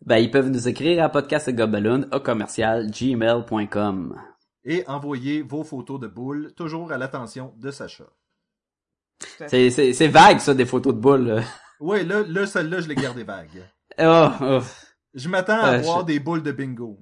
Ben, 0.05 0.17
ils 0.17 0.31
peuvent 0.31 0.49
nous 0.49 0.67
écrire 0.67 1.03
à 1.03 1.09
podcastgobaloon 1.09 2.07
au 2.11 2.19
commercial 2.19 2.89
gmail.com. 2.89 4.15
Et 4.65 4.83
envoyer 4.87 5.41
vos 5.41 5.63
photos 5.63 5.99
de 5.99 6.07
boules, 6.07 6.53
toujours 6.55 6.91
à 6.91 6.97
l'attention 6.97 7.53
de 7.57 7.69
Sacha. 7.71 8.05
C'est, 9.47 9.69
c'est, 9.69 9.93
c'est 9.93 10.07
vague, 10.07 10.39
ça, 10.39 10.53
des 10.53 10.65
photos 10.65 10.93
de 10.93 10.99
boules. 10.99 11.43
Ouais, 11.79 12.03
là, 12.03 12.23
là, 12.27 12.45
celle-là, 12.47 12.79
je 12.81 12.87
l'ai 12.87 12.95
gardée 12.95 13.23
vague. 13.23 13.69
Oh, 13.99 14.29
oh. 14.41 14.59
Je 15.13 15.27
m'attends 15.29 15.59
à 15.61 15.73
Euh, 15.73 15.77
voir 15.81 15.99
je- 16.01 16.05
des 16.05 16.19
boules 16.19 16.41
de 16.43 16.51
bingo. 16.51 16.97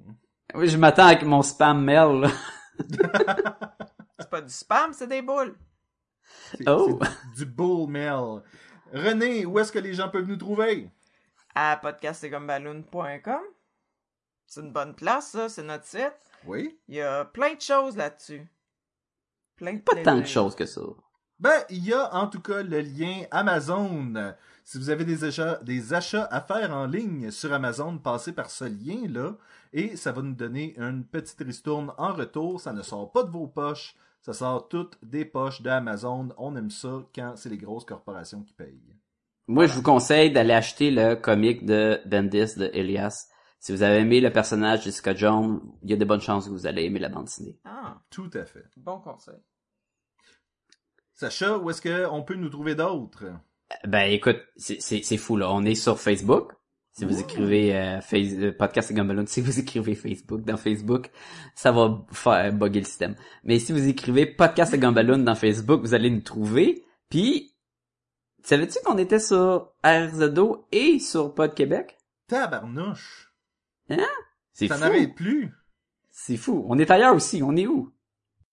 Oui, 0.54 0.68
je 0.68 0.76
m'attends 0.76 1.06
avec 1.06 1.22
mon 1.22 1.42
spam 1.42 1.82
mail, 1.84 2.20
là. 2.20 2.30
C'est 4.18 4.28
pas 4.30 4.40
du 4.40 4.52
spam, 4.52 4.92
c'est 4.92 5.06
des 5.06 5.22
boules. 5.22 5.54
C'est 6.56 6.68
Oh. 6.68 6.98
c'est 7.34 7.44
du 7.44 7.50
bull 7.50 7.88
mail. 7.88 8.42
René, 8.92 9.46
où 9.46 9.58
est-ce 9.58 9.72
que 9.72 9.78
les 9.78 9.94
gens 9.94 10.08
peuvent 10.08 10.26
nous 10.28 10.36
trouver? 10.36 10.90
À 11.54 11.76
podcastetgumballoon.com. 11.76 13.40
C'est 14.46 14.60
une 14.60 14.72
bonne 14.72 14.94
place, 14.94 15.30
ça, 15.30 15.48
c'est 15.48 15.62
notre 15.62 15.84
site. 15.86 16.12
Oui. 16.46 16.78
Il 16.88 16.96
y 16.96 17.00
a 17.00 17.24
plein 17.24 17.54
de 17.54 17.60
choses 17.60 17.96
là-dessus. 17.96 18.46
Plein 19.56 19.74
de 19.74 19.80
Pas 19.80 20.02
tant 20.02 20.18
de 20.18 20.24
choses 20.24 20.54
que 20.54 20.66
ça. 20.66 20.82
Ben, 21.38 21.64
il 21.70 21.84
y 21.84 21.92
a 21.92 22.14
en 22.14 22.28
tout 22.28 22.40
cas 22.40 22.62
le 22.62 22.80
lien 22.80 23.22
Amazon. 23.30 24.34
Si 24.64 24.78
vous 24.78 24.90
avez 24.90 25.04
des 25.04 25.24
achats, 25.24 25.58
des 25.62 25.92
achats 25.92 26.28
à 26.30 26.40
faire 26.40 26.72
en 26.72 26.86
ligne 26.86 27.30
sur 27.30 27.52
Amazon, 27.52 27.98
passez 27.98 28.32
par 28.32 28.50
ce 28.50 28.64
lien-là 28.64 29.32
et 29.72 29.96
ça 29.96 30.12
va 30.12 30.22
nous 30.22 30.34
donner 30.34 30.74
une 30.78 31.04
petite 31.04 31.40
ristourne 31.40 31.92
en 31.98 32.12
retour. 32.12 32.60
Ça 32.60 32.72
ne 32.72 32.82
sort 32.82 33.10
pas 33.10 33.24
de 33.24 33.30
vos 33.30 33.48
poches, 33.48 33.96
ça 34.20 34.32
sort 34.32 34.68
toutes 34.68 34.96
des 35.02 35.24
poches 35.24 35.62
d'Amazon. 35.62 36.28
On 36.38 36.54
aime 36.54 36.70
ça 36.70 37.02
quand 37.12 37.34
c'est 37.34 37.48
les 37.48 37.58
grosses 37.58 37.84
corporations 37.84 38.42
qui 38.42 38.52
payent. 38.52 38.94
Moi, 39.48 39.66
je 39.66 39.74
vous 39.74 39.82
conseille 39.82 40.30
d'aller 40.30 40.54
acheter 40.54 40.92
le 40.92 41.16
comic 41.16 41.66
de 41.66 42.00
Bendis 42.06 42.54
de 42.56 42.70
Elias. 42.72 43.28
Si 43.62 43.70
vous 43.70 43.84
avez 43.84 43.98
aimé 43.98 44.20
le 44.20 44.32
personnage 44.32 44.82
Jessica 44.82 45.14
Jones, 45.14 45.60
il 45.84 45.90
y 45.90 45.92
a 45.92 45.96
de 45.96 46.04
bonnes 46.04 46.20
chances 46.20 46.46
que 46.46 46.50
vous 46.50 46.66
allez 46.66 46.82
aimer 46.82 46.98
la 46.98 47.08
bande 47.08 47.26
dessinée. 47.26 47.56
Ah, 47.64 48.02
Tout 48.10 48.28
à 48.34 48.44
fait. 48.44 48.64
bon 48.76 48.98
conseil. 48.98 49.36
Sacha, 51.14 51.58
où 51.58 51.70
est-ce 51.70 51.80
qu'on 51.80 52.24
peut 52.24 52.34
nous 52.34 52.48
trouver 52.48 52.74
d'autres? 52.74 53.26
Ben 53.86 54.10
écoute, 54.10 54.40
c'est, 54.56 54.82
c'est, 54.82 55.02
c'est 55.04 55.16
fou 55.16 55.36
là. 55.36 55.48
On 55.52 55.62
est 55.62 55.76
sur 55.76 56.00
Facebook. 56.00 56.50
Si 56.90 57.04
vous 57.04 57.20
écrivez 57.20 57.76
euh, 57.76 58.00
face, 58.00 58.32
euh, 58.32 58.52
podcast 58.52 58.90
et 58.90 58.94
Gumballoon, 58.94 59.26
si 59.28 59.40
vous 59.40 59.60
écrivez 59.60 59.94
Facebook 59.94 60.42
dans 60.42 60.56
Facebook, 60.56 61.12
ça 61.54 61.70
va 61.70 62.04
faire 62.10 62.52
bugger 62.52 62.80
le 62.80 62.86
système. 62.86 63.14
Mais 63.44 63.60
si 63.60 63.70
vous 63.70 63.86
écrivez 63.86 64.26
podcast 64.26 64.74
et 64.74 64.78
Gumballoon 64.78 65.18
dans 65.18 65.36
Facebook, 65.36 65.82
vous 65.82 65.94
allez 65.94 66.10
nous 66.10 66.20
trouver. 66.20 66.84
Puis, 67.08 67.54
savais-tu 68.42 68.78
qu'on 68.84 68.98
était 68.98 69.20
sur 69.20 69.72
RZO 69.84 70.66
et 70.72 70.98
sur 70.98 71.32
Pod 71.32 71.54
Québec? 71.54 71.96
Tabarnouche! 72.26 73.31
C'est 74.52 74.68
Ça 74.68 74.74
fou. 74.76 74.80
n'arrête 74.80 75.14
plus! 75.14 75.52
C'est 76.10 76.36
fou. 76.36 76.64
On 76.68 76.78
est 76.78 76.90
ailleurs 76.90 77.14
aussi. 77.14 77.42
On 77.42 77.56
est 77.56 77.66
où? 77.66 77.92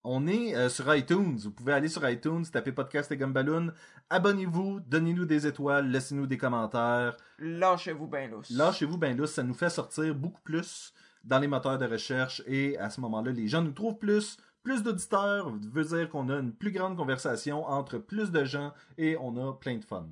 On 0.06 0.28
est 0.28 0.56
euh, 0.56 0.70
sur 0.70 0.94
iTunes. 0.96 1.36
Vous 1.44 1.52
pouvez 1.52 1.74
aller 1.74 1.90
sur 1.90 2.08
iTunes, 2.10 2.46
taper 2.52 2.72
Podcast 2.72 3.12
et 3.12 3.18
Gumballoon. 3.18 3.74
Abonnez-vous, 4.10 4.80
donnez-nous 4.80 5.26
des 5.26 5.46
étoiles, 5.46 5.90
laissez-nous 5.92 6.26
des 6.26 6.38
commentaires. 6.38 7.18
Lâchez-vous 7.38 8.08
ben 8.08 8.32
lousse. 8.32 8.50
Lâchez-vous 8.50 8.98
ben 8.98 9.18
là, 9.18 9.28
ça 9.28 9.44
nous 9.44 9.54
fait 9.54 9.70
sortir 9.70 10.16
beaucoup 10.16 10.42
plus 10.42 10.94
dans 11.26 11.38
les 11.40 11.48
moteurs 11.50 11.78
de 11.78 11.86
recherche 11.86 12.42
et 12.48 12.78
à 12.78 12.90
ce 12.90 13.02
moment-là, 13.02 13.32
les 13.32 13.48
gens 13.50 13.62
nous 13.62 13.74
trouvent 13.74 13.98
plus. 14.00 14.38
Plus 14.64 14.84
d'auditeurs 14.84 15.52
veut 15.74 15.84
dire 15.84 16.10
qu'on 16.10 16.30
a 16.30 16.38
une 16.40 16.54
plus 16.54 16.72
grande 16.72 16.96
conversation 16.96 17.66
entre 17.66 17.98
plus 17.98 18.32
de 18.32 18.46
gens 18.46 18.74
et 18.98 19.18
on 19.20 19.36
a 19.50 19.54
plein 19.54 19.78
de 19.78 19.84
fun. 19.86 20.08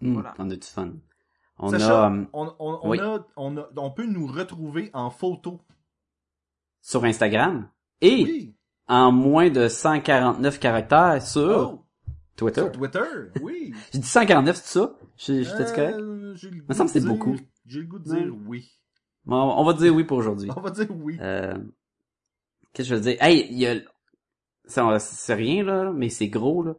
Hmm, 0.00 0.12
Voilà. 0.14 0.34
On 0.38 0.48
a 0.48 0.54
du 0.56 0.66
fun. 0.66 0.92
On 1.58 1.70
Sacha, 1.70 2.06
a 2.06 2.10
euh, 2.12 2.24
on, 2.32 2.54
on- 2.58 2.80
on 2.82 2.90
oui. 2.90 3.00
a- 3.00 3.24
on 3.36 3.56
a- 3.56 3.68
on 3.76 3.90
peut 3.90 4.06
nous 4.06 4.26
retrouver 4.26 4.90
en 4.92 5.10
photo. 5.10 5.60
sur 6.82 7.04
Instagram 7.04 7.68
et 8.00 8.22
Oui. 8.24 8.54
en 8.88 9.10
moins 9.10 9.50
de 9.50 9.66
149 9.68 10.60
caractères 10.60 11.20
sur 11.22 11.80
Oh, 11.80 11.86
Twitter. 12.36 12.60
sur 12.60 12.72
Twitter, 12.72 13.00
oui. 13.42 13.74
J'ai 13.92 13.98
dit 13.98 14.06
149, 14.06 14.56
c'est 14.56 14.78
ça? 14.78 14.94
J'ai- 15.16 15.44
J'étais 15.44 15.64
correct? 15.64 15.96
Euh, 15.98 16.34
j'ai 16.36 16.50
le 16.50 16.62
Me 16.68 16.74
semble 16.74 16.90
que 16.90 16.94
de 16.94 17.00
c'est 17.00 17.00
dire- 17.00 17.08
beaucoup. 17.08 17.36
J'ai 17.64 17.80
le 17.80 17.86
goût 17.86 17.98
de 17.98 18.04
dire 18.04 18.16
Ouais. 18.34 18.38
oui. 18.46 18.72
Bon, 19.24 19.36
on 19.56 19.64
va 19.64 19.72
dire 19.72 19.92
oui 19.94 20.04
pour 20.04 20.18
aujourd'hui. 20.18 20.48
On 20.56 20.60
va 20.60 20.70
dire 20.70 20.86
oui. 20.90 21.16
Euh, 21.20 21.56
Qu'est-ce 22.72 22.90
que 22.90 22.94
je 22.94 23.00
veux 23.00 23.00
dire? 23.10 23.16
Hey, 23.20 23.46
il 23.50 23.58
y 23.58 23.66
a... 23.66 23.74
ça, 24.66 24.98
C'est 25.00 25.34
rien, 25.34 25.64
là, 25.64 25.90
mais 25.92 26.10
c'est 26.10 26.28
gros, 26.28 26.62
là. 26.62 26.74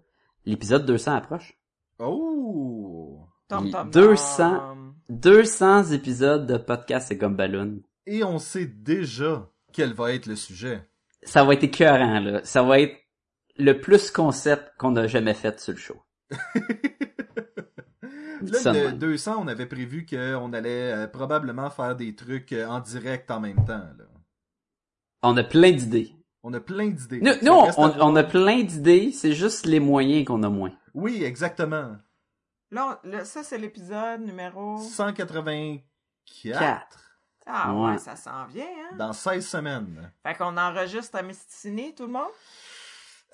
L'épisode 0.45 0.86
200 0.86 1.16
approche. 1.16 1.58
Oh! 1.99 2.77
Tom, 3.48 3.72
tom, 3.72 3.90
200. 3.91 4.57
tom. 4.60 4.95
200 5.10 5.91
épisodes 5.94 6.45
de 6.45 6.57
podcast 6.57 7.11
et 7.11 7.18
comme 7.18 7.36
ballon. 7.36 7.82
Et 8.06 8.24
on 8.24 8.40
sait 8.40 8.65
déjà 8.65 9.49
quel 9.72 9.94
va 9.94 10.14
être 10.14 10.26
le 10.26 10.36
sujet. 10.36 10.82
Ça 11.24 11.44
va 11.45 11.53
être 11.53 11.64
écœurant, 11.64 12.19
là. 12.19 12.41
Ça 12.44 12.61
va 12.64 12.80
être 12.82 12.98
le 13.57 13.80
plus 13.80 14.11
concept 14.11 14.72
qu'on 14.78 14.95
a 14.98 15.07
jamais 15.07 15.34
fait 15.34 15.60
sur 15.60 15.74
le 15.74 15.80
show. 15.80 16.02
Là, 18.41 18.60
Ça 18.60 18.72
de 18.72 18.78
le 18.78 18.86
même. 18.90 18.99
200, 18.99 19.36
on 19.40 19.48
avait 19.48 19.65
prévu 19.65 20.06
qu'on 20.06 20.53
allait 20.53 20.94
euh, 20.94 21.07
probablement 21.07 21.72
faire 21.72 21.95
des 21.95 22.15
trucs 22.15 22.53
euh, 22.53 22.68
en 22.68 22.80
direct 22.80 23.32
en 23.32 23.40
même 23.40 23.65
temps. 23.65 23.80
Là. 23.98 24.06
On 25.24 25.36
a 25.38 25.44
plein 25.44 25.72
d'idées. 25.72 26.11
On 26.44 26.53
a 26.53 26.60
plein 26.60 26.90
d'idées. 26.90 27.19
Nous, 27.19 27.52
on, 27.52 27.72
on 27.78 28.15
a 28.15 28.24
plein 28.24 28.61
d'idées, 28.61 29.11
c'est 29.11 29.34
juste 29.34 29.65
les 29.65 29.80
moyens 29.80 30.26
qu'on 30.26 30.44
a 30.44 30.49
moins. 30.49 30.72
Oui, 30.94 31.24
exactement. 31.24 31.95
Là, 32.72 32.99
on- 33.03 33.10
là, 33.10 33.26
ça, 33.26 33.44
c'est 33.44 33.57
l'épisode 33.57 34.22
numéro... 34.22 34.77
184 34.77 35.84
Quatre. 36.60 36.99
Ah 37.45 37.73
ouais, 37.73 37.91
Ouais. 37.91 37.98
ça 37.98 38.18
s'en 38.18 38.45
vient, 38.48 38.65
hein? 38.65 38.95
dans 38.98 39.14
16 39.14 39.48
semaines. 39.48 40.11
Fait 40.23 40.35
qu'on 40.35 40.57
enregistre 40.57 41.18
à 41.18 41.22
Mysticini, 41.22 41.95
tout 41.95 42.06
le 42.06 42.11
monde? 42.11 42.27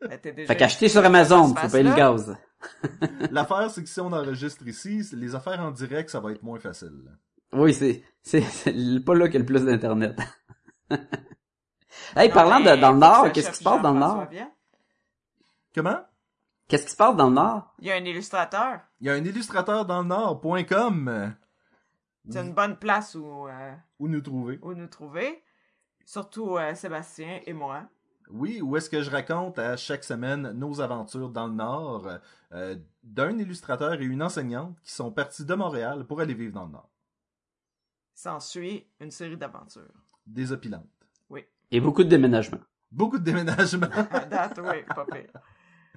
Ben, 0.00 0.18
déjà 0.22 0.46
Fait 0.46 0.56
qu'acheter 0.56 0.88
sur 0.88 1.04
Amazon, 1.04 1.54
faut 1.54 1.68
payer 1.68 1.84
le 1.84 1.94
gaz. 1.94 2.34
L'affaire, 3.30 3.70
c'est 3.70 3.82
que 3.82 3.88
si 3.88 4.00
on 4.00 4.12
enregistre 4.12 4.66
ici, 4.66 5.02
les 5.12 5.34
affaires 5.34 5.60
en 5.60 5.70
direct, 5.70 6.10
ça 6.10 6.20
va 6.20 6.32
être 6.32 6.42
moins 6.42 6.58
facile. 6.58 7.16
Oui, 7.52 7.74
c'est, 7.74 8.02
c'est, 8.22 8.42
c'est 8.42 9.04
pas 9.04 9.14
là 9.14 9.26
qu'il 9.26 9.34
y 9.34 9.36
a 9.36 9.40
le 9.40 9.46
plus 9.46 9.64
d'internet. 9.64 10.18
hey, 10.90 12.28
Non, 12.28 12.34
parlant 12.34 12.60
de, 12.60 12.80
dans 12.80 12.92
le 12.92 12.98
Nord, 12.98 13.32
qu'est-ce 13.32 13.50
qui 13.50 13.56
se 13.56 13.64
passe 13.64 13.82
dans 13.82 13.92
le 13.92 13.98
Nord? 14.00 14.26
Comment? 15.74 16.00
Qu'est-ce 16.70 16.84
qui 16.84 16.92
se 16.92 16.96
passe 16.96 17.16
dans 17.16 17.28
le 17.28 17.34
Nord? 17.34 17.74
Il 17.80 17.88
y 17.88 17.90
a 17.90 17.96
un 17.96 18.04
illustrateur. 18.04 18.78
Il 19.00 19.08
y 19.08 19.10
a 19.10 19.14
un 19.14 19.24
illustrateur 19.24 19.84
dans 19.84 20.02
le 20.02 20.08
Nord.com 20.08 21.34
C'est 22.28 22.40
une 22.40 22.54
bonne 22.54 22.76
place 22.76 23.16
où, 23.16 23.48
euh, 23.48 23.74
où 23.98 24.06
nous 24.06 24.20
trouver. 24.20 24.60
où 24.62 24.72
nous 24.72 24.86
trouver. 24.86 25.42
Surtout 26.04 26.58
euh, 26.58 26.76
Sébastien 26.76 27.40
et 27.44 27.52
moi. 27.52 27.88
Oui, 28.30 28.60
où 28.62 28.76
est-ce 28.76 28.88
que 28.88 29.02
je 29.02 29.10
raconte 29.10 29.58
à 29.58 29.76
chaque 29.76 30.04
semaine 30.04 30.52
nos 30.52 30.80
aventures 30.80 31.30
dans 31.30 31.48
le 31.48 31.54
Nord 31.54 32.06
euh, 32.52 32.76
d'un 33.02 33.36
illustrateur 33.36 33.94
et 33.94 34.04
une 34.04 34.22
enseignante 34.22 34.80
qui 34.84 34.92
sont 34.92 35.10
partis 35.10 35.44
de 35.44 35.54
Montréal 35.56 36.06
pour 36.06 36.20
aller 36.20 36.34
vivre 36.34 36.52
dans 36.52 36.66
le 36.66 36.72
Nord. 36.72 36.88
S'ensuit 38.14 38.86
une 39.00 39.10
série 39.10 39.36
d'aventures. 39.36 39.82
Désopilantes. 40.24 40.86
Et 41.72 41.80
beaucoup 41.80 42.04
de 42.04 42.08
déménagements. 42.08 42.60
Beaucoup 42.92 43.18
de 43.18 43.24
déménagements. 43.24 43.88
À 44.12 44.24
date, 44.24 44.60
oui, 44.62 44.84
pas 44.94 45.04
pire. 45.04 45.32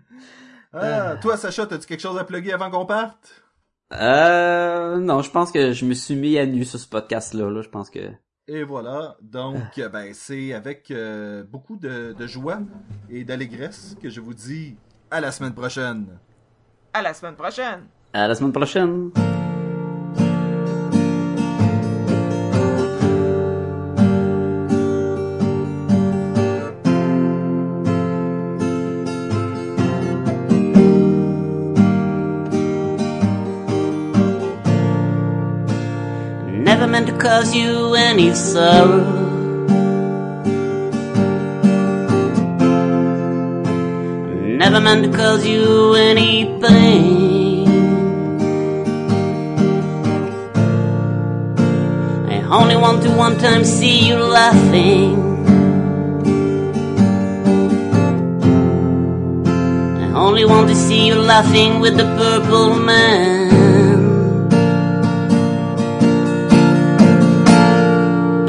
Ah, 0.74 1.16
toi, 1.22 1.38
Sacha, 1.38 1.64
as-tu 1.64 1.86
quelque 1.88 2.00
chose 2.02 2.18
à 2.18 2.24
plugger 2.24 2.54
avant 2.54 2.70
qu'on 2.72 2.86
parte? 2.86 3.44
Euh, 3.94 4.98
non, 4.98 5.22
je 5.22 5.30
pense 5.30 5.52
que 5.52 5.72
je 5.72 5.86
me 5.86 5.94
suis 5.94 6.16
mis 6.16 6.38
à 6.40 6.46
nu 6.46 6.66
sur 6.66 6.80
ce 6.80 6.88
podcast-là, 6.88 7.50
là. 7.50 7.62
Je 7.62 7.70
pense 7.70 7.90
que... 7.90 8.00
Et 8.48 8.64
voilà, 8.64 9.16
donc 9.22 9.56
Ah. 9.78 9.88
ben 9.90 10.14
c'est 10.14 10.52
avec 10.54 10.92
euh, 10.92 11.44
beaucoup 11.44 11.78
de, 11.78 12.14
de 12.18 12.28
joie 12.28 12.60
et 13.10 13.24
d'allégresse 13.24 13.96
que 14.02 14.10
je 14.10 14.20
vous 14.20 14.34
dis 14.34 14.76
à 15.12 15.22
la 15.22 15.32
semaine 15.32 15.54
prochaine. 15.54 16.08
À 16.92 17.02
la 17.02 17.14
semaine 17.14 17.36
prochaine! 17.36 17.86
À 18.12 18.28
la 18.28 18.36
semaine 18.36 18.52
prochaine! 18.52 19.12
Cause 37.24 37.56
you 37.56 37.96
any 37.96 38.34
sorrow. 38.36 39.00
Never 44.62 44.82
meant 44.82 45.06
to 45.06 45.12
cause 45.18 45.48
you 45.48 45.94
any 45.94 46.60
pain. 46.60 47.68
I 52.28 52.42
only 52.60 52.76
want 52.76 53.04
to 53.04 53.10
one 53.16 53.38
time 53.38 53.64
see 53.64 54.06
you 54.10 54.18
laughing. 54.18 55.16
I 60.04 60.08
only 60.14 60.44
want 60.44 60.68
to 60.68 60.76
see 60.76 61.08
you 61.08 61.16
laughing 61.16 61.80
with 61.80 61.96
the 61.96 62.08
purple 62.20 62.76
man. 62.76 63.43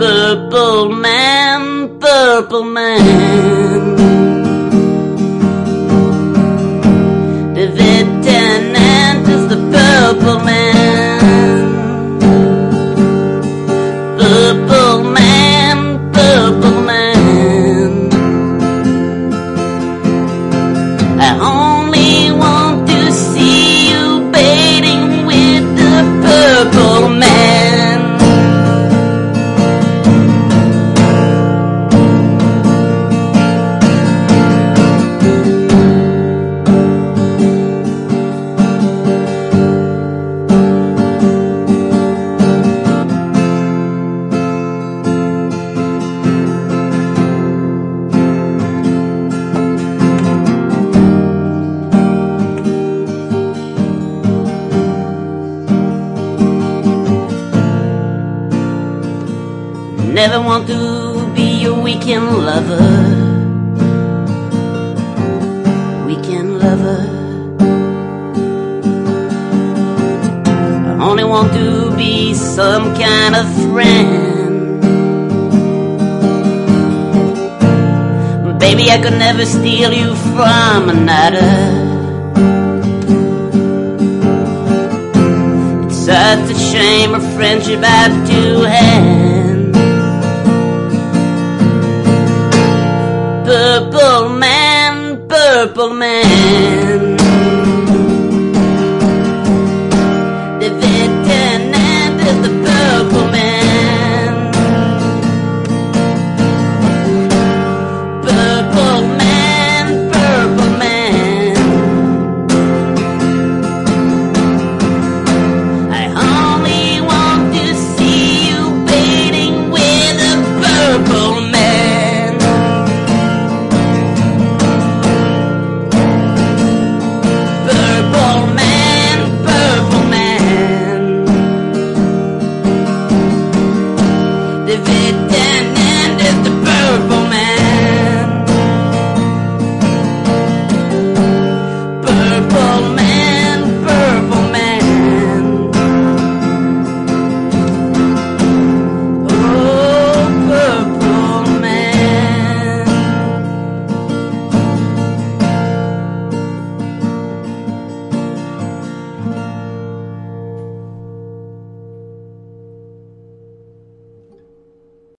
Purple 0.05 0.91
man, 0.91 1.99
purple 1.99 2.63
man. 2.63 3.97
The 7.55 7.65
lieutenant 7.79 9.27
is 9.27 9.49
the 9.49 9.57
purple 9.73 10.45
man. 10.45 11.21
Purple 14.19 15.05
man, 15.05 16.13
purple 16.13 16.83
man. 16.83 18.11
I 21.19 21.31
Never 79.45 79.59
steal 79.59 79.93
you 79.93 80.15
from 80.15 80.89
another. 80.89 81.53
It's 85.85 85.97
such 85.97 86.51
a 86.51 86.59
shame 86.59 87.15
a 87.15 87.21
friendship 87.37 87.81
had 87.81 88.27
to 88.27 88.65
end. 88.67 89.75
Purple 93.45 94.31
man, 94.31 95.29
purple 95.29 95.91
man. 95.93 96.44